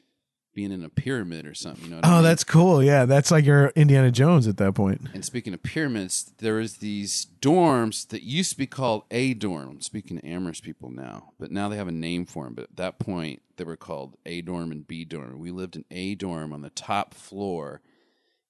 being 0.55 0.73
in 0.73 0.85
a 0.85 0.89
pyramid 0.89 1.47
or 1.47 1.55
something. 1.55 1.85
You 1.85 1.91
know? 1.91 1.97
What 1.97 2.07
I 2.07 2.11
oh 2.11 2.15
mean? 2.17 2.25
that's 2.25 2.45
cool 2.45 2.83
yeah 2.83 3.05
that's 3.05 3.31
like 3.31 3.45
your 3.45 3.69
Indiana 3.75 4.11
Jones 4.11 4.47
at 4.47 4.57
that 4.59 4.75
point. 4.75 5.01
And 5.15 5.25
speaking 5.25 5.55
of 5.55 5.63
pyramids, 5.63 6.33
there 6.39 6.55
was 6.55 6.79
these 6.79 7.27
dorms 7.41 8.09
that 8.09 8.23
used 8.23 8.53
to 8.53 8.59
be 8.59 8.67
called 8.67 9.05
A 9.11 9.35
dorm. 9.35 9.69
I'm 9.71 9.81
speaking 9.81 10.19
to 10.19 10.27
Amherst 10.27 10.63
people 10.63 10.91
now, 10.91 11.33
but 11.39 11.51
now 11.51 11.69
they 11.69 11.77
have 11.77 11.89
a 11.89 11.93
name 11.93 12.27
for 12.27 12.45
them. 12.45 12.55
But 12.55 12.65
at 12.65 12.77
that 12.77 12.99
point, 12.99 13.43
they 13.57 13.65
were 13.65 13.77
called 13.77 14.17
A 14.27 14.43
dorm 14.43 14.73
and 14.73 14.87
B 14.87 15.05
dorm. 15.05 15.39
We 15.39 15.51
lived 15.51 15.77
in 15.77 15.85
A 15.91 16.15
dorm 16.15 16.53
on 16.53 16.63
the 16.63 16.71
top 16.71 17.15
floor, 17.15 17.81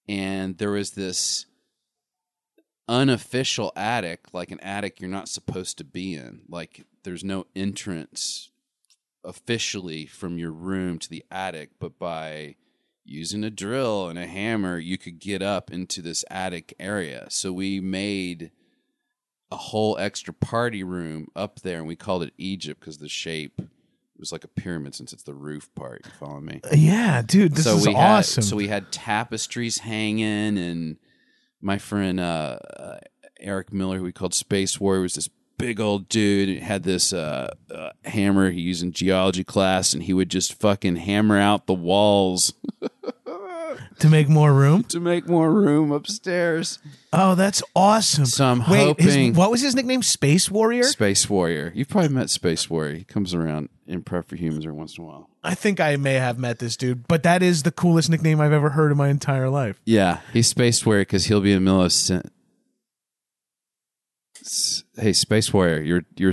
and 0.09 0.59
there 0.59 0.71
was 0.71 0.93
this 0.93 1.47
unofficial 2.89 3.73
attic, 3.77 4.21
like 4.33 4.51
an 4.51 4.61
attic 4.61 5.01
you're 5.01 5.11
not 5.11 5.29
supposed 5.29 5.79
to 5.79 5.85
be 5.85 6.15
in. 6.15 6.43
Like 6.49 6.85
there's 7.05 7.25
no 7.25 7.47
entrance 7.55 8.51
officially 9.25 10.07
from 10.07 10.39
your 10.39 10.53
room 10.53 10.99
to 10.99 11.09
the 11.09 11.25
attic, 11.31 11.71
but 11.79 11.99
by 11.99 12.57
using 13.05 13.45
a 13.45 13.51
drill 13.51 14.09
and 14.09 14.19
a 14.19 14.27
hammer, 14.27 14.79
you 14.79 14.99
could 14.99 15.19
get 15.19 15.43
up 15.43 15.71
into 15.71 16.03
this 16.03 16.25
attic 16.31 16.75
area. 16.79 17.27
So 17.29 17.53
we 17.53 17.81
made 17.81 18.51
a 19.51 19.57
whole 19.57 19.99
extra 19.99 20.33
party 20.33 20.83
room 20.83 21.29
up 21.37 21.61
there, 21.61 21.79
and 21.79 21.87
we 21.87 21.97
called 21.97 22.23
it 22.23 22.33
Egypt 22.39 22.81
because 22.81 22.99
the 22.99 23.09
shape 23.09 23.61
it 23.61 24.19
was 24.19 24.33
like 24.33 24.45
a 24.45 24.49
pyramid 24.49 24.95
since 24.95 25.13
it's 25.13 25.25
the 25.25 25.35
roof 25.35 25.69
part. 25.75 26.03
You 26.05 26.13
follow 26.13 26.41
me? 26.41 26.61
yeah 26.73 27.23
dude 27.23 27.55
this 27.55 27.65
so 27.65 27.77
is 27.77 27.87
we 27.87 27.95
awesome 27.95 28.43
Had, 28.43 28.49
so 28.49 28.57
we 28.57 28.69
had 28.69 28.93
tapestries 28.93 29.79
hanging, 29.79 30.59
and 30.59 30.97
my 31.61 31.79
friend 31.79 32.21
uh, 32.21 32.59
uh, 32.77 32.99
Eric 33.41 33.73
Miller, 33.73 33.99
who 33.99 34.05
we 34.05 34.13
called 34.13 34.35
Space 34.35 34.81
Warrior, 34.81 35.03
was 35.03 35.15
this 35.15 35.29
big 35.59 35.81
old 35.81 36.09
dude. 36.09 36.61
Had 36.63 36.83
this 36.83 37.13
uh, 37.13 37.53
uh, 37.75 37.91
hammer 38.05 38.51
he 38.51 38.61
used 38.61 38.83
in 38.83 38.93
geology 38.93 39.45
class, 39.45 39.93
and 39.95 40.03
he 40.03 40.13
would 40.13 40.29
just 40.31 40.59
fucking 40.61 40.97
hammer 40.97 41.39
out 41.39 41.67
the 41.67 41.75
walls 41.75 42.53
to 43.99 44.09
make 44.09 44.29
more 44.29 44.53
room 44.53 44.83
to 44.89 45.01
make 45.01 45.27
more 45.29 45.53
room 45.53 45.91
upstairs. 45.93 46.79
oh 47.13 47.35
that's 47.35 47.63
awesome 47.77 48.27
So 48.27 48.45
I'm 48.45 48.59
wait 48.69 48.99
his- 49.01 49.15
hoping- 49.15 49.35
what 49.35 49.51
was 49.51 49.61
his 49.61 49.75
nickname 49.75 50.03
Space 50.03 50.51
Warrior 50.51 50.85
Space 50.85 51.29
Warrior. 51.31 51.73
You've 51.75 51.89
probably 51.89 52.11
met 52.11 52.31
Space 52.31 52.69
Warrior. 52.69 52.97
He 52.97 53.05
comes 53.05 53.35
around 53.35 53.69
in 53.87 54.03
Prep 54.03 54.29
for 54.29 54.37
Humans 54.37 54.65
every 54.65 54.77
once 54.77 54.97
in 54.99 55.05
a 55.05 55.07
while. 55.07 55.29
I 55.45 55.55
think 55.55 55.81
I 55.81 55.97
may 55.97 56.15
have 56.15 56.39
met 56.39 56.59
this 56.59 56.77
dude, 56.77 57.07
but 57.09 57.23
that 57.25 57.43
is 57.43 57.63
the 57.63 57.73
coolest 57.73 58.09
nickname 58.11 58.41
I've 58.41 58.53
ever 58.53 58.71
heard 58.71 58.93
in 58.93 58.97
my 58.99 59.09
entire 59.09 59.49
life. 59.49 59.81
Yeah, 59.85 60.21
he's 60.33 60.47
Space 60.49 60.85
Warrior 60.87 61.03
because 61.03 61.27
he'll 61.27 61.41
be 61.41 61.53
in 61.53 61.57
the 61.65 61.71
middle 61.71 61.83
of. 61.83 61.93
Sen- 61.93 62.31
hey, 64.97 65.13
Space 65.13 65.53
Warrior, 65.53 65.81
you're 65.83 66.05
you're 66.17 66.33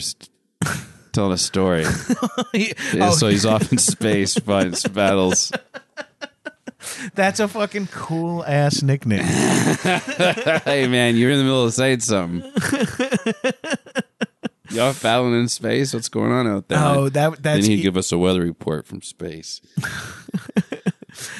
telling 1.12 1.34
a 1.34 1.38
story. 1.38 1.86
Oh, 2.22 2.44
he- 2.52 2.74
Yeah, 2.94 3.10
oh, 3.10 3.16
so 3.16 3.28
he's 3.28 3.46
off 3.46 3.72
in 3.72 3.78
space 3.80 4.36
fighting 4.36 4.76
battles. 4.94 5.52
that's 7.14 7.40
a 7.40 7.48
fucking 7.48 7.88
cool 7.88 8.44
ass 8.46 8.82
nickname. 8.82 9.24
hey, 9.24 10.88
man, 10.88 11.16
you're 11.18 11.32
in 11.32 11.38
the 11.38 11.44
middle 11.44 11.66
of 11.66 11.74
saying 11.74 12.00
something. 12.02 12.42
Y'all 14.72 14.94
battling 15.02 15.34
in 15.40 15.48
space? 15.48 15.94
What's 15.94 16.10
going 16.10 16.32
on 16.32 16.48
out 16.48 16.68
there? 16.68 16.78
Oh, 16.80 17.10
that 17.10 17.32
then 17.32 17.56
that's 17.56 17.66
he'd 17.66 17.80
E- 17.80 17.82
give 17.82 17.98
us 17.98 18.12
a 18.12 18.18
weather 18.18 18.42
report 18.42 18.86
from 18.86 19.02
space. 19.02 19.62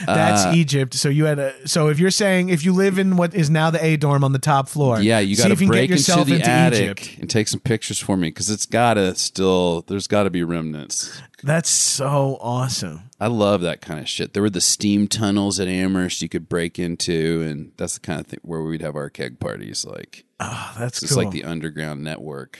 That's 0.06 0.46
uh, 0.46 0.52
Egypt. 0.56 0.94
So 0.94 1.10
you 1.10 1.26
had 1.26 1.40
a 1.40 1.68
so 1.68 1.88
if 1.90 2.00
you're 2.00 2.12
saying 2.12 2.50
if 2.50 2.64
you 2.66 2.74
live 2.74 2.98
in 3.00 3.18
what 3.18 3.34
is 3.34 3.50
now 3.50 3.70
the 3.70 3.84
A 3.84 3.98
dorm 3.98 4.24
on 4.24 4.32
the 4.34 4.40
top 4.40 4.70
floor, 4.70 5.00
Yeah, 5.02 5.20
you 5.20 5.36
got 5.36 5.48
to 5.48 5.54
if 5.54 5.62
you 5.62 5.68
can 5.68 5.72
break 5.74 5.90
into 5.92 6.24
the 6.24 6.42
attic 6.44 7.02
Egypt. 7.02 7.20
and 7.22 7.30
take 7.30 7.48
some 7.48 7.60
pictures 7.60 8.00
for 8.00 8.18
me 8.18 8.30
because 8.30 8.50
it's 8.50 8.66
got 8.66 8.96
to 8.96 9.16
still. 9.16 9.82
There's 9.88 10.08
got 10.08 10.24
to 10.24 10.30
be 10.30 10.44
remnants. 10.44 11.22
That's 11.42 11.70
so 11.70 12.38
awesome. 12.42 13.04
I 13.20 13.28
love 13.28 13.62
that 13.62 13.80
kind 13.82 14.00
of 14.02 14.10
shit. 14.10 14.34
There 14.34 14.44
were 14.44 14.50
the 14.50 14.60
steam 14.62 15.08
tunnels 15.08 15.60
at 15.60 15.68
Amherst 15.70 16.22
you 16.22 16.28
could 16.28 16.50
break 16.50 16.78
into, 16.80 17.42
and 17.42 17.72
that's 17.78 17.94
the 17.94 18.00
kind 18.02 18.20
of 18.20 18.28
thing 18.28 18.40
where 18.44 18.62
we'd 18.62 18.82
have 18.82 18.96
our 18.98 19.10
keg 19.10 19.40
parties. 19.40 19.86
Like 19.86 20.26
Oh, 20.42 20.76
that's 20.78 21.02
it's 21.02 21.14
cool. 21.14 21.24
like 21.24 21.32
the 21.32 21.44
underground 21.46 22.04
network. 22.04 22.60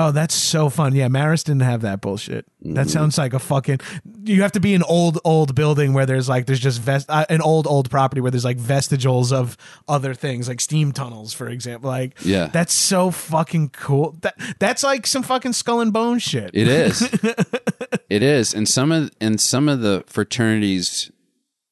Oh, 0.00 0.12
that's 0.12 0.32
so 0.34 0.70
fun. 0.70 0.94
Yeah, 0.94 1.08
Marist 1.08 1.46
didn't 1.46 1.62
have 1.62 1.80
that 1.80 2.00
bullshit. 2.00 2.46
That 2.62 2.88
sounds 2.88 3.18
like 3.18 3.34
a 3.34 3.40
fucking. 3.40 3.80
You 4.22 4.42
have 4.42 4.52
to 4.52 4.60
be 4.60 4.74
an 4.74 4.84
old 4.84 5.18
old 5.24 5.56
building 5.56 5.92
where 5.92 6.06
there's 6.06 6.28
like 6.28 6.46
there's 6.46 6.60
just 6.60 6.80
vest 6.80 7.06
uh, 7.10 7.26
an 7.28 7.40
old 7.42 7.66
old 7.66 7.90
property 7.90 8.20
where 8.20 8.30
there's 8.30 8.44
like 8.44 8.58
vestigials 8.58 9.32
of 9.32 9.56
other 9.88 10.14
things 10.14 10.46
like 10.46 10.60
steam 10.60 10.92
tunnels, 10.92 11.34
for 11.34 11.48
example. 11.48 11.90
Like 11.90 12.16
Yeah. 12.22 12.46
that's 12.46 12.72
so 12.72 13.10
fucking 13.10 13.70
cool. 13.70 14.16
That 14.20 14.38
that's 14.60 14.84
like 14.84 15.04
some 15.04 15.24
fucking 15.24 15.54
skull 15.54 15.80
and 15.80 15.92
bone 15.92 16.20
shit. 16.20 16.50
It 16.54 16.68
is. 16.68 17.02
it 18.08 18.22
is, 18.22 18.54
and 18.54 18.68
some 18.68 18.92
of 18.92 19.10
and 19.20 19.40
some 19.40 19.68
of 19.68 19.80
the 19.80 20.04
fraternities 20.06 21.10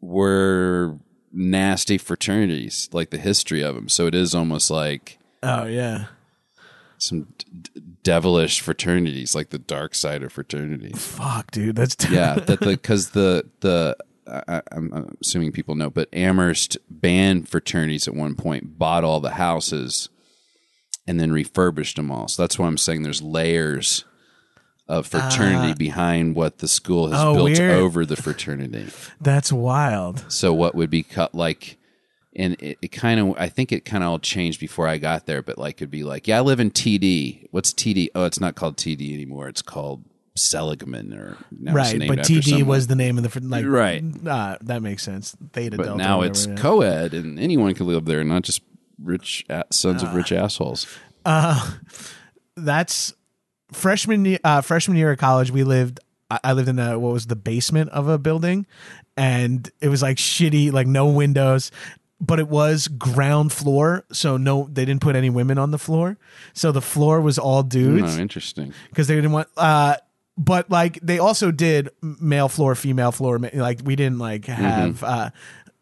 were 0.00 0.98
nasty 1.32 1.96
fraternities, 1.98 2.88
like 2.92 3.10
the 3.10 3.18
history 3.18 3.62
of 3.62 3.76
them. 3.76 3.88
So 3.88 4.08
it 4.08 4.16
is 4.16 4.34
almost 4.34 4.68
like 4.68 5.18
oh 5.44 5.66
yeah. 5.66 6.06
some 6.98 7.28
d- 7.62 7.82
devilish 8.06 8.60
fraternities, 8.60 9.34
like 9.34 9.50
the 9.50 9.58
dark 9.58 9.92
side 9.92 10.22
of 10.22 10.32
fraternity. 10.32 10.92
Fuck, 10.92 11.50
dude. 11.50 11.74
That's 11.74 11.96
yeah, 12.08 12.34
that 12.34 12.60
the 12.60 12.66
because 12.66 13.10
the 13.10 13.50
the 13.60 13.96
I, 14.28 14.62
I'm 14.70 14.92
I'm 14.92 15.16
assuming 15.20 15.50
people 15.50 15.74
know, 15.74 15.90
but 15.90 16.08
Amherst 16.12 16.78
banned 16.88 17.48
fraternities 17.48 18.06
at 18.06 18.14
one 18.14 18.36
point, 18.36 18.78
bought 18.78 19.02
all 19.02 19.18
the 19.18 19.30
houses, 19.30 20.08
and 21.04 21.18
then 21.18 21.32
refurbished 21.32 21.96
them 21.96 22.12
all. 22.12 22.28
So 22.28 22.44
that's 22.44 22.60
why 22.60 22.68
I'm 22.68 22.78
saying 22.78 23.02
there's 23.02 23.22
layers 23.22 24.04
of 24.86 25.12
uh, 25.12 25.18
fraternity 25.18 25.74
behind 25.74 26.36
what 26.36 26.58
the 26.58 26.68
school 26.68 27.08
has. 27.10 27.20
Oh, 27.20 27.34
built 27.34 27.58
weird. 27.58 27.72
over 27.72 28.06
the 28.06 28.16
fraternity. 28.16 28.86
that's 29.20 29.52
wild. 29.52 30.30
So 30.30 30.54
what 30.54 30.76
would 30.76 30.90
be 30.90 31.02
cut 31.02 31.34
like, 31.34 31.76
and 32.36 32.54
it, 32.62 32.78
it 32.82 32.88
kind 32.88 33.18
of, 33.18 33.34
I 33.38 33.48
think 33.48 33.72
it 33.72 33.84
kind 33.84 34.04
of 34.04 34.10
all 34.10 34.18
changed 34.18 34.60
before 34.60 34.86
I 34.86 34.98
got 34.98 35.26
there, 35.26 35.42
but 35.42 35.56
like, 35.58 35.76
it'd 35.78 35.90
be 35.90 36.04
like, 36.04 36.28
yeah, 36.28 36.38
I 36.38 36.40
live 36.42 36.60
in 36.60 36.70
TD. 36.70 37.48
What's 37.50 37.72
TD? 37.72 38.08
Oh, 38.14 38.24
it's 38.24 38.38
not 38.40 38.54
called 38.54 38.76
TD 38.76 39.12
anymore. 39.14 39.48
It's 39.48 39.62
called 39.62 40.04
Seligman 40.36 41.14
or 41.14 41.38
now 41.50 41.72
right, 41.72 41.98
but 42.06 42.18
TD 42.18 42.44
someone. 42.44 42.66
was 42.66 42.86
the 42.88 42.94
name 42.94 43.16
of 43.16 43.24
the 43.24 43.40
like 43.40 43.64
Right. 43.64 44.04
Uh, 44.26 44.58
that 44.60 44.82
makes 44.82 45.02
sense. 45.02 45.34
Theta 45.54 45.78
but 45.78 45.84
Delta. 45.84 45.98
now 45.98 46.20
it's 46.22 46.46
yeah. 46.46 46.54
co-ed 46.56 47.14
and 47.14 47.38
anyone 47.40 47.72
can 47.74 47.86
live 47.86 48.04
there, 48.04 48.22
not 48.22 48.42
just 48.42 48.60
rich 49.02 49.46
a- 49.48 49.64
sons 49.70 50.04
Ah. 50.04 50.08
of 50.08 50.14
rich 50.14 50.32
assholes. 50.32 50.86
that's 52.56 53.14
freshman 53.72 54.38
uh, 54.44 54.60
freshman 54.60 54.96
year 54.96 55.12
of 55.12 55.18
college. 55.18 55.50
We 55.50 55.64
lived. 55.64 56.00
I 56.30 56.38
I 56.44 56.52
lived 56.52 56.68
in 56.68 56.78
a 56.78 56.98
what 56.98 57.12
was 57.12 57.26
the 57.26 57.36
basement 57.36 57.90
of 57.90 58.08
a 58.08 58.18
building, 58.18 58.66
and 59.16 59.70
it 59.80 59.88
was 59.88 60.02
like 60.02 60.16
shitty, 60.18 60.72
like 60.72 60.86
no 60.86 61.06
windows. 61.08 61.70
But 62.18 62.38
it 62.38 62.48
was 62.48 62.88
ground 62.88 63.52
floor, 63.52 64.04
so 64.10 64.38
no, 64.38 64.68
they 64.72 64.86
didn't 64.86 65.02
put 65.02 65.16
any 65.16 65.28
women 65.28 65.58
on 65.58 65.70
the 65.70 65.78
floor. 65.78 66.16
So 66.54 66.72
the 66.72 66.80
floor 66.80 67.20
was 67.20 67.38
all 67.38 67.62
dudes 67.62 68.16
Oh, 68.16 68.20
interesting. 68.20 68.72
because 68.88 69.06
they 69.06 69.14
didn't 69.16 69.32
want. 69.32 69.48
Uh, 69.56 69.96
but 70.38 70.70
like 70.70 70.98
they 71.02 71.18
also 71.18 71.50
did 71.50 71.90
male 72.02 72.48
floor, 72.48 72.74
female 72.74 73.12
floor. 73.12 73.38
ma- 73.38 73.50
Like 73.52 73.80
we 73.84 73.96
didn't 73.96 74.18
like 74.18 74.46
have. 74.46 75.02
Uh, 75.04 75.30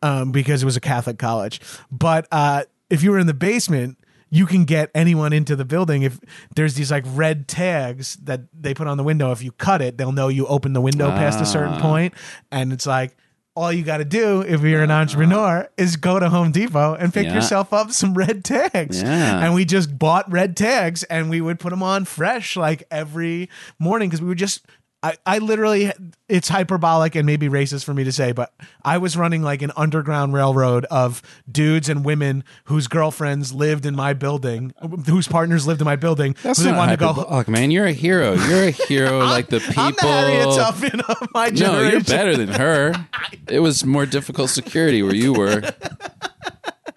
um, 0.02 0.32
because 0.32 0.62
it 0.62 0.66
was 0.66 0.76
a 0.76 0.80
Catholic 0.80 1.18
college. 1.18 1.60
But 1.90 2.26
uh, 2.32 2.64
if 2.90 3.02
you 3.04 3.12
were 3.12 3.18
in 3.20 3.26
the 3.28 3.32
basement, 3.34 3.96
you 4.28 4.44
can 4.46 4.64
get 4.64 4.90
anyone 4.92 5.32
into 5.32 5.54
the 5.54 5.64
building 5.64 6.02
if 6.02 6.18
there's 6.56 6.74
these 6.74 6.90
like 6.90 7.04
red 7.06 7.46
tags 7.46 8.16
that 8.24 8.40
they 8.52 8.74
put 8.74 8.88
on 8.88 8.96
the 8.96 9.04
window. 9.04 9.30
If 9.30 9.40
you 9.42 9.52
cut 9.52 9.80
it, 9.80 9.98
they'll 9.98 10.10
know 10.12 10.26
you 10.28 10.46
opened 10.48 10.74
the 10.74 10.80
window 10.80 11.10
past 11.10 11.40
a 11.40 11.46
certain 11.46 11.74
Ah. 11.74 11.80
point, 11.80 12.14
and 12.50 12.72
it's 12.72 12.86
like. 12.86 13.16
All 13.56 13.72
you 13.72 13.84
got 13.84 13.98
to 13.98 14.04
do 14.04 14.40
if 14.40 14.62
you're 14.62 14.82
an 14.82 14.90
entrepreneur 14.90 15.58
uh-huh. 15.60 15.68
is 15.76 15.96
go 15.96 16.18
to 16.18 16.28
Home 16.28 16.50
Depot 16.50 16.94
and 16.94 17.14
pick 17.14 17.26
Yeah. 17.26 17.34
yourself 17.34 17.72
up 17.72 17.92
some 17.92 18.14
red 18.14 18.44
tags. 18.44 19.00
Yeah. 19.00 19.44
And 19.44 19.54
we 19.54 19.64
just 19.64 19.96
bought 19.96 20.30
red 20.30 20.56
tags 20.56 21.04
and 21.04 21.30
we 21.30 21.40
would 21.40 21.60
put 21.60 21.70
them 21.70 21.82
on 21.82 22.04
fresh 22.04 22.56
like 22.56 22.82
every 22.90 23.48
morning 23.78 24.08
because 24.08 24.20
we 24.20 24.28
would 24.28 24.38
just. 24.38 24.66
I, 25.04 25.18
I 25.26 25.36
literally, 25.38 25.92
it's 26.30 26.48
hyperbolic 26.48 27.14
and 27.14 27.26
maybe 27.26 27.50
racist 27.50 27.84
for 27.84 27.92
me 27.92 28.04
to 28.04 28.12
say, 28.12 28.32
but 28.32 28.54
I 28.82 28.96
was 28.96 29.18
running 29.18 29.42
like 29.42 29.60
an 29.60 29.70
underground 29.76 30.32
railroad 30.32 30.86
of 30.86 31.20
dudes 31.50 31.90
and 31.90 32.06
women 32.06 32.42
whose 32.64 32.88
girlfriends 32.88 33.52
lived 33.52 33.84
in 33.84 33.94
my 33.94 34.14
building, 34.14 34.72
whose 35.06 35.28
partners 35.28 35.66
lived 35.66 35.82
in 35.82 35.84
my 35.84 35.96
building. 35.96 36.36
That's 36.42 36.60
who 36.60 36.64
they 36.64 36.72
wanted 36.72 36.92
to 36.92 36.96
go. 36.96 37.12
hyperbolic, 37.12 37.48
man. 37.48 37.70
You're 37.70 37.84
a 37.84 37.92
hero. 37.92 38.32
You're 38.32 38.64
a 38.64 38.70
hero 38.70 39.18
like 39.26 39.48
the 39.48 39.60
people. 39.60 39.82
I'm 39.82 39.92
the 39.92 40.06
Harriet 40.06 40.54
Tubman 40.56 41.00
of 41.00 41.28
my 41.34 41.50
no, 41.50 41.82
you're 41.86 42.00
better 42.00 42.34
than 42.34 42.48
her. 42.48 42.94
It 43.46 43.60
was 43.60 43.84
more 43.84 44.06
difficult 44.06 44.48
security 44.48 45.02
where 45.02 45.14
you 45.14 45.34
were. 45.34 45.60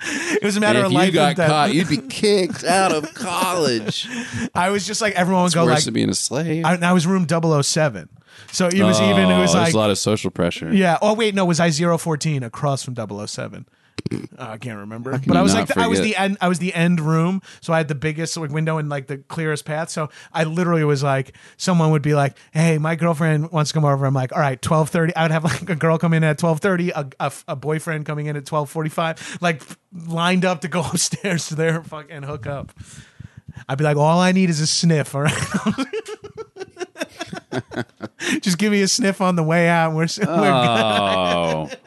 It 0.02 0.44
was 0.44 0.58
a 0.58 0.60
matter 0.60 0.84
of 0.84 0.92
you 0.92 0.98
life 0.98 1.14
got 1.14 1.28
and 1.30 1.38
death. 1.38 1.50
caught, 1.50 1.74
you'd 1.74 1.90
be 1.90 1.98
kicked 1.98 2.64
out 2.64 2.92
of 2.92 3.14
college. 3.16 4.08
I 4.56 4.70
was 4.70 4.86
just 4.86 5.02
like 5.02 5.14
everyone 5.16 5.44
would 5.44 5.54
go 5.54 5.66
Worse 5.66 5.76
like. 5.76 5.84
than 5.86 5.94
being 5.96 6.10
a 6.10 6.14
slave. 6.16 6.66
I, 6.66 6.76
I 6.76 6.94
was 6.94 7.08
room 7.08 7.28
007. 7.28 8.10
So 8.52 8.68
it 8.68 8.82
was 8.84 9.02
even. 9.02 9.30
It 9.30 9.34
Oh, 9.34 9.40
was 9.42 9.54
there's 9.54 9.66
like 9.66 9.74
a 9.74 9.78
lot 9.78 9.90
of 9.90 9.98
social 9.98 10.30
pressure. 10.30 10.72
Yeah. 10.74 10.98
Oh 11.02 11.14
wait, 11.16 11.34
no, 11.34 11.46
it 11.46 11.48
was 11.48 11.60
I 11.60 11.72
014 11.72 12.44
across 12.44 12.84
from 12.84 12.96
007. 12.96 13.66
Uh, 14.12 14.18
I 14.38 14.58
can't 14.58 14.80
remember, 14.80 15.20
but 15.26 15.36
I 15.36 15.42
was 15.42 15.54
like, 15.54 15.68
the, 15.68 15.80
I 15.80 15.88
was 15.88 16.02
the 16.02 16.16
end. 16.16 16.38
I 16.40 16.48
was 16.48 16.60
the 16.60 16.74
end 16.74 17.00
room, 17.00 17.42
so 17.62 17.74
I 17.74 17.78
had 17.78 17.88
the 17.88 17.96
biggest 17.96 18.38
like, 18.38 18.52
window 18.52 18.78
and 18.78 18.90
like 18.90 19.08
the 19.08 19.18
clearest 19.18 19.66
path. 19.66 19.90
So 19.90 20.10
I 20.32 20.44
literally 20.46 20.84
was 20.84 21.04
like, 21.04 21.36
someone 21.58 21.92
would 21.92 22.02
be 22.02 22.14
like, 22.14 22.38
"Hey, 22.52 22.78
my 22.78 22.96
girlfriend 22.96 23.52
wants 23.52 23.72
to 23.72 23.74
come 23.74 23.86
over." 23.86 24.06
I'm 24.06 24.14
like, 24.14 24.32
"All 24.34 24.40
right, 24.40 24.62
12:30." 24.62 25.12
I 25.16 25.24
would 25.24 25.32
have 25.32 25.44
like 25.62 25.70
a 25.70 25.76
girl 25.76 25.98
come 25.98 26.14
in 26.14 26.24
at 26.24 26.38
12:30, 26.38 26.92
a, 26.96 27.10
a, 27.20 27.32
a 27.50 27.56
boyfriend 27.56 28.06
coming 28.06 28.28
in 28.28 28.38
at 28.38 28.46
12:45, 28.46 29.42
like 29.42 29.62
lined 30.08 30.46
up 30.46 30.62
to 30.62 30.68
go 30.68 30.82
upstairs 30.94 31.48
to 31.48 31.56
their 31.56 31.84
fucking 31.84 32.24
hook 32.24 32.48
up. 32.48 32.72
I'd 33.68 33.78
be 33.78 33.84
like, 33.84 33.98
"All 33.98 34.20
I 34.20 34.32
need 34.32 34.50
is 34.50 34.62
a 34.62 34.68
sniff, 34.68 35.16
all 35.16 35.24
right." 35.24 35.34
Just 38.42 38.58
give 38.58 38.72
me 38.72 38.82
a 38.82 38.88
sniff 38.88 39.22
on 39.22 39.36
the 39.36 39.44
way 39.44 39.68
out. 39.70 39.94
We're, 39.94 40.08
we're 40.20 41.66
good. 41.68 41.78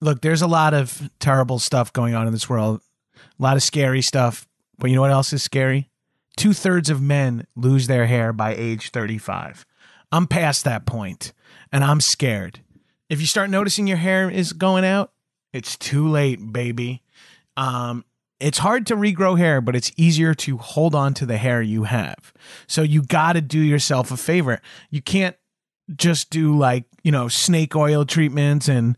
Look, 0.00 0.20
there's 0.20 0.42
a 0.42 0.46
lot 0.46 0.74
of 0.74 1.10
terrible 1.18 1.58
stuff 1.58 1.92
going 1.92 2.14
on 2.14 2.26
in 2.26 2.32
this 2.32 2.48
world, 2.48 2.80
a 3.16 3.42
lot 3.42 3.56
of 3.56 3.62
scary 3.62 4.02
stuff. 4.02 4.46
But 4.78 4.90
you 4.90 4.96
know 4.96 5.02
what 5.02 5.10
else 5.10 5.32
is 5.32 5.42
scary? 5.42 5.90
Two 6.36 6.52
thirds 6.52 6.88
of 6.88 7.02
men 7.02 7.46
lose 7.56 7.88
their 7.88 8.06
hair 8.06 8.32
by 8.32 8.54
age 8.54 8.90
35. 8.90 9.66
I'm 10.12 10.26
past 10.26 10.64
that 10.64 10.86
point 10.86 11.32
and 11.72 11.82
I'm 11.82 12.00
scared. 12.00 12.60
If 13.08 13.20
you 13.20 13.26
start 13.26 13.50
noticing 13.50 13.86
your 13.86 13.96
hair 13.96 14.30
is 14.30 14.52
going 14.52 14.84
out, 14.84 15.12
it's 15.52 15.76
too 15.76 16.06
late, 16.08 16.52
baby. 16.52 17.02
Um, 17.56 18.04
it's 18.38 18.58
hard 18.58 18.86
to 18.86 18.96
regrow 18.96 19.36
hair, 19.36 19.60
but 19.60 19.74
it's 19.74 19.90
easier 19.96 20.32
to 20.34 20.58
hold 20.58 20.94
on 20.94 21.12
to 21.14 21.26
the 21.26 21.38
hair 21.38 21.60
you 21.60 21.84
have. 21.84 22.32
So 22.68 22.82
you 22.82 23.02
got 23.02 23.32
to 23.32 23.40
do 23.40 23.58
yourself 23.58 24.12
a 24.12 24.16
favor. 24.16 24.60
You 24.90 25.02
can't 25.02 25.36
just 25.96 26.30
do 26.30 26.56
like 26.56 26.84
you 27.02 27.12
know 27.12 27.28
snake 27.28 27.74
oil 27.74 28.04
treatments 28.04 28.68
and 28.68 28.96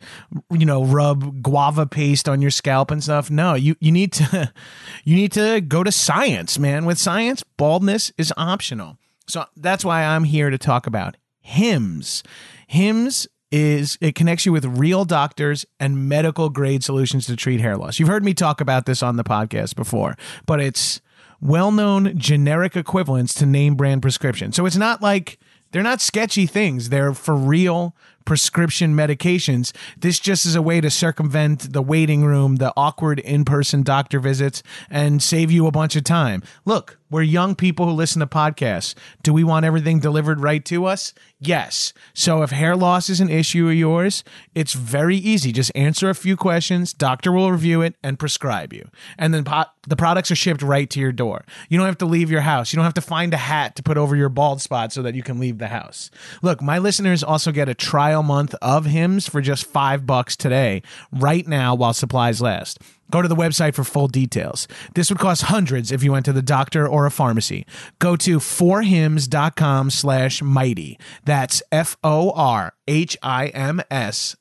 you 0.50 0.66
know 0.66 0.84
rub 0.84 1.42
guava 1.42 1.86
paste 1.86 2.28
on 2.28 2.42
your 2.42 2.50
scalp 2.50 2.90
and 2.90 3.02
stuff. 3.02 3.30
No 3.30 3.54
you 3.54 3.76
you 3.80 3.92
need 3.92 4.12
to 4.14 4.52
you 5.04 5.16
need 5.16 5.32
to 5.32 5.60
go 5.60 5.84
to 5.84 5.92
science 5.92 6.58
man. 6.58 6.84
With 6.84 6.98
science 6.98 7.42
baldness 7.56 8.12
is 8.18 8.32
optional. 8.36 8.98
So 9.28 9.44
that's 9.56 9.84
why 9.84 10.04
i'm 10.04 10.24
here 10.24 10.50
to 10.50 10.58
talk 10.58 10.86
about 10.86 11.16
hims. 11.40 12.22
Hims 12.66 13.28
is 13.52 13.98
it 14.00 14.14
connects 14.14 14.46
you 14.46 14.52
with 14.52 14.64
real 14.64 15.04
doctors 15.04 15.66
and 15.78 16.08
medical 16.08 16.50
grade 16.50 16.84
solutions 16.84 17.26
to 17.26 17.36
treat 17.36 17.60
hair 17.60 17.76
loss. 17.76 17.98
You've 17.98 18.08
heard 18.08 18.24
me 18.24 18.34
talk 18.34 18.60
about 18.60 18.86
this 18.86 19.02
on 19.02 19.16
the 19.16 19.24
podcast 19.24 19.76
before 19.76 20.16
but 20.46 20.60
it's 20.60 21.00
well-known 21.40 22.18
generic 22.18 22.76
equivalents 22.76 23.32
to 23.34 23.46
name 23.46 23.74
brand 23.74 24.02
prescription. 24.02 24.52
So 24.52 24.66
it's 24.66 24.76
not 24.76 25.00
like 25.00 25.38
they're 25.72 25.82
not 25.82 26.00
sketchy 26.00 26.46
things. 26.46 26.88
They're 26.88 27.14
for 27.14 27.34
real 27.34 27.94
prescription 28.24 28.94
medications. 28.94 29.72
This 29.98 30.18
just 30.18 30.46
is 30.46 30.54
a 30.54 30.62
way 30.62 30.80
to 30.80 30.90
circumvent 30.90 31.72
the 31.72 31.82
waiting 31.82 32.24
room, 32.24 32.56
the 32.56 32.72
awkward 32.76 33.18
in 33.20 33.44
person 33.44 33.82
doctor 33.82 34.20
visits, 34.20 34.62
and 34.88 35.22
save 35.22 35.50
you 35.50 35.66
a 35.66 35.72
bunch 35.72 35.96
of 35.96 36.04
time. 36.04 36.42
Look, 36.64 36.98
we're 37.10 37.22
young 37.22 37.56
people 37.56 37.86
who 37.86 37.92
listen 37.92 38.20
to 38.20 38.26
podcasts. 38.26 38.94
Do 39.22 39.32
we 39.32 39.42
want 39.42 39.66
everything 39.66 39.98
delivered 39.98 40.40
right 40.40 40.64
to 40.66 40.86
us? 40.86 41.12
Yes. 41.40 41.92
So 42.14 42.42
if 42.42 42.50
hair 42.50 42.76
loss 42.76 43.08
is 43.08 43.20
an 43.20 43.28
issue 43.28 43.68
of 43.68 43.74
yours, 43.74 44.22
it's 44.54 44.74
very 44.74 45.16
easy. 45.16 45.50
Just 45.50 45.72
answer 45.74 46.08
a 46.08 46.14
few 46.14 46.36
questions, 46.36 46.92
doctor 46.92 47.32
will 47.32 47.50
review 47.50 47.82
it 47.82 47.96
and 48.02 48.18
prescribe 48.18 48.72
you. 48.72 48.88
And 49.18 49.34
then 49.34 49.42
po- 49.42 49.64
the 49.88 49.96
products 49.96 50.30
are 50.30 50.36
shipped 50.36 50.62
right 50.62 50.88
to 50.90 51.00
your 51.00 51.10
door. 51.10 51.44
You 51.68 51.78
don't 51.78 51.86
have 51.86 51.98
to 51.98 52.06
leave 52.06 52.30
your 52.30 52.42
house. 52.42 52.72
You 52.72 52.76
don't 52.76 52.84
have 52.84 52.94
to 52.94 53.00
find 53.00 53.34
a 53.34 53.38
hat 53.38 53.74
to 53.76 53.82
put 53.82 53.96
over 53.96 54.14
your 54.14 54.28
bald 54.28 54.60
spot 54.60 54.92
so 54.92 55.02
that 55.02 55.14
you 55.14 55.22
can 55.22 55.40
leave 55.40 55.58
the 55.58 55.68
house. 55.68 56.10
Look, 56.42 56.62
my 56.62 56.78
listeners 56.78 57.24
also 57.24 57.50
get 57.50 57.68
a 57.68 57.74
trial 58.10 58.22
month 58.24 58.56
of 58.60 58.86
hims 58.86 59.28
for 59.28 59.40
just 59.40 59.64
5 59.66 60.04
bucks 60.04 60.36
today, 60.36 60.82
right 61.12 61.46
now 61.46 61.76
while 61.76 61.94
supplies 61.94 62.40
last. 62.42 62.80
Go 63.08 63.22
to 63.22 63.28
the 63.28 63.36
website 63.36 63.74
for 63.74 63.84
full 63.84 64.08
details. 64.08 64.66
This 64.94 65.10
would 65.10 65.20
cost 65.20 65.42
hundreds 65.42 65.92
if 65.92 66.02
you 66.02 66.10
went 66.10 66.24
to 66.24 66.32
the 66.32 66.42
doctor 66.42 66.88
or 66.88 67.06
a 67.06 67.10
pharmacy. 67.10 67.64
Go 68.00 68.16
to 68.16 68.38
forhims.com 68.38 69.90
slash 69.90 70.42
mighty. 70.42 70.98
That's 71.24 71.62
F-O-R-H-I-M-S 71.70 72.76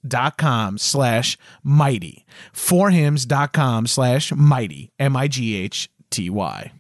dot 0.08 0.38
com 0.38 0.78
slash 0.78 1.38
mighty. 1.64 2.26
Forhims.com 2.54 3.88
slash 3.88 4.32
mighty. 4.34 4.92
M-I-G-H-T-Y. 5.00 6.72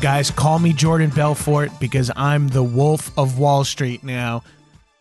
Guys, 0.00 0.30
call 0.30 0.58
me 0.58 0.72
Jordan 0.72 1.10
Belfort 1.10 1.70
because 1.80 2.10
I'm 2.14 2.48
the 2.48 2.62
wolf 2.62 3.16
of 3.18 3.38
Wall 3.38 3.64
Street 3.64 4.04
now 4.04 4.42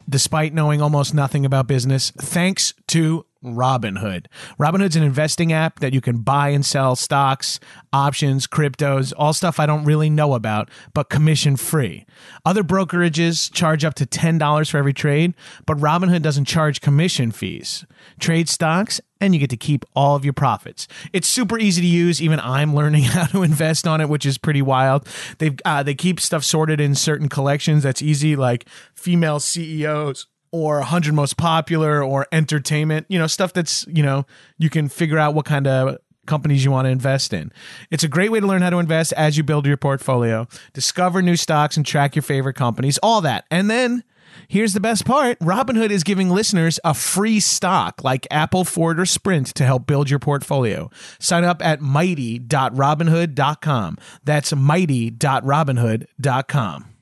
despite 0.09 0.53
knowing 0.53 0.81
almost 0.81 1.13
nothing 1.13 1.45
about 1.45 1.67
business, 1.67 2.11
thanks 2.11 2.73
to 2.87 3.25
Robinhood. 3.55 4.27
Robinhood's 4.59 4.95
an 4.95 5.03
investing 5.03 5.53
app 5.53 5.79
that 5.79 5.93
you 5.93 6.01
can 6.01 6.17
buy 6.17 6.49
and 6.49 6.65
sell 6.65 6.95
stocks, 6.95 7.59
options, 7.93 8.47
cryptos, 8.47 9.13
all 9.17 9.33
stuff 9.33 9.59
I 9.59 9.65
don't 9.65 9.85
really 9.85 10.09
know 10.09 10.33
about, 10.33 10.69
but 10.93 11.09
commission 11.09 11.55
free. 11.55 12.05
Other 12.45 12.63
brokerages 12.63 13.51
charge 13.51 13.85
up 13.85 13.93
to 13.95 14.05
$10 14.05 14.69
for 14.69 14.77
every 14.77 14.93
trade, 14.93 15.33
but 15.65 15.77
Robinhood 15.77 16.21
doesn't 16.21 16.45
charge 16.45 16.81
commission 16.81 17.31
fees. 17.31 17.85
Trade 18.19 18.49
stocks 18.49 19.01
and 19.19 19.33
you 19.33 19.39
get 19.39 19.49
to 19.49 19.57
keep 19.57 19.85
all 19.95 20.15
of 20.15 20.23
your 20.23 20.33
profits. 20.33 20.87
It's 21.13 21.27
super 21.27 21.57
easy 21.57 21.81
to 21.81 21.87
use. 21.87 22.21
Even 22.21 22.39
I'm 22.39 22.75
learning 22.75 23.03
how 23.03 23.25
to 23.27 23.43
invest 23.43 23.87
on 23.87 24.01
it, 24.01 24.09
which 24.09 24.25
is 24.25 24.37
pretty 24.37 24.61
wild. 24.61 25.07
They 25.39 25.55
uh, 25.65 25.83
they 25.83 25.95
keep 25.95 26.19
stuff 26.19 26.43
sorted 26.43 26.79
in 26.79 26.95
certain 26.95 27.29
collections. 27.29 27.83
That's 27.83 28.01
easy, 28.01 28.35
like 28.35 28.67
female 28.95 29.39
CEOs 29.39 30.27
or 30.57 30.79
100 30.79 31.13
most 31.13 31.37
popular 31.37 32.03
or 32.03 32.27
entertainment. 32.31 33.05
You 33.09 33.19
know, 33.19 33.27
stuff 33.27 33.53
that's 33.53 33.85
you 33.87 34.03
know 34.03 34.25
you 34.57 34.69
can 34.69 34.89
figure 34.89 35.17
out 35.17 35.33
what 35.33 35.45
kind 35.45 35.67
of 35.67 35.97
companies 36.25 36.63
you 36.63 36.71
want 36.71 36.85
to 36.85 36.89
invest 36.89 37.33
in. 37.33 37.51
It's 37.89 38.03
a 38.03 38.07
great 38.07 38.31
way 38.31 38.39
to 38.39 38.45
learn 38.45 38.61
how 38.61 38.69
to 38.69 38.77
invest 38.77 39.13
as 39.13 39.37
you 39.37 39.43
build 39.43 39.65
your 39.65 39.77
portfolio, 39.77 40.47
discover 40.73 41.21
new 41.21 41.37
stocks 41.37 41.77
and 41.77 41.85
track 41.85 42.15
your 42.15 42.23
favorite 42.23 42.55
companies, 42.55 42.97
all 42.99 43.21
that. 43.21 43.45
And 43.49 43.69
then 43.69 44.03
Here's 44.47 44.73
the 44.73 44.79
best 44.79 45.03
part 45.05 45.39
Robinhood 45.39 45.89
is 45.89 46.03
giving 46.03 46.29
listeners 46.29 46.79
a 46.83 46.93
free 46.93 47.39
stock 47.39 48.03
like 48.03 48.27
Apple, 48.29 48.65
Ford, 48.65 48.99
or 48.99 49.07
Sprint 49.07 49.47
to 49.55 49.65
help 49.65 49.87
build 49.87 50.11
your 50.11 50.19
portfolio. 50.19 50.91
Sign 51.19 51.43
up 51.43 51.65
at 51.65 51.81
mighty.robinhood.com. 51.81 53.97
That's 54.23 54.55
mighty.robinhood.com. 54.55 56.96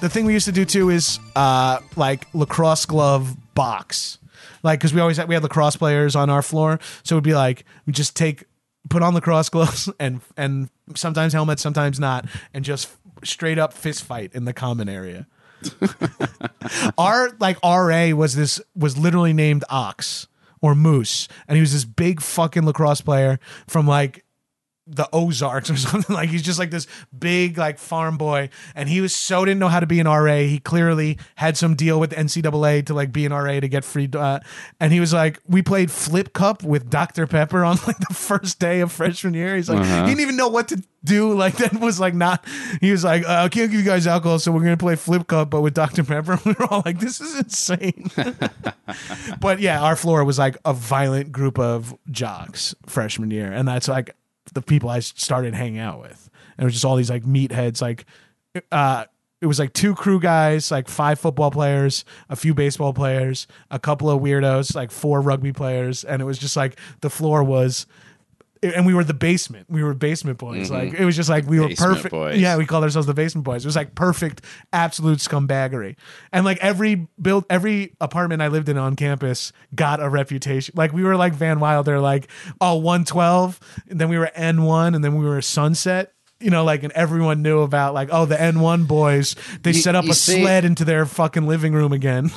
The 0.00 0.08
thing 0.08 0.24
we 0.24 0.34
used 0.34 0.46
to 0.46 0.52
do 0.52 0.64
too 0.64 0.90
is 0.90 1.18
uh, 1.34 1.80
like 1.96 2.32
lacrosse 2.32 2.86
glove 2.86 3.36
box. 3.54 4.18
Like 4.62 4.78
because 4.78 4.94
we 4.94 5.00
always 5.00 5.16
had, 5.16 5.26
we 5.26 5.34
had 5.34 5.42
lacrosse 5.42 5.74
players 5.74 6.14
on 6.14 6.30
our 6.30 6.42
floor. 6.42 6.78
So 7.02 7.16
it'd 7.16 7.24
be 7.24 7.34
like 7.34 7.64
we 7.86 7.92
just 7.92 8.14
take 8.14 8.44
put 8.88 9.02
on 9.02 9.14
lacrosse 9.14 9.48
gloves 9.50 9.90
and 9.98 10.20
and 10.36 10.70
sometimes 10.94 11.32
helmets 11.32 11.60
sometimes 11.60 11.98
not 11.98 12.26
and 12.54 12.64
just 12.64 12.88
straight 13.24 13.58
up 13.58 13.72
fist 13.72 14.04
fight 14.04 14.32
in 14.32 14.44
the 14.44 14.52
common 14.52 14.88
area. 14.88 15.26
Our 16.98 17.30
like 17.40 17.58
RA 17.64 18.10
was 18.10 18.36
this 18.36 18.60
was 18.76 18.96
literally 18.96 19.32
named 19.32 19.64
Ox 19.70 20.28
or 20.60 20.74
Moose, 20.74 21.26
and 21.48 21.56
he 21.56 21.60
was 21.60 21.72
this 21.72 21.84
big 21.84 22.20
fucking 22.20 22.64
lacrosse 22.64 23.00
player 23.00 23.40
from 23.66 23.88
like 23.88 24.24
the 24.86 25.08
Ozarks 25.12 25.70
or 25.70 25.76
something. 25.76 26.14
Like 26.14 26.28
he's 26.28 26.42
just 26.42 26.58
like 26.58 26.70
this 26.70 26.86
big 27.16 27.58
like 27.58 27.78
farm 27.78 28.16
boy, 28.16 28.50
and 28.74 28.88
he 28.88 29.00
was 29.00 29.14
so 29.14 29.44
didn't 29.44 29.58
know 29.60 29.68
how 29.68 29.80
to 29.80 29.86
be 29.86 30.00
an 30.00 30.06
RA. 30.06 30.36
He 30.36 30.58
clearly 30.58 31.18
had 31.34 31.56
some 31.56 31.74
deal 31.74 31.98
with 32.00 32.12
NCAA 32.12 32.86
to 32.86 32.94
like 32.94 33.12
be 33.12 33.26
an 33.26 33.32
RA 33.32 33.60
to 33.60 33.68
get 33.68 33.84
free. 33.84 34.08
Uh, 34.12 34.40
and 34.80 34.92
he 34.92 35.00
was 35.00 35.12
like, 35.12 35.40
we 35.46 35.62
played 35.62 35.90
flip 35.90 36.32
cup 36.32 36.62
with 36.62 36.88
Dr 36.90 37.26
Pepper 37.26 37.64
on 37.64 37.76
like 37.86 37.98
the 37.98 38.14
first 38.14 38.58
day 38.58 38.80
of 38.80 38.92
freshman 38.92 39.34
year. 39.34 39.56
He's 39.56 39.68
like, 39.68 39.84
he 39.84 40.06
didn't 40.06 40.20
even 40.20 40.36
know 40.36 40.48
what 40.48 40.68
to 40.68 40.76
do. 40.76 40.86
Like 41.36 41.56
that 41.58 41.74
was 41.80 42.00
like 42.00 42.14
not. 42.14 42.44
He 42.80 42.90
was 42.90 43.04
like, 43.04 43.22
uh, 43.28 43.44
I 43.44 43.48
can't 43.48 43.70
give 43.70 43.78
you 43.78 43.84
guys 43.84 44.06
alcohol, 44.08 44.40
so 44.40 44.50
we're 44.50 44.64
gonna 44.64 44.76
play 44.76 44.96
flip 44.96 45.28
cup, 45.28 45.50
but 45.50 45.60
with 45.60 45.74
Dr 45.74 46.02
Pepper. 46.02 46.40
We 46.44 46.52
were 46.58 46.66
all 46.66 46.82
like, 46.84 46.98
this 46.98 47.20
is 47.20 47.36
insane. 47.38 48.10
but 49.40 49.60
yeah, 49.60 49.80
our 49.80 49.94
floor 49.94 50.24
was 50.24 50.38
like 50.38 50.56
a 50.64 50.72
violent 50.72 51.30
group 51.30 51.58
of 51.58 51.96
jocks 52.10 52.74
freshman 52.86 53.30
year, 53.30 53.52
and 53.52 53.68
that's 53.68 53.86
like 53.86 54.16
the 54.54 54.62
people 54.62 54.88
I 54.88 55.00
started 55.00 55.54
hanging 55.54 55.80
out 55.80 56.00
with. 56.00 56.30
And 56.56 56.64
it 56.64 56.66
was 56.66 56.74
just 56.74 56.84
all 56.84 56.96
these 56.96 57.10
like 57.10 57.24
meatheads, 57.24 57.80
like 57.82 58.04
uh 58.72 59.04
it 59.42 59.46
was 59.46 59.58
like 59.58 59.74
two 59.74 59.94
crew 59.94 60.18
guys, 60.18 60.70
like 60.70 60.88
five 60.88 61.20
football 61.20 61.50
players, 61.50 62.04
a 62.30 62.36
few 62.36 62.54
baseball 62.54 62.94
players, 62.94 63.46
a 63.70 63.78
couple 63.78 64.10
of 64.10 64.22
weirdos, 64.22 64.74
like 64.74 64.90
four 64.90 65.20
rugby 65.20 65.52
players, 65.52 66.04
and 66.04 66.22
it 66.22 66.24
was 66.24 66.38
just 66.38 66.56
like 66.56 66.78
the 67.02 67.10
floor 67.10 67.44
was 67.44 67.86
and 68.74 68.86
we 68.86 68.94
were 68.94 69.04
the 69.04 69.14
basement. 69.14 69.66
We 69.68 69.82
were 69.84 69.94
basement 69.94 70.38
boys. 70.38 70.70
Mm-hmm. 70.70 70.74
Like 70.74 70.94
it 71.00 71.04
was 71.04 71.16
just 71.16 71.28
like 71.28 71.46
we 71.46 71.60
were 71.60 71.68
perfect. 71.76 72.10
boys. 72.12 72.38
Yeah, 72.40 72.56
we 72.56 72.66
called 72.66 72.84
ourselves 72.84 73.06
the 73.06 73.14
basement 73.14 73.44
boys. 73.44 73.64
It 73.64 73.68
was 73.68 73.76
like 73.76 73.94
perfect, 73.94 74.42
absolute 74.72 75.18
scumbaggery. 75.18 75.96
And 76.32 76.44
like 76.44 76.58
every 76.58 77.08
build, 77.20 77.44
every 77.50 77.94
apartment 78.00 78.42
I 78.42 78.48
lived 78.48 78.68
in 78.68 78.78
on 78.78 78.96
campus 78.96 79.52
got 79.74 80.02
a 80.02 80.08
reputation. 80.08 80.74
Like 80.76 80.92
we 80.92 81.04
were 81.04 81.16
like 81.16 81.34
Van 81.34 81.60
Wilder, 81.60 82.00
like 82.00 82.28
oh 82.60 82.76
112, 82.76 83.60
and 83.88 84.00
then 84.00 84.08
we 84.08 84.18
were 84.18 84.30
N1, 84.36 84.94
and 84.94 85.04
then 85.04 85.16
we 85.16 85.24
were 85.26 85.40
Sunset. 85.42 86.12
You 86.38 86.50
know, 86.50 86.64
like, 86.64 86.82
and 86.82 86.92
everyone 86.92 87.40
knew 87.40 87.60
about 87.60 87.94
like, 87.94 88.10
oh, 88.12 88.26
the 88.26 88.36
N1 88.36 88.86
boys. 88.86 89.36
They 89.62 89.70
You- 89.70 89.80
set 89.80 89.94
up 89.94 90.04
a 90.04 90.12
see- 90.12 90.42
sled 90.42 90.66
into 90.66 90.84
their 90.84 91.06
fucking 91.06 91.46
living 91.46 91.72
room 91.72 91.92
again. 91.94 92.30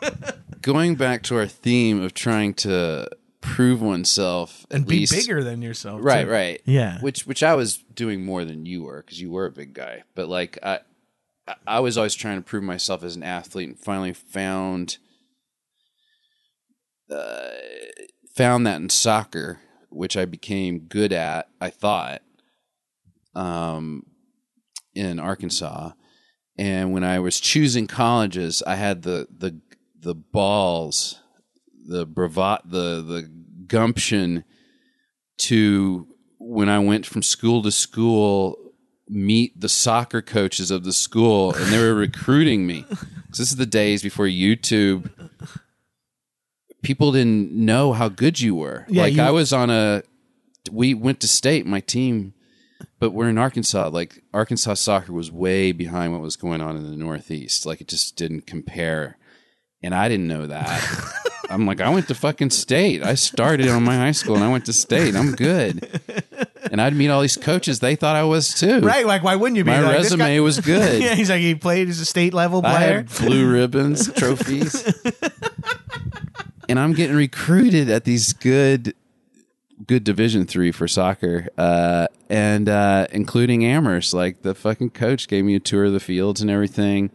Going 0.62 0.94
back 0.94 1.24
to 1.24 1.36
our 1.36 1.48
theme 1.48 2.00
of 2.02 2.14
trying 2.14 2.54
to 2.54 3.08
prove 3.42 3.82
oneself 3.82 4.64
and 4.70 4.86
be 4.86 5.00
least, 5.00 5.12
bigger 5.12 5.44
than 5.44 5.60
yourself. 5.60 6.00
Right, 6.02 6.24
too. 6.24 6.30
right. 6.30 6.62
Yeah. 6.64 6.98
Which 7.00 7.26
which 7.26 7.42
I 7.42 7.54
was 7.54 7.76
doing 7.76 8.24
more 8.24 8.46
than 8.46 8.64
you 8.64 8.84
were 8.84 9.02
because 9.02 9.20
you 9.20 9.30
were 9.30 9.44
a 9.44 9.50
big 9.52 9.74
guy. 9.74 10.04
But 10.14 10.28
like 10.28 10.58
I 10.62 10.80
I- 11.46 11.56
I 11.66 11.80
was 11.80 11.98
always 11.98 12.14
trying 12.14 12.38
to 12.38 12.42
prove 12.44 12.62
myself 12.62 13.02
as 13.02 13.16
an 13.16 13.22
athlete 13.24 13.68
and 13.68 13.78
finally 13.78 14.12
found 14.14 14.96
uh, 17.10 17.50
found 18.34 18.66
that 18.66 18.80
in 18.80 18.88
soccer, 18.88 19.58
which 19.90 20.16
I 20.16 20.24
became 20.24 20.80
good 20.80 21.12
at, 21.12 21.48
I 21.60 21.68
thought. 21.70 22.22
Um 23.34 24.06
in 24.94 25.18
Arkansas. 25.18 25.92
And 26.58 26.92
when 26.92 27.02
I 27.02 27.18
was 27.18 27.40
choosing 27.40 27.86
colleges, 27.86 28.62
I 28.66 28.74
had 28.76 29.02
the 29.02 29.26
the 29.36 29.58
the 29.98 30.14
balls, 30.14 31.18
the 31.86 32.06
bravado, 32.06 32.62
the 32.66 33.02
the 33.02 33.30
gumption 33.66 34.44
to 35.38 36.06
when 36.38 36.68
I 36.68 36.78
went 36.78 37.06
from 37.06 37.22
school 37.22 37.62
to 37.62 37.70
school 37.70 38.56
meet 39.08 39.60
the 39.60 39.68
soccer 39.68 40.22
coaches 40.22 40.70
of 40.70 40.84
the 40.84 40.92
school 40.92 41.52
and 41.54 41.66
they 41.72 41.78
were 41.78 41.94
recruiting 41.94 42.66
me. 42.66 42.84
this 43.30 43.40
is 43.40 43.56
the 43.56 43.66
days 43.66 44.02
before 44.02 44.26
YouTube. 44.26 45.10
People 46.82 47.12
didn't 47.12 47.52
know 47.52 47.92
how 47.92 48.08
good 48.08 48.40
you 48.40 48.54
were. 48.56 48.86
Yeah, 48.88 49.02
like 49.02 49.14
you- 49.14 49.22
I 49.22 49.30
was 49.30 49.52
on 49.52 49.70
a 49.70 50.02
we 50.70 50.94
went 50.94 51.20
to 51.20 51.28
state, 51.28 51.66
my 51.66 51.80
team, 51.80 52.34
but 53.00 53.10
we're 53.10 53.28
in 53.28 53.38
Arkansas. 53.38 53.88
Like 53.88 54.22
Arkansas 54.32 54.74
soccer 54.74 55.12
was 55.12 55.30
way 55.30 55.72
behind 55.72 56.12
what 56.12 56.22
was 56.22 56.36
going 56.36 56.60
on 56.60 56.76
in 56.76 56.88
the 56.90 56.96
Northeast. 56.96 57.66
Like 57.66 57.80
it 57.80 57.88
just 57.88 58.16
didn't 58.16 58.46
compare. 58.46 59.18
And 59.82 59.94
I 59.94 60.08
didn't 60.08 60.28
know 60.28 60.46
that. 60.46 60.80
I'm 61.52 61.66
like, 61.66 61.80
I 61.80 61.88
went 61.90 62.08
to 62.08 62.14
fucking 62.14 62.50
state. 62.50 63.02
I 63.02 63.14
started 63.14 63.68
on 63.68 63.82
my 63.82 63.94
high 63.96 64.12
school 64.12 64.34
and 64.36 64.44
I 64.44 64.50
went 64.50 64.64
to 64.66 64.72
state. 64.72 65.14
I'm 65.14 65.32
good. 65.34 65.86
And 66.70 66.80
I'd 66.80 66.94
meet 66.94 67.08
all 67.10 67.20
these 67.20 67.36
coaches. 67.36 67.80
They 67.80 67.94
thought 67.96 68.16
I 68.16 68.24
was 68.24 68.54
too. 68.54 68.80
Right? 68.80 69.04
Like, 69.06 69.22
why 69.22 69.36
wouldn't 69.36 69.56
you 69.58 69.64
be? 69.64 69.70
My 69.70 69.80
Like, 69.82 69.96
resume 69.98 70.18
guy- 70.36 70.40
was 70.40 70.60
good. 70.60 71.02
yeah, 71.02 71.14
he's 71.14 71.28
like 71.28 71.40
he 71.40 71.54
played 71.54 71.88
as 71.88 72.00
a 72.00 72.04
state 72.06 72.32
level 72.32 72.62
player. 72.62 72.74
I 72.74 72.80
had 72.80 73.08
blue 73.08 73.50
ribbons, 73.52 74.10
trophies. 74.16 74.82
and 76.68 76.78
I'm 76.78 76.92
getting 76.94 77.16
recruited 77.16 77.90
at 77.90 78.04
these 78.04 78.32
good 78.32 78.94
good 79.86 80.04
division 80.04 80.46
three 80.46 80.72
for 80.72 80.86
soccer. 80.88 81.48
Uh 81.58 82.06
and 82.30 82.68
uh 82.68 83.06
including 83.10 83.64
Amherst. 83.64 84.14
Like 84.14 84.42
the 84.42 84.54
fucking 84.54 84.90
coach 84.90 85.28
gave 85.28 85.44
me 85.44 85.54
a 85.56 85.60
tour 85.60 85.84
of 85.84 85.92
the 85.92 86.00
fields 86.00 86.40
and 86.40 86.50
everything. 86.50 87.10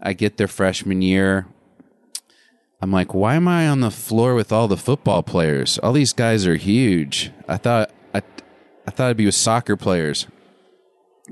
I 0.00 0.14
get 0.14 0.36
there 0.38 0.48
freshman 0.48 1.02
year. 1.02 1.46
I'm 2.82 2.90
like, 2.90 3.12
why 3.12 3.34
am 3.34 3.46
I 3.46 3.68
on 3.68 3.80
the 3.80 3.90
floor 3.90 4.34
with 4.34 4.52
all 4.52 4.68
the 4.68 4.76
football 4.76 5.22
players? 5.22 5.78
All 5.78 5.92
these 5.92 6.12
guys 6.12 6.46
are 6.46 6.56
huge. 6.56 7.30
I 7.48 7.56
thought 7.56 7.90
I 8.14 8.22
I 8.86 8.90
thought 8.90 9.10
I'd 9.10 9.16
be 9.16 9.26
with 9.26 9.34
soccer 9.34 9.76
players. 9.76 10.26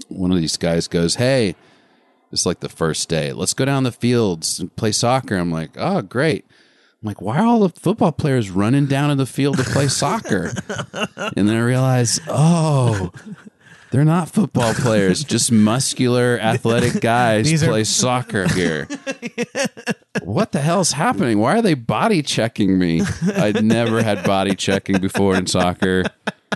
One 0.08 0.30
of 0.30 0.38
these 0.38 0.56
guys 0.56 0.88
goes, 0.88 1.16
Hey, 1.16 1.56
it's 2.30 2.46
like 2.46 2.60
the 2.60 2.68
first 2.68 3.08
day. 3.08 3.32
Let's 3.32 3.54
go 3.54 3.64
down 3.64 3.84
the 3.84 3.92
fields 3.92 4.60
and 4.60 4.74
play 4.76 4.92
soccer. 4.92 5.36
I'm 5.36 5.50
like, 5.50 5.70
oh, 5.76 6.02
great. 6.02 6.44
I'm 7.00 7.06
like, 7.06 7.22
why 7.22 7.38
are 7.38 7.46
all 7.46 7.60
the 7.60 7.80
football 7.80 8.12
players 8.12 8.50
running 8.50 8.86
down 8.86 9.10
to 9.10 9.14
the 9.14 9.26
field 9.26 9.56
to 9.58 9.64
play 9.64 9.88
soccer? 9.88 10.52
and 11.36 11.48
then 11.48 11.56
I 11.56 11.60
realize, 11.60 12.20
oh, 12.28 13.12
they're 13.90 14.04
not 14.04 14.28
football 14.30 14.74
players, 14.74 15.24
just 15.24 15.50
muscular, 15.52 16.38
athletic 16.40 17.00
guys 17.00 17.46
These 17.48 17.62
are- 17.62 17.68
play 17.68 17.84
soccer 17.84 18.46
here. 18.48 18.86
what 20.22 20.52
the 20.52 20.60
hell's 20.60 20.92
happening? 20.92 21.38
Why 21.38 21.56
are 21.58 21.62
they 21.62 21.74
body 21.74 22.22
checking 22.22 22.78
me? 22.78 23.02
I'd 23.36 23.64
never 23.64 24.02
had 24.02 24.24
body 24.24 24.54
checking 24.54 24.98
before 25.00 25.36
in 25.36 25.46
soccer. 25.46 26.04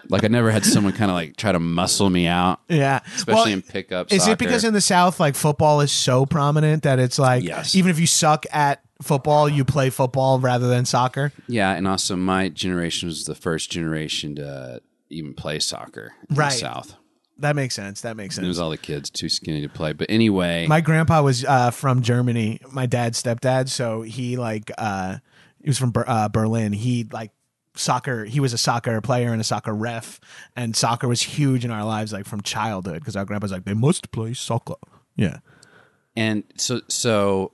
Like 0.09 0.25
I 0.25 0.29
never 0.29 0.51
had 0.51 0.65
someone 0.65 0.93
kind 0.95 1.11
of 1.11 1.15
like 1.15 1.37
try 1.37 1.53
to 1.53 1.61
muscle 1.61 2.09
me 2.11 2.27
out, 2.27 2.61
yeah, 2.69 3.01
especially 3.15 3.35
Well, 3.35 3.47
in 3.47 3.63
pickup. 3.63 4.13
Is 4.13 4.23
soccer. 4.23 4.33
it 4.33 4.39
because 4.39 4.65
in 4.65 4.73
the 4.73 4.81
South, 4.81 5.21
like 5.21 5.35
football 5.35 5.81
is 5.83 5.93
so 5.93 6.25
prominent 6.27 6.83
that 6.85 6.99
it's 6.99 7.19
like 7.19 7.45
Yes. 7.45 7.75
even 7.75 7.91
if 7.91 8.01
you 8.01 8.07
suck 8.07 8.47
at 8.53 8.83
football, 9.03 9.49
you 9.49 9.65
play 9.65 9.91
football 9.91 10.39
rather 10.41 10.69
than 10.69 10.85
soccer? 10.87 11.33
Yeah, 11.47 11.73
and 11.73 11.87
also 11.87 12.17
my 12.17 12.49
generation 12.49 13.09
was 13.09 13.25
the 13.27 13.35
first 13.35 13.71
generation 13.71 14.37
to 14.37 14.81
even 15.11 15.35
play 15.35 15.59
soccer 15.59 16.13
in 16.31 16.37
Right. 16.37 16.53
the 16.53 16.59
South. 16.59 16.97
That 17.43 17.55
makes 17.57 17.75
sense. 17.75 18.01
That 18.01 18.17
makes 18.17 18.35
sense. 18.37 18.45
it 18.45 18.49
was 18.49 18.59
all 18.59 18.71
the 18.71 18.77
kids 18.79 19.11
too 19.11 19.29
skinny 19.29 19.61
to 19.63 19.69
play. 19.69 19.93
But 19.93 20.09
anyway, 20.11 20.67
My 20.67 20.81
grandpa 20.81 21.23
was 21.23 21.45
uh, 21.45 21.71
from 21.71 22.03
Germany. 22.03 22.61
My 22.73 22.87
dad's 22.87 23.23
stepdad, 23.23 23.69
so 23.69 24.03
he 24.03 24.37
like 24.37 24.71
uh, 24.79 25.19
he 25.63 25.69
was 25.69 25.79
from 25.79 25.91
Ber- 25.91 26.09
uh, 26.09 26.29
Berlin. 26.29 26.73
He 26.73 27.07
like 27.13 27.31
soccer. 27.75 28.25
He 28.25 28.41
was 28.41 28.53
a 28.53 28.59
soccer 28.59 29.01
player 29.01 29.33
and 29.33 29.41
a 29.41 29.45
soccer 29.45 29.75
ref, 29.75 30.21
and 30.57 30.75
soccer 30.77 31.09
was 31.09 31.23
huge 31.23 31.65
in 31.65 31.71
our 31.71 31.85
lives, 31.85 32.13
like 32.13 32.27
from 32.27 32.41
childhood. 32.43 33.01
Because 33.01 33.17
our 33.17 33.25
grandpa's 33.25 33.53
like, 33.53 33.65
they 33.65 33.75
must 33.75 34.11
play 34.13 34.35
soccer. 34.35 34.75
Yeah. 35.17 35.39
and 36.17 36.45
so 36.57 36.81
so 36.89 37.53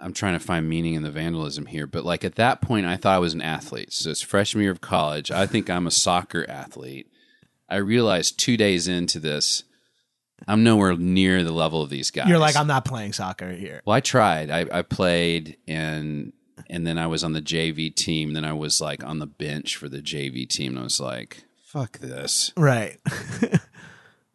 I'm 0.00 0.12
trying 0.12 0.38
to 0.38 0.44
find 0.44 0.68
meaning 0.68 0.94
in 0.94 1.02
the 1.02 1.10
vandalism 1.10 1.66
here, 1.66 1.86
but 1.86 2.04
like 2.04 2.24
at 2.24 2.36
that 2.36 2.60
point 2.60 2.86
I 2.86 2.96
thought 2.96 3.16
I 3.16 3.18
was 3.18 3.34
an 3.34 3.42
athlete. 3.42 3.92
So 3.92 4.10
it's 4.10 4.22
freshman 4.22 4.62
year 4.62 4.72
of 4.72 4.80
college. 4.80 5.30
I 5.30 5.46
think 5.46 5.68
I'm 5.68 5.86
a 5.86 5.90
soccer 5.90 6.46
athlete. 6.48 7.10
I 7.68 7.76
realized 7.76 8.38
2 8.38 8.56
days 8.56 8.88
into 8.88 9.18
this 9.20 9.64
I'm 10.46 10.62
nowhere 10.62 10.96
near 10.96 11.42
the 11.42 11.50
level 11.52 11.82
of 11.82 11.90
these 11.90 12.12
guys. 12.12 12.28
You're 12.28 12.38
like, 12.38 12.54
I'm 12.54 12.68
not 12.68 12.84
playing 12.84 13.12
soccer 13.12 13.50
here. 13.50 13.82
Well, 13.84 13.96
I 13.96 14.00
tried. 14.00 14.50
I, 14.50 14.66
I 14.70 14.82
played 14.82 15.56
and 15.66 16.32
and 16.70 16.86
then 16.86 16.96
I 16.96 17.06
was 17.08 17.24
on 17.24 17.32
the 17.32 17.42
JV 17.42 17.92
team. 17.94 18.34
Then 18.34 18.44
I 18.44 18.52
was 18.52 18.80
like 18.80 19.02
on 19.04 19.18
the 19.18 19.26
bench 19.26 19.76
for 19.76 19.88
the 19.88 20.00
JV 20.00 20.48
team. 20.48 20.72
And 20.72 20.80
I 20.80 20.82
was 20.84 21.00
like, 21.00 21.42
fuck 21.64 21.98
this. 21.98 22.52
Right. 22.56 22.98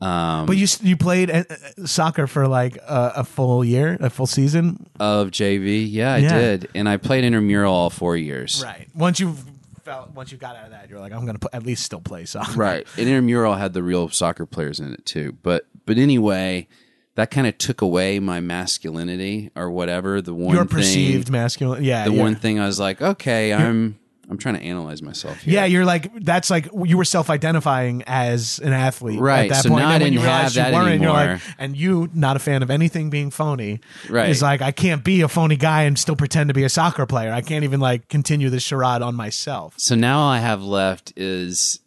Um, 0.01 0.47
But 0.47 0.57
you 0.57 0.67
you 0.81 0.97
played 0.97 1.31
uh, 1.31 1.43
uh, 1.49 1.85
soccer 1.85 2.27
for 2.27 2.45
like 2.45 2.75
a, 2.75 3.13
a 3.17 3.23
full 3.23 3.63
year, 3.63 3.95
a 4.01 4.09
full 4.09 4.27
season, 4.27 4.89
of 4.99 5.31
JV, 5.31 5.87
yeah, 5.89 6.15
I 6.15 6.17
Yeah. 6.17 6.37
did, 6.39 6.69
and 6.75 6.89
I 6.89 6.97
played 6.97 7.23
intramural 7.23 7.73
all 7.73 7.89
four 7.89 8.17
years. 8.17 8.61
right? 8.61 8.89
Once 8.93 9.21
you 9.21 9.37
felt, 9.83 10.11
once 10.13 10.31
you 10.31 10.37
got 10.37 10.55
out 10.55 10.65
of 10.65 10.71
that, 10.71 10.89
you're 10.89 10.99
like, 10.99 11.11
I'm 11.13 11.25
gonna 11.25 11.39
pl- 11.39 11.49
at 11.53 11.63
least 11.63 11.83
still 11.83 12.01
play 12.01 12.25
soccer, 12.25 12.53
Right. 12.57 12.87
And 12.97 13.07
intramural 13.07 13.55
had 13.55 13.73
the 13.73 13.83
real 13.83 14.09
soccer 14.09 14.45
players 14.45 14.79
in 14.79 14.93
it 14.93 15.05
too. 15.05 15.37
But 15.43 15.65
but 15.85 15.97
anyway, 15.97 16.67
that 17.15 17.29
kind 17.31 17.45
of 17.47 17.57
took 17.57 17.81
away 17.81 18.19
my 18.19 18.39
masculinity 18.39 19.51
or 19.55 19.69
whatever. 19.69 20.21
The 20.21 20.33
one 20.33 20.55
Your 20.55 20.65
thing, 20.65 20.77
perceived 20.77 21.29
masculine, 21.29 21.83
yeah. 21.83 22.05
the 22.05 22.11
you're- 22.11 22.21
one 22.23 22.35
thing 22.35 22.59
I 22.59 22.65
was 22.65 22.79
like, 22.79 23.01
okay, 23.01 23.53
I'm 23.53 23.99
I'm 24.33 24.39
trying 24.39 24.55
to 24.55 24.63
analyze 24.63 25.03
myself. 25.03 25.41
Here. 25.41 25.53
Yeah, 25.53 25.65
you're 25.65 25.85
like 25.85 26.11
that's 26.23 26.49
like 26.49 26.67
you 26.73 26.97
were 26.97 27.05
self-identifying 27.05 28.01
as 28.07 28.57
an 28.57 28.73
athlete, 28.73 29.19
Right, 29.19 29.43
At 29.43 29.49
that 29.57 29.63
so 29.63 29.69
point, 29.69 29.83
now 29.83 29.91
and 29.91 30.03
I 30.03 30.05
when 30.05 30.13
you 30.13 30.19
didn't 30.19 30.29
have 30.29 30.37
realized 30.37 30.55
you 30.55 30.61
that 30.63 30.73
weren't, 30.73 31.01
You're 31.03 31.11
like, 31.11 31.41
and 31.59 31.77
you, 31.77 32.09
not 32.15 32.35
a 32.35 32.39
fan 32.39 32.63
of 32.63 32.71
anything 32.71 33.11
being 33.11 33.29
phony, 33.29 33.79
Right. 34.09 34.29
Is 34.29 34.41
like 34.41 34.63
I 34.63 34.71
can't 34.71 35.03
be 35.03 35.21
a 35.21 35.27
phony 35.27 35.55
guy 35.55 35.83
and 35.83 35.99
still 35.99 36.15
pretend 36.15 36.47
to 36.47 36.55
be 36.55 36.63
a 36.63 36.69
soccer 36.69 37.05
player. 37.05 37.31
I 37.31 37.41
can't 37.41 37.63
even 37.63 37.79
like 37.79 38.09
continue 38.09 38.49
this 38.49 38.63
charade 38.63 39.03
on 39.03 39.13
myself. 39.13 39.75
So 39.77 39.93
now 39.93 40.21
all 40.21 40.29
I 40.31 40.39
have 40.39 40.63
left 40.63 41.13
is 41.15 41.79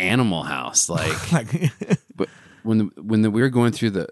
Animal 0.00 0.42
House. 0.42 0.88
Like 0.88 1.32
Like, 1.32 1.46
but 2.16 2.28
when 2.64 2.78
the, 2.78 2.84
when 3.00 3.22
the, 3.22 3.30
we 3.30 3.42
were 3.42 3.48
going 3.48 3.70
through 3.70 3.90
the 3.90 4.08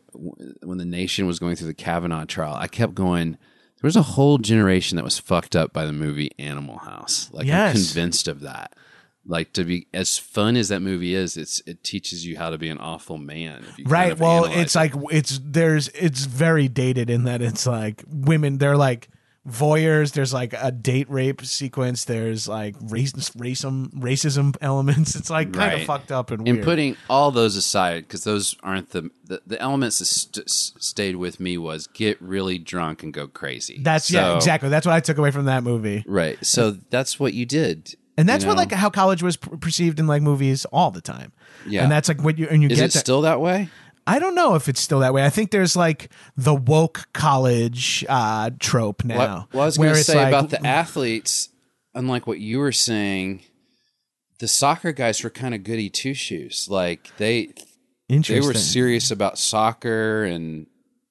when 0.63 0.79
the 0.79 0.85
nation 0.85 1.27
was 1.27 1.41
going 1.41 1.57
through 1.57 1.67
the 1.67 1.75
Kavanaugh 1.75 2.25
trial, 2.25 2.55
I 2.55 2.69
kept 2.69 2.95
going. 2.95 3.37
There 3.83 3.89
was 3.89 3.97
a 3.97 4.03
whole 4.03 4.39
generation 4.39 4.95
that 4.97 5.05
was 5.05 5.19
fucked 5.19 5.57
up 5.57 5.73
by 5.73 5.87
the 5.87 5.93
movie 5.93 6.31
Animal 6.39 6.79
House. 6.79 7.29
Like 7.33 7.47
Yes. 7.47 7.75
I'm 7.77 7.83
convinced 7.85 8.29
of 8.29 8.41
that. 8.41 8.75
Like 9.27 9.53
to 9.55 9.65
be 9.65 9.89
as 9.93 10.19
fun 10.19 10.57
as 10.57 10.69
that 10.69 10.81
movie 10.81 11.15
is, 11.15 11.37
it's 11.37 11.61
it 11.67 11.83
teaches 11.85 12.25
you 12.25 12.37
how 12.39 12.51
to 12.51 12.59
be 12.59 12.69
an 12.69 12.79
awful 12.79 13.19
man. 13.19 13.65
You 13.77 13.85
kind 13.85 13.91
right. 13.93 14.13
of 14.13 14.21
Well, 14.21 14.45
it's 14.45 14.75
it. 14.75 14.79
like 14.79 14.93
it's 15.11 15.41
there's 15.43 15.89
it's 15.89 16.25
very 16.25 16.69
dated 16.69 17.11
in 17.11 17.25
that 17.25 17.43
it's 17.43 17.67
like 17.67 18.05
women. 18.09 18.59
They're 18.59 18.77
like 18.77 19.09
voyeurs. 19.49 20.13
There's 20.13 20.33
like 20.33 20.53
a 20.53 20.71
date 20.71 21.11
rape 21.11 21.45
sequence. 21.45 22.05
There's 22.05 22.47
like 22.47 22.77
race, 22.81 23.13
racism, 23.13 23.91
racism 23.95 24.57
elements. 24.61 25.15
It's 25.17 25.31
like 25.31 25.53
kind 25.53 25.73
of 25.73 25.79
Right. 25.81 25.87
fucked 25.87 26.13
up 26.13 26.31
and 26.31 26.47
and 26.47 26.59
weird. 26.59 26.65
putting 26.65 26.97
all 27.11 27.31
those 27.31 27.57
aside 27.57 28.03
because 28.05 28.25
those 28.25 28.57
aren't 28.63 28.91
the, 28.91 29.11
the 29.25 29.43
the 29.47 29.61
elements 29.61 29.99
that 29.99 30.05
st- 30.07 30.49
stayed 30.49 31.17
with 31.17 31.41
me 31.41 31.59
was 31.59 31.87
get 31.89 32.21
really 32.21 32.59
drunk 32.59 33.03
and 33.03 33.13
go 33.13 33.27
crazy. 33.27 33.81
that's 33.83 34.11
yeah, 34.11 34.37
exactly. 34.37 34.69
That's 34.69 34.87
what 34.87 34.95
I 34.95 35.01
took 35.01 35.19
away 35.19 35.31
from 35.31 35.47
that 35.47 35.63
movie. 35.65 36.05
right. 36.07 36.39
So 36.45 36.73
that's 36.91 37.19
what 37.19 37.35
you 37.35 37.45
did, 37.47 37.95
And 38.17 38.29
that's 38.29 38.45
you 38.45 38.49
what 38.49 38.57
like 38.57 38.73
how 38.73 38.91
college 38.91 39.23
was 39.23 39.37
per- 39.37 39.57
perceived 39.57 39.99
in 39.99 40.07
like 40.07 40.23
movies 40.23 40.65
all 40.67 40.91
the 40.91 41.01
time. 41.01 41.33
Yeah. 41.67 41.83
And 41.83 41.91
that's 41.93 42.09
like 42.09 42.23
what 42.23 42.39
you 42.39 42.47
and 42.49 42.63
you 42.63 42.69
Is 42.69 42.79
get 42.79 42.85
it 42.87 42.93
that- 42.93 42.99
still 43.01 43.23
that 43.23 43.41
way? 43.41 43.69
I 44.07 44.19
don't 44.19 44.35
know 44.35 44.55
if 44.55 44.69
it's 44.69 44.81
still 44.81 45.01
that 45.01 45.15
way. 45.15 45.25
I 45.25 45.31
think 45.31 45.51
there's 45.51 45.77
like 45.77 46.11
the 46.37 46.55
woke 46.55 47.07
college 47.13 48.05
uh 48.09 48.51
trope 48.59 49.05
now. 49.05 49.17
Well, 49.19 49.49
well, 49.53 49.63
I 49.63 49.67
was 49.67 49.79
going 49.79 49.95
to 49.95 50.05
say 50.05 50.17
like- 50.17 50.29
about 50.29 50.51
the 50.51 50.67
athletes, 50.67 51.49
unlike 51.95 52.27
what 52.27 52.39
you 52.39 52.59
were 52.59 52.73
saying, 52.73 53.43
the 54.39 54.49
soccer 54.49 54.93
guys 54.93 55.23
were 55.23 55.31
kind 55.31 55.55
of 55.55 55.63
goody 55.63 55.89
two 55.89 56.15
shoes. 56.15 56.67
Like 56.69 57.11
they 57.19 57.55
they 58.09 58.41
were 58.41 58.55
serious 58.55 59.11
about 59.11 59.39
soccer, 59.39 60.25
and 60.25 60.67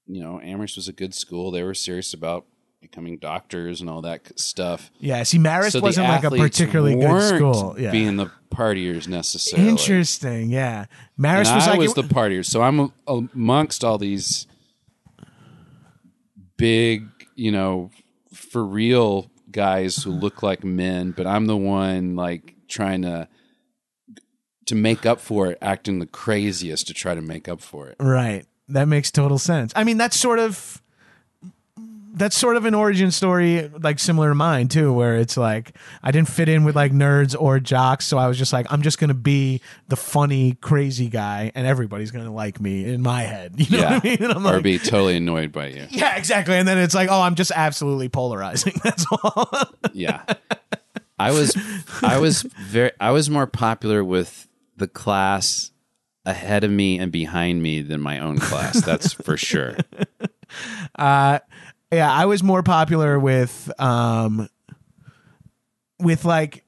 you 0.05 0.21
know, 0.21 0.41
Amherst 0.41 0.75
was 0.75 0.87
a 0.87 0.93
good 0.93 1.13
school. 1.13 1.51
They 1.51 1.63
were 1.63 1.73
serious 1.73 2.13
about 2.13 2.45
becoming 2.91 3.17
doctors 3.17 3.79
and 3.81 3.89
all 3.89 4.01
that 4.01 4.37
stuff. 4.37 4.91
Yeah, 4.99 5.23
see 5.23 5.39
Marist 5.39 5.71
so 5.71 5.79
wasn't 5.79 6.09
like 6.09 6.23
a 6.25 6.29
particularly 6.29 6.95
good 6.95 7.35
school. 7.37 7.75
Yeah. 7.79 7.91
being 7.91 8.17
the 8.17 8.29
partiers 8.53 9.07
necessarily. 9.07 9.69
Interesting. 9.69 10.49
Yeah. 10.49 10.85
And 11.17 11.25
Marist 11.25 11.55
was 11.55 11.67
I 11.67 11.71
like 11.71 11.79
was 11.79 11.91
it- 11.91 11.95
the 11.95 12.13
partier, 12.13 12.45
so 12.45 12.61
I'm 12.61 12.91
amongst 13.07 13.83
all 13.85 13.97
these 13.97 14.45
big, 16.57 17.07
you 17.35 17.51
know, 17.51 17.91
for 18.33 18.63
real 18.63 19.31
guys 19.49 19.97
who 20.03 20.11
look 20.11 20.43
like 20.43 20.63
men, 20.63 21.11
but 21.11 21.25
I'm 21.25 21.45
the 21.45 21.57
one 21.57 22.15
like 22.15 22.55
trying 22.67 23.03
to 23.03 23.27
to 24.67 24.75
make 24.75 25.05
up 25.05 25.19
for 25.19 25.47
it, 25.47 25.57
acting 25.61 25.99
the 25.99 26.05
craziest 26.05 26.87
to 26.87 26.93
try 26.93 27.15
to 27.15 27.21
make 27.21 27.47
up 27.49 27.61
for 27.61 27.87
it. 27.87 27.95
Right. 27.99 28.45
That 28.69 28.87
makes 28.87 29.11
total 29.11 29.37
sense. 29.37 29.73
I 29.75 29.83
mean, 29.83 29.97
that's 29.97 30.17
sort 30.17 30.39
of 30.39 30.80
that's 32.13 32.37
sort 32.37 32.57
of 32.57 32.65
an 32.65 32.73
origin 32.73 33.11
story 33.11 33.69
like 33.81 33.99
similar 33.99 34.29
to 34.29 34.35
mine 34.35 34.67
too 34.67 34.91
where 34.91 35.15
it's 35.15 35.37
like 35.37 35.75
I 36.03 36.11
didn't 36.11 36.29
fit 36.29 36.49
in 36.49 36.63
with 36.63 36.75
like 36.75 36.91
nerds 36.91 37.35
or 37.39 37.59
jocks 37.59 38.05
so 38.05 38.17
I 38.17 38.27
was 38.27 38.37
just 38.37 38.51
like 38.51 38.67
I'm 38.69 38.81
just 38.81 38.99
going 38.99 39.07
to 39.09 39.13
be 39.13 39.61
the 39.87 39.95
funny 39.95 40.57
crazy 40.61 41.07
guy 41.07 41.51
and 41.55 41.65
everybody's 41.65 42.11
going 42.11 42.25
to 42.25 42.31
like 42.31 42.59
me 42.59 42.85
in 42.85 43.01
my 43.01 43.21
head. 43.21 43.55
You 43.71 43.77
know 43.77 43.83
yeah, 43.83 43.93
what 43.93 44.05
I 44.05 44.09
mean? 44.09 44.17
And 44.23 44.33
I'm 44.33 44.45
or 44.45 44.53
like 44.53 44.63
be 44.63 44.79
totally 44.79 45.15
annoyed 45.15 45.51
by 45.51 45.67
you. 45.67 45.87
Yeah, 45.89 46.17
exactly. 46.17 46.55
And 46.55 46.67
then 46.67 46.77
it's 46.77 46.95
like, 46.95 47.09
oh, 47.09 47.21
I'm 47.21 47.35
just 47.35 47.51
absolutely 47.55 48.09
polarizing. 48.09 48.73
That's 48.83 49.05
all. 49.11 49.49
Yeah, 49.93 50.23
I 51.17 51.31
was, 51.31 51.55
I 52.01 52.17
was 52.17 52.41
very, 52.41 52.91
I 52.99 53.11
was 53.11 53.29
more 53.29 53.47
popular 53.47 54.03
with 54.03 54.47
the 54.75 54.87
class 54.87 55.71
ahead 56.25 56.63
of 56.63 56.71
me 56.71 56.99
and 56.99 57.11
behind 57.11 57.61
me 57.61 57.81
than 57.81 58.01
my 58.01 58.19
own 58.19 58.39
class. 58.39 58.83
That's 58.83 59.13
for 59.13 59.37
sure. 59.37 59.77
Uh, 60.99 61.39
yeah, 61.91 62.11
I 62.11 62.25
was 62.25 62.41
more 62.43 62.63
popular 62.63 63.19
with 63.19 63.71
um, 63.79 64.47
with 65.99 66.25
like 66.25 66.63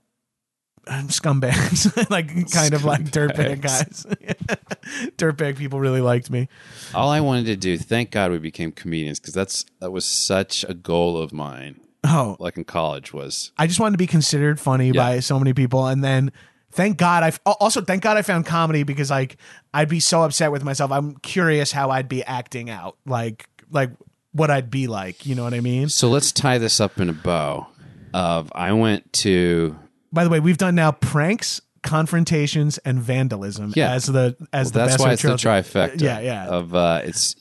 um, 0.88 1.08
scumbags, 1.08 2.10
like 2.10 2.52
kind 2.52 2.74
of 2.74 2.84
like 2.84 3.04
dirtbag 3.06 3.62
guys. 3.62 4.06
dirtbag 5.18 5.58
people 5.58 5.80
really 5.80 6.02
liked 6.02 6.30
me. 6.30 6.50
All 6.94 7.10
I 7.10 7.22
wanted 7.22 7.45
to 7.45 7.56
do, 7.56 7.78
thank 7.78 8.12
God 8.12 8.32
we 8.32 8.38
became 8.38 8.72
comedians 8.72 9.20
because 9.20 9.34
that's 9.34 9.66
that 9.80 9.91
was 9.91 10.06
such 10.06 10.66
a 10.68 10.74
goal 10.74 11.18
of 11.18 11.32
mine. 11.32 11.80
Oh, 12.06 12.36
Like 12.38 12.58
in 12.58 12.66
college 12.66 13.14
was 13.14 13.54
I 13.58 13.66
just 13.66 13.80
wanted 13.80 13.94
to 13.94 13.98
be 13.98 14.08
considered 14.08 14.60
funny 14.60 14.91
by 14.91 15.22
so 15.22 15.40
many 15.40 15.54
people, 15.54 15.88
and 15.88 16.04
then 16.04 16.34
thank 16.72 16.98
God 16.98 17.24
I 17.24 17.32
also 17.45 17.80
thank 17.80 18.04
God 18.04 18.18
I 18.18 18.24
found 18.24 18.45
comedy 18.45 18.84
because 18.84 19.10
like 19.10 19.38
I'd 19.74 19.88
be 19.88 20.02
so 20.02 20.24
upset 20.24 20.52
with 20.52 20.66
myself. 20.66 20.91
I'm 20.91 21.16
curious 21.18 21.72
how 21.72 21.91
I'd 21.91 22.10
be 22.10 22.22
acting 22.26 22.70
out, 22.70 22.98
like 23.06 23.48
like 23.72 23.91
what 24.34 24.52
I'd 24.52 24.70
be 24.70 24.88
like. 24.88 25.26
You 25.26 25.36
know 25.36 25.44
what 25.44 25.54
I 25.54 25.62
mean? 25.62 25.88
so. 25.90 26.10
Let's 26.10 26.32
tie 26.32 26.58
this 26.58 26.80
up 26.82 27.00
in 27.00 27.08
a 27.10 27.14
bow. 27.14 27.68
Of 28.14 28.52
I 28.54 28.74
went 28.74 29.12
to 29.14 29.76
By 30.12 30.24
the 30.24 30.30
way, 30.30 30.40
we've 30.40 30.58
done 30.58 30.76
now 30.76 30.92
pranks, 30.92 31.62
confrontations, 31.82 32.78
and 32.80 33.00
vandalism 33.02 33.74
Yeah. 33.76 33.94
as 33.94 34.06
the 34.06 34.36
as 34.54 34.72
the 34.72 34.80
that's 34.80 34.94
best 34.94 35.00
why 35.04 35.14
it's 35.14 35.22
the 35.24 35.30
trifecta. 35.30 36.00
Yeah, 36.02 36.20
yeah. 36.20 36.46
Of 36.48 36.76
uh, 36.76 37.02
it's 37.04 37.36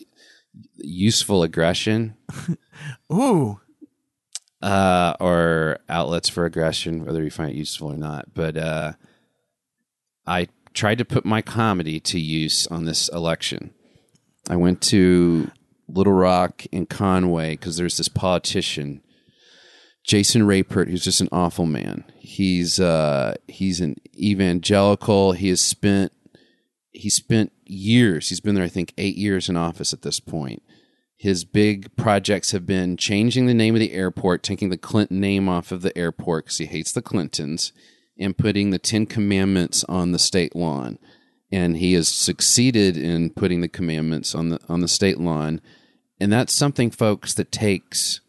useful 0.77 1.43
aggression 1.43 2.14
Ooh, 3.12 3.60
uh, 4.62 5.14
or 5.20 5.78
outlets 5.89 6.28
for 6.31 6.44
aggression, 6.47 7.05
whether 7.05 7.23
you 7.23 7.31
find 7.31 7.51
it 7.51 7.56
useful 7.56 7.93
or 7.93 7.97
not. 7.97 8.32
But 8.35 8.56
uh, 8.56 8.93
I 10.27 10.48
tried 10.73 10.98
to 10.98 11.05
put 11.05 11.24
my 11.27 11.43
comedy 11.43 12.01
to 12.01 12.19
use 12.19 12.66
on 12.69 12.85
this 12.86 13.09
election. 13.10 13.73
I 14.48 14.56
went 14.56 14.81
to 14.82 15.51
Little 15.94 16.12
Rock 16.12 16.64
and 16.73 16.89
Conway 16.89 17.52
because 17.52 17.77
there's 17.77 17.97
this 17.97 18.09
politician, 18.09 19.02
Jason 20.05 20.47
Rapert, 20.47 20.89
who's 20.89 21.05
just 21.05 21.20
an 21.20 21.28
awful 21.32 21.66
man. 21.66 22.05
He's 22.19 22.81
uh, 22.81 23.36
he's 23.48 23.81
an 23.81 23.97
evangelical. 24.16 25.32
He 25.32 25.48
has 25.48 25.60
spent 25.60 26.12
he 26.93 27.10
spent 27.10 27.52
years. 27.64 28.28
He's 28.28 28.40
been 28.40 28.55
there, 28.55 28.64
I 28.64 28.69
think, 28.69 28.93
eight 28.98 29.16
years 29.16 29.48
in 29.48 29.56
office 29.56 29.93
at 29.93 30.02
this 30.02 30.20
point. 30.20 30.62
His 31.16 31.44
big 31.44 31.94
projects 31.97 32.51
have 32.51 32.66
been 32.66 32.97
changing 32.97 33.47
the 33.47 33.55
name 33.55 33.74
of 33.74 33.81
the 33.81 33.93
airport, 33.93 34.43
taking 34.43 34.70
the 34.70 34.77
Clinton 34.77 35.20
name 35.20 35.48
off 35.48 35.70
of 35.73 35.82
the 35.82 35.97
airport 35.97 36.47
because 36.47 36.59
he 36.59 36.66
hates 36.66 36.93
the 36.93 37.01
Clintons, 37.01 37.73
and 38.19 38.36
putting 38.36 38.70
the 38.70 38.78
Ten 38.78 39.06
Commandments 39.06 39.85
on 39.85 40.12
the 40.12 40.19
state 40.19 40.55
lawn. 40.56 40.98
And 41.51 41.77
he 41.77 41.93
has 41.93 42.09
succeeded 42.09 42.97
in 42.97 43.31
putting 43.31 43.60
the 43.60 43.69
commandments 43.69 44.35
on 44.35 44.48
the 44.48 44.59
on 44.69 44.81
the 44.81 44.89
state 44.89 45.19
lawn, 45.19 45.60
and 46.22 46.32
that's 46.32 46.52
something, 46.52 46.90
folks, 46.90 47.34
that 47.34 47.50
takes 47.52 48.20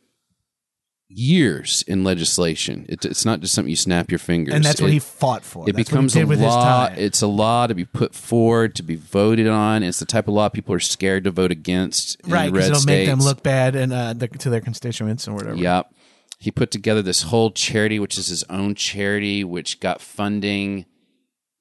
years 1.16 1.84
in 1.88 2.04
legislation. 2.04 2.86
It, 2.90 3.06
it's 3.06 3.26
not 3.26 3.40
just 3.40 3.54
something 3.54 3.70
you 3.70 3.76
snap 3.76 4.10
your 4.12 4.18
fingers. 4.20 4.54
and 4.56 4.64
that's 4.64 4.82
what 4.82 4.90
It- 4.90 4.94
he 4.94 5.00
fought 5.00 5.44
for. 5.44 5.70
it 5.70 5.76
That's 5.76 5.90
becomes 5.90 6.16
a 6.16 6.26
law. 6.26 6.86
It's 6.96 7.22
a 7.22 7.28
law 7.28 7.68
to 7.68 7.76
be 7.76 7.86
put 7.86 8.16
forward, 8.16 8.76
to 8.76 8.84
be 8.84 8.96
voted 8.96 9.48
on. 9.48 9.84
It's 9.84 10.00
the 10.00 10.06
type 10.06 10.28
of 10.28 10.34
law 10.34 10.50
people 10.50 10.74
are 10.74 10.80
scared 10.80 11.24
to 11.26 11.32
vote 11.32 11.52
against. 11.52 12.20
In 12.22 12.32
right 12.32 12.52
because 12.52 12.70
it'll 12.70 12.86
make 12.86 13.06
them 13.08 13.20
look 13.20 13.44
bad 13.44 13.76
and 13.76 13.94
uh, 13.94 14.14
the, 14.14 14.28
to 14.28 14.50
their 14.50 14.62
constituents 14.62 15.28
or 15.28 15.34
whatever. 15.36 15.56
Yep. 15.56 15.94
He 16.40 16.52
put 16.52 16.72
together 16.72 17.02
this 17.02 17.24
whole 17.24 17.52
charity, 17.52 18.00
which 18.00 18.18
is 18.18 18.28
his 18.28 18.44
own 18.50 18.76
charity, 18.76 19.44
which 19.44 19.80
got 19.80 20.02
funding. 20.02 20.86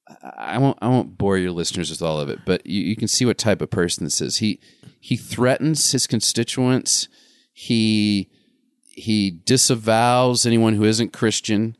I 0.08 0.54
I 0.54 0.58
won't. 0.58 0.78
I 0.82 0.88
won't 0.88 1.16
bore 1.16 1.38
your 1.38 1.52
listeners 1.52 1.88
with 1.90 2.02
all 2.02 2.18
of 2.20 2.28
it, 2.28 2.40
but 2.44 2.66
you, 2.66 2.82
you 2.82 2.96
can 2.96 3.06
see 3.06 3.24
what 3.24 3.38
type 3.38 3.60
of 3.62 3.70
person 3.70 4.04
this 4.04 4.20
is. 4.20 4.38
He 4.38 4.58
he 5.02 5.16
threatens 5.16 5.90
his 5.90 6.06
constituents. 6.06 7.08
He 7.52 8.30
he 8.84 9.30
disavows 9.30 10.46
anyone 10.46 10.74
who 10.74 10.84
isn't 10.84 11.12
Christian, 11.12 11.76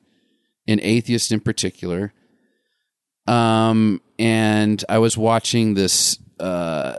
and 0.67 0.81
atheist 0.81 1.31
in 1.31 1.39
particular. 1.39 2.13
Um, 3.29 4.01
and 4.19 4.85
I 4.89 4.99
was 4.99 5.17
watching 5.17 5.75
this 5.75 6.19
uh, 6.41 6.97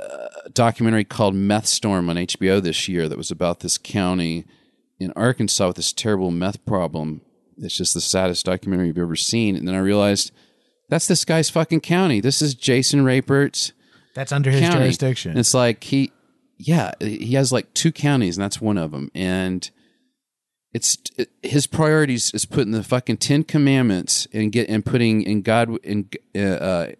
documentary 0.54 1.04
called 1.04 1.36
Meth 1.36 1.66
Storm 1.66 2.10
on 2.10 2.16
HBO 2.16 2.62
this 2.62 2.88
year 2.88 3.10
that 3.10 3.18
was 3.18 3.30
about 3.30 3.60
this 3.60 3.78
county 3.78 4.46
in 5.02 5.12
Arkansas 5.18 5.68
with 5.68 5.76
this 5.76 5.92
terrible 5.92 6.32
meth 6.32 6.66
problem. 6.66 7.20
It's 7.58 7.76
just 7.76 7.94
the 7.94 8.00
saddest 8.00 8.46
documentary 8.46 8.88
you've 8.88 8.98
ever 8.98 9.18
seen. 9.18 9.58
And 9.58 9.68
then 9.68 9.76
I 9.76 9.80
realized 9.80 10.32
that's 10.88 11.08
this 11.08 11.26
guy's 11.26 11.50
fucking 11.50 11.82
county. 11.82 12.22
This 12.22 12.42
is 12.42 12.56
Jason 12.56 13.04
Rapert's 13.04 13.74
That's 14.14 14.32
under 14.32 14.52
his 14.52 14.62
county. 14.62 14.80
jurisdiction. 14.80 15.32
And 15.32 15.40
it's 15.40 15.54
like 15.54 15.84
he, 15.84 16.12
yeah, 16.58 16.94
he 17.00 17.34
has 17.34 17.52
like 17.52 17.74
two 17.74 17.92
counties, 17.92 18.38
and 18.38 18.44
that's 18.44 18.62
one 18.62 18.78
of 18.78 18.92
them. 18.92 19.10
And 19.16 19.70
it's 20.74 20.98
it, 21.18 21.30
his 21.42 21.68
priorities 21.68 22.32
is 22.34 22.46
putting 22.46 22.72
the 22.72 22.84
fucking 22.84 23.18
Ten 23.18 23.44
Commandments 23.44 24.28
and 24.34 24.52
get 24.52 24.70
and 24.70 24.86
putting 24.86 25.22
in 25.24 25.42
God 25.42 25.78
in 25.84 26.10
uh, 26.36 26.40
uh, 26.40 26.92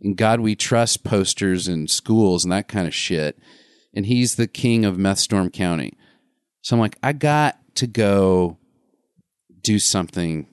in 0.00 0.14
God 0.14 0.40
we 0.40 0.54
trust 0.54 1.04
posters 1.04 1.68
in 1.68 1.88
schools 1.88 2.44
and 2.44 2.52
that 2.52 2.68
kind 2.68 2.86
of 2.86 2.94
shit. 2.94 3.38
And 3.94 4.06
he's 4.06 4.36
the 4.36 4.46
king 4.46 4.84
of 4.84 4.98
Meth 4.98 5.18
Storm 5.18 5.50
County. 5.50 5.92
So 6.62 6.76
I'm 6.76 6.80
like, 6.80 6.96
I 7.02 7.12
got 7.12 7.58
to 7.76 7.86
go 7.86 8.56
do 9.60 9.78
something 9.78 10.46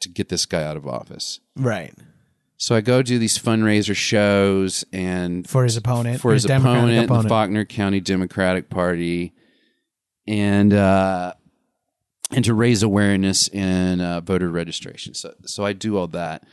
to 0.00 0.08
get 0.08 0.28
this 0.28 0.46
guy 0.46 0.62
out 0.62 0.76
of 0.76 0.86
office. 0.86 1.40
Right. 1.56 1.92
So 2.60 2.76
I 2.76 2.82
go 2.82 3.00
do 3.00 3.18
these 3.18 3.38
fundraiser 3.38 3.96
shows 3.96 4.84
and 4.92 5.48
For 5.48 5.64
his 5.64 5.78
opponent. 5.78 6.20
for 6.20 6.34
his 6.34 6.44
Democratic 6.44 7.06
opponent, 7.06 7.22
the 7.22 7.28
Faulkner 7.30 7.64
County 7.64 8.00
Democratic 8.00 8.68
Party, 8.68 9.32
and 10.28 10.74
uh, 10.74 11.32
and 12.30 12.44
to 12.44 12.52
raise 12.52 12.82
awareness 12.82 13.48
in 13.48 14.02
uh, 14.02 14.20
voter 14.20 14.50
registration. 14.50 15.14
So, 15.14 15.32
so 15.46 15.64
I 15.64 15.72
do 15.72 15.96
all 15.96 16.08
that. 16.08 16.44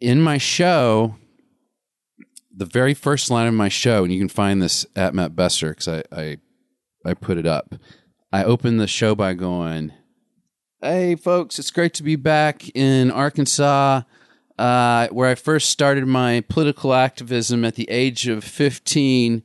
In 0.00 0.20
my 0.20 0.38
show, 0.38 1.14
the 2.52 2.66
very 2.66 2.94
first 2.94 3.30
line 3.30 3.46
of 3.46 3.54
my 3.54 3.68
show, 3.68 4.02
and 4.02 4.12
you 4.12 4.18
can 4.18 4.28
find 4.28 4.60
this 4.60 4.84
at 4.96 5.14
Matt 5.14 5.36
Besser 5.36 5.68
because 5.68 5.86
I, 5.86 6.02
I 6.10 6.38
I 7.06 7.14
put 7.14 7.38
it 7.38 7.46
up. 7.46 7.76
I 8.32 8.42
open 8.42 8.78
the 8.78 8.88
show 8.88 9.14
by 9.14 9.34
going, 9.34 9.92
"Hey, 10.80 11.14
folks, 11.14 11.60
it's 11.60 11.70
great 11.70 11.94
to 11.94 12.02
be 12.02 12.16
back 12.16 12.68
in 12.74 13.12
Arkansas." 13.12 14.02
Uh, 14.58 15.08
where 15.08 15.28
I 15.28 15.34
first 15.34 15.70
started 15.70 16.06
my 16.06 16.42
political 16.48 16.94
activism 16.94 17.64
at 17.64 17.74
the 17.74 17.88
age 17.90 18.28
of 18.28 18.44
15, 18.44 19.42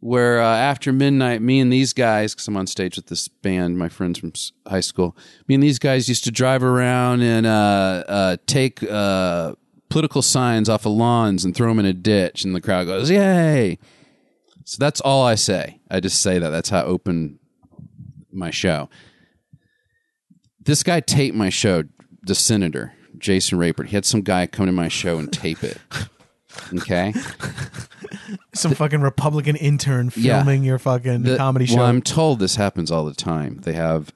where 0.00 0.40
uh, 0.40 0.56
after 0.56 0.92
midnight, 0.92 1.42
me 1.42 1.60
and 1.60 1.72
these 1.72 1.92
guys, 1.92 2.34
because 2.34 2.48
I'm 2.48 2.56
on 2.56 2.66
stage 2.66 2.96
with 2.96 3.06
this 3.06 3.28
band, 3.28 3.78
my 3.78 3.88
friends 3.88 4.18
from 4.18 4.32
high 4.66 4.80
school, 4.80 5.16
me 5.46 5.54
and 5.54 5.62
these 5.62 5.78
guys 5.78 6.08
used 6.08 6.24
to 6.24 6.30
drive 6.30 6.62
around 6.62 7.22
and 7.22 7.46
uh, 7.46 8.04
uh, 8.08 8.36
take 8.46 8.82
uh, 8.82 9.54
political 9.88 10.22
signs 10.22 10.68
off 10.68 10.86
of 10.86 10.92
lawns 10.92 11.44
and 11.44 11.54
throw 11.54 11.68
them 11.68 11.78
in 11.78 11.86
a 11.86 11.92
ditch, 11.92 12.44
and 12.44 12.54
the 12.54 12.60
crowd 12.60 12.86
goes, 12.86 13.10
Yay! 13.10 13.78
So 14.64 14.76
that's 14.78 15.00
all 15.00 15.24
I 15.24 15.34
say. 15.34 15.80
I 15.90 16.00
just 16.00 16.20
say 16.20 16.38
that. 16.38 16.50
That's 16.50 16.68
how 16.68 16.80
I 16.80 16.84
open 16.84 17.38
my 18.30 18.50
show. 18.50 18.90
This 20.60 20.82
guy 20.82 21.00
taped 21.00 21.34
my 21.34 21.48
show, 21.48 21.84
the 22.22 22.34
senator, 22.34 22.92
Jason 23.16 23.58
Rapert. 23.58 23.86
He 23.88 23.96
had 23.96 24.04
some 24.04 24.22
guy 24.22 24.46
come 24.46 24.66
to 24.66 24.72
my 24.72 24.88
show 24.88 25.18
and 25.18 25.32
tape 25.32 25.62
it. 25.64 25.78
Okay. 26.74 27.14
Some 28.54 28.74
fucking 28.74 29.00
Republican 29.00 29.56
intern 29.56 30.10
filming 30.10 30.64
your 30.64 30.78
fucking 30.78 31.22
The- 31.22 31.36
comedy 31.36 31.66
show. 31.66 31.76
Well, 31.76 31.86
I'm 31.86 32.02
told 32.02 32.40
this 32.40 32.56
happens 32.56 32.90
all 32.90 33.04
the 33.04 33.14
time. 33.14 33.60
They 33.62 33.74
have 33.74 34.12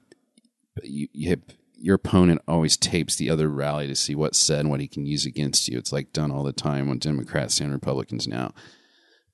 you, 0.82 1.08
you 1.12 1.30
have, 1.30 1.40
your 1.76 1.96
opponent 1.96 2.40
always 2.48 2.76
tapes 2.76 3.16
the 3.16 3.28
other 3.30 3.48
rally 3.48 3.86
to 3.88 3.94
see 3.94 4.14
what's 4.14 4.38
said 4.38 4.60
and 4.60 4.70
what 4.70 4.80
he 4.80 4.88
can 4.88 5.04
use 5.06 5.26
against 5.26 5.68
you. 5.68 5.78
It's 5.78 5.92
like 5.92 6.12
done 6.12 6.30
all 6.30 6.42
the 6.44 6.52
time 6.52 6.88
on 6.88 6.98
Democrats 6.98 7.60
and 7.60 7.72
Republicans 7.72 8.26
now. 8.26 8.52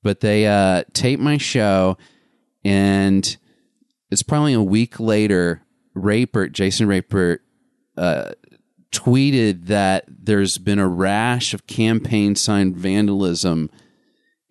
But 0.03 0.19
they 0.21 0.47
uh, 0.47 0.83
tape 0.93 1.19
my 1.19 1.37
show, 1.37 1.97
and 2.63 3.37
it's 4.09 4.23
probably 4.23 4.53
a 4.53 4.61
week 4.63 4.99
later. 4.99 5.61
Rapert, 5.93 6.53
Jason 6.53 6.87
Rapert, 6.87 7.41
uh, 7.97 8.31
tweeted 8.91 9.65
that 9.67 10.05
there's 10.07 10.57
been 10.57 10.79
a 10.79 10.87
rash 10.87 11.53
of 11.53 11.67
campaign 11.67 12.35
sign 12.35 12.73
vandalism 12.73 13.69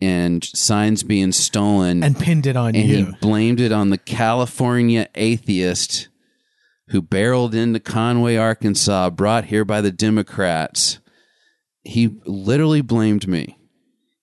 and 0.00 0.44
signs 0.44 1.02
being 1.02 1.32
stolen 1.32 2.04
and 2.04 2.16
pinned 2.18 2.46
it 2.46 2.56
on 2.56 2.76
and 2.76 2.88
you. 2.88 2.96
he 3.06 3.12
blamed 3.20 3.60
it 3.60 3.72
on 3.72 3.90
the 3.90 3.98
California 3.98 5.08
atheist 5.16 6.08
who 6.90 7.02
barreled 7.02 7.54
into 7.54 7.80
Conway, 7.80 8.36
Arkansas, 8.36 9.10
brought 9.10 9.46
here 9.46 9.64
by 9.64 9.80
the 9.80 9.90
Democrats. 9.90 11.00
He 11.82 12.16
literally 12.24 12.80
blamed 12.80 13.28
me. 13.28 13.58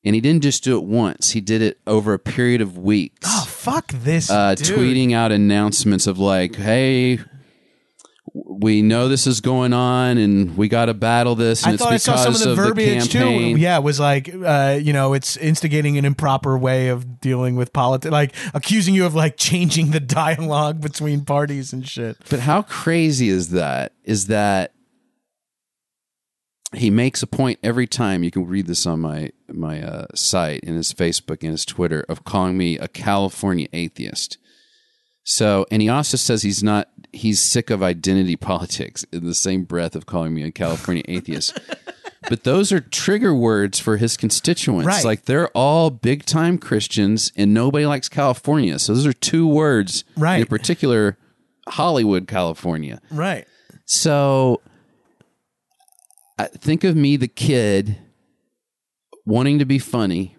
And 0.03 0.13
he 0.13 0.21
didn't 0.21 0.43
just 0.43 0.63
do 0.63 0.77
it 0.77 0.83
once, 0.83 1.31
he 1.31 1.41
did 1.41 1.63
it 1.63 1.79
over 1.87 2.13
a 2.13 2.19
period 2.19 2.61
of 2.61 2.77
weeks. 2.77 3.27
oh, 3.27 3.45
fuck 3.47 3.87
this. 3.91 4.29
uh, 4.29 4.53
tweeting 4.55 5.13
out 5.13 5.31
announcements 5.31 6.05
of 6.05 6.19
like, 6.19 6.55
hey, 6.55 7.19
we 8.35 8.81
know 8.81 9.07
this 9.07 9.27
is 9.27 9.39
going 9.39 9.71
on 9.71 10.17
and 10.17 10.57
we 10.57 10.67
got 10.67 10.85
to 10.85 10.93
battle 10.93 11.35
this. 11.35 11.63
And 11.63 11.71
I 11.71 11.73
it's 11.75 11.83
thought 11.83 11.93
I 11.93 11.95
because 11.95 12.03
saw 12.03 12.15
some 12.17 12.33
of 12.33 12.39
the 12.41 12.51
of 12.51 12.57
verbiage 12.57 13.03
the 13.03 13.19
too. 13.19 13.57
Yeah, 13.57 13.77
it 13.77 13.83
was 13.83 13.97
like, 13.97 14.29
uh, 14.33 14.77
you 14.81 14.91
know, 14.91 15.13
it's 15.13 15.37
instigating 15.37 15.97
an 15.97 16.03
improper 16.03 16.57
way 16.57 16.89
of 16.89 17.21
dealing 17.21 17.55
with 17.55 17.71
politics, 17.71 18.11
like 18.11 18.35
accusing 18.53 18.93
you 18.93 19.05
of 19.05 19.15
like 19.15 19.37
changing 19.37 19.91
the 19.91 19.99
dialogue 20.01 20.81
between 20.81 21.23
parties 21.23 21.71
and 21.71 21.87
shit. 21.87 22.17
But 22.29 22.41
how 22.41 22.61
crazy 22.63 23.29
is 23.29 23.51
that? 23.51 23.93
Is 24.03 24.27
that 24.27 24.73
he 26.73 26.89
makes 26.89 27.23
a 27.23 27.27
point 27.27 27.59
every 27.63 27.87
time. 27.87 28.21
You 28.21 28.31
can 28.31 28.45
read 28.45 28.67
this 28.67 28.85
on 28.85 28.99
my 28.99 29.31
my 29.47 29.81
uh, 29.81 30.07
site 30.13 30.59
in 30.61 30.75
his 30.75 30.91
Facebook 30.91 31.41
and 31.41 31.51
his 31.51 31.63
Twitter 31.63 32.05
of 32.09 32.25
calling 32.25 32.57
me 32.57 32.77
a 32.77 32.89
California 32.89 33.67
atheist. 33.71 34.37
So, 35.35 35.65
and 35.69 35.81
he 35.81 35.89
also 35.89 36.15
says 36.15 36.43
he's 36.43 36.63
not. 36.63 36.89
He's 37.11 37.41
sick 37.41 37.69
of 37.69 37.83
identity 37.83 38.35
politics 38.51 39.03
in 39.11 39.25
the 39.25 39.33
same 39.33 39.63
breath 39.63 39.95
of 39.95 40.05
calling 40.05 40.33
me 40.33 40.43
a 40.43 40.51
California 40.51 41.03
atheist. 41.09 41.59
But 42.29 42.43
those 42.43 42.71
are 42.71 42.79
trigger 42.79 43.35
words 43.35 43.77
for 43.77 43.97
his 43.97 44.15
constituents. 44.17 44.85
Right. 44.85 45.03
Like 45.03 45.25
they're 45.25 45.49
all 45.49 45.89
big 45.89 46.25
time 46.25 46.57
Christians, 46.57 47.33
and 47.35 47.53
nobody 47.53 47.85
likes 47.85 48.07
California. 48.07 48.79
So 48.79 48.93
those 48.93 49.05
are 49.05 49.13
two 49.13 49.45
words, 49.45 50.05
Right. 50.15 50.39
In 50.39 50.47
particular, 50.47 51.17
Hollywood, 51.67 52.27
California. 52.27 53.01
Right. 53.11 53.45
So 53.85 54.61
think 56.39 56.83
of 56.83 56.95
me, 56.95 57.17
the 57.17 57.27
kid, 57.27 57.97
wanting 59.25 59.59
to 59.59 59.65
be 59.65 59.79
funny, 59.79 60.34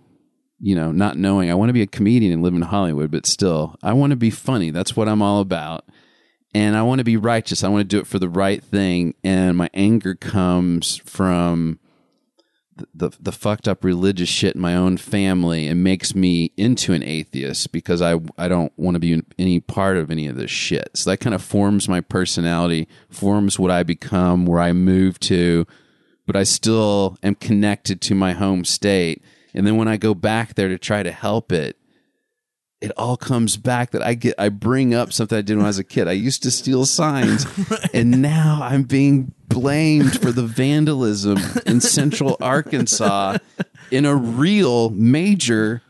you 0.60 0.74
know, 0.74 0.90
not 0.90 1.16
knowing 1.16 1.50
I 1.50 1.54
want 1.54 1.68
to 1.68 1.74
be 1.74 1.82
a 1.82 1.86
comedian 1.86 2.32
and 2.32 2.42
live 2.42 2.54
in 2.54 2.62
Hollywood, 2.62 3.10
but 3.10 3.26
still, 3.26 3.76
I 3.82 3.92
want 3.92 4.10
to 4.10 4.16
be 4.16 4.30
funny. 4.30 4.70
That's 4.70 4.96
what 4.96 5.08
I'm 5.08 5.22
all 5.22 5.40
about. 5.40 5.84
And 6.54 6.76
I 6.76 6.82
want 6.82 7.00
to 7.00 7.04
be 7.04 7.18
righteous. 7.18 7.62
I 7.62 7.68
want 7.68 7.82
to 7.82 7.96
do 7.96 8.00
it 8.00 8.06
for 8.06 8.18
the 8.18 8.28
right 8.28 8.62
thing. 8.62 9.14
And 9.22 9.56
my 9.56 9.68
anger 9.74 10.14
comes 10.14 10.96
from 10.96 11.78
the, 12.76 12.88
the, 12.94 13.16
the 13.20 13.32
fucked 13.32 13.68
up 13.68 13.84
religious 13.84 14.28
shit 14.28 14.54
in 14.54 14.60
my 14.60 14.74
own 14.74 14.96
family 14.96 15.66
and 15.66 15.84
makes 15.84 16.14
me 16.14 16.52
into 16.56 16.94
an 16.94 17.02
atheist 17.02 17.72
because 17.72 18.00
I, 18.00 18.18
I 18.38 18.48
don't 18.48 18.72
want 18.78 18.94
to 18.94 18.98
be 18.98 19.22
any 19.38 19.60
part 19.60 19.98
of 19.98 20.10
any 20.10 20.26
of 20.26 20.36
this 20.36 20.50
shit. 20.50 20.90
So 20.94 21.10
that 21.10 21.18
kind 21.18 21.34
of 21.34 21.42
forms 21.42 21.88
my 21.88 22.00
personality, 22.00 22.88
forms 23.10 23.58
what 23.58 23.70
I 23.70 23.82
become, 23.82 24.46
where 24.46 24.60
I 24.60 24.72
move 24.72 25.20
to, 25.20 25.66
but 26.26 26.36
I 26.36 26.44
still 26.44 27.18
am 27.22 27.34
connected 27.34 28.00
to 28.02 28.14
my 28.14 28.32
home 28.32 28.64
state. 28.64 29.22
And 29.56 29.66
then 29.66 29.76
when 29.76 29.88
I 29.88 29.96
go 29.96 30.14
back 30.14 30.54
there 30.54 30.68
to 30.68 30.78
try 30.78 31.02
to 31.02 31.10
help 31.10 31.50
it, 31.50 31.78
it 32.82 32.92
all 32.98 33.16
comes 33.16 33.56
back 33.56 33.92
that 33.92 34.02
I 34.02 34.12
get 34.12 34.34
I 34.38 34.50
bring 34.50 34.94
up 34.94 35.12
something 35.12 35.36
I 35.36 35.40
did 35.40 35.56
when 35.56 35.64
I 35.64 35.68
was 35.68 35.78
a 35.78 35.84
kid. 35.84 36.08
I 36.08 36.12
used 36.12 36.42
to 36.42 36.50
steal 36.50 36.84
signs 36.84 37.46
and 37.94 38.20
now 38.20 38.60
I'm 38.62 38.82
being 38.82 39.32
blamed 39.48 40.20
for 40.20 40.30
the 40.30 40.42
vandalism 40.42 41.38
in 41.64 41.80
central 41.80 42.36
Arkansas 42.40 43.38
in 43.90 44.04
a 44.04 44.14
real 44.14 44.90
major 44.90 45.82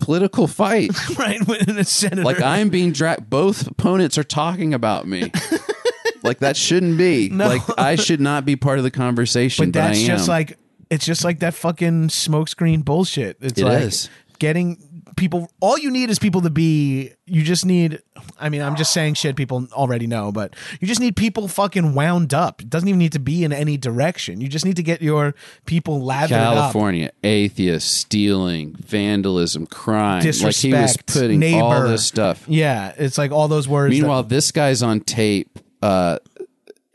political 0.00 0.48
fight. 0.48 0.90
Right. 1.18 1.46
When 1.46 1.78
a 1.78 1.84
senator. 1.84 2.24
Like 2.24 2.42
I'm 2.42 2.70
being 2.70 2.90
dragged 2.90 3.30
both 3.30 3.68
opponents 3.68 4.18
are 4.18 4.24
talking 4.24 4.74
about 4.74 5.06
me. 5.06 5.30
like 6.24 6.40
that 6.40 6.56
shouldn't 6.56 6.98
be. 6.98 7.28
No. 7.28 7.46
Like 7.46 7.62
I 7.78 7.94
should 7.94 8.20
not 8.20 8.44
be 8.44 8.56
part 8.56 8.78
of 8.78 8.84
the 8.84 8.90
conversation, 8.90 9.66
but 9.66 9.72
but, 9.72 9.80
that's 9.80 10.00
am. 10.00 10.06
just 10.06 10.28
like 10.28 10.58
it's 10.90 11.04
just 11.06 11.24
like 11.24 11.40
that 11.40 11.54
fucking 11.54 12.08
smokescreen 12.08 12.84
bullshit. 12.84 13.36
It's 13.40 13.60
It 13.60 13.64
like 13.64 13.82
is. 13.82 14.08
getting 14.38 14.78
people. 15.16 15.50
All 15.60 15.76
you 15.78 15.90
need 15.90 16.10
is 16.10 16.18
people 16.18 16.40
to 16.42 16.50
be. 16.50 17.12
You 17.26 17.42
just 17.42 17.66
need. 17.66 18.00
I 18.40 18.48
mean, 18.48 18.62
I'm 18.62 18.76
just 18.76 18.92
saying 18.92 19.14
shit 19.14 19.34
people 19.36 19.66
already 19.72 20.06
know, 20.06 20.30
but 20.32 20.54
you 20.80 20.86
just 20.88 21.00
need 21.00 21.16
people 21.16 21.48
fucking 21.48 21.94
wound 21.94 22.32
up. 22.32 22.62
It 22.62 22.70
doesn't 22.70 22.88
even 22.88 22.98
need 22.98 23.12
to 23.12 23.18
be 23.18 23.42
in 23.44 23.52
any 23.52 23.76
direction. 23.76 24.40
You 24.40 24.48
just 24.48 24.64
need 24.64 24.76
to 24.76 24.82
get 24.82 25.02
your 25.02 25.34
people 25.66 26.00
lathered 26.02 26.38
up. 26.38 26.54
California, 26.54 27.10
atheists, 27.24 27.90
stealing, 27.90 28.74
vandalism, 28.76 29.66
crime. 29.66 30.16
Like 30.16 30.22
he 30.24 30.28
was 30.28 30.36
Disrespect, 30.62 31.06
putting 31.12 31.42
all 31.60 31.70
neighbor. 31.72 31.88
this 31.88 32.06
stuff. 32.06 32.44
Yeah, 32.48 32.92
it's 32.96 33.18
like 33.18 33.30
all 33.32 33.48
those 33.48 33.66
words. 33.68 33.92
that- 33.94 34.00
Meanwhile, 34.00 34.22
this 34.24 34.52
guy's 34.52 34.82
on 34.82 35.00
tape. 35.00 35.58
Uh, 35.82 36.18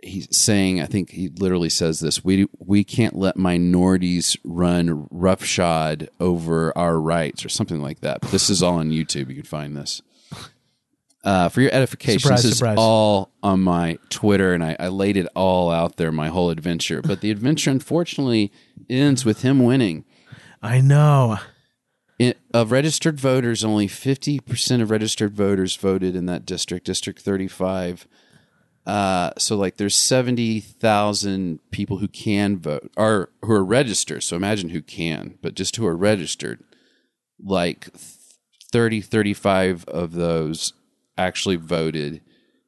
he's 0.03 0.35
saying, 0.35 0.81
I 0.81 0.85
think 0.85 1.11
he 1.11 1.29
literally 1.29 1.69
says 1.69 1.99
this: 1.99 2.23
"We 2.23 2.47
we 2.59 2.83
can't 2.83 3.15
let 3.15 3.37
minorities 3.37 4.37
run 4.43 5.07
roughshod 5.09 6.09
over 6.19 6.77
our 6.77 6.99
rights," 6.99 7.45
or 7.45 7.49
something 7.49 7.81
like 7.81 8.01
that. 8.01 8.21
But 8.21 8.31
this 8.31 8.49
is 8.49 8.61
all 8.61 8.75
on 8.75 8.91
YouTube. 8.91 9.29
You 9.29 9.35
can 9.35 9.43
find 9.43 9.75
this. 9.75 10.01
Uh, 11.23 11.47
for 11.47 11.61
your 11.61 11.73
edification, 11.73 12.19
Surprise, 12.19 12.43
this 12.43 12.51
is 12.51 12.57
surprise. 12.57 12.75
all 12.77 13.31
on 13.41 13.61
my 13.61 13.97
Twitter, 14.09 14.53
and 14.53 14.61
I, 14.61 14.75
I 14.77 14.89
laid 14.89 15.15
it 15.15 15.27
all 15.35 15.71
out 15.71 15.95
there, 15.95 16.11
my 16.11 16.27
whole 16.27 16.49
adventure. 16.49 17.01
But 17.01 17.21
the 17.21 17.31
adventure, 17.31 17.71
unfortunately, 17.71 18.51
ends 18.89 19.23
with 19.23 19.41
him 19.41 19.63
winning. 19.63 20.03
I 20.61 20.81
know. 20.81 21.37
In, 22.19 22.33
of 22.53 22.71
registered 22.71 23.21
voters, 23.21 23.63
only 23.63 23.87
50% 23.87 24.81
of 24.81 24.91
registered 24.91 25.33
voters 25.33 25.77
voted 25.77 26.13
in 26.13 26.25
that 26.25 26.45
district, 26.45 26.85
District 26.85 27.19
35. 27.21 28.05
Uh, 28.85 29.31
so, 29.37 29.55
like, 29.55 29.77
there's 29.77 29.95
70,000 29.95 31.59
people 31.71 31.97
who 31.97 32.07
can 32.07 32.57
vote, 32.57 32.91
or 32.97 33.29
who 33.41 33.51
are 33.53 33.63
registered. 33.63 34.23
So, 34.23 34.35
imagine 34.35 34.69
who 34.69 34.81
can, 34.81 35.37
but 35.41 35.55
just 35.55 35.75
who 35.77 35.85
are 35.85 35.95
registered. 35.95 36.63
Like, 37.41 37.89
30, 38.71 39.01
35 39.01 39.85
of 39.85 40.13
those 40.13 40.73
actually 41.17 41.55
voted. 41.55 42.21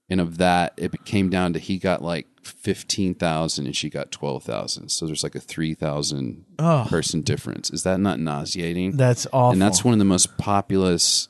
And 0.09 0.21
of 0.21 0.37
that, 0.37 0.73
it 0.77 1.03
came 1.05 1.29
down 1.29 1.53
to 1.53 1.59
he 1.59 1.79
got 1.79 2.01
like 2.03 2.27
15,000 2.43 3.65
and 3.65 3.75
she 3.75 3.89
got 3.89 4.11
12,000. 4.11 4.89
So, 4.89 5.05
there's 5.05 5.23
like 5.23 5.35
a 5.35 5.39
3,000 5.39 6.45
Oh, 6.59 6.85
person 6.89 7.21
difference. 7.21 7.69
Is 7.71 7.83
that 7.83 7.99
not 7.99 8.19
nauseating? 8.19 8.95
that's 8.97 9.25
awful. 9.33 9.51
and 9.51 9.61
that's 9.61 9.83
one 9.83 9.93
of 9.93 9.99
the 9.99 10.05
most 10.05 10.37
populous 10.37 11.27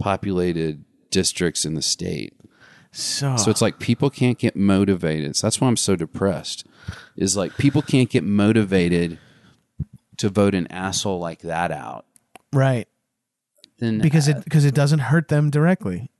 populated 0.00 0.84
districts 1.10 1.64
in 1.64 1.74
the 1.74 1.82
state. 1.82 2.33
So. 2.94 3.36
So 3.36 3.50
it's 3.50 3.60
like 3.60 3.78
people 3.78 4.08
can't 4.10 4.38
get 4.38 4.54
motivated. 4.56 5.36
So 5.36 5.46
that's 5.46 5.60
why 5.60 5.68
I'm 5.68 5.76
so 5.76 5.96
depressed. 5.96 6.64
Is 7.16 7.36
like 7.36 7.56
people 7.56 7.82
can't 7.82 8.08
get 8.08 8.24
motivated 8.24 9.18
to 10.18 10.28
vote 10.28 10.54
an 10.54 10.66
asshole 10.68 11.18
like 11.18 11.40
that 11.40 11.70
out. 11.72 12.06
right 12.52 12.86
Then 13.78 13.98
because 14.00 14.28
it 14.28 14.44
because 14.44 14.64
it 14.64 14.74
doesn't 14.74 15.00
hurt 15.00 15.28
them 15.28 15.50
directly, 15.50 16.10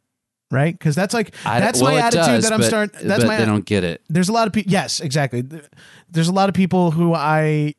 right? 0.51 0.77
Because 0.77 0.95
that's 0.97 1.15
like 1.15 1.35
I- 1.47 1.61
that's 1.61 1.81
well, 1.81 1.93
my 1.93 2.01
attitude 2.01 2.27
does, 2.27 2.45
that 2.45 2.53
I'm 2.53 2.61
but- 2.61 2.67
starting. 2.67 3.09
That's 3.09 3.23
but 3.23 3.29
my 3.29 3.37
they 3.39 3.45
don't 3.47 3.65
get 3.65 3.85
it. 3.85 4.03
there's 4.09 4.29
a 4.29 4.33
lot 4.33 4.47
of 4.49 4.53
people 4.53 4.73
yes 4.73 5.01
exactly 5.01 5.45
there's 6.11 6.29
a 6.29 6.33
lot 6.33 6.49
of 6.49 6.55
people 6.57 6.91
who 6.91 7.15
i 7.15 7.75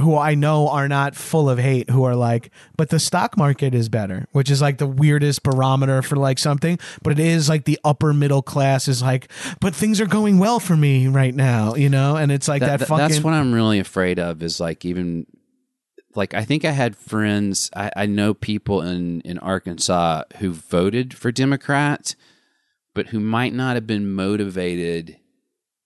who 0.00 0.16
i 0.18 0.34
know 0.34 0.68
are 0.68 0.88
not 0.88 1.14
full 1.14 1.48
of 1.48 1.58
hate 1.58 1.88
who 1.88 2.02
are 2.02 2.16
like 2.16 2.50
but 2.76 2.88
the 2.90 2.98
stock 2.98 3.36
market 3.36 3.74
is 3.74 3.88
better 3.88 4.26
which 4.32 4.50
is 4.50 4.60
like 4.60 4.78
the 4.78 4.86
weirdest 4.86 5.42
barometer 5.44 6.02
for 6.02 6.16
like 6.16 6.38
something 6.38 6.78
but 7.02 7.12
it 7.12 7.20
is 7.20 7.48
like 7.48 7.64
the 7.64 7.78
upper 7.84 8.12
middle 8.12 8.42
class 8.42 8.88
is 8.88 9.00
like 9.02 9.30
but 9.60 9.72
things 9.74 10.00
are 10.00 10.06
going 10.06 10.38
well 10.38 10.58
for 10.58 10.76
me 10.76 11.06
right 11.06 11.34
now 11.34 11.74
you 11.76 11.88
know 11.88 12.16
and 12.16 12.32
it's 12.32 12.48
like 12.48 12.60
that, 12.60 12.80
That- 12.80 12.88
fucking 12.88 13.08
that's 13.08 13.20
what 13.22 13.34
I'm 13.34 13.52
really 13.52 13.78
afraid 13.78 14.18
of. 14.18 14.42
Is 14.42 14.58
like 14.58 14.84
even 14.84 15.26
like 16.16 16.34
I 16.34 16.44
think 16.44 16.64
I 16.64 16.70
had 16.72 16.96
friends. 16.96 17.70
I, 17.74 17.90
I 17.96 18.06
know 18.06 18.34
people 18.34 18.82
in 18.82 19.20
in 19.22 19.38
Arkansas 19.38 20.22
who 20.38 20.52
voted 20.52 21.14
for 21.14 21.30
Democrat, 21.32 22.14
but 22.94 23.08
who 23.08 23.20
might 23.20 23.52
not 23.52 23.74
have 23.76 23.86
been 23.86 24.12
motivated 24.12 25.18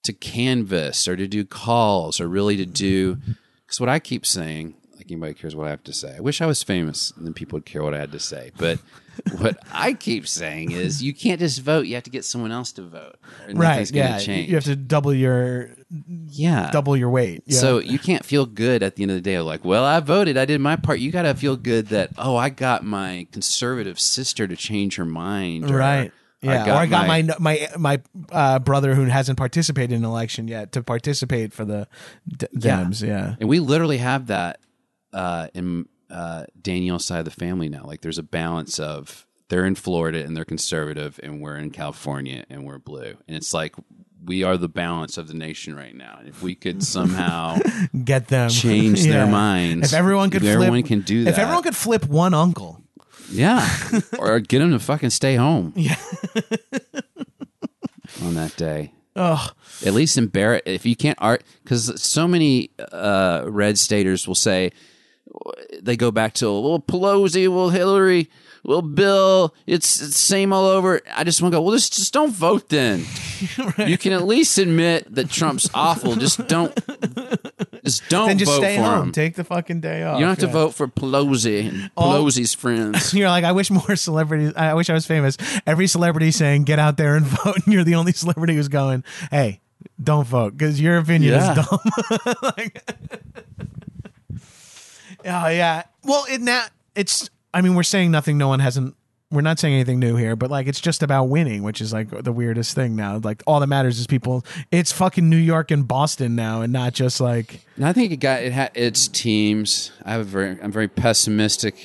to 0.04 0.12
canvass 0.12 1.06
or 1.08 1.16
to 1.16 1.26
do 1.28 1.44
calls 1.44 2.20
or 2.20 2.28
really 2.28 2.56
to 2.56 2.66
do. 2.66 3.18
Because 3.68 3.80
what 3.80 3.90
I 3.90 3.98
keep 3.98 4.24
saying, 4.24 4.76
like 4.96 5.10
anybody 5.10 5.34
cares 5.34 5.54
what 5.54 5.66
I 5.66 5.70
have 5.70 5.84
to 5.84 5.92
say. 5.92 6.16
I 6.16 6.20
wish 6.20 6.40
I 6.40 6.46
was 6.46 6.62
famous 6.62 7.12
and 7.14 7.26
then 7.26 7.34
people 7.34 7.58
would 7.58 7.66
care 7.66 7.82
what 7.82 7.92
I 7.92 7.98
had 7.98 8.12
to 8.12 8.18
say. 8.18 8.50
But 8.56 8.78
what 9.36 9.58
I 9.70 9.92
keep 9.92 10.26
saying 10.26 10.72
is, 10.72 11.02
you 11.02 11.12
can't 11.12 11.38
just 11.38 11.60
vote. 11.60 11.82
You 11.82 11.94
have 11.96 12.04
to 12.04 12.10
get 12.10 12.24
someone 12.24 12.50
else 12.50 12.72
to 12.72 12.82
vote. 12.82 13.16
Or 13.46 13.48
right 13.48 13.56
nothing's 13.56 13.90
gonna 13.90 14.08
yeah 14.08 14.18
change. 14.20 14.48
you 14.48 14.54
have 14.54 14.64
to 14.64 14.74
double 14.74 15.12
your 15.12 15.68
yeah 16.28 16.70
double 16.70 16.96
your 16.96 17.10
weight 17.10 17.42
yeah. 17.44 17.58
so 17.58 17.78
you 17.78 17.98
can't 17.98 18.24
feel 18.24 18.46
good 18.46 18.82
at 18.82 18.96
the 18.96 19.02
end 19.02 19.10
of 19.10 19.16
the 19.18 19.20
day. 19.20 19.38
Like, 19.38 19.66
well, 19.66 19.84
I 19.84 20.00
voted, 20.00 20.38
I 20.38 20.46
did 20.46 20.62
my 20.62 20.76
part. 20.76 21.00
You 21.00 21.12
got 21.12 21.22
to 21.22 21.34
feel 21.34 21.56
good 21.56 21.88
that 21.88 22.12
oh, 22.16 22.36
I 22.36 22.48
got 22.48 22.84
my 22.84 23.26
conservative 23.32 24.00
sister 24.00 24.48
to 24.48 24.56
change 24.56 24.96
her 24.96 25.04
mind. 25.04 25.70
or 25.70 25.76
right 25.76 26.10
yeah 26.42 26.64
got 26.66 26.68
or 26.76 26.78
i 26.80 26.86
got 26.86 27.06
my- 27.08 27.22
my 27.22 27.34
my 27.38 27.68
my 27.76 28.02
uh, 28.32 28.58
brother 28.58 28.94
who 28.94 29.04
hasn't 29.04 29.36
participated 29.38 29.92
in 29.92 30.04
an 30.04 30.10
election 30.10 30.46
yet 30.48 30.72
to 30.72 30.82
participate 30.82 31.52
for 31.52 31.64
the 31.64 31.88
D- 32.26 32.46
Yeah. 32.52 32.82
dems 32.84 33.06
yeah 33.06 33.34
And 33.40 33.48
we 33.48 33.58
literally 33.60 33.98
have 33.98 34.26
that 34.28 34.60
uh, 35.12 35.48
in 35.54 35.86
uh, 36.10 36.44
Danielle's 36.60 37.04
side 37.04 37.18
of 37.18 37.24
the 37.26 37.30
family 37.30 37.68
now. 37.68 37.84
Like, 37.84 38.00
there's 38.02 38.18
a 38.18 38.22
balance 38.22 38.78
of 38.78 39.26
they're 39.48 39.64
in 39.66 39.74
Florida 39.74 40.22
and 40.24 40.36
they're 40.36 40.44
conservative, 40.44 41.18
and 41.22 41.40
we're 41.42 41.56
in 41.56 41.70
California 41.70 42.44
and 42.50 42.64
we're 42.66 42.78
blue. 42.78 43.14
And 43.26 43.36
it's 43.36 43.52
like 43.54 43.74
we 44.24 44.42
are 44.42 44.56
the 44.56 44.68
balance 44.68 45.16
of 45.18 45.28
the 45.28 45.34
nation 45.34 45.74
right 45.74 45.94
now. 45.94 46.16
And 46.18 46.28
if 46.28 46.42
we 46.42 46.54
could 46.54 46.82
somehow 46.82 47.58
get 48.04 48.28
them 48.28 48.50
change 48.50 49.00
Yeah. 49.06 49.12
their 49.12 49.26
minds, 49.26 49.92
If 49.92 49.98
everyone 49.98 50.30
could 50.30 50.42
flip, 50.42 50.54
everyone 50.54 50.82
can 50.82 51.00
do 51.02 51.24
that. 51.24 51.30
If 51.30 51.38
everyone 51.38 51.62
could 51.62 51.76
flip 51.76 52.04
one 52.06 52.34
uncle, 52.34 52.82
Yeah. 53.30 53.68
or 54.18 54.40
get 54.40 54.60
them 54.60 54.70
to 54.72 54.78
fucking 54.78 55.10
stay 55.10 55.36
home. 55.36 55.72
Yeah. 55.76 55.96
on 58.22 58.34
that 58.34 58.54
day. 58.56 58.92
oh, 59.16 59.50
At 59.84 59.94
least 59.94 60.18
embarrass 60.18 60.62
if 60.64 60.86
you 60.86 60.96
can't 60.96 61.18
art 61.20 61.42
because 61.62 62.00
so 62.00 62.26
many 62.26 62.70
uh, 62.92 63.44
red 63.46 63.78
staters 63.78 64.26
will 64.26 64.34
say 64.34 64.72
they 65.80 65.96
go 65.96 66.10
back 66.10 66.34
to 66.34 66.46
well 66.46 66.80
Pelosi, 66.80 67.52
well 67.52 67.70
Hillary, 67.70 68.30
well 68.64 68.82
Bill. 68.82 69.54
It's, 69.66 70.00
it's 70.00 70.18
same 70.18 70.52
all 70.52 70.66
over. 70.66 71.00
I 71.14 71.24
just 71.24 71.42
want 71.42 71.52
to 71.52 71.58
go. 71.58 71.62
Well, 71.62 71.74
just 71.74 71.94
just 71.94 72.12
don't 72.12 72.32
vote 72.32 72.68
then. 72.68 73.04
You 73.78 73.96
can 73.96 74.12
at 74.12 74.26
least 74.26 74.58
admit 74.58 75.14
that 75.14 75.30
Trump's 75.30 75.70
awful. 75.72 76.16
Just 76.16 76.48
don't. 76.48 76.74
Just 77.84 78.08
don't 78.08 78.28
then 78.28 78.38
just 78.38 78.50
vote 78.50 78.58
stay 78.58 78.76
for 78.76 78.82
home. 78.82 79.02
him. 79.08 79.12
Take 79.12 79.34
the 79.36 79.44
fucking 79.44 79.80
day 79.80 80.02
off. 80.02 80.18
you 80.18 80.26
don't 80.26 80.30
have 80.30 80.38
to 80.40 80.46
vote 80.46 80.74
for 80.74 80.88
Pelosi 80.88 81.68
and 81.68 81.90
All- 81.96 82.12
Pelosi's 82.24 82.54
friends. 82.54 83.12
You're 83.18 83.28
like, 83.28 83.44
I 83.44 83.52
wish 83.52 83.70
more 83.70 83.96
celebrities. 83.96 84.52
I 84.56 84.74
wish 84.74 84.90
I 84.90 84.94
was 84.94 85.06
famous. 85.06 85.36
Every 85.66 85.86
celebrity 85.86 86.30
saying, 86.30 86.64
"Get 86.64 86.78
out 86.78 86.96
there 86.96 87.16
and 87.16 87.26
vote," 87.44 87.56
and 87.64 87.72
you're 87.74 87.84
the 87.84 87.94
only 87.96 88.12
celebrity 88.12 88.54
who's 88.54 88.68
going, 88.68 89.04
"Hey, 89.30 89.60
don't 90.02 90.26
vote 90.26 90.56
because 90.56 90.80
your 90.80 90.98
opinion 90.98 91.34
Yeah. 91.34 91.52
is 91.58 91.66
dumb." 91.66 92.34
like, 92.42 92.90
oh 95.24 95.48
yeah. 95.48 95.84
Well, 96.04 96.24
it 96.28 96.40
now 96.40 96.64
it's. 96.94 97.30
I 97.52 97.60
mean, 97.62 97.74
we're 97.74 97.82
saying 97.82 98.10
nothing. 98.10 98.38
No 98.38 98.48
one 98.48 98.60
hasn't. 98.60 98.94
We're 99.30 99.42
not 99.42 99.58
saying 99.58 99.74
anything 99.74 99.98
new 99.98 100.16
here, 100.16 100.36
but 100.36 100.50
like 100.50 100.66
it's 100.68 100.80
just 100.80 101.02
about 101.02 101.24
winning, 101.24 101.62
which 101.62 101.82
is 101.82 101.92
like 101.92 102.08
the 102.10 102.32
weirdest 102.32 102.74
thing 102.74 102.96
now. 102.96 103.18
Like 103.22 103.42
all 103.46 103.60
that 103.60 103.66
matters 103.66 103.98
is 103.98 104.06
people. 104.06 104.42
It's 104.70 104.90
fucking 104.90 105.28
New 105.28 105.36
York 105.36 105.70
and 105.70 105.86
Boston 105.86 106.34
now, 106.34 106.62
and 106.62 106.72
not 106.72 106.94
just 106.94 107.20
like 107.20 107.60
And 107.76 107.84
I 107.84 107.92
think 107.92 108.10
it 108.10 108.16
got 108.18 108.42
it 108.42 108.52
had 108.52 108.70
its 108.74 109.06
teams. 109.06 109.92
I 110.02 110.12
have 110.12 110.26
very 110.26 110.58
I'm 110.62 110.72
very 110.72 110.88
pessimistic. 110.88 111.76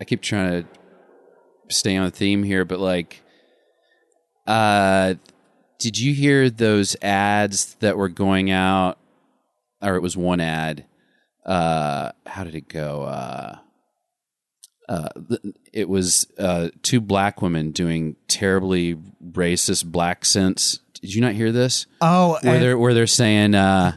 I 0.00 0.04
keep 0.04 0.22
trying 0.22 0.62
to 0.62 0.68
stay 1.74 1.96
on 1.96 2.10
theme 2.12 2.44
here, 2.44 2.64
but 2.64 2.78
like 2.78 3.20
uh 4.46 5.14
did 5.78 5.98
you 5.98 6.14
hear 6.14 6.50
those 6.50 6.94
ads 7.02 7.74
that 7.80 7.96
were 7.96 8.08
going 8.08 8.52
out 8.52 8.98
or 9.80 9.96
it 9.96 10.02
was 10.02 10.16
one 10.16 10.40
ad 10.40 10.84
uh 11.44 12.12
how 12.26 12.44
did 12.44 12.54
it 12.54 12.68
go 12.68 13.02
uh 13.02 13.56
uh, 14.88 15.08
it 15.72 15.88
was 15.88 16.26
uh, 16.38 16.68
two 16.82 17.00
black 17.00 17.40
women 17.42 17.70
doing 17.70 18.16
terribly 18.28 18.96
racist 19.32 19.86
black 19.86 20.18
accents. 20.18 20.80
Did 21.00 21.14
you 21.14 21.20
not 21.20 21.32
hear 21.32 21.50
this? 21.50 21.86
oh, 22.00 22.38
Where 22.42 22.60
they're 22.60 22.78
where 22.78 22.94
they're 22.94 23.06
saying 23.06 23.54
uh, 23.54 23.96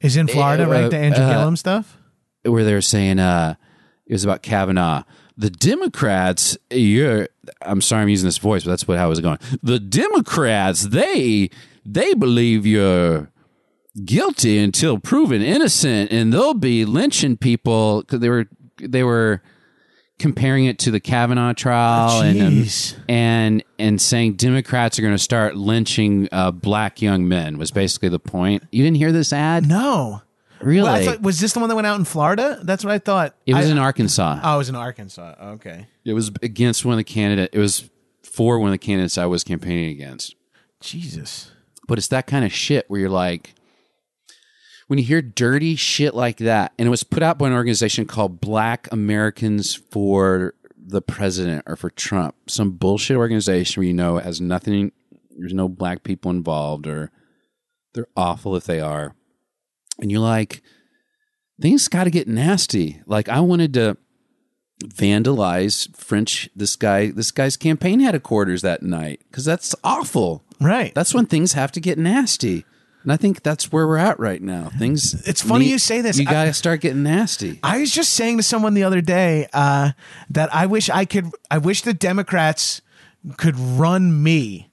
is 0.00 0.16
in 0.16 0.26
Florida, 0.28 0.64
uh, 0.64 0.68
right? 0.68 0.90
The 0.90 0.96
Andrew 0.98 1.24
uh, 1.24 1.32
Gillum 1.32 1.56
stuff. 1.56 1.98
where 2.44 2.64
they 2.64 2.74
were 2.74 2.80
saying 2.80 3.18
uh 3.18 3.54
it 4.06 4.12
was 4.12 4.24
about 4.24 4.42
Kavanaugh. 4.42 5.04
The 5.36 5.50
Democrats, 5.50 6.56
you're 6.70 7.28
I'm 7.62 7.80
sorry 7.80 8.02
I'm 8.02 8.08
using 8.08 8.26
this 8.28 8.38
voice, 8.38 8.64
but 8.64 8.70
that's 8.70 8.86
what 8.86 8.98
how 8.98 9.06
it 9.06 9.10
was 9.10 9.20
going. 9.20 9.38
The 9.62 9.78
Democrats, 9.80 10.82
they 10.88 11.50
they 11.84 12.14
believe 12.14 12.64
you're 12.66 13.30
guilty 14.04 14.58
until 14.58 14.98
proven 14.98 15.42
innocent, 15.42 16.12
and 16.12 16.32
they'll 16.32 16.54
be 16.54 16.84
lynching 16.84 17.36
people 17.36 18.00
because 18.02 18.20
they 18.20 18.28
were 18.30 18.46
they 18.80 19.02
were 19.02 19.42
comparing 20.22 20.66
it 20.66 20.78
to 20.78 20.90
the 20.92 21.00
Kavanaugh 21.00 21.52
trial 21.52 22.22
and 22.22 22.40
um, 22.40 22.64
and 23.08 23.64
and 23.78 24.00
saying 24.00 24.34
Democrats 24.34 24.98
are 24.98 25.02
going 25.02 25.12
to 25.14 25.18
start 25.18 25.56
lynching 25.56 26.28
uh, 26.30 26.52
black 26.52 27.02
young 27.02 27.26
men 27.26 27.58
was 27.58 27.72
basically 27.72 28.08
the 28.08 28.20
point. 28.20 28.62
You 28.70 28.84
didn't 28.84 28.96
hear 28.98 29.10
this 29.10 29.32
ad, 29.32 29.66
No. 29.66 30.22
really? 30.60 30.84
Well, 30.84 31.02
thought, 31.02 31.22
was 31.22 31.40
this 31.40 31.52
the 31.54 31.60
one 31.60 31.68
that 31.68 31.74
went 31.74 31.88
out 31.88 31.98
in 31.98 32.04
Florida? 32.04 32.60
That's 32.62 32.84
what 32.84 32.92
I 32.94 32.98
thought. 32.98 33.34
it 33.46 33.54
was 33.54 33.66
I, 33.66 33.72
in 33.72 33.78
Arkansas. 33.78 34.40
Oh, 34.44 34.54
it 34.54 34.58
was 34.58 34.68
in 34.68 34.76
Arkansas. 34.76 35.34
Okay. 35.54 35.88
It 36.04 36.12
was 36.12 36.30
against 36.40 36.84
one 36.84 36.92
of 36.92 36.98
the 36.98 37.04
candidate. 37.04 37.50
It 37.52 37.58
was 37.58 37.90
for 38.22 38.60
one 38.60 38.68
of 38.68 38.72
the 38.72 38.78
candidates 38.78 39.18
I 39.18 39.26
was 39.26 39.42
campaigning 39.42 39.90
against. 39.90 40.36
Jesus. 40.80 41.50
But 41.88 41.98
it's 41.98 42.08
that 42.08 42.28
kind 42.28 42.44
of 42.44 42.52
shit 42.52 42.88
where 42.88 43.00
you're 43.00 43.10
like, 43.10 43.54
when 44.92 44.98
you 44.98 45.06
hear 45.06 45.22
dirty 45.22 45.74
shit 45.74 46.14
like 46.14 46.36
that, 46.36 46.74
and 46.78 46.86
it 46.86 46.90
was 46.90 47.02
put 47.02 47.22
out 47.22 47.38
by 47.38 47.46
an 47.46 47.54
organization 47.54 48.04
called 48.04 48.42
Black 48.42 48.92
Americans 48.92 49.74
for 49.74 50.52
the 50.76 51.00
President 51.00 51.62
or 51.66 51.76
for 51.76 51.88
Trump, 51.88 52.34
some 52.46 52.72
bullshit 52.72 53.16
organization 53.16 53.80
where 53.80 53.86
you 53.86 53.94
know 53.94 54.18
it 54.18 54.24
has 54.24 54.38
nothing. 54.38 54.92
There's 55.30 55.54
no 55.54 55.66
black 55.66 56.02
people 56.02 56.30
involved, 56.30 56.86
or 56.86 57.10
they're 57.94 58.06
awful 58.18 58.54
if 58.54 58.64
they 58.64 58.80
are, 58.80 59.14
and 59.98 60.10
you're 60.10 60.20
like, 60.20 60.60
things 61.58 61.88
got 61.88 62.04
to 62.04 62.10
get 62.10 62.28
nasty. 62.28 63.00
Like 63.06 63.30
I 63.30 63.40
wanted 63.40 63.72
to 63.72 63.96
vandalize 64.84 65.96
French 65.96 66.50
this 66.54 66.76
guy 66.76 67.12
this 67.12 67.30
guy's 67.30 67.56
campaign 67.56 68.00
headquarters 68.00 68.60
that 68.60 68.82
night 68.82 69.22
because 69.30 69.46
that's 69.46 69.74
awful. 69.82 70.44
Right. 70.60 70.94
That's 70.94 71.14
when 71.14 71.24
things 71.24 71.54
have 71.54 71.72
to 71.72 71.80
get 71.80 71.96
nasty. 71.96 72.66
And 73.02 73.12
I 73.12 73.16
think 73.16 73.42
that's 73.42 73.72
where 73.72 73.86
we're 73.86 73.96
at 73.98 74.18
right 74.20 74.40
now. 74.40 74.70
Things. 74.78 75.14
It's 75.26 75.42
funny 75.42 75.64
need- 75.64 75.72
you 75.72 75.78
say 75.78 76.00
this. 76.00 76.18
You 76.18 76.24
got 76.24 76.44
to 76.44 76.52
start 76.52 76.80
getting 76.80 77.02
nasty. 77.02 77.58
I 77.62 77.78
was 77.80 77.90
just 77.90 78.14
saying 78.14 78.36
to 78.36 78.42
someone 78.42 78.74
the 78.74 78.84
other 78.84 79.00
day 79.00 79.48
uh, 79.52 79.92
that 80.30 80.54
I 80.54 80.66
wish 80.66 80.88
I 80.88 81.04
could. 81.04 81.26
I 81.50 81.58
wish 81.58 81.82
the 81.82 81.94
Democrats 81.94 82.80
could 83.36 83.58
run 83.58 84.22
me 84.22 84.70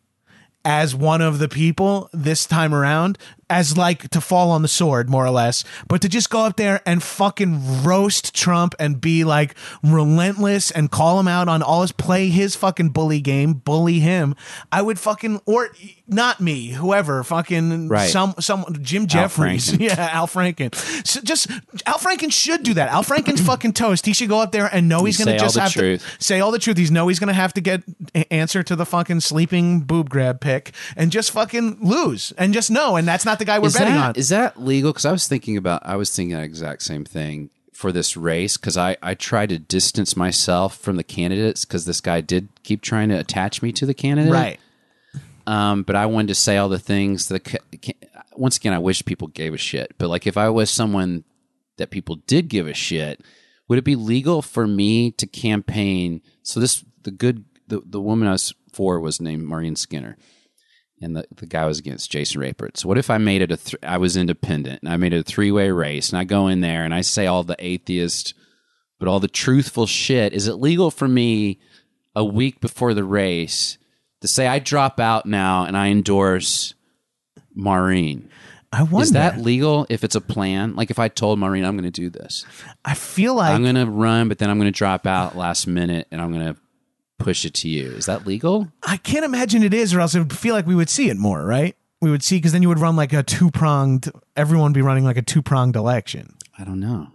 as 0.65 0.93
one 0.93 1.21
of 1.21 1.39
the 1.39 1.47
people 1.49 2.09
this 2.13 2.45
time 2.45 2.73
around, 2.73 3.17
as 3.49 3.77
like 3.77 4.09
to 4.09 4.21
fall 4.21 4.51
on 4.51 4.61
the 4.61 4.67
sword, 4.67 5.09
more 5.09 5.25
or 5.25 5.31
less, 5.31 5.63
but 5.87 6.01
to 6.01 6.09
just 6.09 6.29
go 6.29 6.45
up 6.45 6.57
there 6.57 6.81
and 6.85 7.01
fucking 7.01 7.83
roast 7.83 8.35
Trump 8.35 8.75
and 8.79 9.01
be 9.01 9.23
like 9.23 9.55
relentless 9.83 10.71
and 10.71 10.91
call 10.91 11.19
him 11.19 11.27
out 11.27 11.47
on 11.47 11.61
all 11.63 11.81
his 11.81 11.91
play 11.91 12.29
his 12.29 12.55
fucking 12.55 12.89
bully 12.89 13.21
game, 13.21 13.53
bully 13.53 13.99
him. 13.99 14.35
I 14.71 14.81
would 14.81 14.99
fucking 14.99 15.41
or 15.45 15.69
not 16.07 16.39
me, 16.39 16.69
whoever, 16.69 17.23
fucking 17.23 17.87
Right. 17.89 18.09
some 18.09 18.35
some 18.39 18.65
Jim 18.81 19.07
Jeffries, 19.07 19.71
Franken. 19.71 19.79
yeah, 19.79 20.09
Al 20.11 20.27
Franken. 20.27 20.75
So 21.05 21.21
just 21.21 21.49
Al 21.85 21.97
Franken 21.97 22.31
should 22.31 22.63
do 22.63 22.73
that. 22.75 22.89
Al 22.89 23.03
Franken's 23.03 23.41
fucking 23.45 23.73
toast. 23.73 24.05
He 24.05 24.13
should 24.13 24.29
go 24.29 24.39
up 24.39 24.51
there 24.51 24.69
and 24.71 24.87
know 24.87 25.05
he's 25.05 25.17
going 25.17 25.35
to 25.35 25.39
just 25.39 25.57
have 25.57 25.71
truth. 25.71 26.03
to 26.19 26.23
say 26.23 26.39
all 26.39 26.51
the 26.51 26.59
truth. 26.59 26.77
He's 26.77 26.91
know 26.91 27.07
he's 27.07 27.19
going 27.19 27.27
to 27.29 27.33
have 27.33 27.53
to 27.53 27.61
get 27.61 27.83
answer 28.31 28.63
to 28.63 28.75
the 28.75 28.85
fucking 28.85 29.21
sleeping 29.21 29.81
boob 29.81 30.09
grab 30.09 30.39
pick 30.41 30.71
and 30.95 31.11
just 31.11 31.31
fucking 31.31 31.77
lose 31.81 32.31
and 32.37 32.53
just 32.53 32.69
know. 32.69 32.95
And 32.95 33.07
that's 33.07 33.25
not 33.25 33.38
the 33.39 33.45
guy 33.45 33.59
we're 33.59 33.67
is 33.67 33.77
betting 33.77 33.95
that, 33.95 34.09
on. 34.09 34.15
Is 34.15 34.29
that 34.29 34.61
legal? 34.61 34.91
Because 34.91 35.05
I 35.05 35.11
was 35.11 35.27
thinking 35.27 35.57
about, 35.57 35.85
I 35.85 35.95
was 35.95 36.15
thinking 36.15 36.35
that 36.35 36.43
exact 36.43 36.83
same 36.83 37.05
thing 37.05 37.49
for 37.73 37.91
this 37.91 38.17
race 38.17 38.57
because 38.57 38.77
I, 38.77 38.97
I 39.01 39.15
try 39.15 39.45
to 39.45 39.57
distance 39.57 40.15
myself 40.15 40.77
from 40.77 40.97
the 40.97 41.03
candidates 41.03 41.65
because 41.65 41.85
this 41.85 42.01
guy 42.01 42.21
did 42.21 42.49
keep 42.63 42.81
trying 42.81 43.09
to 43.09 43.15
attach 43.15 43.61
me 43.61 43.71
to 43.71 43.85
the 43.85 43.93
candidate. 43.93 44.33
right. 44.33 44.59
Um, 45.47 45.81
but 45.81 45.95
I 45.95 46.05
wanted 46.05 46.27
to 46.27 46.35
say 46.35 46.57
all 46.57 46.69
the 46.69 46.77
things 46.77 47.29
that, 47.29 47.55
once 48.35 48.57
again, 48.57 48.73
I 48.73 48.79
wish 48.79 49.03
people 49.03 49.29
gave 49.29 49.53
a 49.53 49.57
shit. 49.57 49.95
But 49.97 50.09
like 50.09 50.27
if 50.27 50.37
I 50.37 50.49
was 50.49 50.69
someone 50.69 51.23
that 51.77 51.89
people 51.89 52.17
did 52.27 52.49
give 52.49 52.67
a 52.67 52.73
shit, 52.73 53.21
would 53.67 53.79
it 53.79 53.83
be 53.83 53.95
legal 53.95 54.43
for 54.43 54.67
me 54.67 55.11
to 55.11 55.25
campaign? 55.25 56.21
So 56.43 56.59
this, 56.59 56.83
the 57.01 57.11
good, 57.11 57.45
the, 57.67 57.81
the 57.83 58.01
woman 58.01 58.27
I 58.27 58.33
was 58.33 58.53
for 58.73 58.99
was 58.99 59.19
named 59.19 59.43
Maureen 59.43 59.75
Skinner 59.75 60.17
and 61.01 61.15
the, 61.15 61.25
the 61.35 61.45
guy 61.45 61.65
was 61.65 61.79
against 61.79 62.11
Jason 62.11 62.41
Rapert. 62.41 62.77
So 62.77 62.87
what 62.87 62.97
if 62.97 63.09
I 63.09 63.17
made 63.17 63.41
it 63.41 63.51
a 63.51 63.57
th- 63.57 63.83
I 63.83 63.97
was 63.97 64.17
independent 64.17 64.81
and 64.83 64.91
I 64.91 64.97
made 64.97 65.13
it 65.13 65.19
a 65.19 65.23
three 65.23 65.51
way 65.51 65.71
race 65.71 66.09
and 66.09 66.19
I 66.19 66.23
go 66.23 66.47
in 66.47 66.61
there 66.61 66.83
and 66.83 66.93
I 66.93 67.01
say 67.01 67.25
all 67.27 67.43
the 67.43 67.55
atheist 67.59 68.33
but 68.99 69.07
all 69.07 69.19
the 69.19 69.27
truthful 69.27 69.87
shit. 69.87 70.33
Is 70.33 70.47
it 70.47 70.55
legal 70.55 70.91
for 70.91 71.07
me 71.07 71.59
a 72.15 72.23
week 72.23 72.59
before 72.59 72.93
the 72.93 73.03
race 73.03 73.77
to 74.21 74.27
say 74.27 74.45
I 74.45 74.59
drop 74.59 74.99
out 74.99 75.25
now 75.25 75.63
and 75.63 75.77
I 75.77 75.87
endorse 75.87 76.73
Maureen? 77.55 78.29
I 78.71 78.83
wonder. 78.83 79.03
Is 79.03 79.13
that 79.13 79.39
legal 79.39 79.87
if 79.89 80.03
it's 80.03 80.15
a 80.15 80.21
plan? 80.21 80.75
Like 80.75 80.91
if 80.91 80.99
I 80.99 81.07
told 81.07 81.39
Maureen 81.39 81.63
I'm 81.63 81.75
going 81.75 81.91
to 81.91 82.01
do 82.01 82.09
this, 82.09 82.45
I 82.85 82.93
feel 82.93 83.33
like 83.33 83.53
I'm 83.53 83.63
going 83.63 83.75
to 83.75 83.87
run, 83.87 84.27
but 84.27 84.37
then 84.37 84.49
I'm 84.49 84.59
going 84.59 84.71
to 84.71 84.77
drop 84.77 85.07
out 85.07 85.35
last 85.35 85.65
minute 85.65 86.07
and 86.11 86.21
I'm 86.21 86.31
going 86.31 86.53
to 86.53 86.59
push 87.19 87.45
it 87.45 87.53
to 87.55 87.69
you. 87.69 87.91
Is 87.91 88.05
that 88.07 88.25
legal? 88.25 88.67
I 88.83 88.97
can't 88.97 89.23
imagine 89.25 89.61
it 89.63 89.73
is, 89.73 89.93
or 89.93 89.99
else 89.99 90.15
it 90.15 90.19
would 90.19 90.35
feel 90.37 90.55
like 90.55 90.65
we 90.65 90.73
would 90.75 90.89
see 90.89 91.09
it 91.09 91.17
more, 91.17 91.45
right? 91.45 91.75
We 92.01 92.09
would 92.09 92.23
see 92.23 92.37
because 92.37 92.53
then 92.53 92.61
you 92.63 92.69
would 92.69 92.79
run 92.79 92.95
like 92.95 93.13
a 93.13 93.21
two 93.23 93.51
pronged. 93.51 94.09
Everyone 94.35 94.71
would 94.71 94.73
be 94.75 94.81
running 94.81 95.03
like 95.03 95.17
a 95.17 95.21
two 95.21 95.41
pronged 95.41 95.75
election. 95.75 96.35
I 96.57 96.63
don't 96.63 96.79
know. 96.79 97.07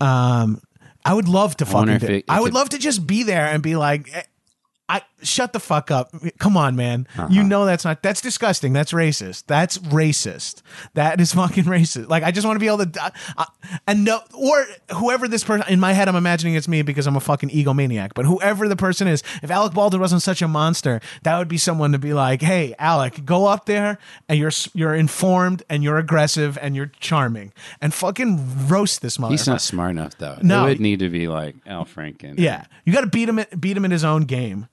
Um, 0.00 0.60
I 1.04 1.14
would 1.14 1.28
love 1.28 1.56
to 1.58 1.64
wonder 1.64 1.92
fucking. 1.92 1.94
if 1.94 2.00
do- 2.08 2.14
it- 2.18 2.24
I 2.28 2.40
would 2.40 2.48
it- 2.52 2.54
love 2.54 2.68
to 2.70 2.78
just 2.78 3.06
be 3.06 3.22
there 3.22 3.46
and 3.46 3.62
be 3.62 3.76
like, 3.76 4.10
eh, 4.12 4.22
I 4.88 5.02
shut 5.22 5.52
the 5.52 5.60
fuck 5.60 5.90
up. 5.90 6.14
Come 6.38 6.56
on, 6.56 6.76
man. 6.76 7.06
Uh-huh. 7.16 7.28
You 7.30 7.42
know 7.42 7.64
that's 7.64 7.84
not. 7.84 8.02
That's 8.02 8.20
disgusting. 8.20 8.72
That's 8.72 8.92
racist. 8.92 9.44
That's 9.46 9.78
racist. 9.78 10.62
That 10.94 11.20
is 11.20 11.32
fucking 11.34 11.64
racist. 11.64 12.08
Like 12.08 12.22
I 12.22 12.30
just 12.30 12.46
want 12.46 12.56
to 12.56 12.60
be 12.60 12.66
able 12.66 12.86
to, 12.86 13.12
uh, 13.36 13.44
and 13.86 14.04
no, 14.04 14.20
or 14.34 14.66
whoever 14.96 15.28
this 15.28 15.44
person 15.44 15.66
in 15.68 15.80
my 15.80 15.92
head, 15.92 16.08
I'm 16.08 16.16
imagining 16.16 16.54
it's 16.54 16.68
me 16.68 16.82
because 16.82 17.06
I'm 17.06 17.16
a 17.16 17.20
fucking 17.20 17.50
egomaniac. 17.50 18.12
But 18.14 18.24
whoever 18.24 18.68
the 18.68 18.76
person 18.76 19.08
is, 19.08 19.22
if 19.42 19.50
Alec 19.50 19.74
Baldwin 19.74 20.00
wasn't 20.00 20.22
such 20.22 20.42
a 20.42 20.48
monster, 20.48 21.00
that 21.22 21.38
would 21.38 21.48
be 21.48 21.58
someone 21.58 21.92
to 21.92 21.98
be 21.98 22.12
like, 22.12 22.42
hey, 22.42 22.74
Alec, 22.78 23.24
go 23.24 23.46
up 23.46 23.66
there 23.66 23.98
and 24.28 24.38
you're 24.38 24.52
you're 24.74 24.94
informed 24.94 25.62
and 25.68 25.82
you're 25.82 25.98
aggressive 25.98 26.58
and 26.60 26.76
you're 26.76 26.92
charming 27.00 27.52
and 27.80 27.92
fucking 27.94 28.68
roast 28.68 29.02
this 29.02 29.16
motherfucker. 29.18 29.30
He's 29.30 29.46
not 29.46 29.60
smart 29.62 29.90
enough 29.92 30.16
though. 30.18 30.38
No. 30.42 30.64
it 30.64 30.68
would 30.70 30.80
need 30.80 31.00
to 31.00 31.08
be 31.10 31.28
like 31.28 31.56
Al 31.66 31.84
Franken. 31.84 32.38
Yeah, 32.38 32.64
you 32.84 32.92
got 32.92 33.02
to 33.02 33.06
beat 33.06 33.28
him. 33.28 33.40
Beat 33.58 33.76
him 33.76 33.84
in 33.84 33.90
his 33.90 34.04
own 34.04 34.22
game. 34.22 34.68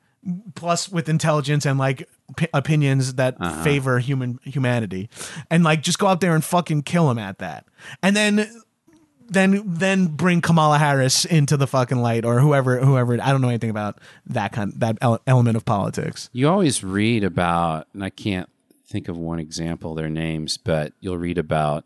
Plus, 0.55 0.89
with 0.89 1.07
intelligence 1.09 1.65
and 1.65 1.79
like 1.79 2.07
p- 2.35 2.47
opinions 2.53 3.13
that 3.15 3.37
Uh-huh. 3.39 3.63
favor 3.63 3.99
human 3.99 4.39
humanity, 4.43 5.09
and 5.49 5.63
like 5.63 5.81
just 5.81 5.99
go 5.99 6.07
out 6.07 6.19
there 6.21 6.35
and 6.35 6.43
fucking 6.43 6.83
kill 6.83 7.09
him 7.09 7.17
at 7.19 7.39
that, 7.39 7.65
and 8.03 8.15
then. 8.15 8.49
Then, 9.29 9.61
then 9.65 10.07
bring 10.07 10.39
Kamala 10.39 10.77
Harris 10.77 11.25
into 11.25 11.57
the 11.57 11.67
fucking 11.67 11.97
light, 11.97 12.23
or 12.23 12.39
whoever, 12.39 12.79
whoever. 12.79 13.21
I 13.21 13.31
don't 13.33 13.41
know 13.41 13.49
anything 13.49 13.69
about 13.69 13.99
that 14.27 14.53
kind, 14.53 14.71
that 14.77 14.97
ele- 15.01 15.19
element 15.27 15.57
of 15.57 15.65
politics. 15.65 16.29
You 16.31 16.47
always 16.47 16.81
read 16.81 17.25
about, 17.25 17.87
and 17.93 18.05
I 18.05 18.09
can't 18.09 18.47
think 18.89 19.09
of 19.09 19.17
one 19.17 19.39
example, 19.39 19.95
their 19.95 20.07
names, 20.09 20.55
but 20.55 20.93
you'll 21.01 21.17
read 21.17 21.37
about 21.37 21.83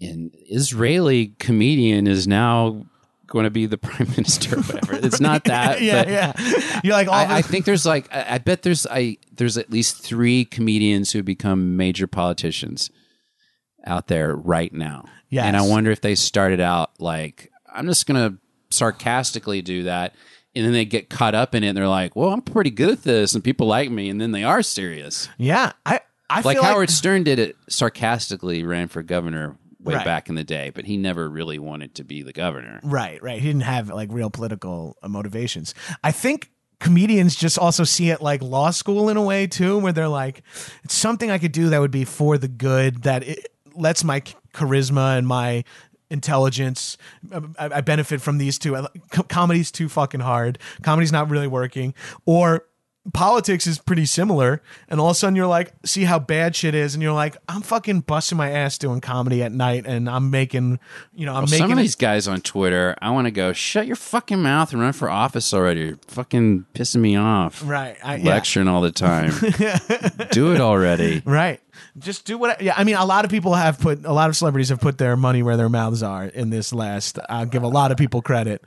an 0.00 0.32
Israeli 0.50 1.28
comedian 1.38 2.08
is 2.08 2.26
now 2.26 2.84
going 3.26 3.44
to 3.44 3.50
be 3.50 3.66
the 3.66 3.78
prime 3.78 4.08
minister 4.10 4.56
or 4.58 4.62
whatever. 4.62 4.94
It's 4.94 5.20
not 5.20 5.44
that. 5.44 5.80
yeah, 5.80 6.04
but 6.04 6.12
yeah. 6.12 6.80
You're 6.84 6.94
like 6.94 7.08
all 7.08 7.14
I, 7.14 7.38
I 7.38 7.42
think 7.42 7.64
there's 7.64 7.86
like 7.86 8.12
I, 8.14 8.34
I 8.34 8.38
bet 8.38 8.62
there's 8.62 8.86
I 8.86 9.16
there's 9.32 9.56
at 9.58 9.70
least 9.70 10.02
three 10.02 10.44
comedians 10.44 11.12
who 11.12 11.22
become 11.22 11.76
major 11.76 12.06
politicians 12.06 12.90
out 13.86 14.06
there 14.08 14.34
right 14.34 14.72
now. 14.72 15.04
Yes. 15.30 15.44
And 15.46 15.56
I 15.56 15.62
wonder 15.62 15.90
if 15.90 16.00
they 16.00 16.14
started 16.14 16.60
out 16.60 16.92
like 17.00 17.50
I'm 17.72 17.86
just 17.86 18.06
gonna 18.06 18.38
sarcastically 18.70 19.62
do 19.62 19.84
that 19.84 20.14
and 20.56 20.64
then 20.64 20.72
they 20.72 20.84
get 20.84 21.10
caught 21.10 21.34
up 21.34 21.54
in 21.54 21.64
it 21.64 21.68
and 21.68 21.76
they're 21.76 21.88
like, 21.88 22.14
Well, 22.16 22.30
I'm 22.30 22.42
pretty 22.42 22.70
good 22.70 22.90
at 22.90 23.02
this 23.02 23.34
and 23.34 23.42
people 23.42 23.66
like 23.66 23.90
me 23.90 24.08
and 24.08 24.20
then 24.20 24.32
they 24.32 24.44
are 24.44 24.62
serious. 24.62 25.28
yeah. 25.38 25.72
I, 25.84 26.00
I 26.30 26.40
Like 26.40 26.58
Howard 26.58 26.90
Stern 26.90 27.22
did 27.24 27.38
it 27.38 27.56
sarcastically, 27.68 28.64
ran 28.64 28.88
for 28.88 29.02
governor 29.02 29.56
way 29.84 29.94
Right. 29.94 30.04
back 30.04 30.28
in 30.28 30.34
the 30.34 30.44
day, 30.44 30.70
but 30.74 30.84
he 30.86 30.96
never 30.96 31.28
really 31.28 31.58
wanted 31.58 31.94
to 31.96 32.04
be 32.04 32.22
the 32.22 32.32
governor. 32.32 32.80
Right, 32.82 33.22
right. 33.22 33.40
He 33.40 33.46
didn't 33.48 33.62
have 33.62 33.88
like 33.90 34.08
real 34.12 34.30
political 34.30 34.96
uh, 35.02 35.08
motivations. 35.08 35.74
I 36.02 36.10
think 36.10 36.50
comedians 36.80 37.36
just 37.36 37.58
also 37.58 37.84
see 37.84 38.10
it 38.10 38.20
like 38.20 38.42
law 38.42 38.70
school 38.70 39.08
in 39.08 39.16
a 39.16 39.22
way 39.22 39.46
too, 39.46 39.78
where 39.78 39.92
they're 39.92 40.08
like, 40.08 40.42
it's 40.82 40.94
something 40.94 41.30
I 41.30 41.38
could 41.38 41.52
do 41.52 41.68
that 41.70 41.80
would 41.80 41.90
be 41.90 42.04
for 42.04 42.36
the 42.38 42.48
good, 42.48 43.02
that 43.04 43.22
it 43.22 43.46
lets 43.74 44.04
my 44.04 44.20
charisma 44.52 45.16
and 45.18 45.26
my 45.26 45.64
intelligence. 46.10 46.96
I, 47.32 47.42
I 47.58 47.80
benefit 47.80 48.20
from 48.20 48.38
these 48.38 48.58
two. 48.58 48.76
I 48.76 48.86
Comedy's 49.28 49.70
too 49.70 49.88
fucking 49.88 50.20
hard. 50.20 50.58
Comedy's 50.82 51.12
not 51.12 51.30
really 51.30 51.48
working. 51.48 51.94
Or 52.26 52.64
politics 53.12 53.66
is 53.66 53.78
pretty 53.78 54.06
similar 54.06 54.62
and 54.88 54.98
all 54.98 55.08
of 55.08 55.12
a 55.12 55.14
sudden 55.14 55.36
you're 55.36 55.46
like 55.46 55.72
see 55.84 56.04
how 56.04 56.18
bad 56.18 56.56
shit 56.56 56.74
is 56.74 56.94
and 56.94 57.02
you're 57.02 57.12
like 57.12 57.36
i'm 57.50 57.60
fucking 57.60 58.00
busting 58.00 58.38
my 58.38 58.50
ass 58.50 58.78
doing 58.78 58.98
comedy 58.98 59.42
at 59.42 59.52
night 59.52 59.84
and 59.86 60.08
i'm 60.08 60.30
making 60.30 60.78
you 61.14 61.26
know 61.26 61.32
i'm 61.32 61.42
Well, 61.42 61.50
making 61.50 61.58
some 61.58 61.72
of 61.72 61.78
these 61.78 61.96
guys 61.96 62.26
on 62.26 62.40
Twitter, 62.40 62.96
I 63.02 63.10
want 63.10 63.26
to 63.26 63.30
go 63.30 63.52
shut 63.52 63.86
your 63.86 63.96
fucking 63.96 64.40
mouth 64.40 64.72
and 64.72 64.80
run 64.80 64.94
for 64.94 65.10
office 65.10 65.52
already. 65.52 65.80
You're 65.82 65.98
fucking 66.08 66.64
pissing 66.72 67.00
me 67.02 67.14
off. 67.16 67.62
right 67.66 67.96
I, 68.02 68.16
yeah. 68.16 68.30
Lecturing 68.30 68.68
all 68.68 68.80
the 68.80 68.90
time. 68.90 69.32
Do 70.30 70.54
it 70.54 70.60
already. 70.60 71.22
Right. 71.26 71.60
Just 71.98 72.24
do 72.24 72.38
what. 72.38 72.60
Yeah, 72.62 72.74
I 72.76 72.84
mean, 72.84 72.94
a 72.94 73.04
lot 73.04 73.24
of 73.24 73.30
people 73.32 73.54
have 73.54 73.80
put, 73.80 74.04
a 74.04 74.12
lot 74.12 74.28
of 74.28 74.36
celebrities 74.36 74.68
have 74.68 74.80
put 74.80 74.96
their 74.98 75.16
money 75.16 75.42
where 75.42 75.56
their 75.56 75.68
mouths 75.68 76.02
are 76.04 76.24
in 76.26 76.50
this 76.50 76.72
last. 76.72 77.18
I'll 77.28 77.46
give 77.46 77.64
a 77.64 77.68
lot 77.68 77.90
of 77.90 77.96
people 77.98 78.22
credit. 78.22 78.62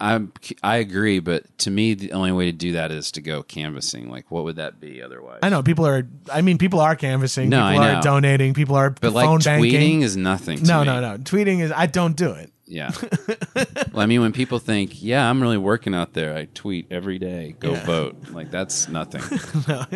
I'm 0.00 0.32
I 0.62 0.76
agree, 0.76 1.20
but 1.20 1.56
to 1.58 1.70
me, 1.70 1.94
the 1.94 2.12
only 2.12 2.32
way 2.32 2.46
to 2.46 2.52
do 2.52 2.72
that 2.72 2.90
is 2.90 3.12
to 3.12 3.20
go 3.22 3.42
canvassing. 3.42 4.10
Like, 4.10 4.30
what 4.30 4.44
would 4.44 4.56
that 4.56 4.80
be 4.80 5.00
otherwise? 5.02 5.38
I 5.42 5.48
know 5.48 5.62
people 5.62 5.86
are. 5.86 6.06
I 6.32 6.40
mean, 6.42 6.58
people 6.58 6.80
are 6.80 6.96
canvassing. 6.96 7.48
No, 7.48 7.68
people 7.70 7.84
I 7.84 7.88
are 7.90 7.94
know. 7.96 8.00
donating. 8.02 8.54
People 8.54 8.74
are 8.76 8.90
but 8.90 9.12
like 9.12 9.28
tweeting 9.28 9.44
banking. 9.44 10.02
is 10.02 10.16
nothing. 10.16 10.58
To 10.58 10.64
No, 10.64 10.80
me. 10.80 10.86
no, 10.86 11.00
no. 11.00 11.18
Tweeting 11.18 11.60
is. 11.60 11.70
I 11.72 11.86
don't 11.86 12.16
do 12.16 12.32
it. 12.32 12.50
Yeah. 12.66 12.90
well, 13.92 14.00
I 14.00 14.06
mean, 14.06 14.22
when 14.22 14.32
people 14.32 14.58
think, 14.58 15.02
"Yeah, 15.02 15.28
I'm 15.28 15.40
really 15.42 15.58
working 15.58 15.94
out 15.94 16.14
there," 16.14 16.34
I 16.36 16.46
tweet 16.46 16.86
every 16.90 17.18
day. 17.18 17.54
Go 17.60 17.74
vote. 17.74 18.16
Like 18.30 18.50
that's 18.50 18.88
nothing. 18.88 19.22
no. 19.68 19.84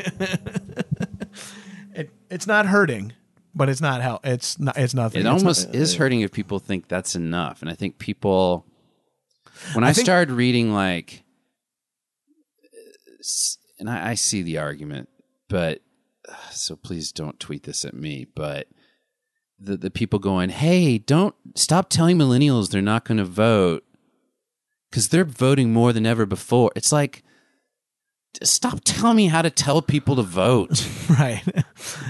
It 1.95 2.11
it's 2.31 2.47
not 2.47 2.67
hurting, 2.67 3.15
but 3.55 3.69
it's 3.71 3.81
not 3.81 4.03
help. 4.03 4.27
It's 4.27 4.59
not. 4.59 4.77
It's 4.77 4.93
nothing. 4.95 5.21
It 5.23 5.27
It's 5.27 5.43
almost 5.43 5.67
not- 5.69 5.75
is 5.77 5.95
hurting 5.97 6.21
if 6.21 6.31
people 6.33 6.59
think 6.59 6.89
that's 6.89 7.15
enough. 7.17 7.63
And 7.63 7.71
I 7.71 7.75
think 7.75 7.99
people, 7.99 8.67
when 9.75 9.85
I, 9.85 9.93
think- 9.93 10.05
started 10.07 10.33
reading, 10.33 10.73
like, 10.73 11.25
and 13.79 13.91
I, 13.91 14.11
I 14.11 14.15
see 14.15 14.43
the 14.43 14.59
argument, 14.59 15.09
but 15.49 15.81
so 16.51 16.77
please 16.77 17.13
don't 17.13 17.39
tweet 17.39 17.65
this 17.65 17.85
at 17.85 17.95
me. 17.95 18.27
But 18.35 18.69
the 19.59 19.77
the 19.77 19.91
people 19.91 20.19
going, 20.19 20.51
hey, 20.51 20.99
don't 20.99 21.35
stop 21.55 21.89
telling 21.89 22.19
millennials 22.19 22.71
they're 22.71 22.83
not 22.83 23.05
going 23.05 23.19
to 23.19 23.25
vote 23.25 23.85
because 24.91 25.09
they're 25.09 25.25
voting 25.25 25.73
more 25.73 25.93
than 25.93 26.07
ever 26.07 26.27
before. 26.27 26.71
It's 26.77 26.93
like, 26.93 27.23
stop 28.43 28.81
telling 28.85 29.17
me 29.17 29.27
how 29.27 29.43
to 29.43 29.51
tell 29.51 29.83
people 29.83 30.17
to 30.17 30.23
vote. 30.23 30.87
Right. 31.09 31.41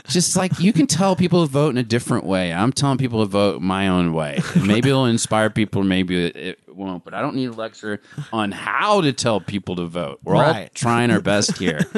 Just 0.09 0.37
like 0.37 0.59
you 0.59 0.73
can 0.73 0.87
tell 0.87 1.17
people 1.17 1.45
to 1.45 1.53
vote 1.53 1.69
in 1.69 1.77
a 1.77 1.83
different 1.83 2.25
way. 2.25 2.51
I'm 2.51 2.73
telling 2.73 2.97
people 2.97 3.21
to 3.21 3.27
vote 3.27 3.61
my 3.61 3.89
own 3.89 4.15
way. 4.15 4.41
Maybe 4.59 4.89
it'll 4.89 5.05
inspire 5.05 5.51
people, 5.51 5.85
maybe 5.85 6.25
it, 6.29 6.59
it 6.79 6.83
won't. 6.85 7.05
But 7.05 7.15
I 7.15 7.21
don't 7.23 7.35
need 7.37 7.47
a 7.47 7.53
lecture 7.53 8.01
on 8.33 8.53
how 8.53 9.01
to 9.01 9.13
tell 9.13 9.41
people 9.41 9.77
to 9.77 9.87
vote. 9.87 10.21
We're 10.23 10.37
all 10.37 10.43
Right. 10.43 10.75
trying 10.75 11.11
our 11.11 11.21
best 11.21 11.59
here. 11.59 11.81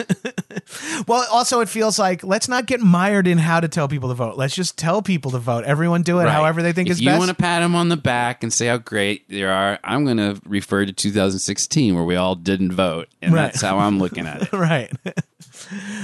Well, 1.07 1.25
also 1.31 1.61
it 1.61 1.69
feels 1.69 1.99
like 1.99 2.23
let's 2.25 2.49
not 2.49 2.67
get 2.67 2.81
mired 2.81 3.27
in 3.27 3.39
how 3.39 3.61
to 3.61 3.69
tell 3.69 3.89
people 3.89 4.09
to 4.11 4.15
vote. 4.15 4.37
Let's 4.37 4.55
just 4.55 4.77
tell 4.77 5.01
people 5.01 5.31
to 5.31 5.39
vote. 5.39 5.65
Everyone 5.65 6.03
do 6.03 6.19
it 6.19 6.25
Right. 6.25 6.33
however 6.33 6.63
they 6.63 6.73
think 6.73 6.89
if 6.89 6.95
is 6.95 7.01
you 7.01 7.07
best. 7.09 7.19
want 7.19 7.29
to 7.31 7.35
pat 7.35 7.63
them 7.63 7.75
on 7.75 7.89
the 7.89 7.97
back 7.97 8.43
and 8.43 8.53
say 8.53 8.67
how 8.67 8.77
great 8.77 9.27
they 9.31 9.45
are, 9.45 9.79
I'm 9.85 10.05
going 10.05 10.17
to 10.19 10.39
refer 10.45 10.85
to 10.85 10.93
2016 10.93 11.95
where 11.95 12.05
we 12.05 12.17
all 12.17 12.35
didn't 12.35 12.73
vote, 12.73 13.09
and 13.23 13.33
Right. 13.33 13.45
that's 13.45 13.63
how 13.63 13.79
I'm 13.79 13.99
looking 13.99 14.27
at 14.27 14.43
it. 14.43 14.53
right. 14.53 14.91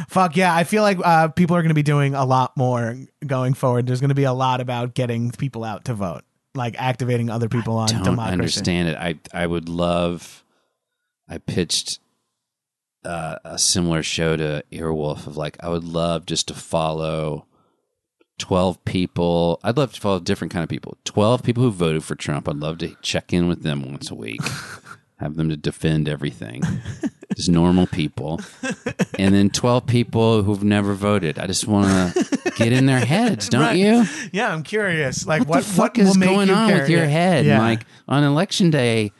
Fuck 0.09 0.37
yeah! 0.37 0.55
I 0.55 0.65
feel 0.65 0.83
like 0.83 0.99
uh, 1.05 1.29
people 1.29 1.57
are 1.57 1.63
going 1.63 1.69
to 1.69 1.75
be 1.75 1.83
doing 1.83 2.15
a 2.15 2.25
lot 2.25 2.57
more 2.57 2.97
going 3.27 3.55
forward. 3.55 3.87
There's 3.87 4.01
going 4.01 4.09
to 4.11 4.15
be 4.15 4.25
a 4.25 4.33
lot 4.33 4.61
about 4.61 4.95
getting 4.95 5.31
people 5.33 5.65
out 5.65 5.85
to 5.87 5.95
vote, 5.95 6.23
like 6.55 6.77
activating 6.81 7.31
other 7.31 7.49
people 7.49 7.77
on 7.77 7.89
Don't 7.89 8.03
democracy. 8.05 8.33
understand 8.33 8.89
it. 8.89 8.97
I 8.97 9.19
I 9.33 9.47
would 9.47 9.69
love. 9.69 10.45
I 11.29 11.39
pitched 11.39 12.01
uh, 13.05 13.37
a 13.45 13.59
similar 13.59 14.03
show 14.03 14.37
to 14.37 14.65
Earwolf 14.73 15.27
of 15.27 15.37
like 15.37 15.57
I 15.61 15.69
would 15.69 15.85
love 15.85 16.27
just 16.27 16.49
to 16.49 16.55
follow. 16.55 17.47
12 18.41 18.85
people. 18.85 19.61
I'd 19.63 19.77
love 19.77 19.93
to 19.95 20.01
follow 20.01 20.19
different 20.19 20.53
kind 20.53 20.65
of 20.65 20.69
people. 20.69 20.97
12 21.05 21.45
people 21.45 21.63
who 21.63 21.71
voted 21.71 22.03
for 22.03 22.17
Trump. 22.17 22.49
I'd 22.49 22.57
love 22.57 22.79
to 22.79 22.97
check 23.01 23.33
in 23.33 23.47
with 23.47 23.63
them 23.63 23.83
once 23.89 24.11
a 24.11 24.15
week. 24.17 24.41
Have 25.21 25.37
them 25.37 25.49
to 25.51 25.57
defend 25.57 26.09
everything. 26.09 26.61
Just 27.37 27.49
normal 27.49 27.87
people. 27.87 28.41
And 29.21 29.33
then 29.33 29.51
12 29.51 29.87
people 29.87 30.43
who've 30.43 30.65
never 30.65 30.95
voted. 30.95 31.39
I 31.39 31.47
just 31.47 31.69
want 31.69 31.87
to 32.15 32.39
get 32.57 32.73
in 32.73 32.87
their 32.87 33.01
heads, 33.05 33.49
don't 33.51 33.61
Right. 33.63 33.77
you? 33.79 34.05
Yeah, 34.33 34.53
I'm 34.53 34.63
curious. 34.63 35.27
Like, 35.27 35.41
What, 35.41 35.49
what, 35.49 35.65
the 35.65 35.71
fuck 35.71 35.97
what 35.97 36.07
is 36.07 36.17
going 36.17 36.51
on 36.51 36.69
care? 36.69 36.81
with 36.81 36.89
your 36.91 37.01
Yeah. 37.05 37.07
head? 37.07 37.47
Yeah. 37.47 37.59
Like 37.61 37.85
on 38.09 38.25
election 38.25 38.71
day, 38.71 39.13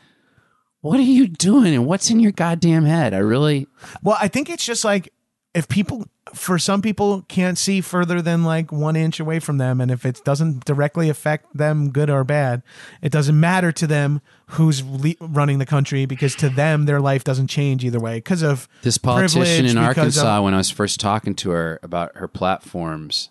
what 0.81 0.99
are 0.99 1.03
you 1.03 1.27
doing 1.27 1.73
and 1.73 1.85
what's 1.87 2.09
in 2.09 2.19
your 2.19 2.31
goddamn 2.31 2.85
head? 2.85 3.13
I 3.13 3.17
really 3.17 3.67
Well, 4.03 4.17
I 4.21 4.27
think 4.27 4.49
it's 4.49 4.65
just 4.65 4.85
like 4.85 5.11
if 5.55 5.67
people, 5.69 6.05
for 6.33 6.59
some 6.59 6.81
people, 6.81 7.23
can't 7.29 7.57
see 7.57 7.79
further 7.81 8.21
than 8.21 8.43
like 8.43 8.71
one 8.71 8.95
inch 8.95 9.19
away 9.19 9.39
from 9.39 9.57
them, 9.57 9.79
and 9.79 9.89
if 9.89 10.05
it 10.05 10.21
doesn't 10.25 10.65
directly 10.65 11.09
affect 11.09 11.55
them, 11.57 11.91
good 11.91 12.09
or 12.09 12.23
bad, 12.25 12.61
it 13.01 13.11
doesn't 13.11 13.39
matter 13.39 13.71
to 13.71 13.87
them 13.87 14.21
who's 14.49 14.83
le- 14.83 15.15
running 15.21 15.57
the 15.59 15.65
country 15.65 16.05
because 16.05 16.35
to 16.35 16.49
them 16.49 16.85
their 16.85 16.99
life 16.99 17.23
doesn't 17.23 17.47
change 17.47 17.83
either 17.85 17.99
way 17.99 18.17
because 18.17 18.43
of 18.43 18.67
this 18.81 18.97
politician 18.97 19.65
in 19.65 19.77
Arkansas 19.77 20.37
of- 20.37 20.43
when 20.43 20.53
I 20.53 20.57
was 20.57 20.69
first 20.69 20.99
talking 20.99 21.33
to 21.35 21.51
her 21.51 21.79
about 21.81 22.17
her 22.17 22.27
platforms, 22.27 23.29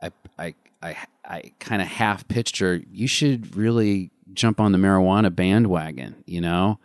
I 0.00 0.12
I 0.38 0.54
I, 0.82 0.96
I 1.24 1.52
kind 1.58 1.82
of 1.82 1.88
half 1.88 2.28
pitched 2.28 2.58
her, 2.58 2.80
you 2.90 3.06
should 3.08 3.56
really 3.56 4.10
jump 4.34 4.60
on 4.60 4.72
the 4.72 4.78
marijuana 4.78 5.34
bandwagon, 5.34 6.22
you 6.26 6.40
know? 6.40 6.78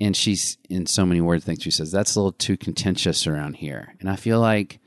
And 0.00 0.16
she's 0.16 0.56
in 0.68 0.86
so 0.86 1.04
many 1.04 1.20
words 1.20 1.44
things 1.44 1.62
she 1.62 1.70
says, 1.70 1.92
that's 1.92 2.14
a 2.14 2.18
little 2.18 2.32
too 2.32 2.56
contentious 2.56 3.26
around 3.26 3.54
here. 3.56 3.94
And 4.00 4.08
I 4.08 4.16
feel 4.16 4.40
like 4.40 4.80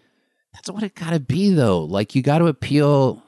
that's 0.53 0.69
what 0.71 0.83
it 0.83 0.95
gotta 0.95 1.19
be 1.19 1.53
though. 1.53 1.83
Like 1.83 2.15
you 2.15 2.21
gotta 2.21 2.45
appeal 2.45 3.21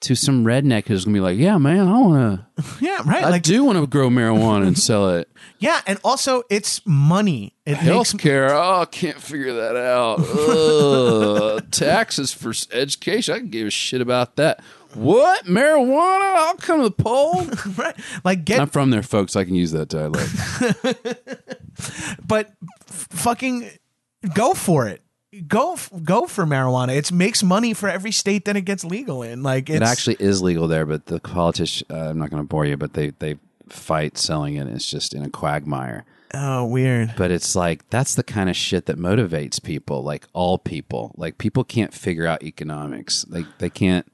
to 0.00 0.14
some 0.14 0.44
redneck 0.46 0.88
who's 0.88 1.04
gonna 1.04 1.14
be 1.14 1.20
like, 1.20 1.38
Yeah, 1.38 1.58
man, 1.58 1.88
I 1.88 1.98
wanna 1.98 2.48
yeah, 2.80 3.02
right. 3.04 3.22
I 3.24 3.30
like, 3.30 3.42
do 3.42 3.64
wanna 3.64 3.86
grow 3.86 4.08
marijuana 4.08 4.66
and 4.66 4.78
sell 4.78 5.10
it. 5.10 5.28
yeah, 5.58 5.80
and 5.86 5.98
also 6.02 6.42
it's 6.48 6.80
money. 6.86 7.54
It 7.66 7.72
makes 7.72 7.84
Healthcare, 7.84 8.50
oh, 8.50 8.80
I 8.80 8.84
can't 8.86 9.20
figure 9.20 9.52
that 9.54 9.76
out. 9.76 10.20
Ugh. 11.58 11.70
Taxes 11.70 12.32
for 12.32 12.52
education, 12.72 13.34
I 13.34 13.38
can 13.40 13.50
give 13.50 13.66
a 13.66 13.70
shit 13.70 14.00
about 14.00 14.36
that. 14.36 14.62
What 14.94 15.44
marijuana? 15.46 16.34
I'll 16.36 16.54
come 16.56 16.78
to 16.82 16.88
the 16.88 16.90
poll. 16.90 17.44
right. 17.76 17.94
Like 18.24 18.44
get 18.44 18.60
I'm 18.60 18.68
from 18.68 18.90
there, 18.90 19.02
folks. 19.02 19.36
I 19.36 19.44
can 19.44 19.54
use 19.54 19.72
that 19.72 19.88
dialect. 19.88 20.30
but 22.26 22.52
f- 22.88 23.06
fucking 23.10 23.70
go 24.34 24.54
for 24.54 24.88
it. 24.88 25.02
Go 25.46 25.74
f- 25.74 25.90
go 26.02 26.26
for 26.26 26.44
marijuana. 26.44 26.96
It 26.96 27.12
makes 27.12 27.42
money 27.42 27.72
for 27.72 27.88
every 27.88 28.10
state 28.10 28.46
that 28.46 28.56
it 28.56 28.62
gets 28.62 28.84
legal 28.84 29.22
in. 29.22 29.42
Like 29.44 29.70
it's, 29.70 29.76
it 29.76 29.82
actually 29.82 30.16
is 30.18 30.42
legal 30.42 30.66
there, 30.66 30.84
but 30.86 31.06
the 31.06 31.20
politician. 31.20 31.86
Uh, 31.90 32.10
I'm 32.10 32.18
not 32.18 32.30
going 32.30 32.42
to 32.42 32.48
bore 32.48 32.66
you, 32.66 32.76
but 32.76 32.94
they 32.94 33.10
they 33.10 33.36
fight 33.68 34.18
selling 34.18 34.56
it. 34.56 34.66
It's 34.66 34.90
just 34.90 35.14
in 35.14 35.22
a 35.22 35.30
quagmire. 35.30 36.04
oh 36.34 36.64
weird. 36.66 37.14
But 37.16 37.30
it's 37.30 37.54
like 37.54 37.88
that's 37.90 38.16
the 38.16 38.24
kind 38.24 38.50
of 38.50 38.56
shit 38.56 38.86
that 38.86 38.98
motivates 38.98 39.62
people, 39.62 40.02
like 40.02 40.26
all 40.32 40.58
people. 40.58 41.14
Like 41.16 41.38
people 41.38 41.62
can't 41.62 41.94
figure 41.94 42.26
out 42.26 42.42
economics. 42.42 43.24
Like 43.28 43.46
they 43.58 43.70
can't 43.70 44.10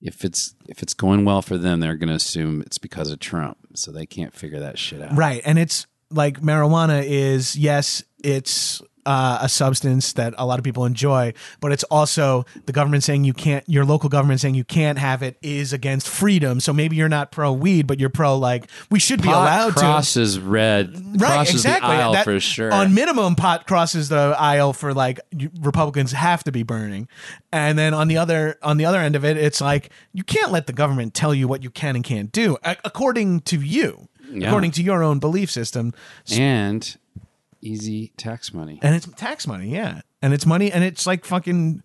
if 0.00 0.24
it's 0.24 0.54
if 0.68 0.82
it's 0.82 0.94
going 0.94 1.24
well 1.24 1.42
for 1.42 1.58
them, 1.58 1.80
they're 1.80 1.96
going 1.96 2.08
to 2.08 2.14
assume 2.14 2.62
it's 2.62 2.78
because 2.78 3.10
of 3.10 3.18
Trump. 3.18 3.58
So 3.74 3.92
they 3.92 4.06
can't 4.06 4.34
figure 4.34 4.60
that 4.60 4.78
shit 4.78 5.02
out. 5.02 5.16
Right, 5.16 5.42
and 5.44 5.58
it's 5.58 5.86
like 6.10 6.40
marijuana 6.40 7.04
is 7.04 7.56
yes, 7.56 8.02
it's 8.22 8.82
uh, 9.06 9.38
a 9.42 9.48
substance 9.48 10.12
that 10.14 10.34
a 10.36 10.44
lot 10.46 10.58
of 10.58 10.64
people 10.64 10.84
enjoy, 10.84 11.32
but 11.60 11.72
it's 11.72 11.84
also 11.84 12.44
the 12.66 12.72
government 12.72 13.02
saying 13.02 13.24
you 13.24 13.32
can't. 13.32 13.64
Your 13.68 13.84
local 13.84 14.08
government 14.08 14.40
saying 14.40 14.54
you 14.54 14.64
can't 14.64 14.98
have 14.98 15.22
it 15.22 15.36
is 15.42 15.72
against 15.72 16.08
freedom. 16.08 16.60
So 16.60 16.72
maybe 16.72 16.96
you're 16.96 17.08
not 17.08 17.32
pro 17.32 17.52
weed, 17.52 17.86
but 17.86 17.98
you're 17.98 18.10
pro 18.10 18.36
like 18.36 18.66
we 18.90 18.98
should 18.98 19.22
be 19.22 19.28
Pot 19.28 19.42
allowed 19.42 19.70
to. 19.74 19.80
crosses 19.80 20.38
red. 20.38 20.94
Right, 21.20 21.30
crosses 21.30 21.54
exactly. 21.56 21.88
the 21.90 21.94
aisle 22.02 22.12
That- 22.12 22.24
for 22.24 22.38
sure. 22.40 22.72
On 22.72 22.92
minimum, 22.94 23.34
pot 23.36 23.66
crosses 23.66 24.08
the 24.08 24.34
aisle 24.38 24.72
for 24.72 24.92
like 24.94 25.18
Republicans 25.60 26.12
have 26.12 26.44
to 26.44 26.52
be 26.52 26.62
burning, 26.62 27.08
and 27.52 27.78
then 27.78 27.94
on 27.94 28.08
the 28.08 28.16
other 28.18 28.58
on 28.62 28.76
the 28.76 28.84
other 28.84 28.98
end 28.98 29.16
of 29.16 29.24
it, 29.24 29.36
it's 29.36 29.60
like 29.60 29.90
you 30.12 30.24
can't 30.24 30.52
let 30.52 30.66
the 30.66 30.72
government 30.72 31.14
tell 31.14 31.34
you 31.34 31.48
what 31.48 31.62
you 31.62 31.70
can 31.70 31.96
and 31.96 32.04
can't 32.04 32.30
do 32.32 32.56
according 32.62 33.40
to 33.40 33.60
you, 33.60 34.08
Yeah. 34.30 34.48
according 34.48 34.72
to 34.72 34.82
your 34.82 35.02
own 35.02 35.18
belief 35.18 35.50
system, 35.50 35.92
and 36.30 36.96
easy 37.60 38.12
tax 38.16 38.52
money. 38.54 38.78
and 38.82 38.94
it's 38.94 39.06
tax 39.16 39.46
money, 39.46 39.68
yeah, 39.68 40.00
and 40.22 40.32
it's 40.32 40.46
money, 40.46 40.70
and 40.72 40.82
it's 40.84 41.06
like 41.06 41.24
fucking 41.24 41.82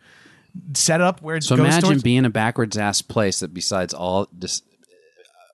set 0.74 1.02
up 1.02 1.22
where 1.22 1.36
it 1.36 1.44
So 1.44 1.56
imagine 1.56 1.82
towards. 1.82 2.04
being 2.04 2.26
a 2.26 2.30
backwards 2.30 2.78
ass 2.78 3.02
place 3.02 3.40
that 3.42 3.54
besides 3.54 3.94
all 3.94 4.28
this, 4.32 4.62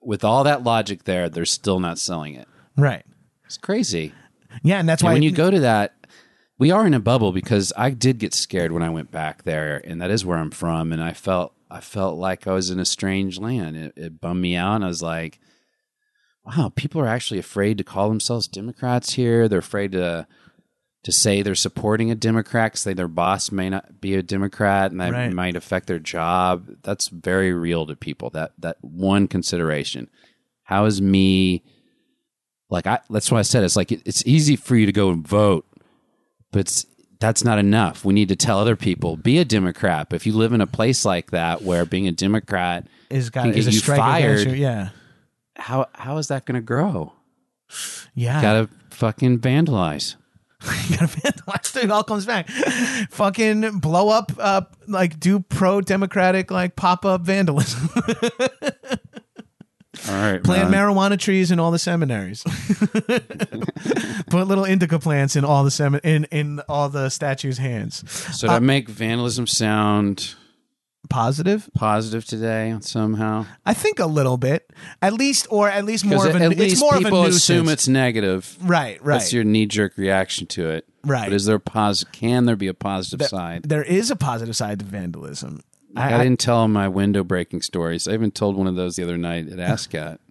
with 0.02 0.24
all 0.24 0.44
that 0.44 0.64
logic 0.64 1.04
there, 1.06 1.30
they're 1.30 1.46
still 1.46 1.80
not 1.80 1.98
selling 2.00 2.36
it. 2.36 2.48
right, 2.78 3.06
It's 3.46 3.58
crazy. 3.58 4.14
yeah, 4.64 4.80
and 4.80 4.88
that's 4.88 5.02
And 5.02 5.08
why 5.08 5.14
when 5.14 5.24
you 5.24 5.32
go 5.32 5.50
to 5.52 5.60
that, 5.62 5.96
we 6.58 6.70
are 6.72 6.86
in 6.86 6.94
a 6.94 7.00
bubble 7.00 7.32
because 7.32 7.74
I 7.76 7.90
did 7.90 8.20
get 8.20 8.34
scared 8.36 8.72
when 8.72 8.84
I 8.84 8.90
went 8.90 9.10
back 9.12 9.44
there, 9.44 9.82
and 9.84 10.02
that 10.02 10.12
is 10.12 10.24
where 10.26 10.38
I'm 10.38 10.52
from, 10.52 10.92
and 10.94 11.02
I 11.04 11.14
felt 11.14 11.54
I 11.70 11.80
felt 11.80 12.18
like 12.20 12.48
I 12.48 12.52
was 12.54 12.70
in 12.70 12.80
a 12.80 12.86
strange 12.86 13.40
land. 13.40 13.78
It, 13.78 13.94
it 13.96 14.22
bummed 14.22 14.42
me 14.42 14.56
out, 14.58 14.76
and 14.76 14.84
I 14.84 14.88
was 14.88 15.02
like, 15.02 15.40
"Wow, 16.46 16.72
people 16.76 17.02
are 17.02 17.08
actually 17.08 17.40
afraid 17.40 17.78
to 17.78 17.84
call 17.84 18.10
themselves 18.10 18.48
Democrats 18.48 19.14
here. 19.14 19.48
They're 19.48 19.60
afraid 19.60 19.92
to." 19.94 20.28
To 21.06 21.12
say 21.12 21.42
they're 21.42 21.56
supporting 21.56 22.12
a 22.12 22.16
Democrat, 22.16 22.78
say 22.78 22.94
their 22.94 23.08
boss 23.08 23.52
may 23.52 23.72
not 23.72 24.00
be 24.02 24.14
a 24.14 24.22
Democrat, 24.22 24.92
and 24.92 25.02
that 25.02 25.12
Right. 25.12 25.34
might 25.34 25.56
affect 25.56 25.88
their 25.88 25.98
job. 25.98 26.68
That's 26.84 27.08
very 27.08 27.52
real 27.54 27.88
to 27.88 27.96
people. 27.96 28.30
That 28.30 28.52
that 28.60 28.78
one 28.82 29.28
consideration. 29.28 30.10
How 30.62 30.86
is 30.86 31.02
me 31.02 31.64
like 32.70 32.86
I 32.86 33.00
that's 33.10 33.32
why 33.32 33.40
I 33.40 33.42
said 33.42 33.64
it's 33.64 33.76
like 33.76 33.92
it, 33.92 34.04
it's 34.06 34.24
easy 34.28 34.56
for 34.56 34.76
you 34.76 34.86
to 34.86 34.92
go 34.92 35.10
and 35.10 35.28
vote, 35.28 35.66
but 36.52 36.60
it's 36.60 36.86
that's 37.20 37.44
not 37.44 37.58
enough. 37.58 38.06
We 38.06 38.14
need 38.14 38.30
to 38.30 38.36
tell 38.36 38.60
other 38.60 38.76
people 38.76 39.18
be 39.18 39.40
a 39.40 39.46
Democrat. 39.46 40.06
But 40.08 40.18
if 40.18 40.28
you 40.28 40.34
live 40.34 40.54
in 40.54 40.62
a 40.62 40.68
place 40.68 41.04
like 41.04 41.32
that 41.32 41.64
where 41.64 41.84
being 41.84 42.08
a 42.08 42.12
Democrat, 42.12 42.86
is 43.10 43.32
got 43.32 43.46
can 43.46 43.54
is 43.56 43.66
get 43.66 43.72
a 43.72 43.76
you 43.76 43.82
fired. 43.82 44.48
you, 44.52 44.54
yeah, 44.54 44.90
how 45.62 45.88
how 45.94 46.18
is 46.18 46.28
that 46.28 46.46
going 46.46 46.56
to 46.56 46.62
grow? 46.62 47.14
yeah. 48.14 48.42
Got 48.42 48.54
to 48.54 48.70
fucking 48.96 49.40
vandalize. 49.40 50.16
You 50.90 50.98
gotta 50.98 51.08
vandalize. 51.08 51.74
Dude, 51.74 51.86
it 51.86 51.92
all 51.92 52.04
comes 52.04 52.26
back. 52.28 52.48
Fucking 53.10 53.80
blow 53.80 54.10
up, 54.10 54.32
uh, 54.38 54.62
like 54.88 55.20
do 55.20 55.40
pro 55.40 55.82
democratic, 55.82 56.52
like 56.52 56.76
pop 56.76 57.04
up 57.04 57.22
vandalism. 57.22 57.90
All 60.10 60.16
right, 60.16 60.44
Plant 60.44 60.72
man. 60.72 60.88
marijuana 60.88 61.18
trees 61.20 61.52
in 61.52 61.60
all 61.60 61.70
the 61.70 61.78
seminaries. 61.78 62.44
Put 64.30 64.48
little 64.48 64.66
indica 64.66 64.98
plants 65.00 65.36
in 65.36 65.44
all 65.46 65.64
the 65.64 65.70
sem- 65.72 66.00
in 66.04 66.24
in 66.26 66.60
all 66.70 66.90
the 66.90 67.10
statues' 67.10 67.58
hands. 67.60 68.10
So 68.36 68.48
to 68.48 68.62
make 68.62 68.88
vandalism 68.90 69.46
sound 69.48 70.34
Positive, 71.12 71.70
positive 71.74 72.26
today 72.26 72.76
somehow, 72.82 73.46
I 73.66 73.74
think 73.74 74.00
a 74.00 74.06
little 74.06 74.38
bit, 74.38 74.72
at 75.02 75.14
least, 75.14 75.46
or 75.50 75.70
at 75.70 75.84
least 75.86 76.06
more 76.06 76.26
of 76.28 76.36
a. 76.36 76.40
at 76.40 76.52
it's 76.54 76.60
least 76.60 76.82
more 76.82 76.96
of 76.96 77.02
a 77.02 77.04
people 77.04 77.24
nuisance. 77.24 77.44
assume 77.44 77.68
it's 77.70 77.88
negative. 77.88 78.58
right, 78.62 79.04
right. 79.04 79.20
That's 79.20 79.34
your 79.34 79.44
knee 79.44 79.66
jerk 79.66 79.98
reaction 79.98 80.48
to 80.48 80.70
it. 80.70 80.88
Right. 81.04 81.26
But 81.26 81.34
is 81.34 81.46
there 81.46 81.58
a 81.58 81.60
positive? 81.60 82.14
Can 82.14 82.46
there 82.46 82.56
be 82.56 82.68
a 82.68 82.74
positive 82.74 83.28
side? 83.28 83.64
there 83.64 83.84
is 83.84 84.10
a 84.10 84.16
positive 84.16 84.56
side 84.56 84.80
to 84.80 84.86
vandalism. 84.86 85.62
I, 85.96 86.24
didn't 86.24 86.40
tell 86.40 86.68
my 86.70 86.88
window 86.88 87.24
breaking 87.26 87.64
stories. 87.64 88.08
I 88.08 88.14
even 88.14 88.32
told 88.32 88.56
one 88.56 88.68
of 88.68 88.76
those 88.76 88.96
the 88.96 89.04
other 89.04 89.18
night 89.18 89.50
at 89.50 89.60
Ascot. 89.60 90.22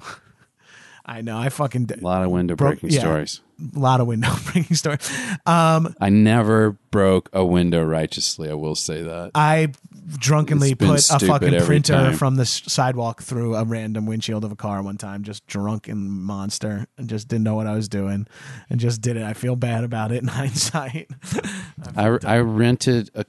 I 1.06 1.20
know. 1.20 1.38
I 1.38 1.50
fucking 1.50 1.88
A 1.92 2.04
lot 2.04 2.22
of 2.24 2.30
window 2.30 2.56
Broke- 2.56 2.80
breaking 2.80 2.90
yeah. 2.90 3.00
stories. 3.00 3.40
a 3.76 3.78
lot 3.78 4.00
of 4.00 4.06
window 4.06 4.30
breaking 4.52 4.74
stories. 4.76 5.08
Um, 5.46 5.94
I 6.00 6.08
never 6.08 6.72
broke 6.90 7.28
a 7.32 7.44
window 7.44 7.84
righteously. 7.84 8.50
I 8.50 8.54
will 8.54 8.74
say 8.74 9.02
that. 9.02 9.30
I 9.34 9.68
drunkenly 10.06 10.74
put 10.74 11.10
a 11.10 11.18
fucking 11.18 11.60
printer 11.62 11.92
time. 11.92 12.14
from 12.14 12.36
the 12.36 12.46
sidewalk 12.46 13.22
through 13.22 13.54
a 13.54 13.64
random 13.64 14.06
windshield 14.06 14.44
of 14.44 14.52
a 14.52 14.56
car 14.56 14.82
one 14.82 14.96
time, 14.98 15.22
just 15.22 15.46
drunken 15.46 16.08
monster, 16.08 16.86
and 16.98 17.08
just 17.08 17.28
didn't 17.28 17.44
know 17.44 17.54
what 17.54 17.66
I 17.66 17.74
was 17.74 17.88
doing, 17.88 18.26
and 18.70 18.80
just 18.80 19.00
did 19.00 19.16
it. 19.16 19.22
I 19.22 19.32
feel 19.32 19.56
bad 19.56 19.84
about 19.84 20.12
it 20.12 20.22
in 20.22 20.28
hindsight. 20.28 21.10
I, 21.96 22.18
I 22.24 22.38
rented 22.38 23.10
a 23.14 23.24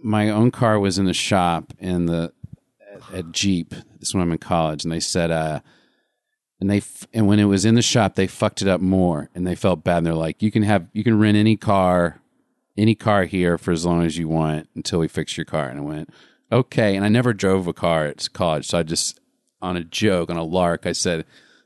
my 0.00 0.30
own 0.30 0.50
car 0.50 0.78
was 0.78 0.98
in 0.98 1.06
the 1.06 1.14
shop 1.14 1.72
in 1.78 2.06
the 2.06 2.32
at, 2.80 3.14
at 3.14 3.32
Jeep. 3.32 3.70
This 3.70 4.08
is 4.08 4.14
when 4.14 4.22
I'm 4.22 4.32
in 4.32 4.38
college, 4.38 4.84
and 4.84 4.92
they 4.92 5.00
said, 5.00 5.30
uh, 5.30 5.60
and 6.60 6.70
they 6.70 6.78
f- 6.78 7.06
and 7.12 7.26
when 7.26 7.38
it 7.38 7.44
was 7.44 7.64
in 7.64 7.74
the 7.74 7.82
shop, 7.82 8.14
they 8.14 8.26
fucked 8.26 8.62
it 8.62 8.68
up 8.68 8.80
more, 8.80 9.30
and 9.34 9.46
they 9.46 9.54
felt 9.54 9.84
bad. 9.84 9.98
And 9.98 10.06
they're 10.06 10.14
like, 10.14 10.42
you 10.42 10.50
can 10.50 10.62
have 10.62 10.86
you 10.92 11.04
can 11.04 11.18
rent 11.18 11.36
any 11.36 11.56
car, 11.56 12.20
any 12.78 12.94
car 12.94 13.24
here 13.24 13.58
for 13.58 13.72
as 13.72 13.84
long 13.84 14.02
as 14.02 14.16
you 14.16 14.28
want 14.28 14.68
until 14.74 15.00
we 15.00 15.08
fix 15.08 15.36
your 15.36 15.44
car. 15.44 15.68
And 15.68 15.78
I 15.78 15.82
went, 15.82 16.10
okay. 16.50 16.96
And 16.96 17.04
I 17.04 17.08
never 17.08 17.32
drove 17.32 17.66
a 17.66 17.72
car 17.72 18.06
at 18.06 18.28
college, 18.32 18.66
so 18.66 18.78
I 18.78 18.82
just 18.82 19.20
on 19.60 19.76
a 19.76 19.84
joke 19.84 20.30
on 20.30 20.36
a 20.36 20.44
lark, 20.44 20.86
I 20.86 20.92
said. 20.92 21.24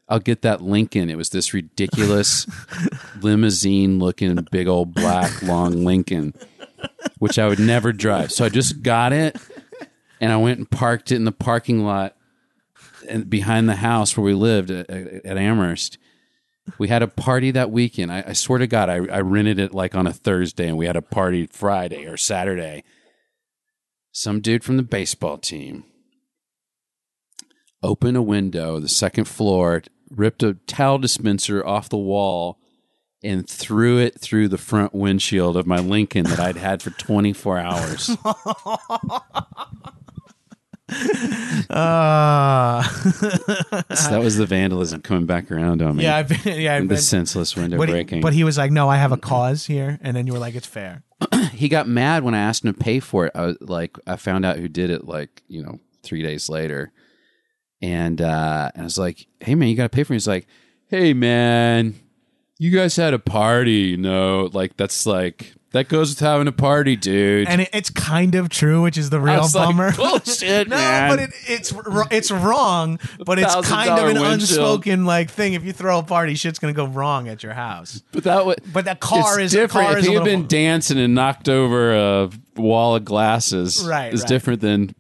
I'll 0.09 0.19
get 0.19 0.43
that 0.43 0.61
Lincoln. 0.61 1.09
It 1.09 1.17
was 1.17 1.31
this 1.31 1.55
ridiculous 1.55 2.47
limousine 3.23 3.99
looking 3.99 4.37
big 4.51 4.67
old 4.67 4.93
black 4.95 5.43
long 5.43 5.85
Lincoln 5.85 6.35
which 7.19 7.39
I 7.39 7.47
would 7.47 7.61
never 7.61 7.93
drive. 7.93 8.33
So 8.33 8.45
I 8.45 8.49
just 8.49 8.83
got 8.83 9.13
it 9.13 9.37
and 10.21 10.33
I 10.33 10.37
went 10.37 10.59
and 10.59 10.71
parked 10.71 11.13
it 11.13 11.17
in 11.17 11.25
the 11.25 11.33
parking 11.33 11.85
lot 11.85 12.17
and 13.09 13.29
behind 13.29 13.69
the 13.69 13.77
house 13.77 14.17
where 14.17 14.25
we 14.25 14.35
lived 14.35 14.71
at, 14.71 14.91
at 14.91 15.39
Amherst. 15.39 15.99
We 16.79 16.89
had 16.89 17.03
a 17.03 17.09
party 17.09 17.51
that 17.51 17.71
weekend. 17.71 18.13
I, 18.13 18.25
I 18.29 18.33
swear 18.33 18.59
to 18.59 18.67
God, 18.67 18.89
I, 18.89 18.97
I 19.07 19.21
rented 19.21 19.59
it 19.59 19.75
like 19.75 19.95
on 19.95 20.07
a 20.07 20.13
Thursday 20.13 20.69
and 20.69 20.77
we 20.77 20.87
had 20.87 20.97
a 20.97 21.03
party 21.03 21.47
Friday 21.47 22.07
or 22.07 22.17
Saturday. 22.17 22.85
Some 24.13 24.41
dude 24.41 24.63
from 24.63 24.77
the 24.77 24.83
baseball 24.83 25.39
team 25.39 25.85
opened 27.83 28.17
a 28.17 28.23
window, 28.23 28.79
the 28.79 28.89
second 28.89 29.25
floor, 29.25 29.83
ripped 30.11 30.43
a 30.43 30.55
towel 30.67 30.99
dispenser 30.99 31.67
off 31.67 31.89
the 31.89 31.97
wall 31.97 32.59
and 33.25 33.49
threw 33.49 33.99
it 33.99 34.21
through 34.21 34.49
the 34.49 34.59
front 34.59 34.95
windshield 34.95 35.57
of 35.57 35.67
my 35.67 35.79
Lincoln 35.79 36.25
that 36.25 36.41
I'd 36.41 36.57
had 36.57 36.83
for 36.83 36.91
24 36.91 37.59
hours. 37.59 38.17
Uh, 41.71 42.83
So 42.83 44.11
that 44.11 44.21
was 44.23 44.37
the 44.37 44.47
vandalism 44.47 45.01
coming 45.03 45.27
back 45.27 45.51
around 45.51 45.83
on 45.83 45.97
me. 45.97 46.05
yeah, 46.05 46.17
I've 46.17 46.29
been, 46.29 46.61
yeah, 46.61 46.77
I've 46.77 46.83
the 46.83 46.89
been, 46.89 46.99
senseless 46.99 47.57
window 47.57 47.79
but 47.79 47.89
he, 47.89 47.95
breaking. 47.95 48.21
but 48.21 48.33
he 48.33 48.45
was 48.45 48.59
like, 48.59 48.71
"No, 48.71 48.89
I 48.89 48.97
have 48.97 49.13
a 49.13 49.17
cause 49.17 49.67
here," 49.67 49.99
and 50.03 50.17
then 50.17 50.27
you 50.27 50.33
were 50.33 50.39
like, 50.39 50.55
"It's 50.55 50.67
fair." 50.67 51.03
he 51.53 51.69
got 51.69 51.87
mad 51.89 52.25
when 52.25 52.35
I 52.35 52.39
asked 52.41 52.65
him 52.65 52.73
to 52.75 52.79
pay 52.79 53.01
for 53.01 53.27
it. 53.27 53.33
I 53.35 53.47
was 53.47 53.57
like, 53.61 53.97
I 54.07 54.17
found 54.17 54.45
out 54.45 54.59
who 54.59 54.69
did 54.69 54.91
it 54.91 55.05
like, 55.07 55.43
you 55.47 55.63
know, 55.63 55.79
three 56.03 56.23
days 56.23 56.49
later. 56.49 56.93
And, 57.81 58.21
uh, 58.21 58.71
and 58.75 58.83
I 58.83 58.85
was 58.85 58.99
like, 58.99 59.27
hey 59.41 59.55
man, 59.55 59.69
you 59.69 59.77
got 59.77 59.85
to 59.85 59.89
pay 59.89 60.03
for 60.05 60.13
it. 60.13 60.17
He's 60.17 60.27
like, 60.29 60.47
hey 60.89 61.15
man, 61.15 61.95
you 62.59 62.71
guys 62.73 62.97
had 62.97 63.15
a 63.15 63.19
party, 63.21 63.73
you 63.73 63.97
know, 63.97 64.51
like 64.53 64.77
that's 64.77 65.07
like, 65.07 65.55
that 65.73 65.89
goes 65.89 66.11
with 66.11 66.21
having 66.21 66.49
a 66.49 66.53
party, 66.53 66.97
dude. 66.97 67.49
And 67.49 67.63
it, 67.63 67.71
it's 67.73 67.91
kind 67.91 68.35
of 68.35 68.49
true, 68.49 68.83
which 68.83 68.99
is 68.99 69.11
the 69.11 69.21
real 69.21 69.41
was 69.41 69.55
like, 69.55 69.69
bummer. 69.69 69.93
bullshit, 69.97 70.69
no, 70.69 70.77
man. 70.77 71.11
but 71.11 71.19
it, 71.19 71.31
it's 71.49 71.73
it's 72.11 72.31
wrong, 72.31 72.99
but 73.25 73.39
it's 73.39 73.55
kind 73.69 73.91
of 73.91 73.99
an 74.09 74.21
windshield. 74.21 74.33
unspoken 74.33 75.05
like 75.07 75.31
thing. 75.31 75.55
If 75.55 75.65
you 75.65 75.73
throw 75.73 75.99
a 75.99 76.03
party, 76.03 76.35
shit's 76.35 76.59
gonna 76.59 76.73
go 76.73 76.87
wrong 76.87 77.29
at 77.29 77.43
your 77.43 77.55
house. 77.55 78.03
but 78.13 78.25
that 78.25 78.45
was, 78.47 78.57
But 78.73 78.85
that 78.85 79.01
car 79.01 79.41
is 79.41 79.53
different. 79.53 79.89
Car 79.89 79.93
if 79.99 80.01
is 80.01 80.07
a 80.07 80.11
he 80.11 80.15
had 80.17 80.25
been 80.25 80.47
dancing 80.47 80.99
and 80.99 81.15
knocked 81.15 81.49
over 81.49 81.95
a 81.95 82.31
wall 82.57 82.97
of 82.97 83.05
glasses, 83.05 83.85
Right, 83.87 84.13
is 84.13 84.21
right. 84.21 84.29
different 84.29 84.61
than 84.61 84.95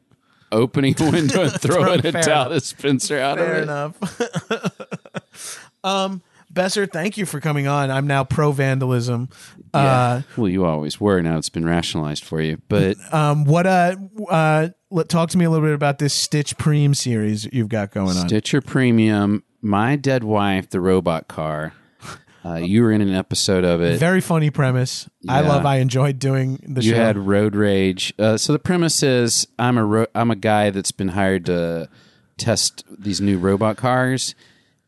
opening 0.50 0.94
a 1.00 1.10
window 1.10 1.42
and 1.42 1.52
throwing 1.60 2.04
a 2.06 2.12
Fair 2.12 2.22
towel 2.22 2.46
enough. 2.46 2.58
dispenser 2.60 3.18
out 3.18 3.38
Fair 3.38 3.52
of 3.52 3.58
it. 3.58 3.62
enough. 3.62 5.58
um, 5.84 6.22
Besser, 6.52 6.84
thank 6.86 7.16
you 7.16 7.24
for 7.24 7.40
coming 7.40 7.66
on. 7.66 7.90
I'm 7.90 8.06
now 8.06 8.24
pro 8.24 8.52
vandalism. 8.52 9.28
Uh, 9.72 9.78
Yeah. 9.78 10.22
well, 10.36 10.48
you 10.48 10.64
always 10.64 11.00
were. 11.00 11.22
Now 11.22 11.38
it's 11.38 11.48
been 11.48 11.64
rationalized 11.64 12.24
for 12.24 12.40
you. 12.42 12.60
But 12.68 12.96
um, 13.12 13.44
what 13.44 13.66
uh, 13.66 13.96
uh, 14.28 14.68
talk 15.08 15.30
to 15.30 15.38
me 15.38 15.44
a 15.46 15.50
little 15.50 15.66
bit 15.66 15.74
about 15.74 15.98
this 15.98 16.12
Stitch 16.12 16.56
Preem 16.58 16.94
series 16.94 17.48
you've 17.52 17.70
got 17.70 17.90
going 17.90 18.16
on. 18.16 18.28
Stitcher 18.28 18.60
Premium, 18.60 19.44
My 19.62 19.96
Dead 19.96 20.24
Wife, 20.24 20.68
the 20.68 20.80
robot 20.80 21.26
car. 21.28 21.72
Uh, 22.44 22.56
you 22.56 22.82
were 22.82 22.90
in 22.90 23.00
an 23.00 23.14
episode 23.14 23.64
of 23.64 23.80
it. 23.80 24.00
Very 24.00 24.20
funny 24.20 24.50
premise. 24.50 25.08
I 25.28 25.42
love. 25.42 25.64
I 25.64 25.76
enjoyed 25.76 26.18
doing 26.18 26.58
the 26.68 26.82
you 26.82 26.90
show. 26.90 26.96
had 26.96 27.16
road 27.16 27.54
rage. 27.54 28.12
Uh, 28.18 28.36
so 28.36 28.52
the 28.52 28.58
premise 28.58 29.00
is 29.04 29.46
I'm 29.60 29.78
a 29.78 29.84
ro- 29.84 30.06
I'm 30.14 30.32
a 30.32 30.36
guy 30.36 30.70
that's 30.70 30.90
been 30.90 31.08
hired 31.08 31.46
to 31.46 31.88
test 32.38 32.84
these 32.90 33.20
new 33.20 33.38
robot 33.38 33.76
cars, 33.76 34.34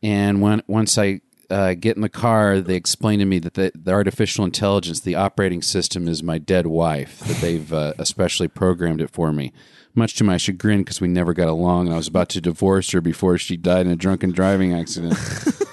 and 0.03 0.41
when 0.41 0.63
once 0.67 0.97
I 0.97 1.21
uh, 1.49 1.73
get 1.73 1.95
in 1.95 2.01
the 2.01 2.09
car, 2.09 2.59
they 2.59 2.75
explain 2.75 3.19
to 3.19 3.25
me 3.25 3.39
that 3.39 3.53
the, 3.53 3.71
the 3.75 3.91
artificial 3.91 4.45
intelligence, 4.45 4.99
the 4.99 5.15
operating 5.15 5.61
system, 5.61 6.07
is 6.07 6.23
my 6.23 6.37
dead 6.37 6.67
wife. 6.67 7.19
That 7.19 7.37
they've 7.37 7.71
uh, 7.73 7.93
especially 7.97 8.47
programmed 8.47 9.01
it 9.01 9.09
for 9.09 9.31
me. 9.31 9.53
Much 9.93 10.15
to 10.15 10.23
my 10.23 10.37
chagrin, 10.37 10.79
because 10.79 10.99
we 10.99 11.07
never 11.07 11.33
got 11.33 11.47
along, 11.47 11.87
and 11.87 11.93
I 11.93 11.97
was 11.97 12.07
about 12.07 12.29
to 12.29 12.41
divorce 12.41 12.91
her 12.91 13.01
before 13.01 13.37
she 13.37 13.55
died 13.55 13.85
in 13.85 13.91
a 13.91 13.95
drunken 13.95 14.31
driving 14.31 14.73
accident. 14.73 15.17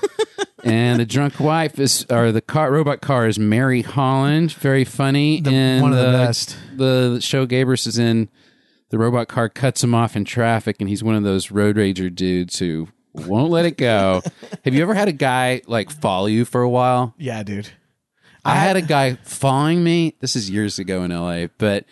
and 0.64 1.00
the 1.00 1.06
drunk 1.06 1.40
wife 1.40 1.78
is, 1.80 2.06
or 2.08 2.30
the 2.30 2.40
car 2.40 2.70
robot 2.70 3.00
car 3.00 3.26
is 3.26 3.38
Mary 3.38 3.82
Holland, 3.82 4.52
very 4.52 4.84
funny. 4.84 5.42
and 5.44 5.82
one 5.82 5.92
of 5.92 5.98
the 5.98 6.12
best. 6.12 6.56
The 6.76 7.18
show 7.20 7.46
Gabers 7.46 7.86
is 7.86 7.98
in. 7.98 8.28
The 8.90 8.98
robot 8.98 9.26
car 9.26 9.48
cuts 9.48 9.82
him 9.82 9.94
off 9.94 10.14
in 10.16 10.24
traffic, 10.24 10.76
and 10.78 10.88
he's 10.88 11.02
one 11.02 11.14
of 11.14 11.22
those 11.24 11.50
road 11.50 11.76
rager 11.76 12.14
dudes 12.14 12.58
who 12.58 12.88
won't 13.14 13.50
let 13.50 13.64
it 13.66 13.76
go. 13.76 14.22
Have 14.64 14.74
you 14.74 14.82
ever 14.82 14.94
had 14.94 15.08
a 15.08 15.12
guy 15.12 15.62
like 15.66 15.90
follow 15.90 16.26
you 16.26 16.44
for 16.44 16.62
a 16.62 16.68
while? 16.70 17.14
yeah, 17.18 17.42
dude. 17.42 17.68
I 18.44 18.56
had 18.56 18.76
a 18.76 18.82
guy 18.82 19.14
following 19.22 19.84
me. 19.84 20.16
This 20.18 20.34
is 20.34 20.50
years 20.50 20.80
ago 20.80 21.04
in 21.04 21.12
LA, 21.12 21.46
but 21.58 21.84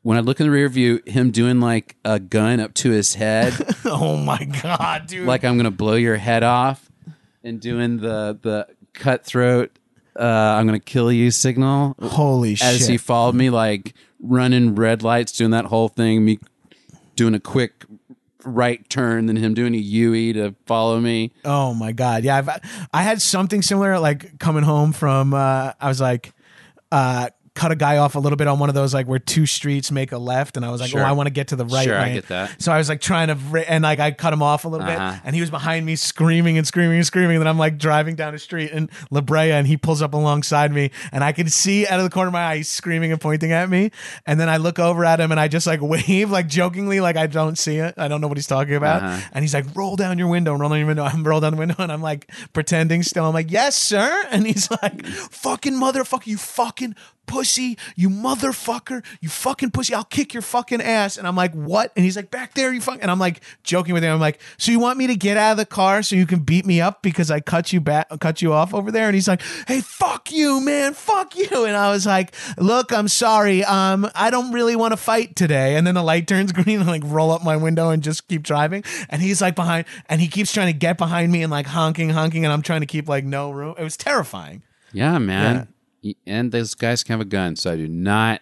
when 0.00 0.16
I 0.16 0.20
look 0.20 0.40
in 0.40 0.46
the 0.46 0.50
rear 0.50 0.68
view, 0.70 1.02
him 1.06 1.30
doing 1.30 1.60
like 1.60 1.96
a 2.06 2.18
gun 2.18 2.58
up 2.58 2.72
to 2.74 2.90
his 2.90 3.14
head, 3.16 3.52
Oh 3.84 4.16
my 4.16 4.42
god, 4.62 5.08
dude. 5.08 5.26
like 5.26 5.44
I'm 5.44 5.58
gonna 5.58 5.70
blow 5.70 5.94
your 5.96 6.16
head 6.16 6.42
off, 6.42 6.90
and 7.44 7.60
doing 7.60 7.98
the 7.98 8.38
the 8.40 8.66
cutthroat, 8.94 9.78
uh, 10.18 10.22
I'm 10.24 10.64
gonna 10.64 10.80
kill 10.80 11.12
you 11.12 11.30
signal 11.30 11.96
holy 12.00 12.52
as 12.54 12.58
shit. 12.60 12.80
As 12.80 12.86
he 12.88 12.96
followed 12.96 13.34
me, 13.34 13.50
like 13.50 13.92
running 14.22 14.74
red 14.74 15.02
lights, 15.02 15.32
doing 15.32 15.50
that 15.50 15.66
whole 15.66 15.88
thing, 15.88 16.24
me 16.24 16.38
doing 17.14 17.34
a 17.34 17.40
quick 17.40 17.84
right 18.44 18.88
turn, 18.88 19.26
than 19.26 19.36
him 19.36 19.54
doing 19.54 19.74
a 19.74 19.78
UE 19.78 20.32
to 20.34 20.54
follow 20.66 21.00
me. 21.00 21.32
Oh 21.44 21.74
my 21.74 21.92
god, 21.92 22.24
yeah. 22.24 22.36
I've, 22.36 22.48
I 22.92 23.02
had 23.02 23.20
something 23.22 23.62
similar. 23.62 23.98
Like 23.98 24.38
coming 24.38 24.62
home 24.62 24.92
from, 24.92 25.34
uh, 25.34 25.72
I 25.80 25.88
was 25.88 26.00
like, 26.00 26.32
uh, 26.92 27.30
cut 27.54 27.72
a 27.72 27.76
guy 27.76 27.96
off 27.98 28.14
a 28.14 28.18
little 28.18 28.36
bit 28.36 28.46
on 28.46 28.58
one 28.58 28.68
of 28.68 28.74
those 28.74 28.94
like 28.94 29.06
where 29.06 29.18
two 29.18 29.44
streets 29.46 29.90
make 29.90 30.12
a 30.12 30.18
left, 30.18 30.56
and 30.56 30.64
I 30.64 30.70
was 30.70 30.80
like, 30.80 30.90
Sure. 30.90 31.00
oh, 31.00 31.04
I 31.04 31.12
want 31.12 31.26
to 31.26 31.30
get 31.32 31.48
to 31.48 31.56
the 31.56 31.66
right. 31.66 31.84
Sure, 31.84 31.96
I 31.98 32.12
get 32.12 32.28
that. 32.28 32.62
So 32.62 32.72
I 32.72 32.78
was 32.78 32.88
like 32.88 33.00
trying 33.00 33.28
to, 33.28 33.64
and 33.70 33.82
like 33.82 33.98
I 33.98 34.12
cut 34.12 34.32
him 34.32 34.42
off 34.42 34.64
a 34.64 34.68
little 34.68 34.86
Uh-huh. 34.86 35.12
bit, 35.12 35.20
and 35.24 35.34
he 35.34 35.40
was 35.40 35.50
behind 35.50 35.84
me 35.84 35.96
screaming 35.96 36.58
and 36.58 36.66
screaming 36.66 36.96
and 36.96 37.06
screaming. 37.06 37.36
And 37.36 37.40
then 37.42 37.48
I'm 37.48 37.58
like 37.58 37.76
driving 37.78 38.14
down 38.14 38.32
the 38.32 38.38
street 38.38 38.70
in 38.70 38.88
La 39.10 39.20
Brea, 39.20 39.50
and 39.52 39.66
he 39.66 39.76
pulls 39.76 40.00
up 40.02 40.14
alongside 40.14 40.72
me, 40.72 40.90
and 41.12 41.24
I 41.24 41.32
can 41.32 41.48
see 41.48 41.86
out 41.86 41.98
of 41.98 42.04
the 42.04 42.10
corner 42.10 42.28
of 42.28 42.32
my 42.32 42.44
eye 42.44 42.56
he's 42.58 42.68
screaming 42.70 43.12
and 43.12 43.20
pointing 43.20 43.52
at 43.52 43.68
me. 43.68 43.90
And 44.26 44.38
then 44.38 44.48
I 44.48 44.56
look 44.58 44.78
over 44.78 45.04
at 45.04 45.20
him, 45.20 45.30
and 45.30 45.40
I 45.40 45.48
just 45.48 45.66
like 45.66 45.80
wave 45.82 46.30
like 46.30 46.46
jokingly, 46.46 47.00
like 47.00 47.16
I 47.16 47.26
don't 47.26 47.58
see 47.58 47.76
it. 47.78 47.94
I 47.98 48.08
don't 48.08 48.20
know 48.20 48.28
what 48.28 48.36
he's 48.38 48.46
talking 48.46 48.74
about. 48.74 49.02
Uh-huh. 49.02 49.28
And 49.32 49.42
he's 49.42 49.54
like, 49.54 49.66
roll 49.74 49.96
down 49.96 50.18
your 50.18 50.28
window, 50.28 50.54
roll 50.54 50.70
down 50.70 50.78
your 50.78 50.86
window. 50.86 51.04
I'm 51.10 51.24
roll 51.24 51.40
down 51.40 51.52
the 51.52 51.58
window, 51.58 51.76
and 51.78 51.90
I'm 51.90 52.02
like 52.02 52.30
pretending 52.52 53.02
still. 53.02 53.24
I'm 53.26 53.34
like, 53.34 53.50
yes, 53.50 53.76
sir. 53.76 54.08
And 54.30 54.46
he's 54.46 54.70
like, 54.70 55.04
fucking 55.06 55.72
motherfucker, 55.74 56.26
you 56.28 56.36
fucking 56.36 56.94
pussy, 57.30 57.78
you 57.94 58.10
motherfucker, 58.10 59.04
you 59.20 59.28
fucking 59.28 59.70
pussy. 59.70 59.94
I'll 59.94 60.02
kick 60.04 60.34
your 60.34 60.42
fucking 60.42 60.82
ass. 60.82 61.16
And 61.16 61.26
I'm 61.28 61.36
like, 61.36 61.52
what? 61.52 61.92
And 61.94 62.04
he's 62.04 62.16
like, 62.16 62.30
back 62.30 62.54
there, 62.54 62.72
you 62.72 62.80
fucking. 62.80 63.00
And 63.02 63.10
I'm 63.10 63.20
like 63.20 63.40
joking 63.62 63.94
with 63.94 64.02
him. 64.02 64.12
I'm 64.12 64.20
like, 64.20 64.40
so 64.58 64.72
you 64.72 64.80
want 64.80 64.98
me 64.98 65.06
to 65.06 65.14
get 65.14 65.36
out 65.36 65.52
of 65.52 65.56
the 65.56 65.64
car 65.66 66.02
so 66.02 66.16
you 66.16 66.26
can 66.26 66.40
beat 66.40 66.66
me 66.66 66.80
up 66.80 67.02
because 67.02 67.30
I 67.30 67.38
cut 67.38 67.72
you 67.72 67.80
back, 67.80 68.08
cut 68.18 68.42
you 68.42 68.52
off 68.52 68.74
over 68.74 68.90
there? 68.90 69.06
And 69.06 69.14
he's 69.14 69.28
like, 69.28 69.42
hey, 69.68 69.80
fuck 69.80 70.32
you, 70.32 70.60
man, 70.60 70.92
fuck 70.92 71.36
you. 71.36 71.64
And 71.64 71.76
I 71.76 71.90
was 71.92 72.04
like, 72.04 72.34
look, 72.58 72.92
I'm 72.92 73.06
sorry, 73.08 73.62
um, 73.64 74.10
I 74.14 74.30
don't 74.30 74.52
really 74.52 74.74
want 74.74 74.92
to 74.92 74.96
fight 74.96 75.36
today. 75.36 75.76
And 75.76 75.86
then 75.86 75.94
the 75.94 76.02
light 76.02 76.26
turns 76.26 76.50
green, 76.60 76.80
and 76.80 76.88
like 76.88 77.02
roll 77.04 77.30
up 77.30 77.44
my 77.44 77.56
window 77.56 77.90
and 77.90 78.02
just 78.02 78.26
keep 78.26 78.42
driving. 78.42 78.82
And 79.08 79.22
he's 79.22 79.40
like 79.40 79.54
behind, 79.54 79.86
and 80.08 80.20
he 80.20 80.26
keeps 80.26 80.52
trying 80.52 80.72
to 80.72 80.78
get 80.78 80.98
behind 80.98 81.30
me 81.30 81.42
and 81.42 81.50
like 81.50 81.66
honking, 81.66 82.10
honking, 82.10 82.44
and 82.44 82.52
I'm 82.52 82.62
trying 82.62 82.80
to 82.80 82.86
keep 82.86 83.08
like 83.08 83.24
no 83.24 83.50
room. 83.52 83.76
It 83.78 83.84
was 83.84 83.96
terrifying. 83.96 84.62
Yeah, 84.92 85.18
man. 85.18 85.56
Y- 85.56 85.66
And 86.26 86.52
those 86.52 86.74
guys 86.74 87.02
can 87.02 87.12
have 87.14 87.20
a 87.20 87.28
gun, 87.28 87.56
so 87.56 87.72
I 87.72 87.76
do 87.76 87.88
not 87.88 88.40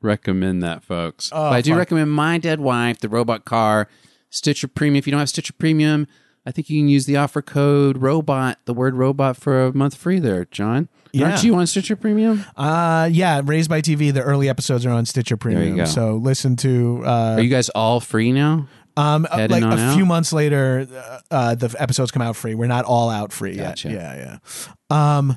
recommend 0.00 0.62
that, 0.62 0.82
folks. 0.84 1.30
but 1.30 1.52
I 1.52 1.60
do 1.60 1.70
fuck. 1.72 1.78
recommend 1.78 2.10
My 2.12 2.38
Dead 2.38 2.60
Wife, 2.60 3.00
the 3.00 3.08
robot 3.08 3.44
car, 3.44 3.88
Stitcher 4.30 4.68
Premium. 4.68 4.96
If 4.96 5.06
you 5.06 5.10
don't 5.10 5.18
have 5.18 5.28
Stitcher 5.28 5.52
Premium, 5.52 6.06
I 6.46 6.52
think 6.52 6.70
you 6.70 6.80
can 6.80 6.88
use 6.88 7.06
the 7.06 7.16
offer 7.16 7.42
code 7.42 7.98
robot, 7.98 8.58
the 8.64 8.72
word 8.74 8.94
robot 8.94 9.36
for 9.36 9.66
a 9.66 9.72
month 9.74 9.94
free 9.96 10.18
there, 10.20 10.44
John. 10.46 10.88
Yeah. 11.12 11.30
Aren't 11.32 11.42
you 11.44 11.54
on 11.56 11.66
Stitcher 11.66 11.96
Premium? 11.96 12.44
Uh, 12.56 13.08
yeah, 13.12 13.40
Raised 13.44 13.68
by 13.68 13.80
TV. 13.82 14.12
The 14.14 14.22
early 14.22 14.48
episodes 14.48 14.86
are 14.86 14.90
on 14.90 15.04
Stitcher 15.04 15.36
Premium. 15.36 15.84
So 15.86 16.14
listen 16.14 16.54
to 16.56 17.02
uh, 17.04 17.34
Are 17.36 17.40
you 17.40 17.50
guys 17.50 17.68
all 17.70 18.00
free 18.00 18.32
now? 18.32 18.68
um 18.96 19.24
uh, 19.30 19.36
heading 19.36 19.62
like 19.62 19.78
a 19.78 19.80
out? 19.82 19.94
few 19.96 20.04
months 20.04 20.32
later. 20.32 20.86
Uh, 20.92 21.20
uh, 21.30 21.54
the 21.54 21.74
episodes 21.78 22.10
come 22.10 22.22
out 22.22 22.34
free. 22.36 22.54
We're 22.54 22.66
not 22.66 22.84
all 22.84 23.08
out 23.10 23.32
free 23.32 23.56
Gotcha. 23.56 23.88
yet. 23.90 24.00
Yeah, 24.00 24.38
yeah. 24.90 25.16
Um, 25.18 25.36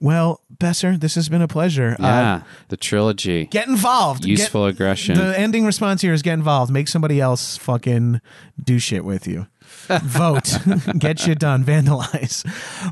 well, 0.00 0.40
Besser, 0.50 0.96
this 0.96 1.14
has 1.16 1.28
been 1.28 1.42
a 1.42 1.48
pleasure. 1.48 1.96
Uh, 1.98 2.02
Yeah, 2.02 2.42
the 2.68 2.76
trilogy. 2.76 3.46
get 3.46 3.66
involved. 3.68 4.22
Get- 4.22 4.30
Useful 4.38 4.66
aggression. 4.66 5.16
The 5.16 5.38
ending 5.38 5.64
response 5.66 6.02
here 6.02 6.12
is 6.12 6.22
get 6.22 6.34
involved. 6.34 6.70
Make 6.72 6.88
somebody 6.88 7.20
else 7.20 7.56
fucking 7.56 8.20
do 8.62 8.78
shit 8.78 9.04
with 9.04 9.26
you. 9.26 9.46
Vote. 9.88 10.58
get 10.98 11.18
shit 11.20 11.38
done. 11.38 11.64
Vandalize. 11.64 12.44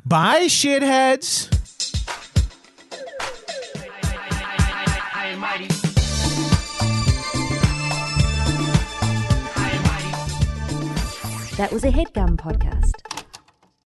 Bye, 0.04 0.46
shitheads. 0.46 1.52
That 11.56 11.72
was 11.72 11.84
a 11.84 11.88
headgum 11.90 12.36
podcast. 12.36 12.92